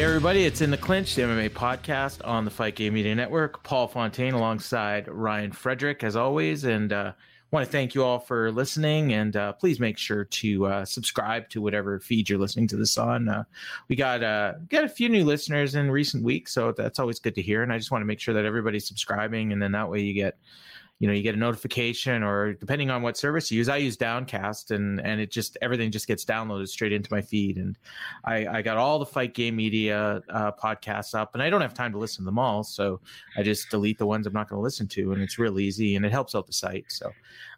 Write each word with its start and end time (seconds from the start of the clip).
Hey 0.00 0.06
everybody, 0.06 0.46
it's 0.46 0.62
in 0.62 0.70
the 0.70 0.78
clinch, 0.78 1.14
the 1.14 1.20
MMA 1.20 1.50
podcast 1.50 2.26
on 2.26 2.46
the 2.46 2.50
Fight 2.50 2.74
Game 2.74 2.94
Media 2.94 3.14
Network. 3.14 3.62
Paul 3.62 3.86
Fontaine 3.86 4.32
alongside 4.32 5.06
Ryan 5.08 5.52
Frederick, 5.52 6.02
as 6.02 6.16
always, 6.16 6.64
and 6.64 6.90
uh, 6.90 7.12
want 7.50 7.66
to 7.66 7.70
thank 7.70 7.94
you 7.94 8.02
all 8.02 8.18
for 8.18 8.50
listening. 8.50 9.12
And 9.12 9.36
uh, 9.36 9.52
please 9.52 9.78
make 9.78 9.98
sure 9.98 10.24
to 10.24 10.64
uh, 10.64 10.84
subscribe 10.86 11.50
to 11.50 11.60
whatever 11.60 12.00
feed 12.00 12.30
you're 12.30 12.38
listening 12.38 12.66
to 12.68 12.78
this 12.78 12.96
on. 12.96 13.28
Uh, 13.28 13.44
we 13.88 13.94
got 13.94 14.22
uh, 14.22 14.54
got 14.70 14.84
a 14.84 14.88
few 14.88 15.10
new 15.10 15.22
listeners 15.22 15.74
in 15.74 15.90
recent 15.90 16.24
weeks, 16.24 16.54
so 16.54 16.72
that's 16.72 16.98
always 16.98 17.18
good 17.18 17.34
to 17.34 17.42
hear. 17.42 17.62
And 17.62 17.70
I 17.70 17.76
just 17.76 17.90
want 17.90 18.00
to 18.00 18.06
make 18.06 18.20
sure 18.20 18.32
that 18.32 18.46
everybody's 18.46 18.88
subscribing, 18.88 19.52
and 19.52 19.60
then 19.60 19.72
that 19.72 19.90
way 19.90 20.00
you 20.00 20.14
get 20.14 20.38
you 21.00 21.08
know 21.08 21.14
you 21.14 21.22
get 21.22 21.34
a 21.34 21.38
notification 21.38 22.22
or 22.22 22.52
depending 22.52 22.90
on 22.90 23.00
what 23.00 23.16
service 23.16 23.50
you 23.50 23.56
use 23.56 23.70
i 23.70 23.76
use 23.78 23.96
downcast 23.96 24.70
and 24.70 25.00
and 25.00 25.18
it 25.18 25.30
just 25.30 25.56
everything 25.62 25.90
just 25.90 26.06
gets 26.06 26.26
downloaded 26.26 26.68
straight 26.68 26.92
into 26.92 27.12
my 27.12 27.22
feed. 27.22 27.56
And 27.56 27.76
i 28.24 28.46
i 28.46 28.62
got 28.62 28.76
all 28.76 28.98
the 28.98 29.06
fight 29.06 29.34
game 29.34 29.56
media 29.56 30.20
uh, 30.28 30.52
podcasts 30.52 31.14
up 31.14 31.34
and 31.34 31.42
i 31.42 31.50
don't 31.50 31.62
have 31.62 31.74
time 31.74 31.90
to 31.92 31.98
listen 31.98 32.22
to 32.22 32.26
them 32.26 32.38
all. 32.38 32.62
So 32.62 33.00
i 33.36 33.42
just 33.42 33.70
delete 33.70 33.98
the 33.98 34.06
ones 34.06 34.26
i'm 34.26 34.34
not 34.34 34.48
going 34.48 34.58
to 34.58 34.62
listen 34.62 34.86
to 34.88 35.12
and 35.12 35.22
it's 35.22 35.38
real 35.38 35.58
easy 35.58 35.96
and 35.96 36.04
it 36.04 36.12
helps 36.12 36.34
out 36.34 36.46
the 36.46 36.52
site. 36.52 36.84
So 36.88 37.10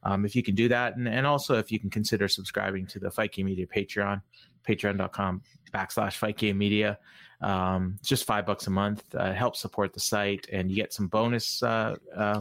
um, 0.04 0.24
if 0.24 0.34
you 0.34 0.42
can 0.42 0.54
do 0.54 0.68
that 0.68 0.96
and, 0.96 1.08
and 1.08 1.26
also 1.26 1.56
if 1.56 1.72
you 1.72 1.80
can 1.80 1.90
consider 1.90 2.28
subscribing 2.28 2.86
to 2.86 3.00
the 3.00 3.10
fight 3.10 3.32
game 3.32 3.46
media 3.46 3.66
patreon 3.66 4.22
patreon.com 4.66 5.42
backslash 5.74 6.14
fight 6.14 6.38
game 6.38 6.56
media 6.56 6.96
um, 7.40 7.96
it's 7.98 8.08
just 8.08 8.24
five 8.24 8.46
bucks 8.46 8.68
a 8.68 8.70
month 8.70 9.02
uh, 9.16 9.32
helps 9.32 9.58
support 9.58 9.92
the 9.92 9.98
site 9.98 10.46
and 10.52 10.70
you 10.70 10.76
get 10.76 10.92
some 10.92 11.08
bonus 11.08 11.60
uh, 11.64 11.96
uh, 12.16 12.40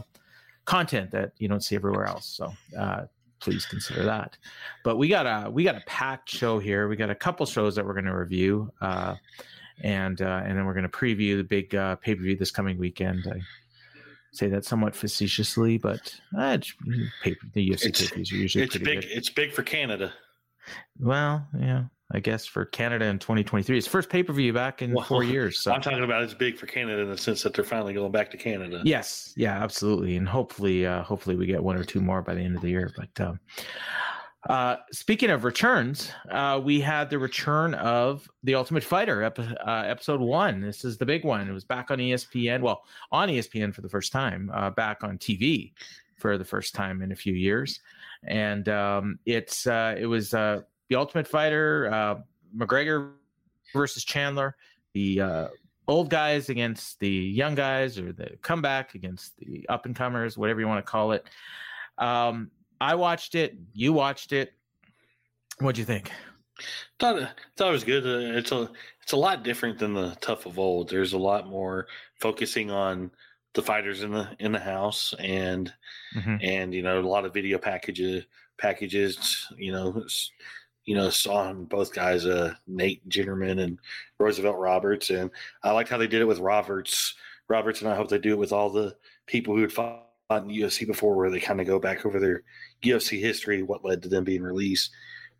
content 0.64 1.10
that 1.10 1.32
you 1.38 1.48
don't 1.48 1.62
see 1.62 1.76
everywhere 1.76 2.06
else. 2.06 2.26
So 2.26 2.52
uh, 2.78 3.02
please 3.40 3.66
consider 3.66 4.04
that. 4.04 4.36
But 4.84 4.96
we 4.96 5.08
got 5.08 5.26
a 5.26 5.50
we 5.50 5.64
got 5.64 5.76
a 5.76 5.82
packed 5.86 6.30
show 6.30 6.58
here. 6.58 6.88
We 6.88 6.96
got 6.96 7.10
a 7.10 7.14
couple 7.14 7.44
shows 7.46 7.74
that 7.74 7.84
we're 7.84 7.94
going 7.94 8.06
to 8.06 8.16
review, 8.16 8.72
uh, 8.80 9.16
and 9.82 10.20
uh, 10.20 10.42
and 10.44 10.56
then 10.56 10.64
we're 10.64 10.74
going 10.74 10.88
to 10.88 10.88
preview 10.88 11.36
the 11.36 11.44
big 11.44 11.74
uh, 11.74 11.96
pay 11.96 12.14
per 12.14 12.22
view 12.22 12.36
this 12.36 12.50
coming 12.50 12.78
weekend. 12.78 13.26
I 13.28 13.40
say 14.32 14.48
that 14.48 14.64
somewhat 14.64 14.94
facetiously, 14.94 15.76
but 15.78 16.14
uh, 16.38 16.58
pay, 17.22 17.36
the 17.52 17.70
UFC 17.70 17.98
pay 17.98 18.08
per 18.08 18.14
views 18.14 18.32
are 18.32 18.36
usually 18.36 18.64
it's 18.64 18.76
pretty 18.76 18.84
big. 18.84 19.00
good. 19.02 19.10
It's 19.10 19.30
big 19.30 19.52
for 19.52 19.62
Canada. 19.62 20.12
Well, 21.00 21.46
yeah, 21.58 21.84
I 22.14 22.20
guess 22.20 22.46
for 22.46 22.64
Canada 22.66 23.06
in 23.06 23.18
2023, 23.18 23.78
it's 23.78 23.86
first 23.86 24.10
pay 24.10 24.22
per 24.22 24.32
view 24.32 24.52
back 24.52 24.82
in 24.82 24.92
Well, 24.92 25.04
four 25.04 25.24
years. 25.24 25.62
So 25.62 25.72
I'm 25.72 25.80
talking 25.80 26.04
about 26.04 26.22
it's 26.22 26.34
big 26.34 26.58
for 26.58 26.66
Canada 26.66 27.02
in 27.02 27.10
the 27.10 27.18
sense 27.18 27.42
that 27.42 27.54
they're 27.54 27.64
finally 27.64 27.94
going 27.94 28.12
back 28.12 28.30
to 28.32 28.36
Canada. 28.36 28.82
Yes, 28.84 29.32
yeah, 29.36 29.62
absolutely, 29.62 30.16
and 30.16 30.28
hopefully, 30.28 30.86
uh, 30.86 31.02
hopefully 31.02 31.36
we 31.36 31.46
get 31.46 31.62
one 31.62 31.76
or 31.76 31.84
two 31.84 32.00
more 32.00 32.22
by 32.22 32.34
the 32.34 32.40
end 32.40 32.56
of 32.56 32.62
the 32.62 32.68
year. 32.68 32.92
But 32.96 33.26
um, 33.26 33.40
uh, 34.48 34.76
speaking 34.90 35.30
of 35.30 35.44
returns, 35.44 36.10
uh, 36.30 36.60
we 36.62 36.80
had 36.80 37.08
the 37.08 37.18
return 37.18 37.74
of 37.74 38.28
the 38.42 38.56
Ultimate 38.56 38.84
Fighter, 38.84 39.22
ep- 39.22 39.38
uh, 39.38 39.84
episode 39.86 40.20
one. 40.20 40.60
This 40.60 40.84
is 40.84 40.98
the 40.98 41.06
big 41.06 41.24
one. 41.24 41.48
It 41.48 41.52
was 41.52 41.64
back 41.64 41.90
on 41.90 41.98
ESPN. 41.98 42.60
Well, 42.60 42.84
on 43.10 43.28
ESPN 43.28 43.72
for 43.72 43.82
the 43.82 43.88
first 43.88 44.12
time. 44.12 44.50
Uh, 44.52 44.70
back 44.70 45.04
on 45.04 45.16
TV 45.16 45.72
for 46.16 46.38
the 46.38 46.44
first 46.44 46.74
time 46.74 47.02
in 47.02 47.12
a 47.12 47.16
few 47.16 47.34
years, 47.34 47.80
and 48.24 48.68
um, 48.68 49.18
it's 49.26 49.66
uh, 49.66 49.94
it 49.98 50.06
was 50.06 50.34
uh, 50.34 50.62
the 50.92 50.98
Ultimate 50.98 51.26
Fighter, 51.26 51.90
uh, 51.90 52.16
McGregor 52.54 53.12
versus 53.72 54.04
Chandler. 54.04 54.56
The 54.92 55.22
uh, 55.22 55.48
old 55.88 56.10
guys 56.10 56.50
against 56.50 57.00
the 57.00 57.08
young 57.08 57.54
guys 57.54 57.98
or 57.98 58.12
the 58.12 58.36
comeback 58.42 58.94
against 58.94 59.38
the 59.38 59.66
up 59.70 59.86
and 59.86 59.96
comers, 59.96 60.36
whatever 60.36 60.60
you 60.60 60.68
want 60.68 60.84
to 60.84 60.90
call 60.90 61.12
it. 61.12 61.24
Um, 61.96 62.50
I 62.78 62.94
watched 62.94 63.34
it. 63.34 63.56
You 63.72 63.94
watched 63.94 64.32
it. 64.32 64.52
What'd 65.60 65.78
you 65.78 65.86
think? 65.86 66.10
thought 67.00 67.30
thought 67.56 67.68
it 67.70 67.72
was 67.72 67.84
good. 67.84 68.04
Uh, 68.06 68.36
it's 68.38 68.52
a 68.52 68.70
it's 69.02 69.12
a 69.12 69.16
lot 69.16 69.42
different 69.42 69.78
than 69.78 69.94
the 69.94 70.14
tough 70.20 70.44
of 70.44 70.58
old. 70.58 70.90
There's 70.90 71.14
a 71.14 71.18
lot 71.18 71.48
more 71.48 71.86
focusing 72.20 72.70
on 72.70 73.10
the 73.54 73.62
fighters 73.62 74.02
in 74.02 74.12
the 74.12 74.28
in 74.38 74.52
the 74.52 74.60
house 74.60 75.14
and 75.18 75.72
Mhm. 76.14 76.38
and 76.42 76.74
you 76.74 76.82
know 76.82 77.00
a 77.00 77.08
lot 77.08 77.24
of 77.24 77.32
video 77.32 77.56
packages 77.56 78.26
packages. 78.58 79.46
You 79.56 79.72
know, 79.72 80.04
you 80.84 80.94
know 80.94 81.10
saw 81.10 81.52
both 81.52 81.92
guys, 81.92 82.26
uh, 82.26 82.54
Nate 82.66 83.08
Jennerman 83.08 83.62
and 83.62 83.78
Roosevelt 84.18 84.58
Roberts, 84.58 85.10
and 85.10 85.30
I 85.62 85.72
liked 85.72 85.90
how 85.90 85.98
they 85.98 86.06
did 86.06 86.20
it 86.22 86.28
with 86.28 86.38
Roberts. 86.38 87.14
Roberts, 87.48 87.82
and 87.82 87.90
I 87.90 87.96
hope 87.96 88.08
they 88.08 88.18
do 88.18 88.32
it 88.32 88.38
with 88.38 88.52
all 88.52 88.70
the 88.70 88.96
people 89.26 89.54
who 89.54 89.62
had 89.62 89.72
fought 89.72 90.06
in 90.30 90.48
the 90.48 90.60
UFC 90.60 90.86
before, 90.86 91.16
where 91.16 91.30
they 91.30 91.40
kind 91.40 91.60
of 91.60 91.66
go 91.66 91.78
back 91.78 92.06
over 92.06 92.18
their 92.18 92.42
UFC 92.82 93.20
history, 93.20 93.62
what 93.62 93.84
led 93.84 94.02
to 94.02 94.08
them 94.08 94.24
being 94.24 94.42
released, 94.42 94.90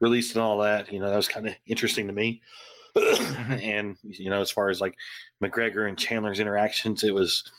released, 0.01 0.35
and 0.35 0.43
all 0.43 0.59
that. 0.59 0.93
You 0.93 1.01
know, 1.01 1.09
that 1.09 1.17
was 1.17 1.29
kind 1.29 1.49
of 1.49 1.55
interesting 1.67 2.07
to 2.07 2.13
me. 2.13 2.43
and 2.97 3.97
you 4.03 4.31
know, 4.31 4.41
as 4.41 4.51
far 4.51 4.69
as 4.69 4.81
like 4.81 4.95
McGregor 5.43 5.89
and 5.89 5.99
Chandler's 5.99 6.41
interactions, 6.41 7.05
it 7.05 7.15
was. 7.15 7.51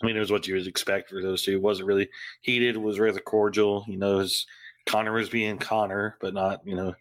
I 0.00 0.06
mean, 0.06 0.16
it 0.16 0.20
was 0.20 0.30
what 0.30 0.46
you 0.46 0.54
would 0.54 0.68
expect 0.68 1.10
for 1.10 1.20
those 1.20 1.42
two. 1.42 1.56
It 1.56 1.62
wasn't 1.62 1.88
really 1.88 2.08
heated. 2.42 2.76
It 2.76 2.80
was 2.80 3.00
rather 3.00 3.18
cordial. 3.18 3.84
You 3.88 3.96
know, 3.96 4.20
as 4.20 4.46
Conor 4.88 5.12
was 5.12 5.28
being 5.28 5.58
Conor, 5.58 6.16
but 6.20 6.34
not 6.34 6.66
you 6.66 6.74
know, 6.74 6.94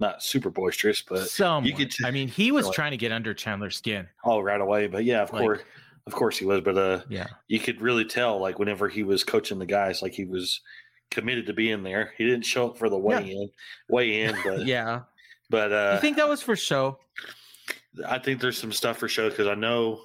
not 0.00 0.22
super 0.22 0.50
boisterous. 0.50 1.02
But 1.02 1.28
Somewhat. 1.28 1.68
you 1.70 1.76
could, 1.76 1.92
I 2.04 2.10
mean, 2.10 2.26
he 2.28 2.50
was 2.52 2.64
Somewhat. 2.64 2.74
trying 2.74 2.90
to 2.92 2.96
get 2.96 3.12
under 3.12 3.34
Chandler's 3.34 3.76
skin. 3.76 4.08
Oh, 4.24 4.40
right 4.40 4.60
away. 4.60 4.86
But 4.88 5.04
yeah, 5.04 5.22
of 5.22 5.32
Like- 5.32 5.42
course, 5.42 5.60
of 6.06 6.12
course 6.14 6.38
he 6.38 6.46
was. 6.46 6.60
But 6.62 6.76
uh, 6.78 7.02
Yeah. 7.08 7.26
you 7.48 7.60
could 7.60 7.80
really 7.80 8.04
tell 8.04 8.40
like 8.40 8.58
whenever 8.58 8.88
he 8.88 9.02
was 9.04 9.22
coaching 9.24 9.58
the 9.58 9.66
guys 9.66 10.02
like 10.02 10.12
he 10.12 10.24
was 10.24 10.60
committed 11.10 11.46
to 11.46 11.52
being 11.52 11.84
there 11.84 12.12
he 12.18 12.24
didn't 12.24 12.44
show 12.44 12.66
up 12.70 12.76
for 12.78 12.88
the 12.88 12.98
weigh 12.98 13.30
in 13.30 13.48
weigh 13.88 14.22
in 14.22 14.34
but 14.42 14.66
Yeah. 14.66 15.02
but 15.48 15.70
uh 15.70 15.92
you 15.94 16.00
think 16.00 16.16
that 16.16 16.28
was 16.28 16.42
for 16.42 16.56
show? 16.56 16.98
i 18.08 18.18
think 18.18 18.40
there's 18.40 18.58
some 18.58 18.72
stuff 18.72 18.96
for 18.96 19.06
show 19.06 19.28
because 19.30 19.46
i 19.46 19.54
know 19.54 20.00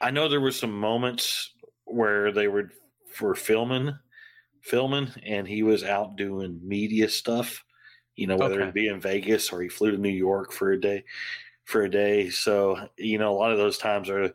i 0.00 0.10
know 0.10 0.26
there 0.28 0.40
were 0.40 0.50
some 0.50 0.72
moments 0.72 1.52
where 1.84 2.32
they 2.32 2.48
were 2.48 2.70
for 3.12 3.36
filming 3.36 3.96
filming 4.62 5.08
and 5.24 5.46
he 5.48 5.62
was 5.62 5.84
out 5.84 6.16
doing 6.16 6.60
media 6.62 7.08
stuff 7.08 7.64
you 8.16 8.26
know 8.26 8.36
whether 8.36 8.56
Okay. 8.56 8.68
it 8.68 8.74
be 8.74 8.88
in 8.88 9.00
vegas 9.00 9.52
or 9.52 9.62
he 9.62 9.68
flew 9.68 9.90
to 9.90 9.98
new 9.98 10.08
york 10.08 10.52
for 10.52 10.72
a 10.72 10.80
day 10.80 11.04
for 11.64 11.82
a 11.82 11.90
day 11.90 12.30
so 12.30 12.88
you 12.96 13.18
know 13.18 13.32
a 13.32 13.38
lot 13.38 13.52
of 13.52 13.58
those 13.58 13.78
times 13.78 14.08
are 14.10 14.32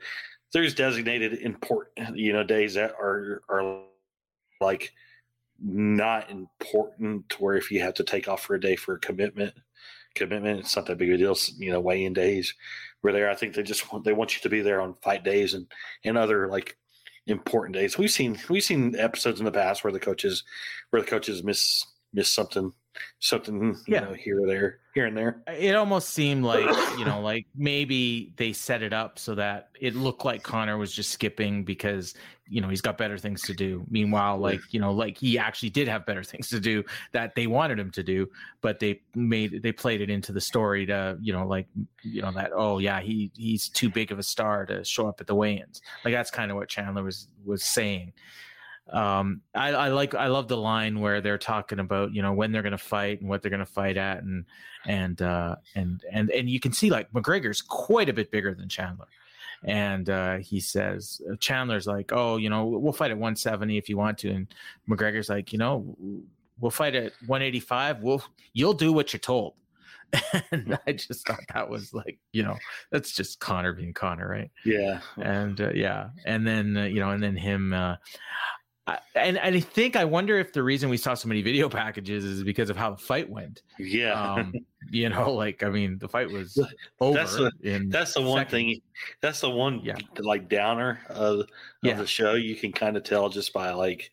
there's 0.53 0.75
designated 0.75 1.33
important 1.39 2.17
you 2.17 2.33
know 2.33 2.43
days 2.43 2.73
that 2.75 2.91
are 2.93 3.41
are 3.49 3.83
like 4.61 4.93
not 5.59 6.29
important 6.29 7.27
to 7.29 7.37
where 7.37 7.55
if 7.55 7.71
you 7.71 7.79
have 7.81 7.93
to 7.95 8.03
take 8.03 8.27
off 8.27 8.43
for 8.43 8.55
a 8.55 8.59
day 8.59 8.75
for 8.75 8.95
a 8.95 8.99
commitment 8.99 9.53
commitment 10.15 10.59
it's 10.59 10.75
not 10.75 10.85
that 10.85 10.97
big 10.97 11.09
of 11.09 11.15
a 11.15 11.17
deal 11.17 11.35
you 11.57 11.71
know 11.71 11.79
weigh 11.79 12.05
in 12.05 12.13
days 12.13 12.53
were 13.03 13.11
there 13.11 13.29
i 13.29 13.35
think 13.35 13.53
they 13.53 13.63
just 13.63 13.91
want 13.91 14.03
they 14.03 14.13
want 14.13 14.35
you 14.35 14.41
to 14.41 14.49
be 14.49 14.61
there 14.61 14.81
on 14.81 14.95
fight 15.01 15.23
days 15.23 15.53
and 15.53 15.67
and 16.03 16.17
other 16.17 16.47
like 16.47 16.77
important 17.27 17.75
days. 17.75 17.97
We've 17.97 18.11
seen 18.11 18.39
we've 18.49 18.63
seen 18.63 18.95
episodes 18.95 19.39
in 19.39 19.45
the 19.45 19.51
past 19.51 19.83
where 19.83 19.93
the 19.93 19.99
coaches 19.99 20.43
where 20.89 21.01
the 21.01 21.07
coaches 21.07 21.43
miss 21.43 21.85
miss 22.13 22.29
something 22.29 22.73
something 23.19 23.61
you 23.63 23.75
Yeah. 23.87 24.01
know 24.01 24.13
here 24.13 24.43
or 24.43 24.47
there, 24.47 24.79
here 24.93 25.05
and 25.05 25.17
there. 25.17 25.41
it 25.47 25.75
almost 25.75 26.09
seemed 26.09 26.43
like 26.43 26.65
you 26.97 27.05
know 27.05 27.19
like 27.21 27.45
maybe 27.55 28.33
they 28.37 28.53
set 28.53 28.81
it 28.83 28.93
up 28.93 29.19
so 29.19 29.35
that 29.35 29.69
it 29.79 29.95
looked 29.95 30.25
like 30.25 30.43
conor 30.43 30.77
was 30.77 30.91
just 30.91 31.11
skipping 31.11 31.63
because 31.63 32.13
you 32.49 32.61
know 32.61 32.69
he's 32.69 32.81
got 32.81 32.97
better 32.97 33.17
things 33.17 33.41
to 33.41 33.53
do 33.53 33.85
meanwhile 33.89 34.37
like 34.37 34.61
you 34.71 34.79
know 34.79 34.91
like 34.93 35.17
he 35.17 35.37
actually 35.37 35.69
did 35.69 35.87
have 35.87 36.05
better 36.05 36.23
things 36.31 36.47
to 36.49 36.59
do 36.59 36.83
that 37.11 37.35
they 37.35 37.47
wanted 37.47 37.77
him 37.79 37.91
to 37.91 38.03
do 38.03 38.27
but 38.61 38.79
they 38.79 39.01
made 39.15 39.61
they 39.61 39.71
played 39.71 39.99
it 40.01 40.09
into 40.09 40.31
the 40.31 40.41
story 40.41 40.85
to 40.85 41.17
you 41.21 41.33
know 41.33 41.45
like 41.45 41.67
you 42.03 42.21
know 42.21 42.31
that 42.31 42.51
oh 42.55 42.77
yeah 42.79 42.99
he 43.01 43.31
he's 43.35 43.67
too 43.69 43.89
big 43.89 44.11
of 44.11 44.19
a 44.19 44.23
star 44.23 44.65
to 44.65 44.83
show 44.83 45.07
up 45.07 45.19
at 45.19 45.27
the 45.27 45.35
weigh-ins 45.35 45.81
like 46.05 46.13
that's 46.13 46.31
kind 46.31 46.49
of 46.51 46.57
what 46.57 46.69
chandler 46.69 47.03
was 47.03 47.27
was 47.45 47.63
saying 47.63 48.13
um 48.93 49.41
I, 49.53 49.69
I 49.69 49.87
like 49.89 50.15
i 50.15 50.27
love 50.27 50.47
the 50.47 50.57
line 50.57 50.99
where 50.99 51.19
they're 51.19 51.37
talking 51.37 51.79
about 51.79 52.13
you 52.13 52.21
know 52.21 52.33
when 52.33 52.51
they're 52.51 52.63
gonna 52.63 52.77
fight 52.77 53.19
and 53.19 53.29
what 53.29 53.41
they're 53.41 53.51
gonna 53.51 53.65
fight 53.65 53.97
at 53.97 54.23
and 54.23 54.45
and 54.85 55.21
uh 55.21 55.57
and 55.75 56.01
and 56.11 56.31
and 56.31 56.49
you 56.49 56.59
can 56.59 56.71
see 56.71 56.89
like 56.89 57.11
mcgregor's 57.11 57.61
quite 57.61 58.09
a 58.09 58.13
bit 58.13 58.31
bigger 58.31 58.53
than 58.53 58.69
chandler. 58.69 59.07
And 59.63 60.09
uh 60.09 60.37
he 60.37 60.59
says 60.59 61.21
chandler's 61.39 61.87
like 61.87 62.11
oh 62.13 62.37
you 62.37 62.49
know 62.49 62.65
we'll 62.65 62.93
fight 62.93 63.11
at 63.11 63.17
170 63.17 63.77
if 63.77 63.89
you 63.89 63.97
want 63.97 64.17
to. 64.19 64.29
And 64.29 64.47
mcgregor's 64.89 65.29
like 65.29 65.51
you 65.51 65.59
know 65.59 65.95
we'll 66.59 66.71
fight 66.71 66.95
at 66.95 67.11
185 67.25 68.01
we'll 68.01 68.23
you'll 68.53 68.73
do 68.73 68.93
what 68.93 69.13
you're 69.13 69.19
told. 69.19 69.53
And 70.51 70.79
i 70.87 70.93
just 70.93 71.27
thought 71.27 71.41
that 71.53 71.69
was 71.69 71.93
like 71.93 72.17
you 72.31 72.43
know 72.43 72.55
that's 72.91 73.11
just 73.11 73.41
conor 73.41 73.73
being 73.73 73.93
conor 73.93 74.29
right? 74.29 74.51
Yeah, 74.63 75.01
and 75.17 75.59
uh, 75.59 75.71
yeah. 75.73 76.09
And 76.25 76.47
then 76.47 76.77
uh, 76.77 76.85
you 76.85 77.01
know 77.01 77.09
and 77.09 77.21
then 77.21 77.35
him 77.35 77.73
uh 77.73 77.97
I, 78.87 78.99
and, 79.15 79.37
and 79.37 79.53
I 79.55 79.59
think 79.59 79.97
I 79.97 80.05
wonder 80.05 80.39
if 80.39 80.53
the 80.53 80.63
reason 80.63 80.89
we 80.89 80.95
saw 80.95 81.13
so 81.13 81.27
many 81.27 81.41
video 81.41 81.67
packages 81.67 82.23
is 82.23 82.43
because 82.43 82.69
of 82.69 82.77
how 82.77 82.91
the 82.91 82.97
fight 82.97 83.29
went. 83.29 83.61
yeah. 83.77 84.13
Um, 84.13 84.53
you 84.89 85.09
know, 85.09 85.31
like 85.33 85.61
I 85.61 85.69
mean, 85.69 85.97
the 85.99 86.07
fight 86.07 86.31
was 86.31 86.57
over. 87.01 87.17
That's 87.17 87.35
the- 87.35 87.51
that's 87.89 88.13
the 88.13 88.21
one 88.21 88.37
seconds. 88.39 88.51
thing. 88.51 88.81
That's 89.21 89.41
the 89.41 89.49
one 89.49 89.81
Yeah. 89.83 89.97
like 90.19 90.47
downer 90.47 90.99
of, 91.09 91.39
of 91.41 91.47
Yeah. 91.83 91.95
the 91.97 92.07
show. 92.07 92.35
You 92.35 92.55
can 92.55 92.71
kind 92.71 92.95
of 92.95 93.03
tell 93.03 93.27
just 93.27 93.51
by 93.51 93.71
like 93.71 94.09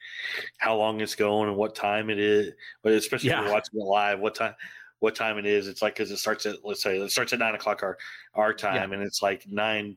how 0.59 0.77
long 0.77 1.01
it's 1.01 1.15
going 1.15 1.49
and 1.49 1.57
what 1.57 1.77
time 1.77 2.11
it 2.11 2.19
is. 2.19 2.53
But 2.83 2.93
especially 2.95 3.31
if 3.31 3.39
you're 3.39 3.53
watching 3.53 3.81
it 3.81 3.85
live, 3.85 4.19
what 4.19 4.35
time 4.35 4.55
what 4.99 5.15
time 5.15 5.39
it 5.39 5.47
is. 5.47 5.69
It's 5.69 5.83
like 5.83 5.95
because 5.95 6.11
it 6.11 6.17
starts 6.17 6.47
at 6.47 6.65
let's 6.65 6.83
say 6.83 6.99
it 6.99 7.11
starts 7.13 7.33
at 7.33 7.39
nine 7.39 7.55
o'clock 7.55 7.83
our 7.85 7.97
our 8.35 8.53
time, 8.53 8.93
and 8.93 9.03
it's 9.03 9.23
like 9.23 9.47
nine 9.47 9.97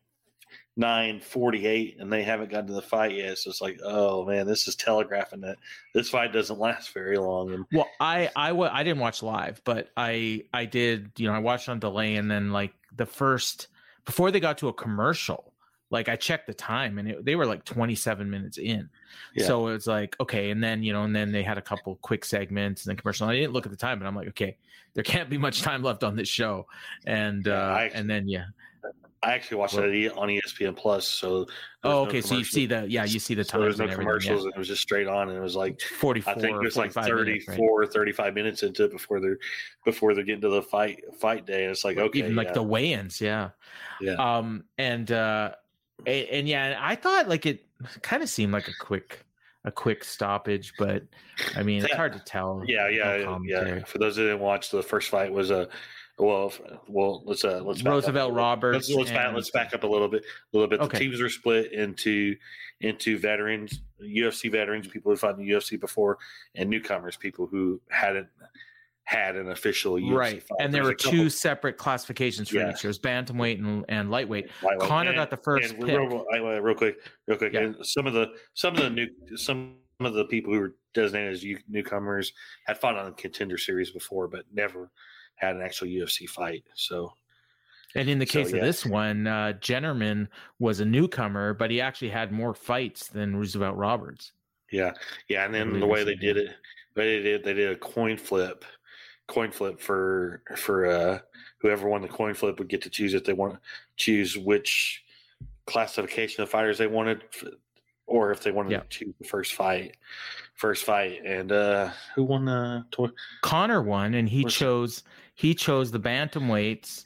nine 0.76 1.20
forty 1.20 1.66
eight, 1.66 1.98
and 2.00 2.12
they 2.12 2.24
haven't 2.24 2.52
gotten 2.52 2.68
to 2.68 2.74
the 2.74 2.82
fight 2.82 3.16
yet. 3.16 3.38
So 3.38 3.50
it's 3.50 3.62
like, 3.62 3.80
oh 3.84 4.26
man, 4.26 4.46
this 4.48 4.68
is 4.68 4.76
telegraphing 4.76 5.42
that 5.42 5.58
this 5.94 6.10
fight 6.10 6.34
doesn't 6.34 6.60
last 6.60 6.94
very 6.94 7.18
long. 7.18 7.54
And 7.54 7.66
Well, 7.72 7.90
I 8.00 8.30
I 8.36 8.52
I 8.52 8.84
didn't 8.84 9.00
watch 9.00 9.24
live, 9.24 9.62
but 9.64 9.90
I 9.98 10.44
I 10.54 10.66
did. 10.66 11.12
You 11.18 11.28
know, 11.28 11.34
I 11.34 11.40
watched 11.40 11.70
on 11.70 11.80
delay, 11.80 12.16
and 12.16 12.30
then 12.30 12.52
like 12.52 12.74
the 12.96 13.06
first 13.06 13.68
before 14.06 14.32
they 14.32 14.40
got 14.40 14.58
to 14.60 14.68
a 14.70 14.74
commercial, 14.74 15.52
like 15.90 16.10
I 16.10 16.16
checked 16.16 16.48
the 16.48 16.54
time, 16.54 16.98
and 16.98 17.10
it, 17.10 17.26
they 17.26 17.36
were 17.36 17.46
like 17.46 17.66
27 17.66 18.30
minutes 18.30 18.58
in. 18.58 18.90
Yeah. 19.36 19.46
So 19.48 19.68
it's 19.68 19.88
like 19.88 20.16
okay, 20.20 20.52
and 20.52 20.64
then 20.64 20.84
you 20.84 20.94
know, 20.94 21.04
and 21.04 21.16
then 21.16 21.32
they 21.32 21.44
had 21.44 21.58
a 21.58 21.62
couple 21.62 21.96
quick 22.02 22.24
segments 22.26 22.86
and 22.86 22.92
then 22.92 22.98
commercial. 22.98 23.28
And 23.28 23.36
I 23.36 23.40
didn't 23.40 23.54
look 23.54 23.66
at 23.66 23.72
the 23.72 23.78
time, 23.78 24.00
but 24.00 24.06
I'm 24.08 24.16
like, 24.16 24.28
okay, 24.30 24.58
there 24.94 25.04
can't 25.04 25.30
be 25.30 25.38
much 25.38 25.62
time 25.62 25.84
left 25.84 26.04
on 26.04 26.16
this 26.16 26.30
show, 26.30 26.68
and 27.06 27.46
Yeah, 27.46 27.54
uh, 27.54 27.74
I- 27.74 27.92
and 27.94 28.10
then 28.10 28.28
yeah. 28.28 28.46
I 29.24 29.34
actually 29.34 29.58
watched 29.58 29.74
Well- 29.76 29.90
that 29.90 30.14
on 30.16 30.30
ESPN 30.30 30.76
Plus. 30.76 31.08
So 31.08 31.48
Oh, 31.84 32.04
was 32.04 32.06
no 32.06 32.10
okay. 32.10 32.22
So 32.22 32.36
you 32.38 32.44
see 32.44 32.66
the 32.66 32.86
yeah, 32.90 33.04
you 33.06 33.20
see 33.20 33.34
the 33.34 33.44
So 33.44 33.60
there's 33.60 33.78
times 33.78 33.92
no 33.92 33.98
commercials, 33.98 34.42
Yeah. 34.42 34.46
and 34.48 34.56
it 34.56 34.60
was 34.60 34.68
just 34.68 34.82
straight 34.82 35.08
on, 35.08 35.30
and 35.30 35.38
it 35.38 35.42
was 35.42 35.56
like 35.56 35.80
44. 35.82 36.34
I 36.34 36.36
think 36.40 36.56
it 36.58 36.64
was 36.64 36.78
like 36.78 36.92
45 36.94 37.26
minutes, 37.26 37.48
right? 37.48 37.94
35 37.94 38.34
minutes 38.36 38.64
into 38.64 38.84
it 38.86 38.92
before 38.92 39.20
they're 39.20 39.40
before 39.86 40.14
they're 40.14 40.24
getting 40.24 40.42
to 40.42 40.50
the 40.50 40.62
fight 40.62 41.04
fight 41.20 41.46
day. 41.46 41.64
And 41.64 41.72
it's 41.72 41.84
like 41.86 41.98
okay, 41.98 42.20
even 42.20 42.36
like 42.36 42.48
yeah, 42.48 42.54
the 42.54 42.64
weigh-ins 42.64 43.20
yeah 43.22 43.50
Yeah. 44.02 44.14
um 44.14 44.66
and 44.78 45.12
uh 45.12 45.52
and, 46.06 46.28
and 46.30 46.48
yeah 46.48 46.66
and 46.66 46.76
i 46.76 46.94
thought 46.96 47.28
like 47.28 47.46
it 47.48 47.66
kind 48.04 48.22
of 48.22 48.30
seemed 48.30 48.54
like 48.54 48.68
a 48.68 48.74
quick 48.80 49.24
a 49.66 49.72
quick 49.72 50.04
stoppage 50.04 50.74
but 50.78 51.04
i 51.56 51.64
mean 51.64 51.84
it's 51.84 51.94
hard 51.94 52.14
to 52.14 52.20
tell 52.20 52.64
yeah, 52.68 52.88
yeah, 52.88 53.24
commentary. 53.24 53.80
yeah. 53.80 53.84
For 53.86 53.98
those 53.98 54.16
that 54.16 54.24
didn't 54.24 54.40
watch, 54.40 54.70
the 54.70 54.84
first 54.84 55.10
fight 55.10 55.32
was 55.32 55.50
a 55.52 55.68
well, 56.20 56.52
well, 56.88 57.22
let's 57.26 57.44
uh, 57.46 57.62
let's 57.64 57.82
back 57.82 57.88
up 57.88 57.94
a 57.94 57.96
roosevelt 57.96 58.16
little- 58.30 58.36
roberts 58.36 58.90
Let's 58.90 58.98
let's 58.98 59.12
back, 59.12 59.34
let's 59.36 59.52
back 59.52 59.74
up 59.74 59.84
a 59.84 59.88
little 59.88 60.08
bit. 60.08 60.24
A 60.24 60.58
little 60.58 60.68
bit. 60.68 60.80
Okay. 60.82 60.98
The 60.98 61.04
teams 61.06 61.22
are 61.22 61.30
split 61.30 61.72
into 61.74 62.36
into 62.82 63.18
veterans, 63.20 63.82
UFC 64.04 64.52
veterans, 64.52 64.88
people 64.88 65.12
who 65.12 65.16
fought 65.18 65.38
in 65.40 65.46
the 65.46 65.52
UFC 65.52 65.80
before, 65.80 66.18
and 66.56 66.70
newcomers, 66.70 67.18
people 67.18 67.46
who 67.48 67.80
hadn't 67.90 68.28
had 69.04 69.36
an 69.38 69.52
official 69.52 69.94
UFC 69.96 70.14
right 70.14 70.44
fight. 70.44 70.58
and 70.60 70.74
there 70.74 70.84
were 70.84 70.94
couple- 70.94 71.12
two 71.12 71.30
separate 71.30 71.78
classifications 71.78 72.50
for 72.50 72.58
Yeah. 72.58 72.72
each 72.72 72.82
there 72.82 72.90
was 72.90 73.00
bantamweight 73.00 73.58
and, 73.60 73.86
and 73.88 74.12
lightweight 74.12 74.50
lightweight. 74.62 74.90
conor 74.90 75.10
And- 75.12 75.18
got 75.18 75.30
the 75.30 75.38
first 75.38 75.70
and 75.72 75.80
pick 75.80 75.98
real, 75.98 76.26
I- 76.34 76.38
real 76.58 76.76
quick, 76.76 76.98
real 77.26 77.38
quick. 77.38 77.54
Yeah. 77.54 77.62
And 77.62 77.86
some 77.86 78.06
of 78.06 78.14
the 78.14 78.34
some 78.54 78.76
of 78.76 78.82
the 78.82 78.90
new 78.90 79.08
some 79.38 79.76
of 80.02 80.14
the 80.14 80.26
people 80.26 80.54
who 80.54 80.60
were 80.60 80.76
designated 80.94 81.34
as 81.34 81.46
newcomers 81.70 82.34
had 82.66 82.78
fought 82.78 82.98
on 82.98 83.06
the 83.06 83.12
contender 83.14 83.58
series 83.58 83.92
before, 83.92 84.28
but 84.28 84.44
never 84.54 84.92
had 85.38 85.56
an 85.56 85.62
actual 85.62 85.88
UFC 85.88 86.28
fight. 86.30 86.64
So 86.76 87.14
and 87.96 88.10
in 88.10 88.20
the 88.20 88.26
So, 88.28 88.34
case 88.44 88.52
yeah. 88.52 88.58
of 88.60 88.66
this 88.66 88.86
one 88.86 89.26
uh 89.28 89.54
jennerman 89.62 90.28
was 90.60 90.82
a 90.82 90.86
newcomer 90.86 91.54
but 91.54 91.72
he 91.72 91.80
actually 91.80 92.10
had 92.10 92.32
more 92.34 92.54
fights 92.54 93.08
than 93.08 93.36
roosevelt 93.36 93.78
roberts 93.78 94.34
yeah, 94.70 94.92
yeah. 95.30 95.46
And 95.46 95.54
then 95.54 95.80
the 95.80 95.86
way 95.88 96.04
they 96.04 96.16
did 96.16 96.36
it, 96.36 96.54
they 96.94 97.22
did 97.22 97.42
they 97.46 97.54
did 97.54 97.72
a 97.72 97.78
coin 97.78 98.18
flip, 98.18 98.66
coin 99.28 99.50
flip 99.50 99.80
for 99.80 100.42
for 100.58 100.88
uh 100.88 101.20
whoever 101.60 101.88
won 101.88 102.02
the 102.02 102.08
coin 102.10 102.34
flip 102.34 102.60
would 102.60 102.68
get 102.68 102.82
to 102.82 102.90
choose 102.90 103.14
if 103.14 103.24
they 103.24 103.32
want 103.32 103.58
choose 103.96 104.38
which 104.38 105.06
classification 105.66 106.44
of 106.44 106.50
fighters 106.50 106.78
they 106.78 106.88
wanted. 106.88 107.24
Or 108.08 108.32
if 108.32 108.44
they 108.44 108.52
wanted 108.52 108.72
Yeah. 108.74 108.80
to 108.80 108.88
choose 108.90 109.14
the 109.20 109.28
first 109.28 109.54
fight, 109.54 109.96
first 110.56 110.84
fight, 110.84 111.22
and 111.26 111.52
uh 111.54 111.92
who 112.16 112.26
won 112.26 112.44
the 112.44 112.86
toy? 112.92 113.08
Conor 113.44 113.82
won, 113.82 114.16
and 114.16 114.28
he 114.28 114.44
Was- 114.44 114.54
chose 114.56 115.04
he 115.38 115.54
chose 115.56 115.92
the 115.92 116.00
bantamweights, 116.00 117.06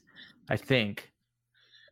I 0.49 0.55
think. 0.57 1.11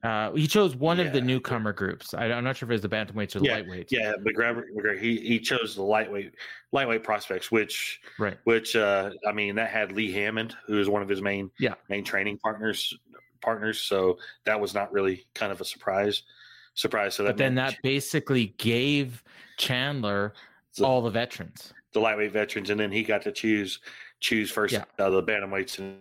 Uh, 0.01 0.31
he 0.31 0.47
chose 0.47 0.77
one 0.77 0.97
of 0.97 1.11
the 1.11 1.19
Yeah. 1.19 1.25
newcomer 1.25 1.73
groups. 1.73 2.13
I, 2.13 2.31
I'm 2.31 2.45
not 2.45 2.55
sure 2.55 2.65
if 2.67 2.71
it 2.71 2.73
was 2.75 2.81
the 2.81 2.87
bantamweights 2.89 3.35
or 3.35 3.39
the 3.39 3.47
Yeah, 3.47 3.59
lightweights. 3.59 3.87
Yeah, 3.91 4.13
McGregor, 4.21 4.63
McGregor 4.73 4.97
he 4.97 5.19
he 5.19 5.39
chose 5.41 5.75
the 5.75 5.83
lightweight 5.83 6.33
lightweight 6.71 7.03
prospects, 7.03 7.51
which 7.51 7.99
Right. 8.17 8.37
which 8.45 8.77
uh 8.77 9.11
I 9.27 9.33
mean 9.33 9.55
that 9.55 9.69
had 9.69 9.91
Lee 9.91 10.09
Hammond, 10.13 10.55
who 10.65 10.77
was 10.77 10.87
one 10.87 11.01
of 11.01 11.09
his 11.09 11.21
main 11.21 11.51
Yeah. 11.59 11.73
main 11.89 12.05
training 12.05 12.37
partners 12.37 12.97
partners. 13.41 13.81
So 13.81 14.17
that 14.45 14.57
was 14.59 14.73
not 14.73 14.89
really 14.93 15.27
kind 15.35 15.51
of 15.51 15.59
a 15.59 15.65
surprise 15.65 16.23
surprise. 16.75 17.15
So 17.15 17.23
that 17.23 17.31
But 17.31 17.37
then 17.37 17.55
that 17.55 17.75
basically 17.83 18.47
gave 18.57 19.21
Chandler 19.57 20.33
So- 20.71 20.85
all 20.85 21.01
the 21.01 21.09
veterans. 21.09 21.73
the 21.91 21.99
lightweight 21.99 22.31
veterans, 22.31 22.69
and 22.69 22.79
then 22.79 22.91
he 22.91 23.03
got 23.03 23.21
to 23.23 23.33
choose 23.33 23.79
choose 24.21 24.49
first 24.49 24.73
Yeah. 24.73 24.85
uh, 24.97 25.09
the 25.09 25.23
bantamweights, 25.23 25.79
and 25.79 25.99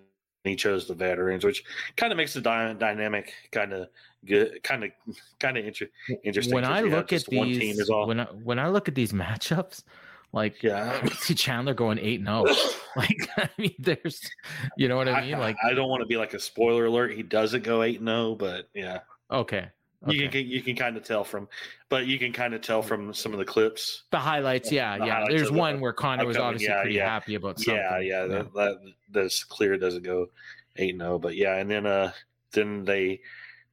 he 0.48 0.56
chose 0.56 0.86
the 0.86 0.94
veterans, 0.94 1.44
which 1.44 1.64
kind 1.96 2.12
of 2.12 2.16
makes 2.16 2.34
the 2.34 2.40
dy- 2.40 2.74
dynamic 2.78 3.32
kind 3.52 3.72
of 3.72 3.88
good, 4.24 4.62
kind 4.62 4.84
of 4.84 4.90
kind 5.38 5.56
of 5.56 5.64
inter- 5.64 5.88
interesting. 6.24 6.54
When 6.54 6.64
I 6.64 6.82
look 6.82 7.12
at 7.12 7.24
these, 7.26 7.88
when 7.88 8.20
I, 8.20 8.24
when 8.24 8.58
I 8.58 8.68
look 8.68 8.88
at 8.88 8.94
these 8.94 9.12
matchups, 9.12 9.84
like 10.32 10.62
Yeah. 10.62 10.98
I 11.02 11.08
see 11.08 11.34
Chandler 11.34 11.74
going 11.74 11.98
eight 11.98 12.20
and 12.20 12.28
zero. 12.28 12.44
Oh. 12.46 12.74
Like 12.96 13.28
I 13.36 13.48
mean, 13.58 13.74
there's, 13.78 14.28
you 14.76 14.88
know 14.88 14.96
what 14.96 15.08
I 15.08 15.20
mean? 15.20 15.38
Like 15.38 15.56
I 15.64 15.72
don't 15.72 15.88
want 15.88 16.00
to 16.00 16.06
be 16.06 16.16
like 16.16 16.34
a 16.34 16.40
spoiler 16.40 16.86
alert. 16.86 17.12
He 17.12 17.22
doesn't 17.22 17.62
go 17.62 17.84
eight 17.84 18.00
and 18.00 18.08
zero, 18.08 18.34
but 18.34 18.68
yeah, 18.74 19.00
okay, 19.30 19.68
you 20.06 20.28
can 20.28 20.46
you 20.46 20.62
can 20.62 20.76
kind 20.76 20.96
of 20.96 21.02
tell 21.04 21.24
from, 21.24 21.48
but 21.88 22.06
you 22.06 22.18
can 22.18 22.32
kind 22.32 22.54
of 22.54 22.60
tell 22.60 22.82
from 22.82 23.12
some 23.12 23.32
of 23.32 23.38
the 23.38 23.44
clips. 23.44 24.04
the 24.12 24.18
highlights, 24.18 24.70
yeah, 24.70 24.96
The 24.98 25.06
yeah. 25.06 25.12
highlights 25.14 25.30
There's 25.34 25.48
of 25.48 25.54
the 25.54 25.58
one 25.58 25.80
where 25.80 25.92
Conor 25.92 26.24
was 26.26 26.36
obviously 26.36 26.68
yeah, 26.68 26.80
pretty 26.82 26.96
yeah. 26.96 27.08
happy 27.08 27.34
about 27.34 27.58
something. 27.58 27.74
Yeah, 27.74 27.98
yeah, 27.98 28.26
that, 28.26 28.54
that 28.54 28.76
that's 29.10 29.42
clear. 29.44 29.76
Doesn't 29.76 30.04
go 30.04 30.28
eight 30.76 30.90
and 30.90 31.00
zero, 31.00 31.18
but 31.18 31.34
yeah, 31.36 31.56
and 31.56 31.70
then 31.70 31.84
uh 31.86 32.12
then 32.52 32.84
they 32.84 33.20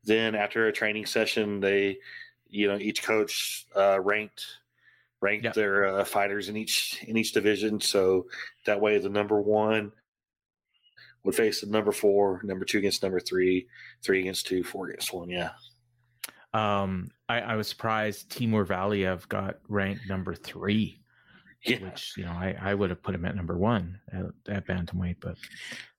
then 0.03 0.35
after 0.35 0.67
a 0.67 0.71
training 0.73 1.05
session 1.05 1.59
they 1.59 1.97
you 2.49 2.67
know 2.67 2.77
each 2.77 3.03
coach 3.03 3.65
uh 3.75 3.99
ranked 3.99 4.45
ranked 5.21 5.45
Yeah. 5.45 5.51
their 5.51 5.85
uh, 5.99 6.03
fighters 6.05 6.49
in 6.49 6.57
each 6.57 7.03
in 7.07 7.17
each 7.17 7.31
division 7.33 7.79
so 7.79 8.27
that 8.65 8.79
way 8.81 8.97
the 8.99 9.09
number 9.09 9.41
one 9.41 9.91
would 11.23 11.33
face 11.35 11.61
the 11.61 11.67
number 11.67 11.91
four 11.91 12.41
number 12.43 12.65
two 12.65 12.77
against 12.77 13.01
number 13.01 13.19
three 13.19 13.67
three 14.03 14.19
against 14.19 14.45
two 14.45 14.63
four 14.63 14.89
against 14.89 15.13
one 15.13 15.29
yeah 15.29 15.51
Um, 16.55 17.09
I, 17.27 17.41
I 17.41 17.55
was 17.55 17.67
surprised 17.67 18.31
Timur 18.31 18.65
Valiev 18.65 19.27
got 19.27 19.57
ranked 19.67 20.07
number 20.07 20.33
three, 20.35 21.01
yeah 21.65 21.79
which 21.79 22.13
you 22.15 22.23
know 22.23 22.31
I, 22.31 22.55
I 22.61 22.73
would 22.73 22.89
have 22.91 23.01
put 23.01 23.15
him 23.15 23.25
at 23.25 23.35
number 23.35 23.57
one 23.57 23.99
at, 24.13 24.25
at 24.55 24.67
bantamweight, 24.67 25.17
but 25.19 25.35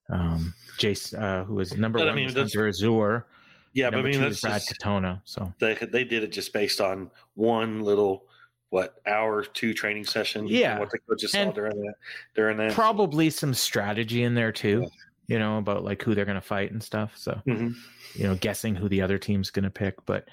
um, 0.09 0.53
Jace, 0.77 1.13
uh, 1.21 1.43
who 1.43 1.55
was 1.55 1.75
number 1.77 1.99
But, 1.99 2.07
I 2.07 2.11
one, 2.11 2.15
mean, 2.15 2.25
was 2.27 2.35
Hunter 2.35 2.67
Azure. 2.67 3.25
yeah 3.73 3.89
but 3.89 3.99
i 3.99 4.01
mean 4.01 4.19
that's 4.21 4.41
Brad 4.41 4.61
just, 4.61 4.79
Katona. 4.81 5.21
So 5.25 5.53
they 5.59 5.75
they 5.75 6.03
did 6.03 6.23
it 6.23 6.31
just 6.31 6.53
based 6.53 6.79
on 6.81 7.11
one 7.35 7.81
little 7.81 8.25
what 8.69 8.95
hour 9.05 9.43
two 9.43 9.73
training 9.73 10.05
session. 10.05 10.47
Yeah. 10.47 10.79
what 10.79 10.89
the 10.91 10.99
coaches 10.99 11.31
saw 11.33 11.51
during 11.51 11.77
that 11.83 11.93
during 12.35 12.57
that. 12.57 12.73
Probably 12.73 13.29
some 13.29 13.53
strategy 13.53 14.23
in 14.23 14.33
there 14.33 14.51
too. 14.51 14.81
Yeah. 14.81 14.87
You 15.27 15.39
know 15.39 15.57
about 15.57 15.83
like 15.83 16.01
who 16.01 16.15
they're 16.15 16.25
going 16.25 16.35
to 16.35 16.41
fight 16.41 16.71
and 16.71 16.81
stuff. 16.81 17.11
So 17.17 17.41
Mhm. 17.47 17.75
you 18.15 18.23
know, 18.23 18.35
guessing 18.35 18.75
who 18.75 18.87
the 18.89 19.01
other 19.01 19.17
team's 19.17 19.49
going 19.51 19.63
to 19.65 19.69
pick. 19.69 20.05
But 20.05 20.29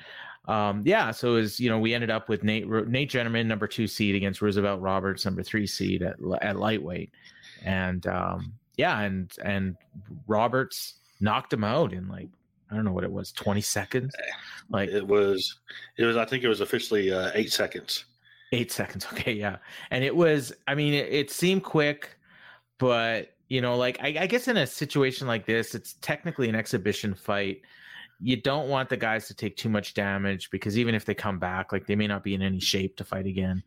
um, 0.47 0.83
yeah, 0.85 1.11
so 1.11 1.33
it 1.33 1.41
was 1.41 1.59
you 1.61 1.69
know 1.71 1.79
we 1.79 1.95
ended 1.95 2.11
up 2.11 2.29
with 2.29 2.45
Nate 2.45 2.69
Nate 2.69 3.11
Jennerman, 3.11 3.47
number 3.47 3.67
two 3.67 3.87
seed 3.87 4.15
against 4.15 4.41
Roosevelt 4.43 4.81
Roberts, 4.81 5.25
number 5.25 5.43
three 5.43 5.67
seed 5.67 6.03
at 6.03 6.17
at 6.43 6.57
lightweight, 6.57 7.11
and 7.65 8.07
um, 8.07 8.53
yeah, 8.77 9.01
and 9.01 9.33
and 9.45 9.77
Roberts 10.27 10.95
knocked 11.21 11.53
him 11.53 11.65
out 11.65 11.93
in 11.93 12.07
like 12.09 12.29
I 12.71 12.75
don't 12.77 12.85
know 12.85 12.93
what 12.93 13.05
it 13.05 13.13
was, 13.13 13.33
twenty 13.33 13.61
seconds, 13.63 14.15
like 14.69 14.91
It 14.91 15.07
was 15.07 15.59
it 15.97 16.05
was 16.05 16.17
I 16.17 16.25
think 16.25 16.45
it 16.45 16.49
was 16.49 16.61
officially 16.61 17.13
uh, 17.13 17.31
eight 17.35 17.53
seconds. 17.53 18.05
eight 18.53 18.71
seconds. 18.71 19.07
Okay, 19.13 19.33
yeah, 19.33 19.57
and 19.91 20.05
it 20.05 20.15
was. 20.15 20.53
I 20.69 20.75
mean, 20.75 20.95
it, 20.95 21.13
it 21.13 21.31
seemed 21.31 21.63
quick, 21.65 22.17
but 22.79 23.34
you 23.49 23.61
know, 23.61 23.77
like 23.77 23.99
I, 24.01 24.17
I 24.21 24.27
guess 24.27 24.49
in 24.49 24.57
a 24.57 24.67
situation 24.67 25.27
like 25.27 25.47
this, 25.47 25.75
it's 25.75 25.95
technically 26.01 26.49
an 26.49 26.55
exhibition 26.55 27.15
fight. 27.15 27.63
You 28.21 28.41
don't 28.41 28.69
want 28.69 28.89
the 28.89 28.97
guys 28.97 29.27
to 29.29 29.35
take 29.35 29.57
too 29.57 29.69
much 29.69 29.95
damage 29.95 30.51
because 30.51 30.79
even 30.79 30.95
if 30.95 31.05
they 31.05 31.15
come 31.15 31.39
back, 31.39 31.73
like 31.73 31.87
they 31.87 31.97
may 31.97 32.07
not 32.07 32.23
be 32.23 32.35
in 32.35 32.43
any 32.43 32.61
shape 32.61 32.97
to 32.97 33.05
fight 33.05 33.27
again. 33.27 33.63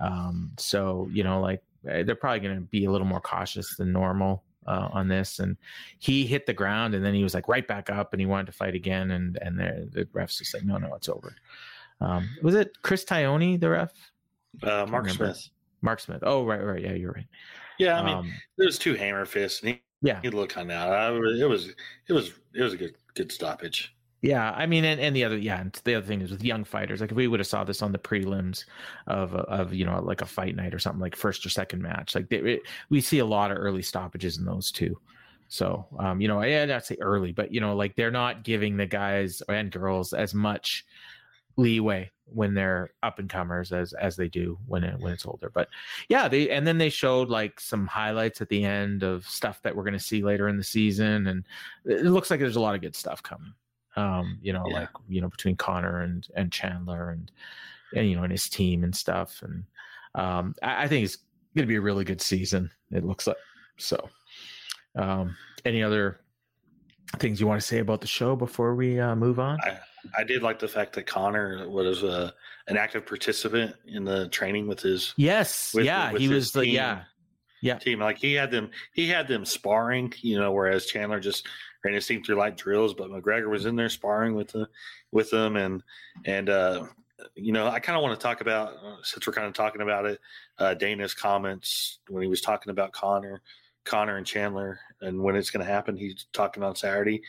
Um, 0.00 0.52
so 0.58 1.08
you 1.12 1.24
know, 1.24 1.40
like 1.40 1.62
eh, 1.88 2.02
they're 2.02 2.14
probably 2.14 2.40
going 2.40 2.56
to 2.56 2.62
be 2.62 2.84
a 2.84 2.90
little 2.90 3.06
more 3.06 3.20
cautious 3.20 3.76
than 3.76 3.92
normal 3.92 4.42
uh, 4.66 4.88
on 4.92 5.08
this. 5.08 5.38
And 5.38 5.56
he 5.98 6.26
hit 6.26 6.46
the 6.46 6.52
ground, 6.52 6.94
and 6.94 7.04
then 7.04 7.14
he 7.14 7.22
was 7.22 7.34
like 7.34 7.48
right 7.48 7.66
back 7.66 7.90
up, 7.90 8.12
and 8.12 8.20
he 8.20 8.26
wanted 8.26 8.46
to 8.46 8.52
fight 8.52 8.74
again. 8.74 9.10
And 9.10 9.38
and 9.40 9.58
the, 9.58 9.88
the 9.92 10.04
refs 10.06 10.38
just 10.38 10.54
like, 10.54 10.64
no, 10.64 10.76
no, 10.76 10.94
it's 10.94 11.08
over. 11.08 11.34
Um, 12.00 12.28
was 12.42 12.54
it 12.54 12.82
Chris 12.82 13.04
Tognoni, 13.04 13.58
the 13.58 13.70
ref? 13.70 13.92
Uh, 14.62 14.86
Mark. 14.88 15.08
Smith. 15.08 15.48
Mark 15.82 16.00
Smith. 16.00 16.20
Oh, 16.22 16.44
right, 16.44 16.62
right. 16.64 16.82
Yeah, 16.82 16.92
you're 16.92 17.12
right. 17.12 17.26
Yeah, 17.78 18.00
I 18.00 18.04
mean 18.04 18.14
um, 18.14 18.32
there 18.56 18.66
was 18.66 18.78
two 18.78 18.94
hammer 18.94 19.24
fists, 19.24 19.60
and 19.60 19.70
he, 19.70 19.82
yeah, 20.02 20.20
he 20.22 20.30
looked 20.30 20.52
kind 20.54 20.70
of 20.70 20.76
out. 20.76 21.16
It 21.16 21.48
was 21.48 21.74
it 22.08 22.12
was 22.12 22.32
it 22.54 22.62
was 22.62 22.72
a 22.72 22.76
good 22.76 22.94
good 23.14 23.32
stoppage. 23.32 23.94
yeah. 24.22 24.52
I 24.52 24.66
mean, 24.66 24.84
and, 24.84 25.00
and 25.00 25.14
the 25.14 25.24
other, 25.24 25.36
yeah, 25.36 25.60
and 25.60 25.72
the 25.84 25.96
other 25.96 26.06
thing 26.06 26.22
is 26.22 26.30
with 26.30 26.42
young 26.42 26.64
fighters. 26.64 27.00
Like 27.00 27.10
if 27.10 27.16
we 27.16 27.28
would 27.28 27.40
have 27.40 27.46
saw 27.46 27.62
this 27.62 27.82
on 27.82 27.92
the 27.92 27.98
prelims 27.98 28.64
of 29.06 29.34
of 29.34 29.74
you 29.74 29.84
know 29.84 30.00
like 30.02 30.22
a 30.22 30.26
fight 30.26 30.56
night 30.56 30.74
or 30.74 30.78
something 30.78 31.00
like 31.00 31.16
first 31.16 31.44
or 31.44 31.50
second 31.50 31.82
match, 31.82 32.14
like 32.14 32.28
they, 32.28 32.38
it, 32.38 32.60
we 32.90 33.00
see 33.00 33.18
a 33.18 33.26
lot 33.26 33.50
of 33.50 33.58
early 33.58 33.82
stoppages 33.82 34.38
in 34.38 34.44
those 34.44 34.72
too. 34.72 34.98
So, 35.48 35.86
um, 35.98 36.20
you 36.20 36.28
know, 36.28 36.40
I 36.40 36.64
not 36.64 36.86
say 36.86 36.96
early, 37.00 37.32
but 37.32 37.52
you 37.52 37.60
know, 37.60 37.76
like 37.76 37.96
they're 37.96 38.10
not 38.10 38.44
giving 38.44 38.76
the 38.76 38.86
guys 38.86 39.42
and 39.48 39.70
girls 39.70 40.12
as 40.12 40.34
much 40.34 40.84
leeway 41.56 42.10
when 42.26 42.54
they're 42.54 42.90
up 43.02 43.18
and 43.18 43.28
comers 43.28 43.72
as 43.72 43.92
as 43.94 44.16
they 44.16 44.28
do 44.28 44.58
when 44.66 44.82
it, 44.84 44.98
when 44.98 45.12
it's 45.12 45.26
older. 45.26 45.50
But 45.50 45.68
yeah, 46.08 46.26
they 46.28 46.50
and 46.50 46.66
then 46.66 46.78
they 46.78 46.88
showed 46.88 47.28
like 47.28 47.60
some 47.60 47.86
highlights 47.86 48.40
at 48.40 48.48
the 48.48 48.64
end 48.64 49.02
of 49.02 49.26
stuff 49.28 49.60
that 49.62 49.74
we're 49.76 49.82
going 49.84 49.92
to 49.92 49.98
see 50.00 50.22
later 50.22 50.48
in 50.48 50.56
the 50.56 50.64
season, 50.64 51.26
and 51.26 51.44
it 51.84 52.04
looks 52.06 52.30
like 52.30 52.40
there's 52.40 52.56
a 52.56 52.60
lot 52.60 52.74
of 52.74 52.80
good 52.80 52.96
stuff 52.96 53.22
coming. 53.22 53.52
Um, 53.96 54.38
you 54.42 54.52
know, 54.52 54.64
Yeah. 54.68 54.80
like 54.80 54.88
you 55.08 55.20
know 55.20 55.28
between 55.28 55.56
Conor 55.56 56.00
and 56.02 56.26
and 56.34 56.50
Chandler 56.50 57.10
and 57.10 57.30
and 57.94 58.08
you 58.08 58.16
know 58.16 58.22
and 58.22 58.32
his 58.32 58.48
team 58.48 58.84
and 58.84 58.94
stuff, 58.96 59.42
and 59.42 59.64
um, 60.14 60.54
I, 60.62 60.84
I 60.84 60.88
think 60.88 61.04
it's 61.04 61.16
going 61.54 61.66
to 61.66 61.72
be 61.72 61.76
a 61.76 61.80
really 61.80 62.04
good 62.04 62.20
season. 62.20 62.70
It 62.90 63.04
looks 63.04 63.26
like 63.26 63.36
so. 63.76 64.08
Um, 64.96 65.36
any 65.64 65.82
other 65.82 66.20
things 67.18 67.40
you 67.40 67.46
want 67.46 67.60
to 67.60 67.66
say 67.66 67.78
about 67.78 68.00
the 68.00 68.06
show 68.06 68.34
before 68.34 68.74
we 68.74 68.98
uh, 68.98 69.14
move 69.14 69.38
on? 69.38 69.58
I 69.62 69.78
I 70.16 70.24
did 70.24 70.42
like 70.42 70.58
the 70.58 70.68
fact 70.68 70.94
that 70.94 71.06
Conor 71.06 71.68
was 71.68 72.02
uh, 72.04 72.30
an 72.68 72.76
active 72.76 73.06
participant 73.06 73.74
in 73.86 74.04
the 74.04 74.28
training 74.28 74.66
with 74.68 74.80
his 74.80 75.14
Yes, 75.16 75.72
with- 75.74 75.84
yeah, 75.86 76.12
with 76.12 76.20
he 76.20 76.28
was 76.28 76.50
team. 76.52 76.64
yeah, 76.74 77.04
yeah, 77.62 77.78
team. 77.78 78.00
Like 78.00 78.18
he 78.18 78.34
had 78.34 78.50
them, 78.50 78.70
he 78.92 79.08
had 79.08 79.28
them 79.28 79.44
sparring, 79.44 80.12
you 80.20 80.38
know, 80.38 80.52
whereas 80.52 80.86
Chandler 80.86 81.20
just 81.20 81.46
ran 81.84 81.94
his 81.94 82.06
team 82.06 82.22
through 82.22 82.36
light 82.36 82.56
drills. 82.56 82.94
But 82.94 83.10
McGregor 83.10 83.48
was 83.50 83.66
in 83.66 83.76
there 83.76 83.88
sparring 83.88 84.34
with 84.34 84.48
the 84.48 84.68
with 85.12 85.30
them, 85.30 85.56
and 85.56 85.82
and 86.24 86.48
uh, 86.50 86.86
you 87.34 87.52
know, 87.52 87.66
I 87.68 87.80
kind 87.80 87.96
of 87.96 88.02
want 88.02 88.18
to 88.18 88.22
talk 88.22 88.40
about 88.40 88.74
uh, 88.84 88.96
since 89.02 89.26
we're 89.26 89.32
kind 89.32 89.46
of 89.46 89.54
talking 89.54 89.80
about 89.82 90.04
it, 90.06 90.20
uh, 90.58 90.74
Dana's 90.74 91.14
comments 91.14 92.00
when 92.08 92.22
he 92.22 92.28
was 92.28 92.40
talking 92.42 92.70
about 92.70 92.92
Conor, 92.92 93.40
Conor 93.84 94.16
and 94.16 94.26
Chandler, 94.26 94.78
and 95.00 95.22
when 95.22 95.34
it's 95.36 95.50
going 95.50 95.64
to 95.64 95.70
happen. 95.72 95.96
He's 95.96 96.26
talking 96.34 96.62
on 96.62 96.74
Saturday, 96.76 97.22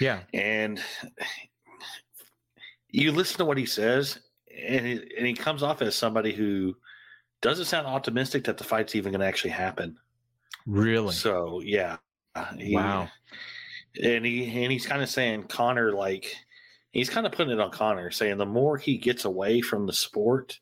yeah, 0.00 0.20
and 0.34 0.82
you 2.92 3.12
listen 3.12 3.38
to 3.38 3.44
what 3.44 3.58
he 3.58 3.66
says, 3.66 4.18
and 4.66 4.86
he, 4.86 4.92
and 5.16 5.26
he 5.26 5.34
comes 5.34 5.62
off 5.62 5.82
as 5.82 5.94
somebody 5.94 6.32
who 6.32 6.76
doesn't 7.40 7.64
sound 7.66 7.86
optimistic 7.86 8.44
that 8.44 8.58
the 8.58 8.64
fight's 8.64 8.94
even 8.94 9.12
going 9.12 9.20
to 9.20 9.26
actually 9.26 9.50
happen. 9.50 9.96
really. 10.66 11.12
So 11.12 11.60
yeah, 11.64 11.96
he- 12.58 12.74
Wow. 12.74 13.08
And 14.02 14.24
he 14.24 14.44
and 14.62 14.70
he's 14.70 14.86
kind 14.86 15.02
of 15.02 15.08
saying 15.08 15.44
Conor 15.44 15.92
like 15.92 16.32
he's 16.92 17.10
kind 17.10 17.26
of 17.26 17.32
putting 17.32 17.52
it 17.52 17.60
on 17.60 17.72
Conor, 17.72 18.10
saying 18.12 18.36
the 18.38 18.46
more 18.46 18.76
he 18.76 18.96
gets 18.96 19.24
away 19.24 19.60
from 19.60 19.86
the 19.86 19.92
sport, 19.92 20.60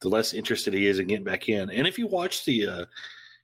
the 0.00 0.08
less 0.08 0.32
interested 0.32 0.72
he 0.72 0.86
is 0.86 0.98
in 0.98 1.06
getting 1.06 1.24
back 1.24 1.48
in. 1.50 1.68
And 1.70 1.86
if 1.86 1.98
you 1.98 2.06
watch 2.06 2.44
the, 2.46 2.66
uh, 2.66 2.84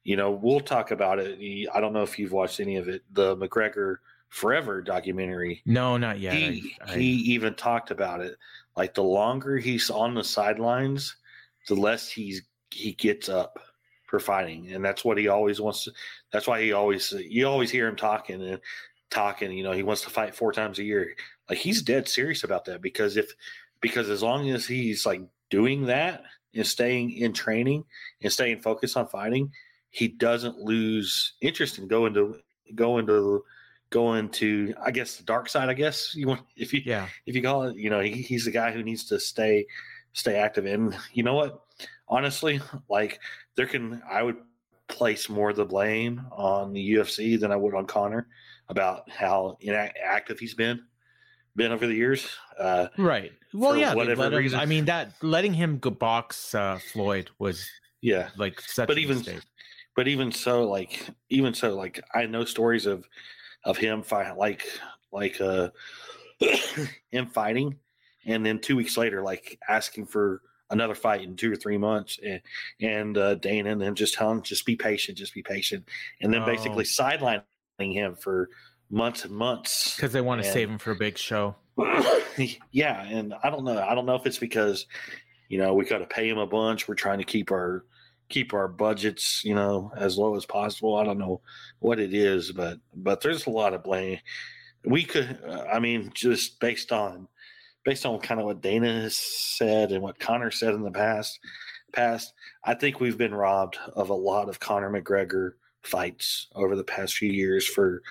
you 0.04 0.16
know, 0.16 0.30
we'll 0.30 0.60
talk 0.60 0.90
about 0.90 1.18
it. 1.18 1.68
I 1.74 1.80
don't 1.80 1.92
know 1.92 2.02
if 2.02 2.18
you've 2.18 2.32
watched 2.32 2.60
any 2.60 2.76
of 2.76 2.88
it, 2.88 3.02
the 3.12 3.36
McGregor 3.36 3.96
Forever 4.28 4.82
documentary. 4.82 5.62
No, 5.64 5.96
not 5.96 6.18
yet. 6.20 6.34
he 6.34 6.74
I- 6.86 6.92
I- 6.92 6.96
he 6.98 7.10
even 7.34 7.54
talked 7.54 7.90
about 7.90 8.20
it. 8.20 8.36
Like 8.76 8.94
the 8.94 9.02
longer 9.02 9.56
he's 9.56 9.88
on 9.90 10.14
the 10.14 10.24
sidelines, 10.24 11.16
the 11.68 11.74
less 11.74 12.08
he's 12.08 12.42
he 12.70 12.92
gets 12.92 13.28
up 13.28 13.58
for 14.04 14.20
fighting, 14.20 14.72
and 14.72 14.84
that's 14.84 15.04
what 15.04 15.16
he 15.18 15.28
always 15.28 15.60
wants 15.60 15.84
to. 15.84 15.92
That's 16.32 16.46
why 16.46 16.60
he 16.62 16.72
always 16.72 17.12
you 17.12 17.46
always 17.48 17.70
hear 17.70 17.88
him 17.88 17.96
talking 17.96 18.42
and 18.42 18.60
talking. 19.10 19.52
You 19.52 19.62
know, 19.64 19.72
he 19.72 19.82
wants 19.82 20.02
to 20.02 20.10
fight 20.10 20.34
four 20.34 20.52
times 20.52 20.78
a 20.78 20.84
year. 20.84 21.14
Like 21.48 21.58
he's 21.58 21.80
dead 21.82 22.08
serious 22.08 22.44
about 22.44 22.64
that 22.66 22.82
because 22.82 23.16
if 23.16 23.32
because 23.80 24.10
as 24.10 24.22
long 24.22 24.50
as 24.50 24.66
he's 24.66 25.06
like 25.06 25.22
doing 25.48 25.86
that 25.86 26.22
and 26.54 26.66
staying 26.66 27.12
in 27.12 27.32
training 27.32 27.84
and 28.22 28.32
staying 28.32 28.60
focused 28.60 28.96
on 28.96 29.06
fighting, 29.06 29.52
he 29.90 30.08
doesn't 30.08 30.58
lose 30.58 31.34
interest 31.40 31.78
in 31.78 31.88
going 31.88 32.12
to 32.14 32.36
go 32.74 32.98
into 32.98 33.44
go 33.90 34.20
to 34.26 34.74
I 34.82 34.90
guess 34.90 35.16
the 35.16 35.24
dark 35.24 35.48
side. 35.48 35.68
I 35.68 35.74
guess 35.74 36.14
you 36.14 36.28
want 36.28 36.42
if 36.56 36.72
you 36.72 36.82
yeah, 36.84 37.08
if 37.26 37.34
you 37.34 37.42
call 37.42 37.64
it, 37.64 37.76
you 37.76 37.90
know, 37.90 38.00
he, 38.00 38.12
he's 38.12 38.44
the 38.44 38.50
guy 38.50 38.72
who 38.72 38.82
needs 38.82 39.04
to 39.06 39.20
stay 39.20 39.66
stay 40.12 40.36
active. 40.36 40.66
And 40.66 40.96
you 41.12 41.22
know 41.22 41.34
what? 41.34 41.62
Honestly, 42.08 42.60
like 42.88 43.20
there 43.56 43.66
can 43.66 44.02
I 44.08 44.22
would 44.22 44.36
place 44.88 45.28
more 45.28 45.50
of 45.50 45.56
the 45.56 45.64
blame 45.64 46.22
on 46.30 46.72
the 46.72 46.94
UFC 46.94 47.38
than 47.38 47.50
I 47.50 47.56
would 47.56 47.74
on 47.74 47.86
Conor 47.86 48.28
about 48.68 49.10
how 49.10 49.56
inactive 49.60 50.38
he's 50.38 50.54
been 50.54 50.84
been 51.56 51.72
over 51.72 51.86
the 51.86 51.94
years. 51.94 52.28
Uh, 52.58 52.88
right. 52.98 53.32
Well, 53.52 53.76
yeah. 53.76 53.94
whatever 53.94 54.24
him- 54.26 54.34
reason. 54.34 54.60
I 54.60 54.66
mean, 54.66 54.84
that 54.86 55.12
letting 55.22 55.54
him 55.54 55.78
go 55.78 55.90
box 55.90 56.54
uh, 56.54 56.78
Floyd 56.92 57.30
was 57.38 57.68
yeah, 58.02 58.28
like 58.36 58.60
such. 58.60 58.86
But 58.86 58.98
a 58.98 59.00
even- 59.00 59.18
mistake. 59.18 59.40
but 59.96 60.06
even 60.08 60.30
so, 60.30 60.68
like 60.68 61.08
even 61.30 61.54
so, 61.54 61.74
like 61.74 62.00
I 62.14 62.26
know 62.26 62.44
stories 62.44 62.86
of 62.86 63.08
of 63.66 63.76
him 63.76 64.02
fight 64.02 64.38
like 64.38 64.64
like 65.12 65.40
uh 65.40 65.68
him 67.10 67.26
fighting, 67.26 67.76
and 68.24 68.46
then 68.46 68.58
two 68.60 68.76
weeks 68.76 68.96
later, 68.96 69.22
like 69.22 69.58
asking 69.68 70.06
for 70.06 70.40
another 70.70 70.94
fight 70.94 71.22
in 71.22 71.36
two 71.36 71.52
or 71.52 71.56
three 71.56 71.78
months, 71.78 72.18
and 72.24 72.40
and 72.80 73.18
uh, 73.18 73.34
Dana 73.34 73.70
and 73.70 73.80
then 73.80 73.94
just 73.94 74.14
telling 74.14 74.38
him 74.38 74.42
just 74.42 74.64
be 74.64 74.76
patient, 74.76 75.18
just 75.18 75.34
be 75.34 75.42
patient, 75.42 75.88
and 76.20 76.32
then 76.32 76.42
Oh. 76.42 76.46
basically 76.46 76.84
sidelining 76.84 77.42
him 77.78 78.16
for 78.16 78.48
months 78.88 79.24
and 79.24 79.34
months 79.34 79.96
because 79.96 80.12
they 80.12 80.20
want 80.20 80.42
to 80.42 80.50
save 80.50 80.70
him 80.70 80.78
for 80.78 80.92
a 80.92 80.96
big 80.96 81.18
show. 81.18 81.56
yeah, 82.72 83.02
and 83.04 83.34
I 83.42 83.50
don't 83.50 83.64
know. 83.64 83.82
I 83.82 83.94
don't 83.94 84.06
know 84.06 84.14
if 84.14 84.26
it's 84.26 84.38
because 84.38 84.86
you 85.48 85.58
know 85.58 85.74
we 85.74 85.84
got 85.84 85.98
to 85.98 86.06
pay 86.06 86.28
him 86.28 86.38
a 86.38 86.46
bunch. 86.46 86.88
We're 86.88 86.94
trying 86.94 87.18
to 87.18 87.24
keep 87.24 87.50
our 87.50 87.84
keep 88.28 88.54
our 88.54 88.68
budgets, 88.68 89.44
you 89.44 89.54
know, 89.54 89.92
as 89.96 90.18
low 90.18 90.36
as 90.36 90.46
possible. 90.46 90.96
I 90.96 91.04
don't 91.04 91.18
know 91.18 91.40
what 91.78 91.98
it 91.98 92.14
is, 92.14 92.52
but 92.52 92.78
but 92.94 93.20
there's 93.20 93.46
a 93.46 93.50
lot 93.50 93.74
of 93.74 93.84
blame. 93.84 94.18
We 94.84 95.04
could, 95.04 95.38
uh, 95.46 95.64
I 95.72 95.78
mean, 95.78 96.10
just 96.14 96.60
based 96.60 96.92
on 96.92 97.28
based 97.84 98.04
on 98.04 98.18
kind 98.18 98.40
of 98.40 98.46
what 98.46 98.60
Dana 98.60 99.02
has 99.02 99.16
said 99.16 99.92
and 99.92 100.02
what 100.02 100.18
Conor 100.18 100.50
said 100.50 100.74
in 100.74 100.82
the 100.82 100.90
past, 100.90 101.38
past, 101.92 102.34
I 102.64 102.74
think 102.74 103.00
we've 103.00 103.16
been 103.16 103.34
robbed 103.34 103.78
of 103.94 104.10
a 104.10 104.14
lot 104.14 104.48
of 104.48 104.60
Conor 104.60 104.90
McGregor 104.90 105.52
fights 105.82 106.48
over 106.54 106.74
the 106.74 106.84
past 106.84 107.16
few 107.16 107.30
years 107.30 107.66
for, 107.66 108.02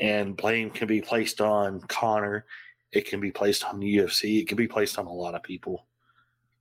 and 0.00 0.36
blame 0.36 0.68
can 0.70 0.88
be 0.88 1.00
placed 1.00 1.40
on 1.40 1.80
Conor. 1.82 2.44
It 2.90 3.06
can 3.06 3.20
be 3.20 3.30
placed 3.30 3.64
on 3.64 3.78
the 3.78 3.96
UFC. 3.96 4.40
It 4.40 4.48
can 4.48 4.56
be 4.56 4.66
placed 4.66 4.98
on 4.98 5.06
a 5.06 5.12
lot 5.12 5.34
of 5.34 5.42
people. 5.44 5.86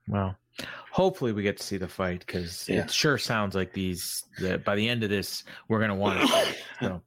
Well, 0.07 0.37
hopefully 0.91 1.31
we 1.31 1.43
get 1.43 1.57
to 1.57 1.63
see 1.63 1.77
the 1.77 1.87
fight 1.87 2.19
because 2.25 2.67
Yeah. 2.69 2.83
it 2.83 2.91
sure 2.91 3.17
sounds 3.17 3.55
like 3.55 3.73
these. 3.73 4.23
That 4.39 4.63
by 4.63 4.75
the 4.75 4.87
end 4.87 5.03
of 5.03 5.09
this, 5.09 5.43
we're 5.67 5.79
gonna 5.79 5.95
want 5.95 6.21
to. 6.21 6.27
see 6.27 6.33
it. 6.39 6.57
So, 6.81 7.01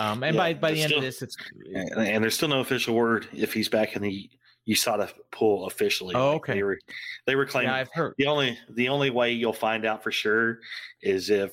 um, 0.00 0.22
and 0.22 0.34
Yeah, 0.34 0.40
by 0.40 0.54
by 0.54 0.72
the 0.72 0.82
end 0.82 0.92
of 0.92 1.02
this, 1.02 1.22
it's 1.22 1.36
And, 1.74 2.22
there's 2.22 2.34
still 2.34 2.48
no 2.48 2.60
official 2.60 2.94
word 2.94 3.26
if 3.32 3.52
he's 3.52 3.68
back 3.68 3.94
in 3.96 4.02
the 4.02 4.30
USADA 4.68 5.10
pool 5.32 5.66
officially. 5.66 6.14
Oh, 6.14 6.32
okay. 6.32 6.54
They 6.54 6.62
were 6.62 6.78
they 7.26 7.36
were 7.36 7.46
claiming 7.46 7.70
Yeah, 7.70 7.76
I've 7.76 7.92
heard. 7.92 8.14
the 8.18 8.26
only 8.26 8.58
the 8.70 8.88
only 8.88 9.10
way 9.10 9.32
you'll 9.32 9.52
find 9.52 9.84
out 9.86 10.02
for 10.02 10.10
sure 10.12 10.60
is 11.02 11.30
if 11.30 11.52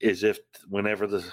is 0.00 0.24
if 0.24 0.38
whenever 0.68 1.06
the 1.06 1.24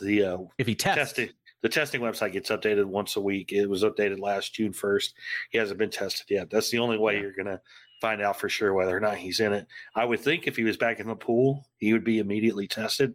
the 0.00 0.22
uh, 0.24 0.38
If 0.58 0.66
he 0.66 0.74
tests, 0.74 0.98
testing 1.14 1.30
the 1.62 1.68
testing 1.68 2.00
website 2.00 2.32
gets 2.32 2.50
updated 2.50 2.84
once 2.84 3.16
a 3.16 3.20
week. 3.20 3.52
It 3.52 3.66
was 3.66 3.82
updated 3.82 4.20
last 4.20 4.54
June 4.54 4.72
first. 4.72 5.14
He 5.50 5.58
hasn't 5.58 5.78
been 5.78 5.90
tested 5.90 6.26
yet. 6.30 6.50
That's 6.50 6.70
the 6.70 6.78
only 6.78 6.98
way 6.98 7.14
Yeah. 7.14 7.20
you're 7.22 7.32
gonna 7.32 7.60
find 8.00 8.20
out 8.22 8.38
for 8.38 8.48
sure 8.48 8.74
whether 8.74 8.96
or 8.96 9.00
not 9.00 9.16
he's 9.16 9.40
in 9.40 9.52
it. 9.52 9.66
I 9.94 10.04
would 10.04 10.20
think 10.20 10.46
if 10.46 10.56
he 10.56 10.64
was 10.64 10.76
back 10.76 11.00
in 11.00 11.06
the 11.06 11.16
pool, 11.16 11.66
he 11.78 11.92
would 11.92 12.04
be 12.04 12.18
immediately 12.18 12.66
tested. 12.68 13.14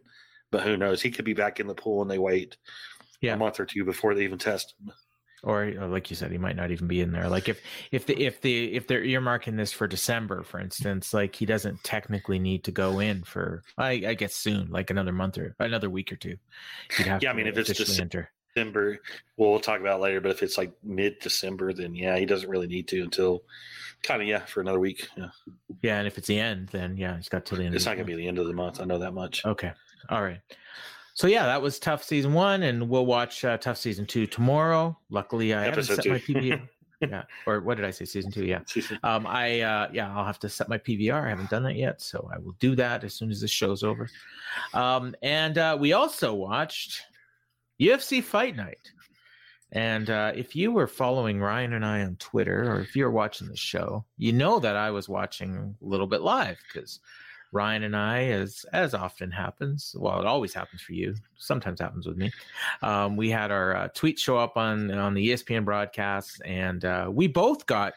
But 0.50 0.62
who 0.62 0.76
knows? 0.76 1.00
He 1.00 1.10
could 1.10 1.24
be 1.24 1.34
back 1.34 1.60
in 1.60 1.66
the 1.66 1.74
pool 1.74 2.02
and 2.02 2.10
they 2.10 2.18
wait 2.18 2.56
Yeah. 3.20 3.34
a 3.34 3.36
month 3.36 3.58
or 3.60 3.64
two 3.66 3.84
before 3.84 4.14
they 4.14 4.24
even 4.24 4.38
test 4.38 4.74
him. 4.80 4.92
or 5.44 5.72
like 5.88 6.08
you 6.10 6.14
said, 6.16 6.30
he 6.30 6.38
might 6.38 6.54
not 6.56 6.70
even 6.70 6.86
be 6.86 7.00
in 7.00 7.10
there. 7.10 7.28
Like 7.28 7.48
if 7.48 7.60
if 7.90 8.06
the 8.06 8.14
if 8.24 8.40
the 8.42 8.72
if 8.74 8.86
they're 8.86 9.02
earmarking 9.02 9.56
this 9.56 9.72
for 9.72 9.86
December, 9.88 10.42
for 10.44 10.60
instance, 10.60 11.12
like 11.14 11.34
he 11.34 11.46
doesn't 11.46 11.82
technically 11.82 12.38
need 12.38 12.62
to 12.64 12.70
go 12.70 13.00
in 13.00 13.22
for 13.24 13.62
I, 13.78 13.90
I 14.06 14.14
guess 14.14 14.34
soon, 14.36 14.68
like 14.70 14.90
another 14.90 15.12
month 15.12 15.38
or 15.38 15.56
another 15.58 15.90
week 15.90 16.12
or 16.12 16.16
two. 16.16 16.36
Yeah, 17.04 17.18
I 17.28 17.32
mean, 17.32 17.46
if 17.48 17.56
it's 17.58 17.98
enter. 17.98 18.30
December. 18.54 18.98
Well, 19.36 19.50
we'll 19.50 19.60
talk 19.60 19.80
about 19.80 20.00
later, 20.00 20.20
but 20.20 20.30
if 20.30 20.42
it's 20.42 20.58
like 20.58 20.72
mid 20.82 21.18
December, 21.20 21.72
then 21.72 21.94
yeah, 21.94 22.16
he 22.18 22.26
doesn't 22.26 22.48
really 22.48 22.66
need 22.66 22.88
to 22.88 23.02
until 23.02 23.42
kind 24.02 24.20
of 24.20 24.28
yeah 24.28 24.40
for 24.40 24.60
another 24.60 24.80
week. 24.80 25.08
Yeah, 25.16 25.28
Yeah, 25.82 25.98
and 25.98 26.06
if 26.06 26.18
it's 26.18 26.26
the 26.26 26.38
end, 26.38 26.68
then 26.68 26.96
yeah, 26.96 27.16
he's 27.16 27.28
got 27.28 27.44
till 27.46 27.58
the 27.58 27.64
end. 27.64 27.74
it's 27.74 27.86
not 27.86 27.94
gonna 27.96 28.04
be 28.04 28.14
the 28.14 28.28
end 28.28 28.38
of 28.38 28.46
the 28.46 28.52
month. 28.52 28.80
I 28.80 28.84
know 28.84 28.98
that 28.98 29.12
much. 29.12 29.44
Okay. 29.44 29.72
All 30.08 30.22
right. 30.22 30.40
So 31.14 31.26
yeah, 31.26 31.44
that 31.46 31.60
was 31.60 31.78
tough 31.78 32.02
season 32.02 32.32
one, 32.32 32.62
and 32.62 32.88
we'll 32.88 33.06
watch 33.06 33.44
uh, 33.44 33.58
tough 33.58 33.76
season 33.76 34.06
two 34.06 34.26
tomorrow. 34.26 34.96
Luckily, 35.10 35.52
I 35.54 35.64
haven't 35.64 35.84
set 35.84 36.06
my 36.06 36.18
two. 36.18 36.34
PVR. 36.34 36.68
yeah, 37.02 37.24
or 37.46 37.60
what 37.60 37.76
did 37.76 37.84
I 37.84 37.90
say? 37.90 38.04
Season 38.04 38.30
two. 38.30 38.44
Yeah. 38.46 38.60
Um, 39.02 39.26
I 39.26 39.60
uh, 39.60 39.88
yeah, 39.92 40.14
I'll 40.16 40.24
have 40.24 40.38
to 40.40 40.48
set 40.48 40.68
my 40.68 40.78
PVR. 40.78 41.24
I 41.24 41.28
haven't 41.28 41.50
done 41.50 41.64
that 41.64 41.76
yet, 41.76 42.00
so 42.00 42.30
I 42.32 42.38
will 42.38 42.54
do 42.60 42.74
that 42.76 43.04
as 43.04 43.14
soon 43.14 43.30
as 43.30 43.40
this 43.40 43.50
show's 43.50 43.82
over. 43.82 44.08
Um, 44.72 45.14
and 45.22 45.58
uh, 45.58 45.76
we 45.78 45.92
also 45.92 46.32
watched 46.34 47.02
UFC 47.80 48.22
Fight 48.22 48.56
Night. 48.56 48.92
And 49.72 50.10
uh, 50.10 50.32
if 50.34 50.54
you 50.54 50.70
were 50.70 50.86
following 50.86 51.40
Ryan 51.40 51.72
and 51.72 51.84
I 51.84 52.02
on 52.02 52.16
Twitter, 52.16 52.70
or 52.70 52.80
if 52.80 52.94
you 52.94 53.04
were 53.04 53.10
watching 53.10 53.48
the 53.48 53.56
show, 53.56 54.04
you 54.18 54.32
know 54.32 54.58
that 54.58 54.76
I 54.76 54.90
was 54.90 55.08
watching 55.08 55.74
a 55.80 55.84
little 55.84 56.06
bit 56.06 56.20
live 56.20 56.58
because 56.72 57.00
Ryan 57.52 57.84
and 57.84 57.96
I, 57.96 58.24
as 58.24 58.64
as 58.72 58.92
often 58.94 59.30
happens, 59.30 59.94
well, 59.98 60.20
it 60.20 60.26
always 60.26 60.52
happens 60.52 60.82
for 60.82 60.92
you. 60.92 61.14
Sometimes 61.36 61.80
happens 61.80 62.06
with 62.06 62.16
me. 62.16 62.32
Um, 62.82 63.16
we 63.16 63.30
had 63.30 63.50
our 63.50 63.76
uh, 63.76 63.88
tweet 63.94 64.18
show 64.18 64.36
up 64.36 64.56
on 64.56 64.90
on 64.90 65.14
the 65.14 65.28
ESPN 65.28 65.64
broadcast, 65.64 66.42
and 66.44 66.84
uh, 66.84 67.08
we 67.10 67.26
both 67.26 67.66
got 67.66 67.94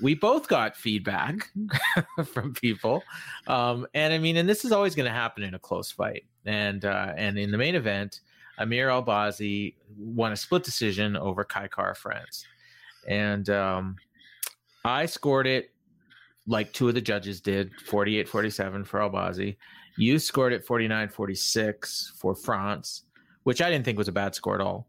we 0.00 0.14
both 0.14 0.48
got 0.48 0.76
feedback 0.76 1.50
from 2.24 2.54
people. 2.54 3.02
Um, 3.46 3.86
and 3.94 4.12
I 4.12 4.18
mean, 4.18 4.36
and 4.36 4.48
this 4.48 4.64
is 4.64 4.72
always 4.72 4.94
going 4.94 5.06
to 5.06 5.12
happen 5.12 5.42
in 5.42 5.54
a 5.54 5.58
close 5.58 5.90
fight. 5.90 6.24
And 6.44 6.84
uh, 6.84 7.12
and 7.16 7.38
in 7.38 7.50
the 7.50 7.58
main 7.58 7.74
event, 7.74 8.20
Amir 8.58 8.88
Albazi 8.88 9.74
won 9.96 10.32
a 10.32 10.36
split 10.36 10.64
decision 10.64 11.16
over 11.16 11.44
Kai 11.44 11.68
Kara 11.68 11.94
France. 11.94 12.44
And 13.06 13.48
um, 13.50 13.96
I 14.84 15.06
scored 15.06 15.46
it 15.46 15.70
like 16.46 16.72
two 16.72 16.88
of 16.88 16.94
the 16.94 17.00
judges 17.00 17.40
did 17.40 17.72
48 17.86 18.28
47 18.28 18.84
for 18.84 19.00
Albazi. 19.00 19.56
You 19.96 20.18
scored 20.18 20.52
it 20.52 20.64
49 20.64 21.08
46 21.08 22.14
for 22.16 22.34
France, 22.34 23.02
which 23.44 23.60
I 23.60 23.70
didn't 23.70 23.84
think 23.84 23.98
was 23.98 24.08
a 24.08 24.12
bad 24.12 24.34
score 24.34 24.54
at 24.54 24.60
all. 24.60 24.88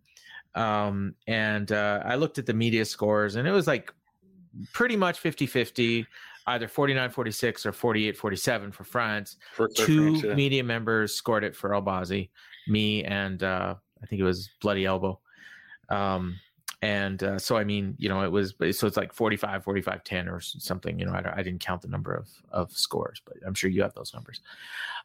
Um, 0.55 1.15
and 1.27 1.71
uh, 1.71 2.01
I 2.05 2.15
looked 2.15 2.37
at 2.37 2.45
the 2.45 2.53
media 2.53 2.85
scores 2.85 3.35
and 3.35 3.47
it 3.47 3.51
was 3.51 3.67
like 3.67 3.93
pretty 4.73 4.95
much 4.95 5.19
50 5.19 5.45
50, 5.45 6.07
either 6.47 6.67
49 6.67 7.09
46 7.11 7.65
or 7.65 7.71
48 7.71 8.17
47 8.17 8.71
for 8.71 8.83
France 8.83 9.37
For 9.53 9.67
two 9.67 10.11
preference, 10.11 10.23
yeah. 10.23 10.33
media 10.33 10.63
members 10.63 11.13
scored 11.13 11.43
it 11.43 11.55
for 11.55 11.71
Albazi, 11.71 12.29
me 12.69 13.03
and 13.03 13.43
uh, 13.43 13.75
I 14.01 14.05
think 14.05 14.21
it 14.21 14.25
was 14.25 14.49
Bloody 14.61 14.85
Elbow. 14.85 15.19
Um, 15.89 16.39
and 16.81 17.21
uh, 17.23 17.39
so, 17.39 17.57
I 17.57 17.65
mean, 17.65 17.95
you 17.97 18.07
know, 18.07 18.23
it 18.23 18.31
was, 18.31 18.53
so 18.71 18.87
it's 18.87 18.95
like 18.95 19.11
45, 19.11 19.63
45, 19.63 20.03
10 20.03 20.29
or 20.29 20.39
something, 20.39 20.97
you 20.97 21.05
know, 21.05 21.11
I, 21.11 21.39
I 21.39 21.43
didn't 21.43 21.59
count 21.59 21.81
the 21.81 21.89
number 21.89 22.13
of, 22.13 22.29
of 22.51 22.71
scores, 22.71 23.21
but 23.25 23.35
I'm 23.45 23.53
sure 23.53 23.69
you 23.69 23.81
have 23.81 23.93
those 23.93 24.13
numbers. 24.13 24.41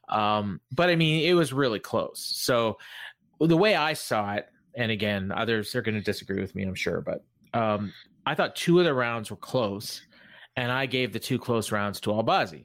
Um, 0.08 0.60
but 0.72 0.88
I 0.88 0.94
mean, 0.94 1.28
it 1.28 1.34
was 1.34 1.52
really 1.52 1.80
close. 1.80 2.20
So 2.20 2.78
the 3.40 3.56
way 3.56 3.74
I 3.74 3.94
saw 3.94 4.34
it, 4.34 4.48
and 4.76 4.92
again, 4.92 5.32
others 5.32 5.74
are 5.74 5.82
going 5.82 5.96
to 5.96 6.00
disagree 6.00 6.40
with 6.40 6.54
me, 6.54 6.62
I'm 6.62 6.74
sure, 6.74 7.00
but 7.00 7.24
um, 7.58 7.92
I 8.26 8.34
thought 8.34 8.54
two 8.54 8.78
of 8.78 8.84
the 8.84 8.94
rounds 8.94 9.30
were 9.30 9.36
close 9.36 10.02
and 10.56 10.70
I 10.70 10.86
gave 10.86 11.12
the 11.12 11.18
two 11.18 11.38
close 11.38 11.72
rounds 11.72 12.00
to 12.00 12.10
Albazi. 12.10 12.64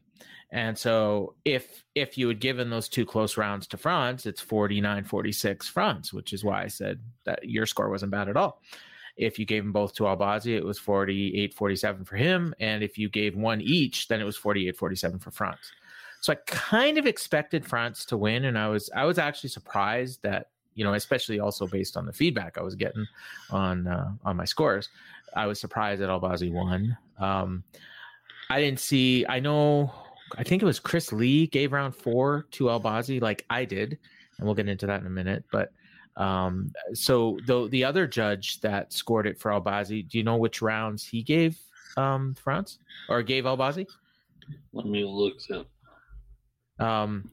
And 0.51 0.77
so 0.77 1.35
if 1.45 1.83
if 1.93 2.17
you 2.17 2.27
had 2.27 2.39
given 2.39 2.69
those 2.69 2.89
two 2.89 3.05
close 3.05 3.37
rounds 3.37 3.67
to 3.67 3.77
France, 3.77 4.25
it's 4.25 4.43
49-46 4.43 5.65
France, 5.65 6.11
which 6.11 6.33
is 6.33 6.43
why 6.43 6.63
I 6.63 6.67
said 6.67 6.99
that 7.25 7.47
your 7.47 7.65
score 7.65 7.89
wasn't 7.89 8.11
bad 8.11 8.29
at 8.29 8.37
all. 8.37 8.61
If 9.15 9.37
you 9.37 9.45
gave 9.45 9.63
them 9.63 9.73
both 9.73 9.93
to 9.95 10.03
Albazi, 10.03 10.55
it 10.55 10.63
was 10.63 10.79
48-47 10.79 12.07
for 12.07 12.15
him. 12.15 12.55
And 12.59 12.81
if 12.81 12.97
you 12.97 13.09
gave 13.09 13.35
one 13.35 13.59
each, 13.61 14.07
then 14.07 14.21
it 14.21 14.23
was 14.23 14.37
48-47 14.37 15.21
for 15.21 15.29
France. 15.29 15.71
So 16.21 16.33
I 16.33 16.37
kind 16.45 16.97
of 16.97 17.05
expected 17.05 17.65
France 17.65 18.05
to 18.05 18.17
win, 18.17 18.45
and 18.45 18.57
I 18.57 18.67
was 18.67 18.89
I 18.95 19.05
was 19.05 19.17
actually 19.17 19.49
surprised 19.49 20.21
that 20.23 20.47
you 20.75 20.83
know, 20.83 20.93
especially 20.93 21.39
also 21.39 21.67
based 21.67 21.97
on 21.97 22.05
the 22.05 22.13
feedback 22.13 22.57
I 22.57 22.61
was 22.61 22.75
getting 22.75 23.05
on 23.51 23.87
uh, 23.87 24.11
on 24.23 24.35
my 24.35 24.45
scores, 24.45 24.89
I 25.35 25.45
was 25.45 25.59
surprised 25.59 26.01
that 26.01 26.09
Albazi 26.09 26.51
won. 26.51 26.97
Um, 27.19 27.63
I 28.49 28.59
didn't 28.61 28.79
see. 28.79 29.25
I 29.27 29.39
know. 29.39 29.93
I 30.37 30.43
think 30.43 30.61
it 30.61 30.65
was 30.65 30.79
Chris 30.79 31.11
Lee 31.11 31.47
gave 31.47 31.71
round 31.71 31.95
four 31.95 32.45
to 32.51 32.65
Albazi, 32.65 33.21
like 33.21 33.45
I 33.49 33.65
did, 33.65 33.97
and 34.37 34.45
we'll 34.45 34.55
get 34.55 34.69
into 34.69 34.87
that 34.87 35.01
in 35.01 35.07
a 35.07 35.09
minute. 35.09 35.43
But 35.51 35.71
um, 36.15 36.71
so 36.93 37.39
the 37.47 37.67
the 37.69 37.83
other 37.83 38.07
judge 38.07 38.59
that 38.61 38.93
scored 38.93 39.27
it 39.27 39.39
for 39.39 39.51
Albazi, 39.51 40.07
do 40.07 40.17
you 40.17 40.23
know 40.23 40.37
which 40.37 40.61
rounds 40.61 41.05
he 41.05 41.23
gave 41.23 41.57
um, 41.97 42.35
France 42.35 42.79
or 43.07 43.21
gave 43.23 43.45
Albazi? 43.45 43.87
Let 44.73 44.85
me 44.85 45.03
look 45.05 45.37
up. 45.53 45.67
Um, 46.85 47.29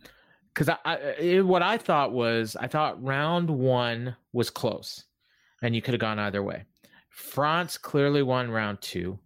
because 0.52 0.68
I, 0.70 0.78
I 0.84 0.94
it, 1.18 1.46
what 1.46 1.62
I 1.62 1.76
thought 1.76 2.12
was 2.12 2.56
I 2.56 2.66
thought 2.66 3.02
round 3.02 3.50
one 3.50 4.16
was 4.32 4.50
close, 4.50 5.04
and 5.62 5.74
you 5.74 5.82
could 5.82 5.94
have 5.94 6.00
gone 6.00 6.18
either 6.18 6.42
way. 6.42 6.64
France 7.10 7.76
clearly 7.78 8.22
won 8.22 8.50
round 8.50 8.80
two. 8.80 9.18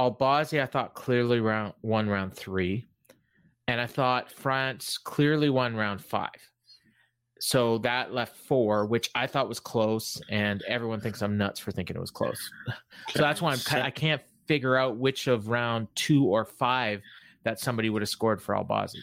Albazi, 0.00 0.62
I 0.62 0.66
thought 0.66 0.94
clearly 0.94 1.40
round 1.40 1.74
won 1.82 2.08
round 2.08 2.32
three, 2.34 2.86
and 3.68 3.78
I 3.80 3.86
thought 3.86 4.32
France 4.32 4.96
clearly 4.96 5.50
won 5.50 5.76
round 5.76 6.02
five. 6.02 6.30
So 7.38 7.78
that 7.78 8.12
left 8.12 8.36
four, 8.36 8.86
which 8.86 9.10
I 9.14 9.26
thought 9.26 9.48
was 9.48 9.60
close, 9.60 10.20
and 10.30 10.62
everyone 10.66 11.00
thinks 11.00 11.20
I'm 11.20 11.36
nuts 11.36 11.60
for 11.60 11.70
thinking 11.70 11.96
it 11.96 12.00
was 12.00 12.10
close. 12.10 12.50
so 13.10 13.18
that's 13.20 13.42
why 13.42 13.52
I'm 13.52 13.82
I 13.82 13.90
can't 13.90 14.22
figure 14.46 14.76
out 14.76 14.96
which 14.96 15.26
of 15.26 15.48
round 15.48 15.88
two 15.94 16.24
or 16.24 16.46
five 16.46 17.02
that 17.44 17.60
somebody 17.60 17.90
would 17.90 18.00
have 18.00 18.08
scored 18.08 18.40
for 18.40 18.54
Albazi. 18.54 19.00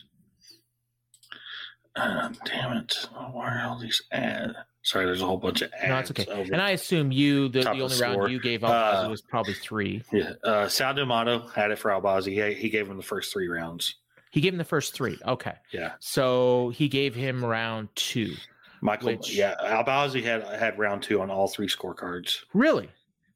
Uh, 1.96 2.30
damn 2.46 2.78
it! 2.78 3.08
Why 3.32 3.56
are 3.56 3.68
all 3.68 3.80
these 3.80 4.02
ads? 4.12 4.56
Sorry, 4.88 5.04
there's 5.04 5.22
a 5.22 5.26
whole 5.26 5.36
bunch 5.36 5.62
of 5.62 5.70
ads. 5.74 5.90
No, 5.90 5.98
it's 6.00 6.12
okay. 6.12 6.26
over- 6.32 6.54
And 6.54 6.62
I 6.62 6.70
assume 6.70 7.12
you 7.12 7.50
the, 7.50 7.60
the 7.60 7.72
only 7.72 7.82
round 8.00 8.14
score. 8.14 8.30
you 8.30 8.40
gave 8.40 8.62
Albazi 8.62 9.06
Uh, 9.06 9.10
was 9.10 9.22
probably 9.22 9.54
three. 9.54 10.02
yeah, 10.14 10.32
uh, 10.46 10.70
Sal 10.70 10.94
D'Amato 10.94 11.46
had 11.50 11.72
it 11.72 11.78
for 11.78 11.92
Albazi. 11.92 12.32
He, 12.48 12.54
he 12.54 12.70
gave 12.70 12.88
him 12.90 12.96
the 12.96 13.04
first 13.04 13.34
three 13.34 13.50
rounds. 13.50 13.96
He 14.32 14.40
gave 14.40 14.54
him 14.54 14.58
the 14.58 14.64
first 14.64 14.94
three. 14.94 15.20
Okay, 15.26 15.56
Yeah, 15.74 15.94
so 16.00 16.70
he 16.74 16.88
gave 16.88 17.14
him 17.16 17.44
round 17.44 17.90
two. 17.96 18.34
Michael. 18.80 19.08
Which- 19.08 19.36
Yeah, 19.36 19.56
Albazi 19.62 20.24
had 20.24 20.44
had 20.44 20.80
round 20.80 21.04
two 21.04 21.20
on 21.20 21.30
all 21.30 21.50
three 21.50 21.68
scorecards. 21.68 22.46
Really? 22.54 22.90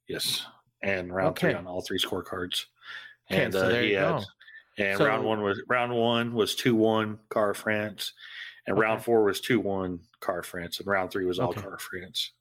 Yes, 0.07 0.45
and 0.81 1.13
round 1.13 1.37
three 1.37 1.53
on 1.53 1.67
all 1.67 1.81
three 1.81 1.99
scorecards. 1.99 2.63
Okay, 3.29 3.43
And 3.43 3.53
so 3.53 3.65
uh, 3.65 3.67
there 3.69 3.83
you 3.83 3.97
had, 3.97 4.19
go. 4.19 4.23
and 4.77 4.97
So- 4.97 5.05
round 5.05 5.25
one 5.25 5.41
was 5.43 5.61
round 5.67 5.91
one 5.93 6.33
was 6.33 6.55
two 6.55 6.75
one 6.75 7.19
Kara-France, 7.29 8.13
and 8.67 8.77
round 8.77 9.03
four 9.03 9.23
was 9.23 9.41
two 9.41 9.59
one 9.59 9.99
Kara-France, 10.21 10.79
and 10.79 10.87
round 10.87 11.11
three 11.11 11.25
was 11.25 11.39
all 11.39 11.49
Okay. 11.49 11.61
Kara-France. 11.61 12.31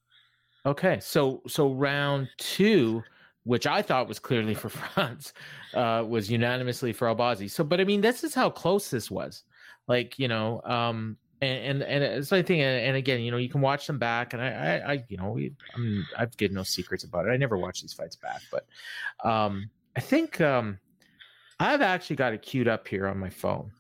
Okay, 0.66 0.98
so 1.00 1.42
so 1.46 1.72
round 1.72 2.28
two, 2.36 3.02
which 3.44 3.66
I 3.66 3.80
thought 3.82 4.08
was 4.08 4.18
clearly 4.18 4.54
for 4.54 4.68
France, 4.94 5.32
uh, 5.74 6.04
was 6.06 6.30
unanimously 6.30 6.92
for 6.92 7.08
Albazi. 7.08 7.50
So, 7.50 7.64
but 7.64 7.80
I 7.80 7.84
mean, 7.84 8.00
this 8.00 8.24
is 8.24 8.34
how 8.34 8.50
close 8.50 8.90
this 8.90 9.10
was. 9.10 9.44
Like 9.88 10.18
you 10.18 10.28
know, 10.28 10.60
um, 10.64 11.16
and 11.40 11.82
and, 11.82 11.82
and 11.82 12.04
it's 12.04 12.30
like 12.30 12.46
thing. 12.46 12.60
And, 12.60 12.88
and 12.88 12.96
again, 12.96 13.20
you 13.20 13.30
know, 13.30 13.38
you 13.38 13.48
can 13.48 13.60
watch 13.62 13.86
them 13.86 13.98
back, 13.98 14.34
and 14.34 14.42
I, 14.42 14.48
I, 14.48 14.92
I 14.92 15.04
you 15.08 15.16
know, 15.16 15.30
we, 15.30 15.52
I'm, 15.74 16.06
I've 16.16 16.36
given 16.36 16.54
no 16.54 16.62
secrets 16.62 17.04
about 17.04 17.26
it. 17.26 17.30
I 17.30 17.36
never 17.36 17.56
watch 17.56 17.80
these 17.80 17.94
fights 17.94 18.16
back, 18.16 18.42
but 18.50 18.66
um, 19.28 19.70
I 19.96 20.00
think 20.00 20.40
um, 20.40 20.78
I've 21.58 21.80
actually 21.82 22.16
got 22.16 22.34
it 22.34 22.42
queued 22.42 22.68
up 22.68 22.86
here 22.86 23.06
on 23.06 23.18
my 23.18 23.30
phone. 23.30 23.72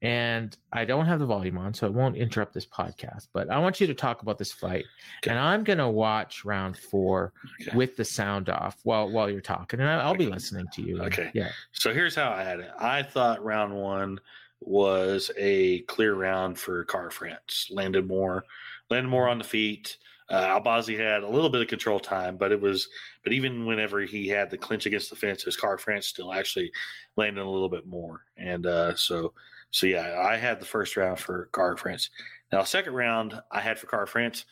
And 0.00 0.56
I 0.72 0.84
don't 0.84 1.06
have 1.06 1.18
the 1.18 1.26
volume 1.26 1.58
on, 1.58 1.74
so 1.74 1.84
it 1.86 1.92
won't 1.92 2.16
interrupt 2.16 2.54
this 2.54 2.66
podcast. 2.66 3.28
But 3.32 3.50
I 3.50 3.58
want 3.58 3.80
you 3.80 3.86
to 3.88 3.94
talk 3.94 4.22
about 4.22 4.38
this 4.38 4.52
fight, 4.52 4.84
Okay. 5.22 5.30
and 5.30 5.38
I'm 5.40 5.64
gonna 5.64 5.90
watch 5.90 6.44
round 6.44 6.76
four 6.78 7.32
Okay. 7.60 7.76
with 7.76 7.96
the 7.96 8.04
sound 8.04 8.48
off 8.48 8.78
while 8.84 9.10
while 9.10 9.28
you're 9.28 9.40
talking, 9.40 9.80
and 9.80 9.88
I'll 9.88 10.14
be 10.14 10.26
listening 10.26 10.66
to 10.74 10.82
you. 10.82 11.02
Okay. 11.02 11.30
Yeah. 11.34 11.50
So 11.72 11.92
here's 11.92 12.14
how 12.14 12.30
I 12.30 12.42
had 12.44 12.60
it. 12.60 12.70
I 12.78 13.02
thought 13.02 13.42
round 13.44 13.74
one 13.74 14.20
was 14.60 15.30
a 15.36 15.80
clear 15.82 16.14
round 16.14 16.58
for 16.58 16.84
Kara-France. 16.84 17.68
Landed 17.70 18.06
more, 18.06 18.44
landed 18.90 19.08
more 19.08 19.28
on 19.28 19.38
the 19.38 19.44
feet. 19.44 19.96
Uh, 20.28 20.60
Albazi 20.60 20.96
had 20.98 21.22
a 21.22 21.28
little 21.28 21.48
bit 21.48 21.62
of 21.62 21.68
control 21.68 21.98
time, 21.98 22.36
but 22.36 22.52
it 22.52 22.60
was, 22.60 22.88
but 23.24 23.32
even 23.32 23.64
whenever 23.66 24.00
he 24.02 24.28
had 24.28 24.50
the 24.50 24.58
clinch 24.58 24.84
against 24.84 25.08
the 25.10 25.16
fence, 25.16 25.42
his 25.44 25.56
Kara-France 25.56 26.06
still 26.06 26.32
actually 26.34 26.70
landed 27.16 27.40
a 27.40 27.48
little 27.48 27.68
bit 27.70 27.86
more. 27.86 28.24
And 28.36 28.66
uh, 28.66 28.94
so, 28.94 29.32
so 29.70 29.86
yeah, 29.86 30.20
I 30.20 30.36
had 30.36 30.60
the 30.60 30.66
first 30.66 30.96
round 30.96 31.18
for 31.18 31.48
Kara-France. 31.54 32.10
Now, 32.52 32.62
second 32.64 32.94
round 32.94 33.40
I 33.50 33.60
had 33.60 33.78
for 33.78 33.86
Kara-France, 33.86 34.44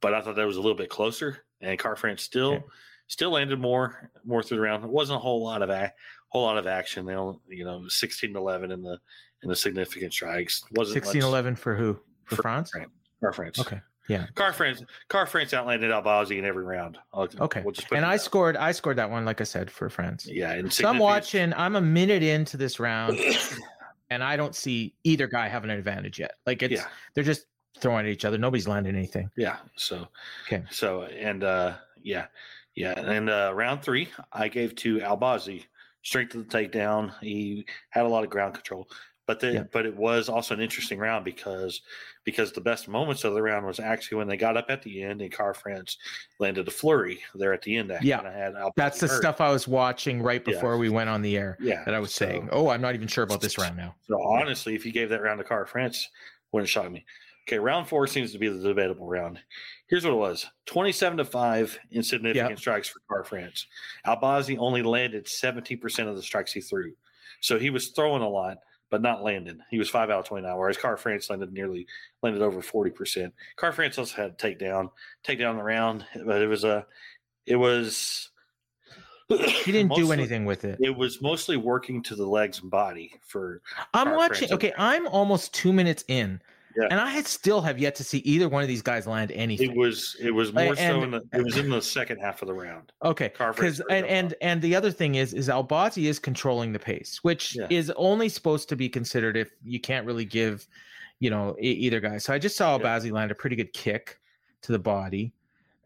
but 0.00 0.14
I 0.14 0.20
thought 0.20 0.36
that 0.36 0.46
was 0.46 0.56
a 0.56 0.60
little 0.60 0.76
bit 0.76 0.88
closer, 0.90 1.38
and 1.60 1.78
Kara-France 1.78 2.22
still. 2.22 2.64
Still 3.06 3.32
landed 3.32 3.60
more, 3.60 4.10
more 4.24 4.42
through 4.42 4.56
the 4.56 4.62
round. 4.62 4.82
It 4.82 4.88
wasn't 4.90 5.16
a 5.18 5.20
whole 5.20 5.44
lot 5.44 5.60
of 5.60 5.68
ac 5.68 5.92
whole 6.30 6.44
lot 6.44 6.56
of 6.56 6.66
action. 6.66 7.04
They 7.04 7.12
only, 7.14 7.36
you 7.50 7.62
know, 7.66 7.86
16 7.86 8.34
11 8.34 8.70
in 8.72 8.80
the 8.82 8.98
in 9.42 9.50
the 9.50 9.54
significant 9.54 10.10
strikes. 10.14 10.64
Wasn't 10.72 10.94
16 11.04 11.20
11 11.22 11.56
for 11.56 11.76
who? 11.76 11.98
For, 12.24 12.36
For 12.36 12.42
France? 12.42 12.70
France. 12.70 12.90
Kara-France. 13.20 13.58
Okay. 13.60 13.80
Yeah. 14.08 14.26
Kara-France. 14.34 14.82
Car 15.08 15.26
France 15.26 15.52
outlanded 15.52 15.90
Albazi 15.90 16.38
in 16.38 16.46
every 16.46 16.64
round. 16.64 16.96
I'll- 17.12 17.28
Okay. 17.40 17.60
We'll 17.62 17.74
and 17.92 18.06
I 18.06 18.12
down. 18.12 18.18
scored 18.18 18.56
I 18.56 18.72
scored 18.72 18.96
that 18.96 19.10
one, 19.10 19.26
like 19.26 19.42
I 19.42 19.44
said, 19.44 19.70
for 19.70 19.90
France. 19.90 20.26
Yeah. 20.26 20.52
And 20.52 20.72
So 20.72 20.88
I'm 20.88 20.98
watching, 20.98 21.52
I'm 21.52 21.76
a 21.76 21.82
minute 21.82 22.22
into 22.22 22.56
this 22.56 22.80
round, 22.80 23.18
and 24.14 24.24
I 24.24 24.36
don't 24.36 24.54
see 24.54 24.94
either 25.04 25.26
guy 25.26 25.48
having 25.48 25.70
an 25.70 25.78
advantage 25.78 26.18
yet. 26.18 26.32
Like 26.46 26.62
it's 26.62 26.72
Yeah. 26.80 26.86
they're 27.14 27.24
just 27.24 27.46
throwing 27.78 28.06
at 28.06 28.12
each 28.12 28.24
other. 28.24 28.38
Nobody's 28.38 28.68
landing 28.68 28.94
anything. 28.96 29.28
Yeah. 29.36 29.56
So. 29.76 30.06
Okay. 30.46 30.62
So 30.70 31.02
and 31.02 31.44
uh 31.44 31.74
yeah, 32.02 32.26
yeah, 32.74 32.92
and 32.98 33.28
uh 33.30 33.52
round 33.54 33.82
three 33.82 34.08
I 34.32 34.48
gave 34.48 34.74
to 34.76 34.98
Albazi 34.98 35.64
strength 36.02 36.34
of 36.34 36.48
the 36.48 36.58
takedown. 36.58 37.12
He 37.20 37.66
had 37.90 38.04
a 38.04 38.08
lot 38.08 38.24
of 38.24 38.30
ground 38.30 38.54
control, 38.54 38.88
but 39.26 39.40
the 39.40 39.52
Yeah. 39.52 39.62
but 39.72 39.86
it 39.86 39.96
was 39.96 40.28
also 40.28 40.54
an 40.54 40.60
interesting 40.60 40.98
round 40.98 41.24
because 41.24 41.80
because 42.24 42.52
the 42.52 42.60
best 42.60 42.88
moments 42.88 43.24
of 43.24 43.34
the 43.34 43.42
round 43.42 43.66
was 43.66 43.80
actually 43.80 44.18
when 44.18 44.28
they 44.28 44.36
got 44.36 44.56
up 44.56 44.66
at 44.70 44.82
the 44.82 45.02
end 45.02 45.20
and 45.22 45.32
Kara-France 45.32 45.98
landed 46.38 46.66
a 46.66 46.70
flurry 46.70 47.20
there 47.34 47.52
at 47.52 47.62
the 47.62 47.76
end. 47.76 47.90
That 47.90 48.02
Yeah. 48.02 48.22
had 48.22 48.54
That's 48.76 49.00
the 49.00 49.06
hurt. 49.08 49.20
stuff 49.20 49.40
I 49.40 49.50
was 49.50 49.68
watching 49.68 50.22
right 50.22 50.42
Yeah. 50.46 50.54
before 50.54 50.78
we 50.78 50.88
went 50.88 51.10
on 51.10 51.22
the 51.22 51.36
air 51.36 51.56
Yeah, 51.60 51.84
that 51.84 51.94
I 51.94 51.98
was 52.00 52.14
so- 52.14 52.24
saying. 52.26 52.48
Oh, 52.52 52.68
I'm 52.68 52.80
not 52.80 52.94
even 52.94 53.08
sure 53.08 53.24
about 53.24 53.40
this 53.40 53.58
round 53.58 53.76
now. 53.76 53.94
So 54.08 54.22
honestly, 54.22 54.74
if 54.74 54.86
you 54.86 54.92
gave 54.92 55.10
that 55.10 55.22
round 55.22 55.38
to 55.38 55.44
Kara-France, 55.44 56.08
wouldn't 56.52 56.68
shock 56.70 56.90
me. 56.90 57.04
Okay, 57.46 57.58
round 57.58 57.86
four 57.88 58.06
seems 58.06 58.32
to 58.32 58.38
be 58.38 58.48
the 58.48 58.58
debatable 58.68 59.06
round. 59.06 59.38
Here's 59.88 60.02
what 60.04 60.14
it 60.14 60.16
was: 60.16 60.46
twenty-seven 60.64 61.18
to 61.18 61.26
five 61.26 61.78
in 61.90 62.02
significant 62.02 62.50
Yep. 62.52 62.58
strikes 62.58 62.88
for 62.88 63.00
Kara-France. 63.10 63.66
Albazi 64.06 64.56
only 64.58 64.80
landed 64.82 65.28
seventy 65.28 65.76
percent 65.76 66.08
of 66.08 66.16
the 66.16 66.22
strikes 66.22 66.54
he 66.54 66.62
threw, 66.62 66.94
so 67.42 67.58
he 67.58 67.68
was 67.68 67.88
throwing 67.90 68.22
a 68.22 68.28
lot, 68.28 68.56
but 68.94 69.02
not 69.02 69.24
landing. 69.24 69.58
He 69.72 69.78
was 69.80 69.90
five 69.90 70.08
out 70.08 70.20
of 70.20 70.26
twenty-nine, 70.26 70.56
whereas 70.56 70.76
Kara-France 70.76 71.28
landed 71.28 71.52
nearly 71.52 71.84
landed 72.22 72.42
over 72.42 72.62
forty 72.62 72.92
percent. 72.92 73.34
Kara-France 73.58 73.98
also 73.98 74.14
had 74.14 74.30
a 74.30 74.34
takedown, 74.34 74.90
takedown 75.26 75.56
the 75.56 75.64
round, 75.64 76.06
but 76.24 76.40
it 76.40 76.46
was 76.46 76.62
a, 76.62 76.86
it 77.44 77.56
was. 77.56 78.30
He 79.28 79.72
didn't 79.72 79.96
do 79.96 80.12
anything 80.12 80.44
with 80.44 80.64
it. 80.64 80.78
It 80.80 80.96
was 80.96 81.20
mostly 81.20 81.56
working 81.56 82.04
to 82.04 82.14
the 82.14 82.24
legs 82.24 82.60
and 82.60 82.70
body 82.70 83.18
for 83.26 83.62
I'm 83.92 84.14
watching. 84.14 84.46
France. 84.46 84.52
Okay, 84.52 84.72
I'm 84.78 85.08
almost 85.08 85.52
two 85.52 85.72
minutes 85.72 86.04
in, 86.06 86.40
Yeah. 86.76 86.88
and 86.90 87.00
I 87.00 87.10
had- 87.10 87.26
still 87.26 87.60
have 87.60 87.78
yet 87.78 87.94
to 87.96 88.04
see 88.04 88.18
either 88.18 88.48
one 88.48 88.62
of 88.62 88.68
these 88.68 88.82
guys 88.82 89.06
land 89.06 89.30
anything. 89.32 89.70
It 89.70 89.76
was 89.76 90.16
it 90.20 90.30
was 90.32 90.52
more 90.52 90.74
And- 90.76 90.78
so 90.78 91.02
in 91.02 91.10
the 91.12 91.22
it 91.32 91.42
was 91.44 91.56
in 91.56 91.70
the 91.70 91.80
second 91.80 92.18
half 92.18 92.42
of 92.42 92.48
the 92.48 92.54
round. 92.54 92.92
Okay, 93.04 93.32
because 93.38 93.80
and 93.90 94.04
and 94.06 94.34
and 94.40 94.60
the 94.60 94.74
other 94.74 94.90
thing 94.90 95.14
is 95.14 95.34
is 95.34 95.48
Albazi 95.48 96.04
is 96.06 96.18
controlling 96.18 96.72
the 96.72 96.78
pace, 96.78 97.20
which 97.22 97.56
Yeah. 97.56 97.66
is 97.70 97.90
only 97.96 98.28
supposed 98.28 98.68
to 98.70 98.76
be 98.76 98.88
considered 98.88 99.36
if 99.36 99.50
you 99.64 99.78
can't 99.80 100.06
really 100.06 100.24
give, 100.24 100.66
you 101.20 101.30
know, 101.30 101.56
either 101.60 102.00
guy. 102.00 102.18
So 102.18 102.32
I 102.32 102.38
just 102.38 102.56
saw 102.56 102.76
Yeah. 102.76 102.82
Albazi 102.84 103.12
land 103.12 103.30
a 103.30 103.34
pretty 103.34 103.56
good 103.56 103.72
kick 103.72 104.18
to 104.62 104.72
the 104.72 104.78
body, 104.78 105.32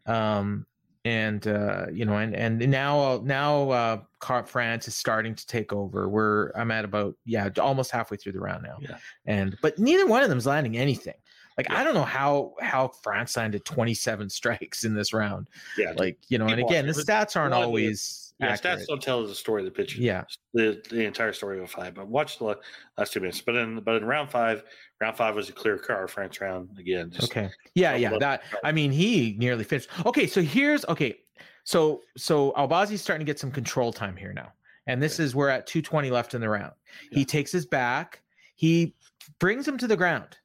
um, 0.06 0.64
and 1.04 1.46
uh, 1.46 1.86
you 1.92 2.04
know, 2.04 2.16
and 2.16 2.34
and 2.34 2.58
now 2.70 3.20
now 3.24 3.70
uh, 3.70 4.42
France 4.44 4.88
is 4.88 4.94
starting 4.96 5.34
to 5.34 5.46
take 5.46 5.72
over. 5.72 6.08
We're 6.08 6.50
I'm 6.56 6.70
at 6.70 6.84
about 6.84 7.14
yeah 7.24 7.48
almost 7.60 7.90
halfway 7.90 8.16
through 8.16 8.32
the 8.32 8.40
round 8.40 8.62
now, 8.64 8.76
Yeah. 8.80 8.98
and 9.26 9.56
but 9.62 9.78
neither 9.78 10.06
one 10.06 10.22
of 10.22 10.28
them 10.28 10.38
is 10.38 10.46
landing 10.46 10.76
anything. 10.76 11.14
Like 11.56 11.68
Yeah. 11.68 11.80
I 11.80 11.84
don't 11.84 11.94
know 11.94 12.04
how 12.04 12.54
how 12.60 12.88
France 13.02 13.36
landed 13.36 13.64
27 13.64 14.28
strikes 14.38 14.84
in 14.84 14.94
this 14.94 15.12
round. 15.12 15.48
Yeah, 15.76 15.92
Like 15.96 16.18
you 16.28 16.38
know, 16.38 16.46
and 16.46 16.60
again, 16.60 16.86
the 16.86 16.92
stats 16.92 17.36
aren't 17.36 17.54
always 17.54 18.32
yeah. 18.38 18.48
accurate. 18.52 18.80
Stats 18.80 18.86
don't 18.86 19.02
tell 19.02 19.26
the 19.26 19.34
story 19.34 19.62
of 19.62 19.66
the 19.66 19.72
pitch. 19.72 19.96
Yeah. 19.96 20.24
the 20.54 20.82
the 20.90 21.04
entire 21.04 21.32
story 21.32 21.58
of 21.58 21.64
a 21.64 21.68
fight. 21.68 21.94
But 21.94 22.08
watch 22.08 22.38
the 22.38 22.56
last 22.96 23.12
two 23.12 23.20
minutes. 23.20 23.40
But 23.40 23.56
in 23.56 23.80
but 23.80 23.96
in 23.96 24.04
round 24.04 24.30
five, 24.30 24.62
round 25.00 25.16
five 25.16 25.34
was 25.34 25.48
a 25.48 25.52
clear 25.52 25.78
Kara-France 25.78 26.40
round 26.40 26.70
again. 26.78 27.12
Okay. 27.24 27.50
Yeah, 27.74 27.94
yeah. 27.94 28.18
That 28.18 28.42
I 28.64 28.72
mean, 28.72 28.90
he 28.90 29.36
nearly 29.38 29.64
finished. 29.64 29.88
Okay, 30.06 30.26
so 30.26 30.42
here's 30.42 30.84
okay. 30.86 31.20
So 31.64 32.02
so 32.16 32.52
Albazi's 32.56 33.00
starting 33.00 33.24
to 33.24 33.30
get 33.30 33.38
some 33.38 33.50
control 33.50 33.92
time 33.92 34.16
here 34.16 34.32
now. 34.32 34.52
And 34.86 35.02
this 35.02 35.16
Okay. 35.16 35.24
is 35.24 35.34
we're 35.34 35.50
at 35.50 35.66
220 35.66 36.10
left 36.10 36.34
in 36.34 36.40
the 36.40 36.48
round. 36.48 36.72
He 37.10 37.24
takes 37.24 37.52
his 37.52 37.66
back, 37.66 38.22
he 38.56 38.94
brings 39.38 39.68
him 39.68 39.76
to 39.78 39.86
the 39.86 39.96
ground. 39.96 40.38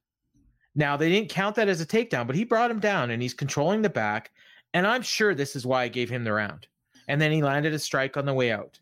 Now 0.76 0.98
they 0.98 1.10
didn't 1.10 1.30
count 1.30 1.56
that 1.56 1.70
as 1.70 1.82
a 1.82 1.86
takedown, 1.86 2.28
but 2.28 2.36
he 2.36 2.44
brought 2.44 2.70
him 2.70 2.80
down 2.80 3.12
and 3.12 3.22
he's 3.22 3.34
controlling 3.34 3.82
the 3.82 3.90
back. 3.90 4.32
And 4.74 4.86
I'm 4.88 5.02
sure 5.04 5.34
this 5.36 5.56
is 5.56 5.66
why 5.66 5.84
I 5.84 5.88
gave 5.88 6.10
him 6.10 6.24
the 6.24 6.34
round. 6.34 6.68
And 7.08 7.22
then 7.22 7.32
he 7.32 7.44
landed 7.44 7.74
a 7.74 7.80
strike 7.80 8.18
on 8.18 8.26
the 8.26 8.34
way 8.34 8.52
out. 8.52 8.80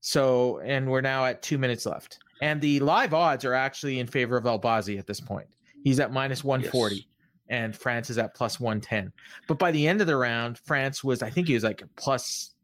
So 0.00 0.60
and 0.60 0.90
we're 0.90 1.00
now 1.00 1.24
at 1.24 1.40
two 1.40 1.56
minutes 1.56 1.86
left. 1.86 2.18
And 2.42 2.60
the 2.60 2.80
live 2.80 3.14
odds 3.14 3.44
are 3.44 3.54
actually 3.54 3.98
in 4.00 4.06
favor 4.06 4.36
of 4.36 4.44
Albazi 4.44 4.98
at 4.98 5.06
this 5.06 5.20
point. 5.20 5.46
He's 5.82 6.00
at 6.00 6.12
minus 6.12 6.42
140 6.42 6.94
Yes. 6.96 7.04
and 7.48 7.76
France 7.76 8.10
is 8.10 8.18
at 8.18 8.34
plus 8.34 8.58
110. 8.58 9.12
But 9.46 9.58
by 9.58 9.70
the 9.70 9.86
end 9.86 10.00
of 10.00 10.06
the 10.06 10.16
round, 10.16 10.58
France 10.58 11.04
was, 11.04 11.22
I 11.22 11.30
think 11.30 11.46
he 11.48 11.54
was 11.54 11.62
like 11.64 11.82
plus, 11.96 12.54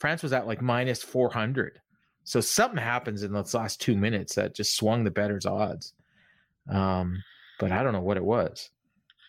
France 0.00 0.22
was 0.22 0.32
at 0.32 0.46
like 0.46 0.60
minus 0.62 1.02
400. 1.02 1.80
So 2.24 2.40
something 2.40 2.78
happens 2.78 3.22
in 3.22 3.32
those 3.32 3.54
last 3.54 3.80
two 3.80 3.96
minutes 3.96 4.34
that 4.36 4.54
just 4.54 4.76
swung 4.76 5.04
the 5.04 5.10
better's 5.10 5.46
odds. 5.46 5.92
Um, 6.68 7.22
but 7.58 7.72
I 7.72 7.82
don't 7.82 7.92
know 7.92 8.00
what 8.00 8.16
it 8.16 8.24
was. 8.24 8.70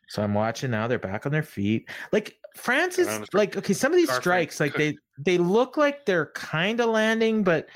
So 0.10 0.21
I'm 0.21 0.34
watching 0.34 0.71
now. 0.71 0.88
They're 0.88 0.99
back 0.99 1.25
on 1.25 1.32
their 1.32 1.43
feet. 1.43 1.89
Like 2.12 2.38
France 2.56 2.99
is 2.99 3.08
like 3.34 3.58
okay. 3.58 3.73
Some 3.73 3.91
of 3.91 3.97
these 3.97 4.12
strikes, 4.12 4.60
like 4.60 4.75
they 4.75 4.95
they 5.17 5.38
look 5.39 5.75
like 5.75 6.06
they're 6.06 6.27
kind 6.36 6.79
of 6.79 6.89
landing, 6.89 7.43
but 7.43 7.67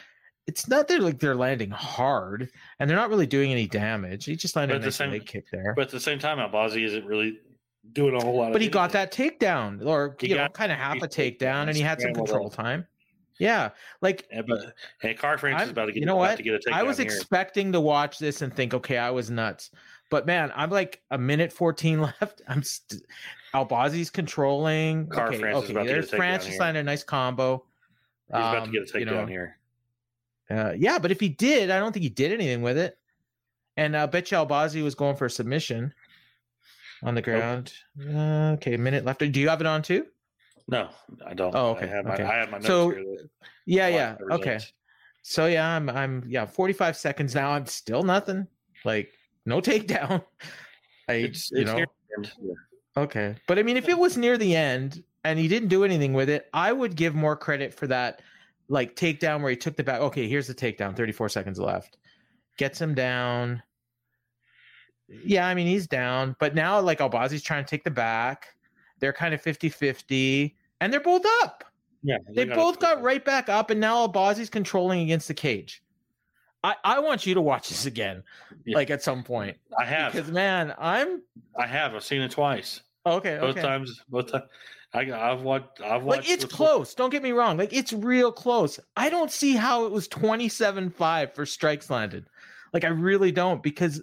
it's 0.47 0.67
not 0.67 0.87
they're 0.87 0.99
like 1.01 1.19
they're 1.19 1.35
landing 1.35 1.69
hard 1.71 2.49
and 2.79 2.89
they're 2.89 2.97
not 2.97 3.09
really 3.09 3.27
doing 3.27 3.51
any 3.51 3.67
damage. 3.67 4.25
He 4.25 4.35
just 4.35 4.55
landed 4.55 4.77
a 4.81 4.85
nice 4.85 4.95
same- 4.95 5.11
leg 5.11 5.25
kick 5.25 5.45
there. 5.51 5.73
But 5.75 5.83
at 5.85 5.91
the 5.91 5.99
same 5.99 6.19
time, 6.19 6.37
Albazi 6.39 6.83
isn't 6.85 7.05
really 7.05 7.39
doing 7.93 8.15
a 8.15 8.23
whole 8.23 8.37
lot. 8.37 8.53
But 8.53 8.61
he 8.61 8.69
got 8.69 8.91
that 8.93 9.11
takedown, 9.11 9.85
or 9.85 10.15
He 10.19 10.29
you 10.29 10.35
know, 10.35 10.47
kind 10.49 10.71
of 10.71 10.77
half 10.77 10.97
a 11.01 11.07
takedown, 11.07 11.67
and 11.67 11.75
he 11.75 11.81
had 11.81 12.01
some 12.01 12.13
control 12.13 12.49
time. 12.49 12.85
Yeah, 13.39 13.69
like 14.01 14.25
And, 14.31 14.47
but 14.47 14.73
and 15.03 15.15
Kara-France 15.17 15.63
is 15.63 15.69
about 15.69 15.85
to 15.85 15.91
get 15.91 15.99
you 15.99 16.05
know 16.07 16.15
what? 16.15 16.37
to 16.37 16.43
get 16.43 16.55
a 16.55 16.57
takedown 16.57 16.73
I 16.73 16.81
was 16.83 16.97
here. 16.97 17.05
expecting 17.05 17.71
to 17.73 17.79
watch 17.79 18.17
this 18.17 18.41
and 18.41 18.51
think, 18.55 18.73
okay, 18.73 18.97
I 18.97 19.11
was 19.11 19.29
nuts. 19.29 19.69
But 20.09 20.25
man, 20.25 20.51
I'm 20.55 20.71
like 20.71 21.01
a 21.11 21.17
minute 21.19 21.53
14 21.53 22.01
left. 22.21 22.41
I'm 22.47 22.63
st- 22.63 23.03
Albazi's 23.53 24.09
controlling. 24.09 25.07
Car 25.07 25.27
okay, 25.27 25.37
France 25.39 25.57
is 25.57 25.63
okay. 25.65 25.71
about 25.73 25.81
to 25.83 25.87
get 25.89 25.91
a 25.97 26.01
There's 26.01 26.09
France 26.09 26.43
takedown 26.43 26.47
just 26.47 26.51
here. 26.53 26.61
landed 26.61 26.79
a 26.79 26.83
nice 26.83 27.03
combo. 27.03 27.63
He's 28.27 28.35
about 28.37 28.51
to 28.53 28.61
Um, 28.61 28.71
get 28.71 28.81
a 28.81 28.85
takedown 28.85 28.99
you 28.99 29.05
know, 29.05 29.25
here. 29.27 29.56
Uh, 30.49 30.73
yeah, 30.77 30.97
but 30.99 31.11
if 31.11 31.19
he 31.19 31.29
did, 31.29 31.69
I 31.69 31.79
don't 31.79 31.91
think 31.91 32.03
he 32.03 32.09
did 32.09 32.31
anything 32.31 32.61
with 32.61 32.77
it. 32.77 32.97
And 33.75 33.95
I 33.95 34.05
bet 34.05 34.31
you 34.31 34.37
Albazi 34.37 34.83
was 34.83 34.95
going 34.95 35.15
for 35.15 35.25
a 35.25 35.29
submission 35.29 35.93
on 37.03 37.15
the 37.15 37.21
ground. 37.21 37.73
Uh, 38.01 38.53
okay, 38.53 38.73
a 38.73 38.77
minute 38.77 39.05
left. 39.05 39.19
Do 39.19 39.39
you 39.39 39.49
have 39.49 39.61
it 39.61 39.67
on 39.67 39.81
too? 39.81 40.05
No, 40.67 40.89
I 41.25 41.33
don't. 41.33 41.55
Oh, 41.55 41.73
I 41.73 41.77
okay, 41.77 41.87
have 41.87 42.05
my, 42.05 42.13
okay. 42.15 42.23
I 42.23 42.35
have 42.39 42.49
my 42.49 42.57
notes 42.57 42.67
So- 42.67 42.89
here 42.89 43.29
Yeah, 43.65 43.87
yeah. 43.87 44.15
Okay. 44.31 44.59
So 45.21 45.45
yeah, 45.45 45.67
I'm 45.75 45.89
I'm 45.89 46.23
yeah, 46.27 46.45
45 46.45 46.95
seconds 46.95 47.35
now. 47.35 47.51
I'm 47.51 47.65
still 47.65 48.01
nothing. 48.03 48.47
Like 48.85 49.11
no 49.45 49.59
takedown. 49.61 50.23
I 51.09 51.13
It's, 51.13 51.51
you 51.51 51.59
it's 51.61 51.67
know 51.71 51.75
near 51.77 51.85
the 51.85 52.15
end. 52.17 52.31
Yeah. 52.41 53.03
okay. 53.03 53.35
But 53.47 53.59
I 53.59 53.63
mean 53.63 53.77
if 53.77 53.89
it 53.89 53.97
was 53.97 54.17
near 54.17 54.37
the 54.37 54.55
end 54.55 55.03
and 55.25 55.37
he 55.37 55.47
didn't 55.49 55.67
do 55.69 55.83
anything 55.83 56.13
with 56.13 56.29
it, 56.29 56.49
I 56.53 56.71
would 56.71 56.95
give 56.95 57.13
more 57.13 57.35
credit 57.35 57.73
for 57.73 57.87
that 57.87 58.21
like 58.69 58.95
takedown 58.95 59.41
where 59.41 59.49
he 59.51 59.57
took 59.57 59.75
the 59.75 59.83
back. 59.83 60.01
Okay, 60.01 60.27
here's 60.27 60.47
the 60.47 60.53
takedown, 60.55 60.95
34 60.95 61.29
seconds 61.29 61.59
left. 61.59 61.97
Gets 62.57 62.79
him 62.81 62.93
down. 62.93 63.61
Yeah, 65.07 65.47
I 65.47 65.53
mean 65.53 65.67
he's 65.67 65.87
down, 65.87 66.35
but 66.39 66.53
now 66.53 66.79
like 66.81 66.99
Albazi's 66.99 67.41
trying 67.43 67.63
to 67.63 67.69
take 67.69 67.83
the 67.83 67.91
back. 67.91 68.47
They're 68.99 69.13
kind 69.13 69.33
of 69.33 69.41
50-50 69.41 70.53
and 70.81 70.91
they're 70.91 70.99
both 70.99 71.25
up. 71.43 71.63
Yeah, 72.03 72.17
They 72.33 72.45
got 72.45 72.55
both 72.55 72.77
a- 72.77 72.79
got 72.79 73.01
right 73.01 73.23
back 73.23 73.49
up, 73.49 73.69
and 73.69 73.79
now 73.79 74.07
Albazi's 74.07 74.49
controlling 74.49 75.01
against 75.01 75.27
the 75.27 75.33
cage. 75.33 75.83
I, 76.63 76.75
I 76.83 76.99
want 76.99 77.25
you 77.25 77.33
to 77.35 77.41
watch 77.41 77.69
this 77.69 77.85
again, 77.85 78.23
Yeah. 78.65 78.75
like 78.75 78.89
at 78.89 79.01
some 79.01 79.23
point. 79.23 79.57
I 79.79 79.85
have. 79.85 80.13
Because 80.13 80.31
man, 80.31 80.73
I'm 80.77 81.21
I 81.55 81.65
have. 81.67 81.95
I've 81.95 82.03
seen 82.03 82.21
it 82.21 82.31
twice. 82.31 82.81
okay. 83.05 83.37
Both 83.39 83.51
okay. 83.51 83.61
times. 83.61 84.01
Both 84.09 84.31
times. 84.31 84.45
I, 84.93 85.11
I've 85.11 85.41
watched. 85.41 85.81
I've 85.81 86.03
watched. 86.03 86.21
Like 86.21 86.29
it's 86.29 86.45
close. 86.45 86.93
Don't 86.93 87.09
get 87.09 87.21
me 87.23 87.31
wrong. 87.31 87.57
Like 87.57 87.73
it's 87.73 87.93
real 87.93 88.31
close. 88.31 88.79
I 88.95 89.09
don't 89.09 89.31
see 89.31 89.53
how 89.55 89.85
it 89.85 89.91
was 89.91 90.07
27-5 90.07 91.35
for 91.35 91.45
strikes 91.45 91.89
landed. 91.89 92.25
Like 92.73 92.83
I 92.83 92.89
really 92.89 93.31
don't 93.31 93.61
because 93.61 94.01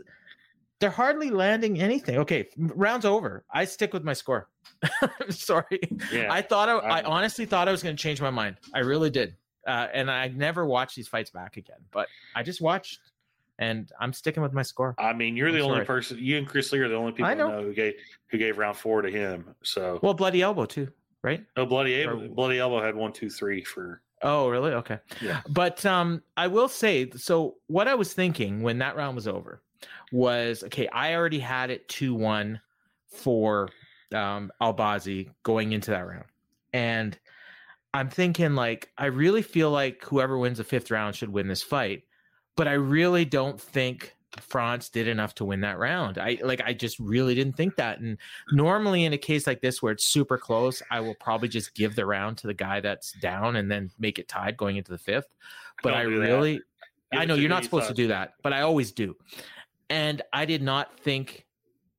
they're 0.81 0.91
hardly 0.91 1.31
landing 1.31 1.81
anything. 1.81 2.19
Okay, 2.19 2.49
rounds 2.59 3.05
over. 3.05 3.45
I 3.53 3.65
stick 3.65 3.93
with 3.93 4.05
my 4.05 4.13
score. 4.13 4.49
I'm 5.03 5.31
sorry. 5.31 5.81
Yeah. 6.13 6.33
I 6.33 6.43
thought 6.43 6.69
I, 6.69 6.75
I 6.77 6.97
I'm- 6.97 7.07
honestly 7.07 7.47
thought 7.47 7.69
I 7.69 7.73
was 7.73 7.83
going 7.83 7.97
to 7.97 8.03
change 8.03 8.21
my 8.21 8.31
mind. 8.31 8.57
I 8.75 8.81
really 8.81 9.11
did. 9.11 9.37
Uh, 9.67 9.87
and 9.95 10.11
I 10.11 10.29
never 10.29 10.67
watched 10.67 10.95
these 10.97 11.09
fights 11.09 11.31
back 11.31 11.57
again. 11.57 11.79
But 11.91 12.09
I 12.37 12.43
just 12.43 12.61
watched, 12.61 12.99
and 13.59 13.91
I'm 14.01 14.13
sticking 14.13 14.43
with 14.43 14.53
my 14.53 14.63
score. 14.63 14.95
I 14.99 15.13
mean, 15.13 15.37
you're 15.37 15.53
the 15.53 15.59
I'm 15.59 15.65
only 15.65 15.77
sorry. 15.77 15.87
person. 15.87 16.19
You 16.21 16.39
and 16.39 16.47
Chris 16.49 16.73
Lee 16.73 16.81
are 16.81 16.89
the 16.89 16.95
only 16.97 17.13
people 17.13 17.27
I 17.27 17.35
know. 17.35 17.49
know. 17.49 17.63
who 17.63 17.75
gave 17.75 17.95
who 18.29 18.39
gave 18.39 18.59
round 18.59 18.77
four 18.77 19.03
to 19.03 19.11
him. 19.11 19.55
So, 19.63 20.01
Well, 20.03 20.15
bloody 20.15 20.43
elbow 20.43 20.65
too, 20.67 20.89
right? 21.23 21.45
Oh, 21.57 21.67
bloody 21.67 22.03
elbow. 22.03 22.29
Bloody 22.29 22.59
elbow 22.59 22.83
had 22.83 22.95
one, 22.95 23.13
two, 23.13 23.31
three 23.31 23.63
for. 23.63 24.01
Oh, 24.23 24.49
really? 24.49 24.73
Okay. 24.73 24.99
Yeah. 25.21 25.43
But 25.51 25.85
um, 25.85 26.23
I 26.37 26.47
will 26.47 26.69
say, 26.69 27.11
so 27.11 27.57
what 27.67 27.89
I 27.89 27.95
was 27.95 28.15
thinking 28.15 28.63
when 28.63 28.79
that 28.79 28.97
round 28.97 29.17
was 29.17 29.29
over 29.29 29.61
was, 30.13 30.63
okay, 30.65 30.89
I 30.89 31.15
already 31.15 31.39
had 31.41 31.71
it 31.71 31.89
two 31.89 32.15
one 32.15 32.61
for 33.09 33.69
um 34.15 34.51
Albazi 34.63 35.29
going 35.43 35.73
into 35.73 35.91
that 35.91 36.07
round, 36.07 36.25
and 36.73 37.19
I'm 37.93 38.09
thinking 38.09 38.55
like 38.55 38.91
I 38.99 39.07
really 39.07 39.43
feel 39.43 39.71
like 39.71 40.03
whoever 40.05 40.39
wins 40.39 40.59
the 40.59 40.65
fifth 40.65 40.91
round 40.91 41.15
should 41.17 41.29
win 41.31 41.47
this 41.49 41.63
fight, 41.63 42.03
but 42.57 42.69
I 42.69 42.73
really 42.73 43.25
don't 43.25 43.61
think 43.61 44.15
France 44.41 44.89
did 44.89 45.07
enough 45.09 45.35
to 45.37 45.45
win 45.45 45.61
that 45.61 45.79
round. 45.79 46.19
I 46.19 46.39
like 46.43 46.61
I 46.65 46.73
just 46.73 46.99
really 46.99 47.35
didn't 47.35 47.57
think 47.57 47.77
that. 47.77 48.01
And 48.01 48.19
normally 48.53 49.05
in 49.05 49.13
a 49.13 49.19
case 49.19 49.47
like 49.47 49.61
this 49.61 49.83
where 49.83 49.93
it's 49.93 50.07
super 50.07 50.39
close, 50.39 50.83
I 50.91 51.01
will 51.01 51.15
probably 51.15 51.49
just 51.49 51.75
give 51.75 51.95
the 51.95 52.07
round 52.07 52.39
to 52.39 52.47
the 52.47 52.55
guy 52.55 52.81
that's 52.81 53.13
down 53.21 53.57
and 53.57 53.71
then 53.71 53.91
make 53.99 54.19
it 54.19 54.29
tied 54.29 54.57
going 54.57 54.77
into 54.77 54.91
the 54.91 54.99
fifth. 54.99 55.29
But 55.83 55.95
I 55.95 56.03
really 56.03 56.61
I 57.13 57.25
know 57.25 57.35
you're 57.35 57.49
not 57.49 57.65
supposed 57.65 57.89
to 57.89 57.95
do 57.95 58.09
that, 58.09 58.35
but 58.43 58.53
I 58.53 58.63
always 58.63 58.93
do. 58.93 59.17
And 59.91 60.23
I 60.33 60.45
did 60.45 60.63
not 60.63 60.99
think 60.99 61.47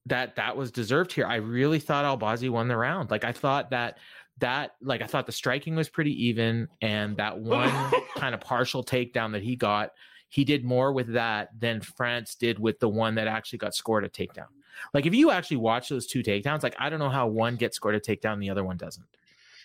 that 0.08 0.36
that 0.36 0.56
was 0.58 0.72
deserved 0.72 1.12
here. 1.12 1.26
I 1.26 1.36
really 1.36 1.80
thought 1.80 2.06
Albazi 2.06 2.50
won 2.50 2.68
the 2.68 2.78
round. 2.78 3.12
Like 3.12 3.24
I 3.24 3.32
thought 3.32 3.70
that 3.72 3.98
that 4.40 4.76
like 4.82 5.02
I 5.02 5.08
thought 5.08 5.26
the 5.26 5.32
striking 5.32 5.76
was 5.76 5.88
pretty 5.88 6.28
even 6.28 6.68
and 6.82 7.16
that 7.18 7.40
one 7.40 7.72
kind 8.18 8.36
of 8.36 8.42
partial 8.42 8.84
takedown 8.84 9.32
that 9.32 9.44
he 9.44 9.56
got, 9.56 9.92
he 10.30 10.44
did 10.44 10.64
more 10.64 10.92
with 10.92 11.14
that 11.14 11.50
than 11.58 11.82
France 11.82 12.36
did 12.36 12.60
with 12.60 12.80
the 12.80 12.90
one 12.90 13.16
that 13.16 13.28
actually 13.28 13.60
got 13.60 13.74
scored 13.74 14.04
a 14.04 14.10
takedown. 14.10 14.48
Like 14.94 15.06
if 15.06 15.14
you 15.14 15.32
actually 15.32 15.58
watch 15.58 15.90
those 15.90 16.08
two 16.08 16.22
takedowns, 16.22 16.64
like 16.64 16.76
I 16.80 16.90
don't 16.90 17.00
know 17.00 17.10
how 17.10 17.28
one 17.28 17.56
gets 17.56 17.78
scored 17.78 17.96
a 17.96 18.00
takedown 18.00 18.34
and 18.34 18.44
the 18.44 18.50
other 18.50 18.64
one 18.64 18.78
doesn't. 18.78 19.08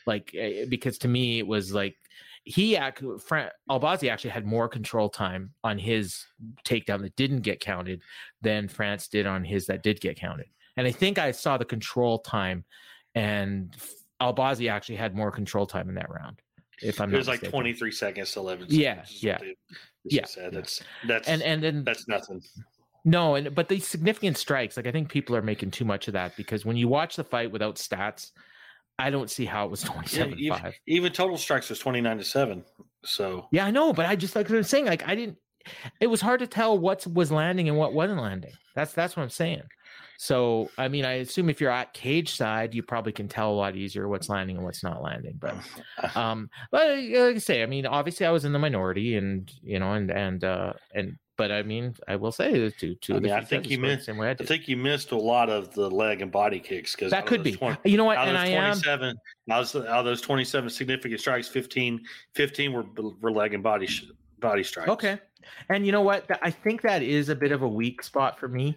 Like 0.06 0.34
eh, 0.34 0.66
because 0.68 0.98
to 0.98 1.08
me 1.08 1.38
it 1.38 1.46
was 1.46 1.72
like 1.72 1.96
he 2.44 2.78
Fran- 3.20 3.50
Albazi 3.68 4.10
actually 4.10 4.30
had 4.30 4.46
more 4.46 4.68
control 4.68 5.08
time 5.08 5.52
on 5.62 5.78
his 5.78 6.26
takedown 6.64 7.02
that 7.02 7.16
didn't 7.16 7.40
get 7.40 7.60
counted 7.60 8.02
than 8.40 8.68
France 8.68 9.08
did 9.08 9.26
on 9.26 9.44
his 9.44 9.66
that 9.66 9.82
did 9.82 10.00
get 10.00 10.16
counted. 10.16 10.46
And 10.76 10.86
I 10.86 10.92
think 10.92 11.18
I 11.18 11.32
saw 11.32 11.58
the 11.58 11.64
control 11.64 12.20
time, 12.20 12.64
and 13.14 13.76
Albazi 14.20 14.70
actually 14.70 14.96
had 14.96 15.14
more 15.14 15.30
control 15.30 15.66
time 15.66 15.88
in 15.88 15.94
that 15.96 16.10
round. 16.10 16.40
If 16.82 17.00
I'm 17.00 17.10
was 17.12 17.28
like 17.28 17.42
mistaken. 17.42 17.50
23 17.52 17.92
seconds 17.92 18.32
to 18.32 18.40
11. 18.40 18.66
Yeah, 18.70 19.02
seconds 19.02 19.22
yeah. 19.22 19.38
they- 19.38 19.56
Yeah, 20.04 20.24
yeah. 20.36 20.48
That's 20.50 20.82
that's 21.06 21.28
and 21.28 21.42
and 21.42 21.62
then 21.62 21.84
that's 21.84 22.08
nothing. 22.08 22.40
no, 23.04 23.34
and 23.34 23.54
but 23.54 23.68
the 23.68 23.78
significant 23.80 24.38
strikes, 24.38 24.76
like 24.76 24.86
I 24.86 24.92
think 24.92 25.10
people 25.10 25.36
are 25.36 25.42
making 25.42 25.70
too 25.72 25.84
much 25.84 26.08
of 26.08 26.12
that 26.14 26.36
because 26.36 26.64
when 26.64 26.76
you 26.76 26.88
watch 26.88 27.16
the 27.16 27.24
fight 27.24 27.50
without 27.52 27.76
stats, 27.76 28.30
I 28.98 29.10
don't 29.10 29.30
see 29.30 29.44
how 29.44 29.66
it 29.66 29.70
was 29.70 29.84
Yeah, 29.84 29.90
27 29.92 30.38
even, 30.38 30.58
5. 30.58 30.74
even 30.86 31.12
total 31.12 31.36
strikes 31.36 31.68
was 31.70 31.78
29 31.78 32.18
to 32.18 32.24
seven. 32.24 32.64
So 33.04 33.46
Yeah, 33.52 33.66
I 33.66 33.70
know, 33.70 33.92
but 33.92 34.06
I 34.06 34.16
just 34.16 34.34
like 34.36 34.50
I 34.50 34.54
was 34.54 34.68
saying, 34.68 34.86
like 34.86 35.06
I 35.06 35.14
didn't. 35.14 35.36
It 36.00 36.06
was 36.08 36.20
hard 36.20 36.40
to 36.40 36.46
tell 36.46 36.78
what 36.78 37.06
was 37.06 37.30
landing 37.30 37.68
and 37.68 37.78
what 37.78 37.92
wasn't 37.92 38.20
landing. 38.20 38.52
That's 38.74 38.92
that's 38.92 39.16
what 39.16 39.22
I'm 39.22 39.30
saying. 39.30 39.62
So 40.18 40.70
I 40.76 40.88
mean, 40.88 41.04
I 41.06 41.14
assume 41.14 41.48
if 41.48 41.60
you're 41.60 41.70
at 41.70 41.94
cage 41.94 42.36
side, 42.36 42.74
you 42.74 42.82
probably 42.82 43.12
can 43.12 43.26
tell 43.26 43.50
a 43.50 43.54
lot 43.54 43.74
easier 43.74 44.06
what's 44.06 44.28
landing 44.28 44.56
and 44.56 44.64
what's 44.64 44.82
not 44.82 45.02
landing. 45.02 45.38
But 45.38 45.56
um, 46.16 46.50
but 46.70 46.88
like 46.98 47.36
I 47.36 47.38
say, 47.38 47.62
I 47.62 47.66
mean, 47.66 47.86
obviously 47.86 48.26
I 48.26 48.30
was 48.30 48.44
in 48.44 48.52
the 48.52 48.58
minority, 48.58 49.16
and 49.16 49.50
you 49.62 49.78
know, 49.78 49.92
and 49.94 50.10
and 50.10 50.44
uh, 50.44 50.74
and 50.94 51.16
but 51.40 51.50
I 51.50 51.62
mean, 51.62 51.94
I 52.06 52.16
will 52.16 52.32
say 52.32 52.68
two 52.68 52.96
two. 52.96 53.16
I 53.16 53.20
mean, 53.20 53.32
I 53.32 53.40
think 53.40 53.70
you 53.70 53.78
missed- 53.78 54.04
Same 54.04 54.18
way 54.18 54.28
I 54.28 54.32
I 54.32 54.34
think 54.34 54.68
you 54.68 54.76
missed 54.76 55.12
a 55.12 55.16
lot 55.16 55.48
of 55.48 55.72
the 55.72 55.88
leg 55.88 56.20
and 56.20 56.30
body 56.30 56.60
kicks 56.60 56.94
because 56.94 57.10
That 57.12 57.24
could 57.24 57.42
be. 57.42 57.58
You 57.86 57.96
know 57.96 58.04
what? 58.04 58.18
And 58.18 58.36
those 58.36 58.42
I 58.42 58.46
am 58.48 58.72
27, 58.74 59.16
out 59.50 59.74
of, 59.74 59.86
out 59.86 59.98
of 60.00 60.04
those 60.04 60.20
27 60.20 60.68
significant 60.68 61.18
strikes, 61.18 61.48
15, 61.48 61.98
15 62.34 62.72
were, 62.74 62.84
were 63.22 63.32
leg 63.32 63.54
and 63.54 63.62
body 63.62 63.86
body 64.40 64.62
strikes. 64.62 64.88
Okay. 64.90 65.18
And 65.68 65.86
you 65.86 65.92
know 65.92 66.02
what? 66.02 66.26
I 66.42 66.50
think 66.50 66.82
that 66.82 67.02
is 67.02 67.28
a 67.28 67.34
bit 67.34 67.52
of 67.52 67.62
a 67.62 67.68
weak 67.68 68.02
spot 68.02 68.38
for 68.38 68.48
me 68.48 68.76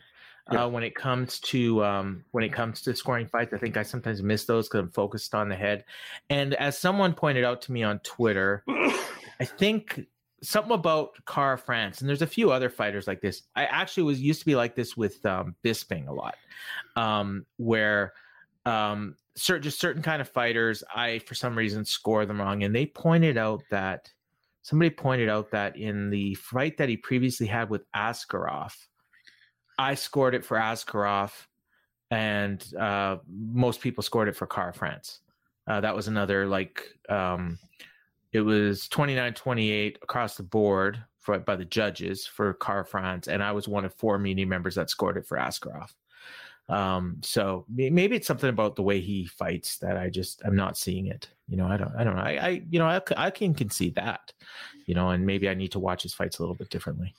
Yeah. 0.52 0.66
uh, 0.66 0.68
when 0.70 0.84
it 0.84 0.96
comes 0.96 1.40
to 1.42 1.84
um, 1.84 2.24
when 2.32 2.44
it 2.44 2.54
comes 2.54 2.82
to 2.84 2.96
scoring 2.96 3.28
fights. 3.28 3.54
I 3.54 3.58
think 3.58 3.78
I 3.78 3.84
sometimes 3.84 4.22
miss 4.24 4.46
those 4.46 4.68
because 4.68 4.80
I'm 4.80 4.90
focused 4.92 5.34
on 5.36 5.50
the 5.50 5.56
head. 5.56 5.84
And 6.30 6.54
as 6.56 6.78
someone 6.78 7.14
pointed 7.14 7.44
out 7.44 7.62
to 7.64 7.72
me 7.72 7.84
on 7.84 8.00
Twitter, 8.00 8.64
I 9.40 9.46
think 9.46 10.06
something 10.42 10.74
about 10.74 11.12
Kara-France, 11.26 12.02
and 12.02 12.10
there's 12.10 12.22
a 12.22 12.28
few 12.28 12.52
other 12.52 12.70
fighters 12.70 13.08
like 13.08 13.22
this. 13.22 13.44
I 13.56 13.66
actually 13.66 14.04
was 14.04 14.20
used 14.22 14.40
to 14.42 14.46
be 14.46 14.56
like 14.56 14.76
this 14.76 14.98
with 14.98 15.26
um, 15.26 15.56
Bisping 15.64 16.08
a 16.08 16.14
lot, 16.14 16.36
um, 16.98 17.46
where 17.58 18.14
um, 18.66 19.16
certain 19.36 19.64
just 19.64 19.80
certain 19.80 20.02
kind 20.02 20.22
of 20.22 20.28
fighters, 20.30 20.84
I 20.94 21.20
for 21.20 21.36
some 21.36 21.58
reason 21.58 21.86
score 21.86 22.26
them 22.26 22.40
wrong, 22.42 22.64
and 22.64 22.76
they 22.76 22.86
pointed 22.86 23.38
out 23.38 23.64
that 23.72 24.12
somebody 24.64 24.90
pointed 24.90 25.30
out 25.30 25.52
that 25.52 25.78
in 25.78 26.10
the 26.10 26.34
fight 26.36 26.78
that 26.78 26.90
he 26.90 26.98
previously 26.98 27.46
had 27.46 27.70
with 27.70 27.84
Askarov, 27.94 28.74
I 29.78 29.94
scored 29.94 30.34
it 30.34 30.46
for 30.46 30.58
Askarov, 30.58 31.32
and 32.10 32.66
uh, 32.80 33.18
most 33.30 33.82
people 33.82 34.04
scored 34.04 34.30
it 34.30 34.36
for 34.36 34.48
Kara-France. 34.48 35.20
Uh, 35.68 35.82
that 35.82 35.96
was 35.96 36.08
another 36.08 36.46
like 36.46 36.88
um, 37.10 37.60
it 38.32 38.42
was 38.42 38.88
29-28 38.90 39.98
across 40.02 40.36
the 40.36 40.44
board 40.44 41.04
for, 41.20 41.40
by 41.40 41.56
the 41.56 41.66
judges 41.66 42.26
for 42.26 42.54
Kara-France, 42.56 43.28
and 43.28 43.44
I 43.44 43.52
was 43.52 43.68
one 43.68 43.86
of 43.86 43.94
four 43.94 44.18
media 44.18 44.46
members 44.46 44.76
that 44.76 44.90
scored 44.90 45.18
it 45.18 45.26
for 45.26 45.38
Askarov. 45.38 45.92
Um, 46.70 47.18
so 47.22 47.66
maybe 47.70 48.16
it's 48.16 48.28
something 48.28 48.50
about 48.50 48.78
the 48.78 48.84
way 48.84 49.02
he 49.02 49.26
fights 49.26 49.78
that 49.80 49.98
I 49.98 50.10
just 50.10 50.42
I'm 50.46 50.56
not 50.56 50.78
seeing 50.78 51.08
it. 51.08 51.28
You 51.48 51.58
know, 51.58 51.66
I 51.66 51.78
don't 51.78 51.94
I 51.98 52.04
don't 52.04 52.16
know. 52.16 52.22
I, 52.22 52.32
I 52.32 52.62
you 52.70 52.80
know 52.80 52.88
I, 52.88 53.02
I 53.18 53.30
can 53.30 53.54
concede 53.54 53.96
that. 53.96 54.34
You 54.86 54.96
know, 54.96 55.10
and 55.10 55.26
maybe 55.26 55.48
I 55.50 55.54
need 55.54 55.72
to 55.74 55.80
watch 55.80 56.04
his 56.04 56.14
fights 56.14 56.40
a 56.40 56.42
little 56.42 56.56
bit 56.56 56.70
differently. 56.70 57.14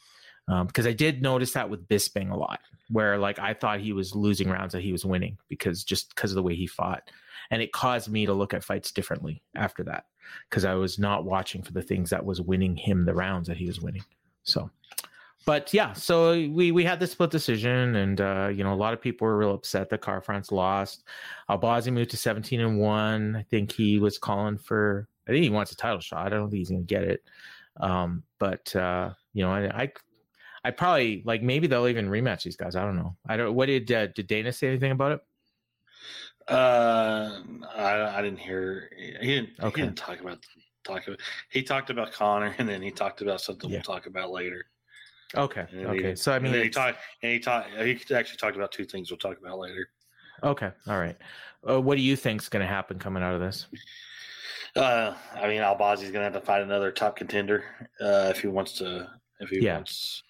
Um, 0.47 0.67
because 0.67 0.87
I 0.87 0.93
did 0.93 1.23
notice 1.23 1.53
that 1.53 1.71
with 1.71 1.89
Bisping 1.89 2.31
a 2.31 2.37
lot, 2.37 2.61
where 2.91 3.17
like 3.17 3.39
I 3.39 3.55
thought 3.55 3.81
he 3.81 3.95
was 3.95 4.15
losing 4.15 4.51
rounds 4.51 4.73
that 4.75 4.83
he 4.83 4.93
was 4.93 5.05
winning 5.05 5.39
because 5.49 5.85
just 5.85 6.15
because 6.15 6.31
of 6.31 6.37
the 6.37 6.43
way 6.43 6.55
he 6.55 6.67
fought, 6.67 7.11
and 7.51 7.63
it 7.63 7.73
caused 7.73 8.11
me 8.11 8.27
to 8.27 8.35
look 8.35 8.53
at 8.53 8.65
fights 8.65 8.93
differently 8.93 9.43
after 9.55 9.83
that 9.85 10.05
because 10.49 10.65
I 10.65 10.75
was 10.75 10.99
not 10.99 11.25
watching 11.25 11.63
for 11.63 11.73
the 11.73 11.83
things 11.83 12.11
that 12.11 12.25
was 12.25 12.41
winning 12.41 12.77
him 12.77 13.05
the 13.05 13.15
rounds 13.15 13.49
that 13.49 13.57
he 13.57 13.67
was 13.67 13.81
winning. 13.81 14.05
So, 14.43 14.71
but 15.47 15.73
yeah, 15.75 15.93
so 15.93 16.33
we 16.33 16.73
we 16.73 16.85
had 16.85 17.01
the 17.01 17.07
split 17.07 17.31
decision, 17.31 17.97
and 17.97 18.21
uh, 18.21 18.51
you 18.53 18.65
know 18.65 18.73
a 18.73 18.77
lot 18.77 18.95
of 18.95 19.01
people 19.01 19.27
were 19.27 19.37
real 19.37 19.55
upset 19.55 19.91
that 19.91 20.03
Kara-France 20.03 20.51
lost. 20.53 21.05
Albazi 21.51 21.93
moved 21.93 22.11
to 22.11 22.17
seventeen 22.17 22.61
and 22.61 22.79
one. 22.79 23.37
I 23.37 23.43
think 23.43 23.73
he 23.73 23.99
was 23.99 24.19
calling 24.19 24.59
for. 24.59 25.09
I 25.29 25.33
think 25.33 25.43
he 25.43 25.51
wants 25.51 25.73
a 25.73 25.77
title 25.77 26.01
shot. 26.01 26.27
I 26.27 26.29
don't 26.37 26.51
think 26.51 26.59
he's 26.59 26.71
gonna 26.71 26.83
get 26.83 27.05
it. 27.05 27.23
Um, 27.81 28.23
but 28.39 28.75
uh, 28.77 29.11
you 29.33 29.43
know, 29.45 29.51
I, 29.51 29.83
I 29.83 29.93
I 30.65 30.71
probably 30.71 31.23
like 31.25 31.43
maybe 31.43 31.67
they'll 31.67 31.89
even 31.89 32.09
rematch 32.09 32.43
these 32.45 32.57
guys. 32.57 32.77
I 32.77 32.83
don't 32.83 32.97
know. 32.97 33.17
I 33.27 33.37
don't. 33.37 33.55
What 33.55 33.67
did 33.67 33.91
uh, 33.93 34.07
did 34.09 34.27
Dana 34.27 34.53
say 34.53 34.69
anything 34.69 34.93
about 34.93 35.13
it? 35.13 35.21
Uh, 36.49 37.41
I, 37.75 38.19
I 38.19 38.23
didn't 38.23 38.39
hear. 38.39 38.91
He 38.97 39.27
didn't. 39.27 39.51
Okay. 39.61 39.81
He 39.81 39.87
didn't 39.87 39.99
talk 39.99 40.21
about 40.21 40.39
talk 40.85 41.07
about. 41.07 41.21
He 41.51 41.63
talked 41.63 41.91
about 41.91 42.13
Conor, 42.13 42.55
and 42.59 42.69
then 42.69 42.83
he 42.83 42.91
talked 42.91 43.23
about 43.23 43.41
something 43.41 43.71
Yeah. 43.71 43.77
we'll 43.77 43.83
talk 43.83 44.07
about 44.07 44.31
later. 44.31 44.67
Okay. 45.37 45.67
And 45.73 45.87
Okay. 45.89 46.11
He, 46.11 46.17
So 46.17 46.33
I 46.33 46.39
mean, 46.39 46.53
then 46.53 46.63
he 46.65 46.71
talked. 46.71 46.99
And 47.23 47.33
he 47.33 47.39
talked. 47.39 47.71
He 47.71 48.15
actually 48.15 48.37
talked 48.39 48.57
about 48.57 48.73
two 48.73 48.85
things 48.85 49.11
we'll 49.11 49.19
talk 49.19 49.39
about 49.39 49.59
later. 49.59 49.89
okay. 50.43 50.71
All 50.87 50.99
right. 50.99 51.17
Uh, 51.69 51.81
what 51.81 51.97
do 51.97 52.03
you 52.03 52.17
think's 52.17 52.49
going 52.49 52.61
to 52.61 52.67
happen 52.67 52.99
coming 52.99 53.23
out 53.23 53.35
of 53.35 53.41
this? 53.41 53.67
Uh, 54.77 55.15
I 55.35 55.47
mean, 55.49 55.61
Albazi's 55.61 56.11
gonna 56.11 56.25
have 56.25 56.33
to 56.33 56.41
fight 56.41 56.61
another 56.63 56.91
top 56.91 57.15
contender 57.17 57.65
uh, 58.01 58.33
if 58.35 58.41
he 58.41 58.49
wants 58.49 58.73
to. 58.79 59.09
If 59.41 59.51
he 59.51 59.61
Yeah. 59.61 59.77
wants, 59.77 60.23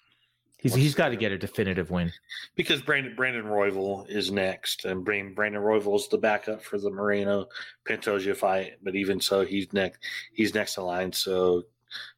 He's 0.57 0.73
he's 0.75 0.95
got 0.95 1.09
to 1.09 1.15
get 1.15 1.31
a 1.31 1.37
definitive 1.37 1.89
win. 1.91 2.11
because 2.55 2.81
Brandon 2.81 3.15
Brandon 3.15 3.45
Royval 3.45 4.07
is 4.09 4.31
next, 4.31 4.85
and 4.85 5.03
Brandon 5.03 5.33
Brandon 5.33 5.61
Royval 5.61 5.95
is 5.95 6.07
the 6.09 6.17
backup 6.19 6.63
for 6.63 6.77
the 6.79 6.89
Moreno 6.91 7.47
Pantoja 7.87 8.35
fight. 8.35 8.73
But 8.83 8.95
even 8.95 9.19
so, 9.19 9.43
he's 9.45 9.71
next. 9.73 9.99
He's 10.33 10.53
next 10.53 10.77
in 10.77 10.83
line. 10.83 11.11
So 11.11 11.63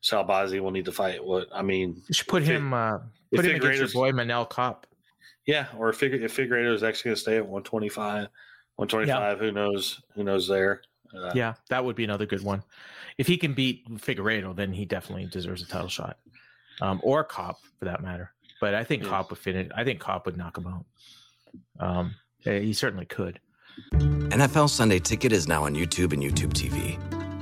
Sal 0.02 0.26
Bazzi 0.26 0.60
will 0.60 0.72
need 0.72 0.86
to 0.86 0.92
fight. 0.92 1.24
What 1.24 1.48
I 1.54 1.62
mean, 1.62 2.02
You 2.08 2.14
should 2.14 2.28
put 2.28 2.44
If 2.44 2.50
it- 2.50 2.56
him 2.56 2.74
uh, 2.74 3.00
put 3.36 3.46
him 3.46 3.56
against 3.56 3.80
your 3.80 3.90
boy 3.90 4.12
Manel 4.12 4.50
Kape. 4.50 4.86
yeah, 5.46 5.68
or 5.78 5.90
if 5.90 5.98
Fig- 5.98 6.22
if 6.22 6.36
Figueiredo 6.36 6.74
is 6.74 6.84
actually 6.84 7.10
going 7.10 7.16
to 7.16 7.22
stay 7.22 7.38
at 7.38 7.44
125, 7.46 8.28
125, 8.76 9.40
who 9.40 9.52
knows? 9.52 10.02
Who 10.16 10.24
knows 10.24 10.48
there? 10.48 10.82
Uh, 11.16 11.32
Yeah, 11.34 11.54
that 11.70 11.84
would 11.86 11.96
be 11.96 12.04
another 12.04 12.26
good 12.26 12.44
one. 12.44 12.64
If 13.18 13.28
he 13.28 13.38
can 13.38 13.54
beat 13.54 13.88
Figueiredo, 13.90 14.56
then 14.56 14.72
he 14.74 14.86
definitely 14.86 15.26
deserves 15.26 15.64
a 15.64 15.68
title 15.68 15.88
shot, 15.90 16.18
um, 16.82 17.00
or 17.04 17.24
Kape 17.24 17.56
for 17.80 17.86
that 17.86 18.04
matter. 18.04 18.32
But 18.62 18.74
I 18.76 18.84
think 18.84 19.04
Yeah. 19.04 19.10
Kape 19.22 19.30
would 19.32 19.40
finish. 19.40 19.72
I 19.76 19.84
think 19.84 20.04
Kape 20.04 20.26
would 20.26 20.38
knock 20.38 20.58
him 20.58 20.68
out. 20.68 20.86
Um, 21.80 22.16
he 22.40 22.74
certainly 22.74 23.06
could. 23.06 23.40
NFL 23.94 24.70
Sunday 24.70 25.00
Ticket 25.00 25.32
is 25.32 25.48
now 25.48 25.64
on 25.66 25.76
YouTube 25.76 26.14
and 26.14 26.22
YouTube 26.24 26.52
TV, 26.54 26.98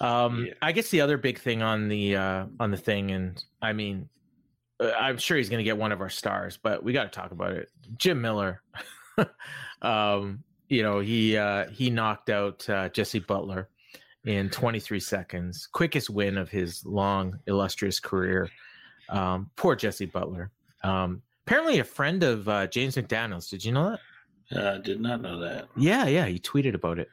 Um, 0.00 0.46
Yeah. 0.46 0.54
I 0.62 0.72
guess 0.72 0.90
the 0.90 1.00
other 1.00 1.18
big 1.18 1.38
thing 1.38 1.62
on 1.62 1.88
the 1.88 2.16
uh, 2.16 2.46
on 2.60 2.70
the 2.70 2.76
thing, 2.76 3.10
and 3.10 3.42
I 3.60 3.72
mean, 3.72 4.08
uh, 4.80 4.92
I'm 4.98 5.18
sure 5.18 5.36
he's 5.36 5.48
going 5.48 5.58
to 5.58 5.64
get 5.64 5.76
one 5.76 5.92
of 5.92 6.00
our 6.00 6.10
stars, 6.10 6.56
but 6.62 6.82
we 6.84 6.92
got 6.92 7.04
to 7.04 7.20
talk 7.20 7.32
about 7.32 7.52
it. 7.52 7.68
Jim 7.96 8.20
Miller, 8.20 8.62
um, 9.82 10.42
you 10.68 10.82
know, 10.82 11.00
he 11.00 11.36
uh, 11.36 11.68
he 11.70 11.90
knocked 11.90 12.30
out 12.30 12.68
uh, 12.68 12.88
Jesse 12.90 13.18
Butler 13.20 13.68
in 14.24 14.50
23 14.50 15.00
seconds, 15.00 15.66
quickest 15.72 16.10
win 16.10 16.36
of 16.38 16.48
his 16.50 16.84
long 16.84 17.38
illustrious 17.46 17.98
career. 18.00 18.48
Um, 19.08 19.50
poor 19.56 19.74
Jesse 19.74 20.06
Butler. 20.06 20.50
Um, 20.84 21.22
apparently, 21.46 21.78
a 21.78 21.84
friend 21.84 22.22
of 22.22 22.48
uh, 22.48 22.66
James 22.66 22.96
McDaniels. 22.96 23.48
Did 23.48 23.64
you 23.64 23.72
know 23.72 23.90
that? 23.90 24.00
uh, 24.50 24.78
did 24.78 25.00
not 25.00 25.20
know 25.20 25.38
that. 25.40 25.68
Yeah, 25.76 26.06
yeah, 26.06 26.24
he 26.26 26.38
tweeted 26.38 26.74
about 26.74 26.98
it. 26.98 27.08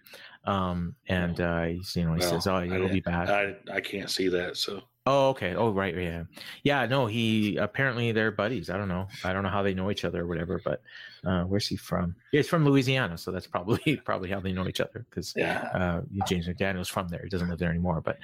Um, 0.46 0.96
and 1.08 1.40
uh, 1.42 1.64
he's, 1.64 1.96
you 1.96 2.06
know, 2.06 2.14
he 2.14 2.20
Well, 2.20 2.30
says, 2.30 2.48
"Oh, 2.48 2.62
it'll 2.62 2.90
be 2.90 3.00
bad." 3.00 3.30
I 3.30 3.56
I 3.72 3.82
can't 3.82 4.10
see 4.10 4.28
that. 4.30 4.58
So 4.58 4.84
Oh, 5.08 5.30
okay. 5.30 5.54
Oh, 5.54 5.70
right. 5.70 5.96
Yeah. 5.96 6.24
Yeah. 6.64 6.88
No, 6.88 7.06
he 7.06 7.58
apparently 7.58 8.12
they're 8.12 8.32
buddies. 8.32 8.72
I 8.72 8.78
don't 8.78 8.88
know. 8.88 9.08
I 9.24 9.34
don't 9.34 9.44
know 9.44 9.50
how 9.50 9.62
they 9.62 9.76
know 9.76 9.92
each 9.92 10.04
other 10.04 10.24
or 10.24 10.26
whatever, 10.28 10.60
but 10.66 10.82
uh, 11.24 11.44
where's 11.44 11.68
he 11.68 11.76
from? 11.76 12.16
Yeah, 12.32 12.40
he's 12.40 12.50
from 12.50 12.66
Louisiana. 12.66 13.16
So 13.20 13.32
that's 13.32 13.46
probably 13.46 13.98
probably 14.06 14.32
how 14.32 14.40
they 14.40 14.52
know 14.52 14.68
each 14.68 14.82
other 14.82 15.06
because 15.08 15.34
yeah, 15.36 15.70
uh, 15.76 16.02
James 16.28 16.48
McDaniel's 16.48 16.90
from 16.90 17.08
there. 17.08 17.22
He 17.24 17.30
doesn't 17.30 17.48
live 17.48 17.60
there 17.60 17.70
anymore. 17.70 18.02
But 18.02 18.18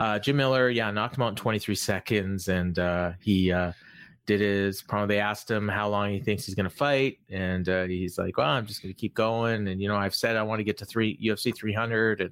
uh, 0.00 0.18
Jim 0.18 0.36
Miller, 0.36 0.70
yeah, 0.70 0.90
knocked 0.90 1.16
him 1.16 1.22
out 1.22 1.28
in 1.28 1.36
23 1.36 1.72
seconds. 1.76 2.48
And 2.48 2.80
uh, 2.80 3.12
he 3.20 3.52
uh, 3.52 3.70
did 4.26 4.40
his 4.40 4.82
promo. 4.82 5.06
They 5.06 5.18
asked 5.20 5.50
him 5.50 5.68
how 5.68 5.88
long 5.88 6.10
he 6.10 6.18
thinks 6.20 6.46
he's 6.46 6.54
going 6.54 6.68
to 6.68 6.74
fight. 6.74 7.18
And 7.30 7.68
uh, 7.68 7.84
he's 7.84 8.18
like, 8.18 8.36
well, 8.38 8.48
I'm 8.48 8.66
just 8.66 8.82
going 8.82 8.92
to 8.94 8.98
keep 8.98 9.14
going. 9.14 9.68
And, 9.68 9.80
you 9.80 9.88
know, 9.88 9.96
I've 9.96 10.14
said 10.14 10.36
I 10.36 10.42
want 10.42 10.60
to 10.60 10.64
get 10.64 10.78
to 10.78 10.84
three 10.86 11.18
UFC 11.22 11.54
300 11.54 12.20
and, 12.20 12.30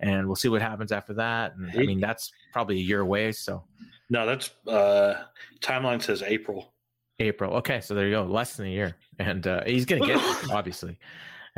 and 0.00 0.26
we'll 0.26 0.36
see 0.36 0.48
what 0.48 0.62
happens 0.62 0.90
after 0.92 1.14
that. 1.14 1.54
And 1.56 1.70
I 1.70 1.84
mean, 1.84 2.00
that's 2.00 2.32
probably 2.52 2.76
a 2.76 2.82
year 2.82 3.00
away. 3.00 3.32
So 3.32 3.64
no, 4.10 4.26
that's 4.26 4.50
uh, 4.66 5.22
timeline 5.60 6.02
says 6.02 6.22
April. 6.22 6.72
April. 7.20 7.54
Okay. 7.56 7.80
So 7.80 7.94
there 7.94 8.06
you 8.06 8.12
go. 8.12 8.24
Less 8.24 8.56
than 8.56 8.66
a 8.66 8.70
year. 8.70 8.96
And 9.18 9.46
uh, 9.46 9.62
he's 9.64 9.84
going 9.84 10.02
to 10.02 10.08
get 10.08 10.16
it, 10.18 10.50
obviously. 10.52 10.98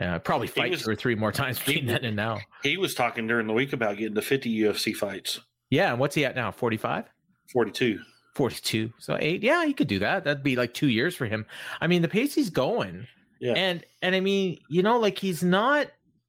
Uh, 0.01 0.19
probably 0.19 0.47
fight 0.47 0.71
was- 0.71 0.83
two 0.83 0.91
or 0.91 0.97
three 0.97 1.15
more 1.15 1.33
times 1.33 1.59
between 1.59 1.87
then 1.87 2.05
and 2.05 2.17
now. 2.17 2.39
He 2.63 2.77
was 2.77 2.95
talking 2.95 3.27
during 3.27 3.47
the 3.47 3.53
week 3.53 3.73
about 3.73 3.97
getting 3.99 4.15
to 4.15 4.23
50 4.23 4.61
UFC 4.61 4.95
fights. 4.95 5.41
Yeah. 5.71 5.91
And 5.91 6.01
what's 6.01 6.15
he 6.15 6.25
at 6.25 6.35
now? 6.35 6.51
45? 6.51 7.05
42. 7.53 8.01
42 8.41 8.93
so 8.99 9.19
eight 9.21 9.43
yeah 9.43 9.67
he 9.67 9.75
could 9.75 9.87
do 9.89 9.99
that. 9.99 10.25
That'd 10.25 10.43
be 10.43 10.57
like 10.57 10.73
two 10.73 10.89
years 10.89 11.15
for 11.15 11.27
him. 11.27 11.45
I 11.81 11.87
mean 11.87 12.01
the 12.03 12.09
pace 12.09 12.35
he's 12.35 12.49
going 12.51 13.07
Yeah. 13.39 13.53
and 13.53 13.85
and 14.03 14.15
i 14.15 14.21
mean 14.21 14.59
you 14.69 14.83
know 14.83 14.99
like 14.99 15.19
he's 15.19 15.43
not 15.43 15.89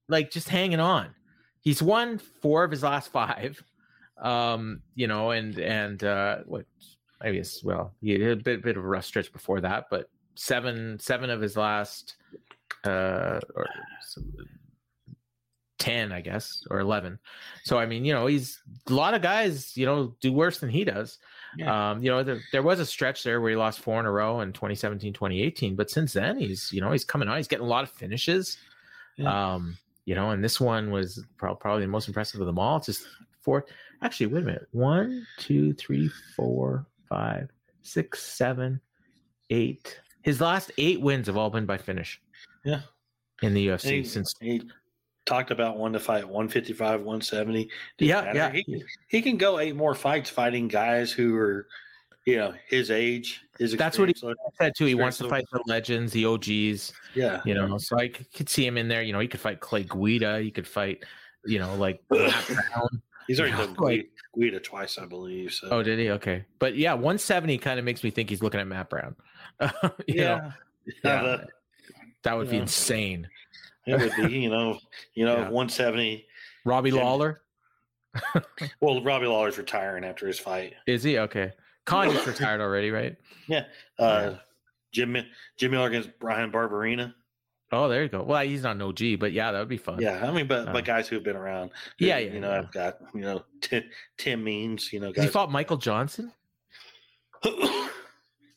like 0.10 0.30
just 0.30 0.50
hanging 0.50 0.80
on. 0.82 1.08
He's 1.62 1.82
won 1.82 2.18
four 2.18 2.64
of 2.66 2.72
his 2.72 2.84
last 2.84 3.12
five 3.12 3.64
um 4.22 4.82
you 4.94 5.08
know 5.08 5.32
and 5.32 5.58
and 5.58 6.04
uh 6.04 6.40
what 6.46 6.66
i 7.22 7.32
guess 7.32 7.64
well 7.64 7.94
he 8.02 8.12
had 8.12 8.22
a 8.22 8.36
bit 8.36 8.62
bit 8.62 8.76
of 8.78 8.84
a 8.84 8.88
rough 8.88 9.06
stretch 9.06 9.32
before 9.32 9.62
that 9.62 9.86
but 9.90 10.10
seven 10.36 11.00
seven 11.00 11.30
of 11.32 11.40
his 11.42 11.56
last 11.58 12.16
uh 12.84 13.40
or 13.56 13.66
some- 14.02 14.32
10 15.80 16.12
i 16.12 16.22
guess 16.22 16.62
or 16.70 16.80
11 16.80 17.18
so 17.64 17.80
i 17.80 17.86
mean 17.88 18.06
you 18.06 18.14
know 18.14 18.28
he's 18.28 18.62
a 18.88 18.94
lot 18.94 19.16
of 19.16 19.22
guys 19.24 19.76
you 19.76 19.86
know 19.88 20.14
do 20.22 20.32
worse 20.32 20.60
than 20.60 20.70
he 20.70 20.84
does 20.84 21.18
um, 21.66 22.04
you 22.04 22.10
know, 22.10 22.24
there, 22.24 22.42
there 22.52 22.64
was 22.64 22.80
a 22.80 22.86
stretch 22.86 23.24
there 23.24 23.42
where 23.42 23.52
he 23.52 23.56
lost 23.56 23.80
four 23.80 24.00
in 24.00 24.06
a 24.06 24.12
row 24.12 24.42
in 24.42 24.54
2017, 24.54 25.14
2018, 25.14 25.76
but 25.76 25.90
since 25.90 26.14
then 26.14 26.38
he's, 26.38 26.72
you 26.72 26.82
know, 26.82 26.92
he's 26.92 27.04
coming 27.04 27.28
on. 27.28 27.38
He's 27.38 27.48
getting 27.48 27.66
a 27.66 27.70
lot 27.70 27.84
of 27.84 27.90
finishes. 27.92 28.58
Um, 29.26 29.78
you 30.06 30.16
know, 30.16 30.32
and 30.32 30.44
this 30.44 30.60
one 30.60 30.92
was 30.92 31.24
prob- 31.38 31.60
probably 31.60 31.84
the 31.84 31.88
most 31.88 32.08
impressive 32.08 32.40
of 32.40 32.48
them 32.48 32.58
all. 32.58 32.78
It's 32.78 32.88
just 32.88 33.06
four. 33.42 33.66
Actually, 34.02 34.28
wait 34.28 34.44
a 34.44 34.46
minute. 34.46 34.68
One, 34.72 35.28
two, 35.38 35.74
three, 35.74 36.10
four, 36.36 36.86
five, 37.08 37.50
six, 37.84 38.22
seven, 38.24 38.82
eight. 39.50 40.00
His 40.24 40.42
last 40.42 40.72
eight 40.78 41.02
wins 41.02 41.28
have 41.28 41.38
all 41.38 41.50
been 41.50 41.66
by 41.66 41.78
finish. 41.78 42.22
Yeah. 42.64 42.82
In 43.42 43.54
the 43.54 43.68
UFC 43.68 43.98
he, 43.98 44.04
since 44.04 44.34
he 44.40 44.62
talked 45.26 45.52
about 45.52 45.78
one 45.78 45.94
to 45.94 46.00
fight 46.00 46.24
155, 46.26 47.02
170. 47.02 47.70
Didn't 47.98 48.10
Yeah, 48.10 48.22
matter. 48.22 48.38
yeah. 48.38 48.52
He, 48.52 48.84
he 49.08 49.22
can 49.22 49.38
go 49.38 49.60
eight 49.60 49.76
more 49.76 49.94
fights 49.96 50.30
fighting 50.30 50.68
guys 50.68 51.12
who 51.12 51.36
are, 51.38 51.68
you 52.26 52.38
know, 52.38 52.54
his 52.68 52.92
age, 52.92 53.42
his 53.60 53.76
That's 53.76 53.98
what 54.00 54.08
he 54.10 54.12
experience. 54.12 54.40
said 54.60 54.74
too. 54.78 54.86
He 54.86 54.96
wants 54.96 55.18
to 55.20 55.30
fight 55.30 55.46
the 55.52 55.62
legends, 55.68 56.12
the 56.14 56.26
OGs. 56.26 56.94
yeah. 57.16 57.42
you 57.46 57.54
know 57.54 57.78
so 57.78 58.00
i 58.00 58.08
c- 58.08 58.26
could 58.36 58.48
see 58.50 58.66
him 58.66 58.78
in 58.78 58.88
there 58.88 59.02
you 59.02 59.12
know 59.14 59.20
he 59.20 59.28
could 59.28 59.40
fight 59.40 59.60
clay 59.60 59.84
guida 59.84 60.40
he 60.40 60.50
could 60.50 60.66
fight 60.68 61.04
you 61.46 61.60
know 61.60 61.76
like 61.76 62.02
He's 63.28 63.40
already 63.40 63.56
Yeah, 63.56 63.66
done 63.66 63.74
like- 63.76 64.10
Guida, 64.36 64.52
Guida 64.52 64.60
twice, 64.62 64.98
I 64.98 65.06
believe. 65.06 65.52
So 65.54 65.68
oh 65.72 65.84
did 65.84 66.00
he 66.00 66.10
okay 66.12 66.46
but 66.60 66.76
yeah 66.78 66.94
170 66.94 67.58
kind 67.60 67.80
of 67.80 67.86
makes 67.86 68.04
me 68.04 68.12
think 68.12 68.30
he's 68.30 68.42
looking 68.42 68.60
at 68.62 68.68
matt 68.68 68.90
brown 68.90 69.16
you 69.62 69.68
know 69.70 69.82
yeah, 70.08 70.52
yeah, 71.04 71.22
that- 71.24 71.48
that 72.24 72.38
would 72.38 72.50
be 72.50 72.56
yeah. 72.58 72.62
insane 72.64 73.28
it 73.88 74.00
would 74.00 74.30
be, 74.30 74.40
you 74.40 74.50
know, 74.50 74.80
you 75.14 75.26
know, 75.26 75.36
Yeah. 75.38 75.50
170. 75.50 76.26
robbie 76.66 76.92
lawler 76.92 77.42
Well, 78.82 79.02
Robbie 79.02 79.26
Lawler's 79.28 79.58
retiring 79.58 80.04
after 80.04 80.28
his 80.28 80.38
fight. 80.38 80.74
is 80.86 81.02
he 81.04 81.18
okay 81.18 81.54
connie's 81.86 82.26
retired 82.34 82.60
already 82.62 82.92
right 82.92 83.16
Yeah. 83.48 83.66
Uh, 83.98 84.36
Jim 84.92 85.16
Jim 85.58 85.72
Miller 85.72 85.88
against 85.88 86.20
Bryan 86.20 86.52
Barberena. 86.52 87.14
oh 87.72 87.88
there 87.88 88.04
you 88.04 88.10
go 88.10 88.24
well 88.24 88.44
he's 88.46 88.64
not 88.64 88.76
an 88.76 88.82
og 88.82 89.00
but 89.20 89.32
yeah 89.32 89.52
that 89.54 89.60
would 89.60 89.70
be 89.70 89.78
fun 89.78 90.00
Yeah, 90.02 90.20
I 90.28 90.32
mean, 90.32 90.46
but 90.48 90.68
Uh, 90.68 90.74
but 90.74 90.84
guys 90.86 91.08
who've 91.08 91.24
been 91.24 91.38
around. 91.38 91.72
who, 92.00 92.06
Yeah, 92.08 92.18
yeah, 92.18 92.34
You 92.34 92.40
know, 92.42 92.52
yeah. 92.52 92.60
I've 92.60 92.72
got 92.74 92.98
you 93.16 93.22
know 93.22 93.46
Tim, 93.62 93.84
Tim 94.18 94.44
Means. 94.44 94.92
You 94.92 95.00
know, 95.00 95.08
he 95.08 95.14
guys. 95.14 95.30
fought 95.32 95.50
michael 95.52 95.78
johnson 95.78 96.32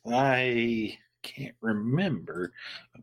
I 0.07 0.97
can't 1.23 1.55
remember. 1.61 2.51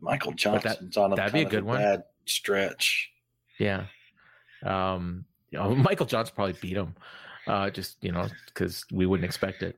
Michael 0.01 0.31
that- 0.31 0.37
Johnson's 0.37 0.95
on 0.97 1.13
a 1.13 1.15
that'd 1.15 1.33
be 1.33 1.41
a 1.41 1.45
good 1.45 1.63
one. 1.63 1.79
bad 1.79 2.03
stretch. 2.25 3.11
yeah 3.59 3.85
um 4.63 5.25
you 5.51 5.59
know 5.59 5.75
michael 5.89 6.05
johnson 6.05 6.33
probably 6.35 6.55
beat 6.61 6.77
him 6.77 6.95
uh 7.47 7.69
just 7.69 7.97
you 8.03 8.11
know 8.11 8.27
because 8.47 8.85
we 8.91 9.05
wouldn't 9.05 9.25
expect 9.25 9.61
it 9.63 9.77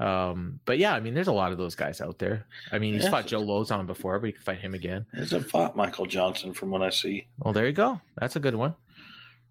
um 0.00 0.60
but 0.64 0.78
yeah 0.78 0.94
i 0.94 1.00
mean 1.00 1.14
there's 1.14 1.28
a 1.28 1.32
lot 1.32 1.52
of 1.52 1.58
those 1.58 1.74
guys 1.74 2.00
out 2.00 2.18
there 2.18 2.44
i 2.72 2.78
mean 2.78 2.94
he's 2.94 3.04
Yeah. 3.04 3.10
fought 3.10 3.26
joe 3.26 3.42
lauzon 3.42 3.86
before 3.86 4.18
but 4.18 4.26
he 4.26 4.32
could 4.32 4.42
fight 4.42 4.58
him 4.58 4.74
again 4.74 5.06
Hasn't 5.14 5.48
fought 5.48 5.74
Michael 5.76 6.04
Johnson 6.06 6.52
from 6.52 6.70
what 6.70 6.82
I 6.82 6.90
see. 6.90 7.28
well 7.38 7.52
there 7.54 7.66
you 7.66 7.72
go 7.72 8.00
that's 8.18 8.36
a 8.36 8.40
good 8.40 8.54
one 8.54 8.74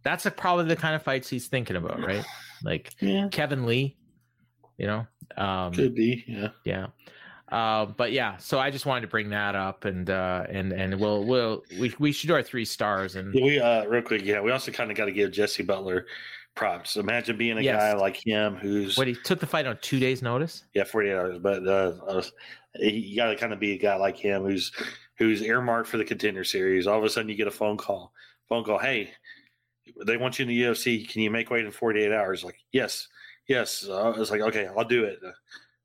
that's 0.04 0.26
a, 0.28 0.32
probably 0.32 0.66
the 0.66 0.76
kind 0.76 0.94
of 0.96 1.02
fights 1.02 1.30
he's 1.30 1.48
thinking 1.48 1.76
about 1.78 2.00
right 2.00 2.24
like 2.64 2.94
Yeah, 3.00 3.28
kevin 3.32 3.66
lee 3.66 3.98
you 4.78 4.86
know 4.88 5.08
Um, 5.38 5.74
Could 5.74 5.96
be, 5.96 6.24
yeah. 6.28 6.50
yeah. 6.66 6.88
Uh, 7.50 7.86
but 7.86 8.12
yeah, 8.12 8.38
so 8.38 8.60
I 8.60 8.72
just 8.72 8.86
wanted 8.86 9.02
to 9.02 9.08
bring 9.08 9.30
that 9.30 9.56
up, 9.56 9.86
and 9.86 10.10
uh, 10.10 10.46
and 10.50 10.72
and 10.74 11.00
we'll 11.00 11.24
we'll 11.24 11.64
we 11.80 11.94
we 12.00 12.12
should 12.12 12.28
do 12.28 12.34
our 12.34 12.42
three 12.44 12.66
stars, 12.66 13.16
and 13.16 13.34
we 13.34 13.60
uh 13.60 13.86
real 13.86 14.02
quick, 14.02 14.24
yeah, 14.26 14.42
we 14.42 14.52
also 14.52 14.72
kind 14.72 14.90
of 14.90 14.98
got 14.98 15.06
to 15.06 15.12
give 15.12 15.32
Jesse 15.32 15.62
Butler 15.64 16.08
props. 16.56 16.96
Imagine 16.98 17.38
being 17.38 17.58
a 17.58 17.62
Yes. 17.62 17.76
guy 17.80 17.94
like 17.94 18.18
him 18.26 18.56
who's 18.56 18.98
what 18.98 19.06
he 19.08 19.14
took 19.14 19.40
the 19.40 19.46
fight 19.46 19.68
on 19.68 19.78
two 19.82 20.00
days' 20.00 20.24
notice. 20.24 20.64
yeah, 20.74 20.84
forty 20.86 21.10
eight 21.10 21.16
hours, 21.16 21.38
but 21.38 21.68
uh, 21.68 21.94
uh 22.08 22.24
you 22.80 23.16
got 23.16 23.28
to 23.30 23.36
kind 23.36 23.54
of 23.54 23.60
be 23.60 23.74
a 23.74 23.78
guy 23.78 23.96
like 23.96 24.18
him 24.18 24.44
who's 24.44 24.72
who's 25.20 25.42
earmarked 25.44 25.88
for 25.88 25.98
the 25.98 26.04
contender 26.04 26.44
series. 26.44 26.88
All 26.88 26.98
of 26.98 27.04
a 27.06 27.10
sudden, 27.10 27.30
you 27.30 27.36
get 27.36 27.48
a 27.48 27.52
phone 27.52 27.78
call, 27.78 28.12
phone 28.50 28.64
call, 28.64 28.80
hey, 28.80 29.12
they 30.06 30.18
want 30.18 30.40
you 30.40 30.44
in 30.44 30.50
the 30.50 30.62
UFC. 30.64 31.08
Can 31.08 31.22
you 31.22 31.30
make 31.30 31.52
weight 31.52 31.64
in 31.66 31.72
forty 31.72 32.02
eight 32.02 32.12
hours? 32.12 32.44
Like, 32.44 32.58
yes, 32.72 33.08
yes. 33.48 33.86
Uh, 33.88 34.12
I 34.14 34.18
was 34.18 34.32
like, 34.32 34.42
okay, 34.42 34.68
I'll 34.76 34.84
do 34.84 35.04
it, 35.04 35.20
Uh, 35.26 35.32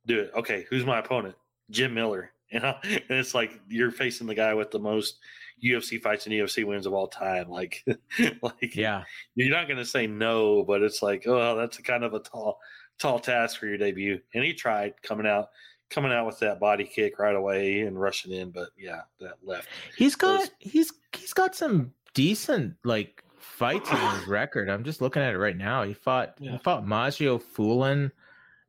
do 0.06 0.20
it. 0.20 0.30
Okay, 0.34 0.66
who's 0.70 0.86
my 0.86 0.98
opponent? 0.98 1.34
Jim 1.70 1.94
Miller. 1.94 2.32
You 2.52 2.58
know, 2.58 2.74
and 2.82 3.02
it's 3.10 3.32
like 3.32 3.60
you're 3.68 3.92
facing 3.92 4.26
the 4.26 4.34
guy 4.34 4.54
with 4.54 4.72
the 4.72 4.78
most 4.80 5.20
UFC 5.64 6.02
fights 6.02 6.26
and 6.26 6.34
UFC 6.34 6.64
wins 6.64 6.84
of 6.84 6.92
all 6.92 7.06
time. 7.06 7.48
Like, 7.48 7.84
like 8.42 8.74
Yeah, 8.74 9.04
you're 9.36 9.50
not 9.56 9.68
going 9.68 9.76
to 9.78 9.84
say 9.84 10.08
no, 10.08 10.64
but 10.64 10.82
it's 10.82 11.00
like, 11.00 11.28
oh, 11.28 11.54
that's 11.56 11.78
a 11.78 11.82
kind 11.84 12.02
of 12.02 12.12
a 12.12 12.18
tall, 12.18 12.58
tall 12.98 13.20
task 13.20 13.60
for 13.60 13.66
your 13.68 13.78
debut. 13.78 14.18
And 14.34 14.42
he 14.42 14.52
tried 14.52 15.00
coming 15.00 15.28
out, 15.28 15.50
coming 15.90 16.10
out 16.10 16.26
with 16.26 16.40
that 16.40 16.58
body 16.58 16.82
kick 16.92 17.20
right 17.20 17.36
away 17.36 17.82
and 17.82 18.00
rushing 18.00 18.32
in, 18.32 18.50
but 18.50 18.70
yeah, 18.76 19.02
that 19.20 19.34
left. 19.44 19.68
he's 19.96 20.16
got 20.16 20.40
Those- 20.40 20.50
he's 20.58 20.92
he's 21.16 21.32
got 21.32 21.54
some 21.54 21.92
decent 22.14 22.74
like 22.82 23.22
fights 23.38 23.88
in 23.92 23.96
his 23.96 24.26
record. 24.26 24.68
I'm 24.68 24.82
just 24.82 25.00
looking 25.00 25.22
at 25.22 25.34
it 25.34 25.38
right 25.38 25.56
now. 25.56 25.84
He 25.84 25.94
fought 25.94 26.34
he 26.40 26.58
fought 26.58 26.84
Maggio 26.84 27.38
Fulin. 27.38 28.10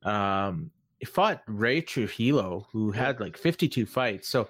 Um, 0.03 0.69
he 1.01 1.05
fought 1.07 1.41
Ray 1.47 1.81
Trujillo, 1.81 2.67
who 2.71 2.91
had 2.91 3.19
like 3.19 3.35
52 3.35 3.85
fights. 3.87 4.29
So 4.29 4.47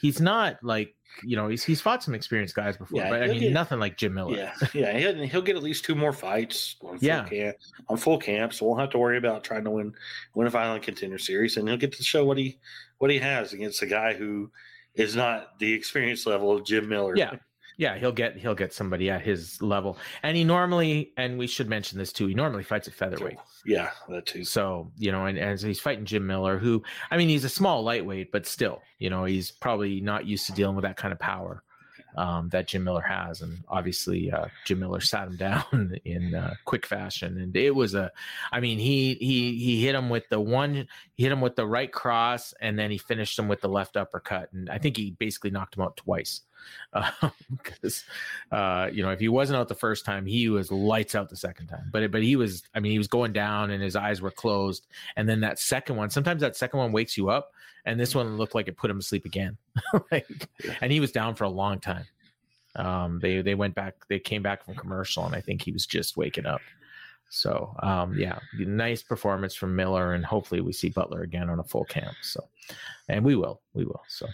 he's 0.00 0.20
not 0.20 0.62
like 0.62 0.94
you 1.22 1.36
know 1.36 1.48
he's 1.48 1.62
he's 1.64 1.80
fought 1.80 2.02
some 2.02 2.14
experienced 2.14 2.54
guys 2.54 2.76
before, 2.76 3.00
Yeah, 3.00 3.08
but 3.10 3.22
I 3.22 3.28
mean 3.28 3.40
get- 3.40 3.52
nothing 3.52 3.78
like 3.80 3.96
Jim 3.96 4.14
Miller. 4.14 4.36
Yeah, 4.36 4.52
yeah, 4.74 4.98
he'll, 4.98 5.26
he'll 5.26 5.42
get 5.42 5.56
at 5.56 5.62
least 5.62 5.84
two 5.84 5.94
more 5.94 6.12
fights 6.12 6.76
on 6.82 6.98
full 6.98 7.06
Yeah. 7.06 7.24
camp. 7.24 7.56
On 7.88 7.96
full 7.96 8.18
camp, 8.18 8.52
so 8.52 8.66
we'll 8.66 8.76
have 8.76 8.90
to 8.90 8.98
worry 8.98 9.16
about 9.16 9.42
trying 9.44 9.64
to 9.64 9.70
win 9.70 9.94
win 10.34 10.46
a 10.46 10.50
final 10.50 10.78
contender 10.78 11.18
series, 11.18 11.56
and 11.56 11.66
he'll 11.68 11.78
get 11.78 11.92
to 11.92 12.02
show 12.02 12.24
what 12.24 12.36
he 12.36 12.58
what 12.98 13.10
he 13.10 13.18
has 13.18 13.52
against 13.54 13.80
a 13.82 13.86
guy 13.86 14.12
who 14.14 14.50
is 14.94 15.16
not 15.16 15.58
the 15.58 15.72
experience 15.72 16.26
level 16.26 16.52
of 16.52 16.64
Jim 16.66 16.88
Miller. 16.88 17.16
Yeah. 17.16 17.36
Yeah, 17.76 17.98
he'll 17.98 18.12
get 18.12 18.36
he'll 18.36 18.54
get 18.54 18.72
somebody 18.72 19.10
at 19.10 19.22
his 19.22 19.60
level, 19.60 19.98
and 20.22 20.36
he 20.36 20.44
normally 20.44 21.12
and 21.16 21.38
we 21.38 21.46
should 21.46 21.68
mention 21.68 21.98
this 21.98 22.12
too. 22.12 22.26
He 22.26 22.34
normally 22.34 22.62
fights 22.62 22.88
at 22.88 22.94
featherweight. 22.94 23.36
Oh, 23.38 23.44
yeah, 23.66 23.90
that 24.08 24.26
too. 24.26 24.44
So, 24.44 24.90
you 24.96 25.10
know, 25.10 25.26
and, 25.26 25.38
and 25.38 25.58
so 25.58 25.66
he's 25.66 25.80
fighting 25.80 26.04
Jim 26.04 26.26
Miller, 26.26 26.58
who, 26.58 26.82
I 27.10 27.16
mean, 27.16 27.28
he's 27.28 27.44
a 27.44 27.48
small 27.48 27.82
lightweight, 27.82 28.30
but 28.30 28.46
still, 28.46 28.82
you 28.98 29.10
know, 29.10 29.24
he's 29.24 29.50
probably 29.50 30.00
not 30.00 30.26
used 30.26 30.46
to 30.46 30.52
dealing 30.52 30.76
with 30.76 30.84
that 30.84 30.96
kind 30.96 31.12
of 31.12 31.18
power 31.18 31.62
um, 32.16 32.48
that 32.50 32.68
Jim 32.68 32.84
Miller 32.84 33.00
has. 33.02 33.42
And 33.42 33.62
obviously, 33.68 34.30
uh, 34.30 34.46
Jim 34.64 34.80
Miller 34.80 35.00
sat 35.02 35.28
him 35.28 35.36
down 35.36 35.98
in 36.04 36.34
uh, 36.34 36.54
quick 36.64 36.86
fashion. 36.86 37.38
And 37.38 37.56
it 37.56 37.74
was 37.74 37.94
a, 37.94 38.10
I 38.52 38.60
mean, 38.60 38.78
he, 38.78 39.14
he, 39.14 39.56
he 39.56 39.84
hit 39.84 39.94
him 39.94 40.08
with 40.08 40.28
the 40.28 40.40
one, 40.40 40.86
hit 41.16 41.32
him 41.32 41.40
with 41.40 41.56
the 41.56 41.66
right 41.66 41.92
cross, 41.92 42.54
and 42.60 42.78
then 42.78 42.90
he 42.90 42.98
finished 42.98 43.38
him 43.38 43.48
with 43.48 43.60
the 43.60 43.68
left 43.68 43.96
uppercut. 43.96 44.52
And 44.52 44.70
I 44.70 44.78
think 44.78 44.96
he 44.96 45.12
basically 45.12 45.50
knocked 45.50 45.76
him 45.76 45.82
out 45.82 45.96
twice. 45.96 46.42
Because, 47.62 48.04
uh, 48.50 48.88
you 48.92 49.02
know, 49.02 49.10
if 49.10 49.20
he 49.20 49.28
wasn't 49.28 49.58
out 49.58 49.68
the 49.68 49.74
first 49.74 50.04
time, 50.04 50.26
he 50.26 50.48
was 50.48 50.70
lights 50.70 51.14
out 51.14 51.28
the 51.28 51.36
second 51.36 51.66
time. 51.68 51.88
But 51.92 52.10
but 52.10 52.22
he 52.22 52.36
was, 52.36 52.62
I 52.74 52.80
mean, 52.80 52.92
he 52.92 52.98
was 52.98 53.08
going 53.08 53.32
down 53.32 53.70
and 53.70 53.82
his 53.82 53.96
eyes 53.96 54.20
were 54.20 54.30
closed. 54.30 54.86
And 55.16 55.28
then 55.28 55.40
that 55.40 55.58
second 55.58 55.96
one, 55.96 56.10
sometimes 56.10 56.40
that 56.40 56.56
second 56.56 56.78
one 56.78 56.92
wakes 56.92 57.16
you 57.16 57.28
up, 57.30 57.52
and 57.86 57.98
this 57.98 58.14
one 58.14 58.36
looked 58.36 58.54
like 58.54 58.68
it 58.68 58.76
put 58.76 58.90
him 58.90 58.98
to 59.00 59.04
sleep 59.06 59.24
again. 59.24 59.56
like, 60.12 60.48
and 60.80 60.90
he 60.92 61.00
was 61.00 61.12
down 61.12 61.34
for 61.34 61.44
a 61.44 61.48
long 61.50 61.78
time. 61.80 62.04
Um, 62.76 63.20
they 63.20 63.40
they 63.42 63.54
went 63.54 63.74
back, 63.74 63.94
they 64.08 64.18
came 64.18 64.42
back 64.42 64.64
from 64.64 64.74
commercial, 64.74 65.24
and 65.26 65.34
I 65.34 65.40
think 65.40 65.62
he 65.62 65.70
was 65.72 65.86
just 65.86 66.16
waking 66.16 66.46
up. 66.46 66.60
So 67.30 67.74
um, 67.82 68.14
yeah, 68.18 68.38
nice 68.58 69.02
performance 69.02 69.54
from 69.54 69.74
Miller, 69.74 70.14
and 70.14 70.24
hopefully 70.24 70.60
we 70.60 70.72
see 70.72 70.88
Butler 70.90 71.22
again 71.22 71.48
on 71.50 71.58
a 71.58 71.64
full 71.64 71.84
camp. 71.84 72.14
So, 72.22 72.40
and 73.08 73.24
we 73.24 73.34
will, 73.34 73.60
we 73.72 73.84
will. 73.84 74.02
So, 74.08 74.26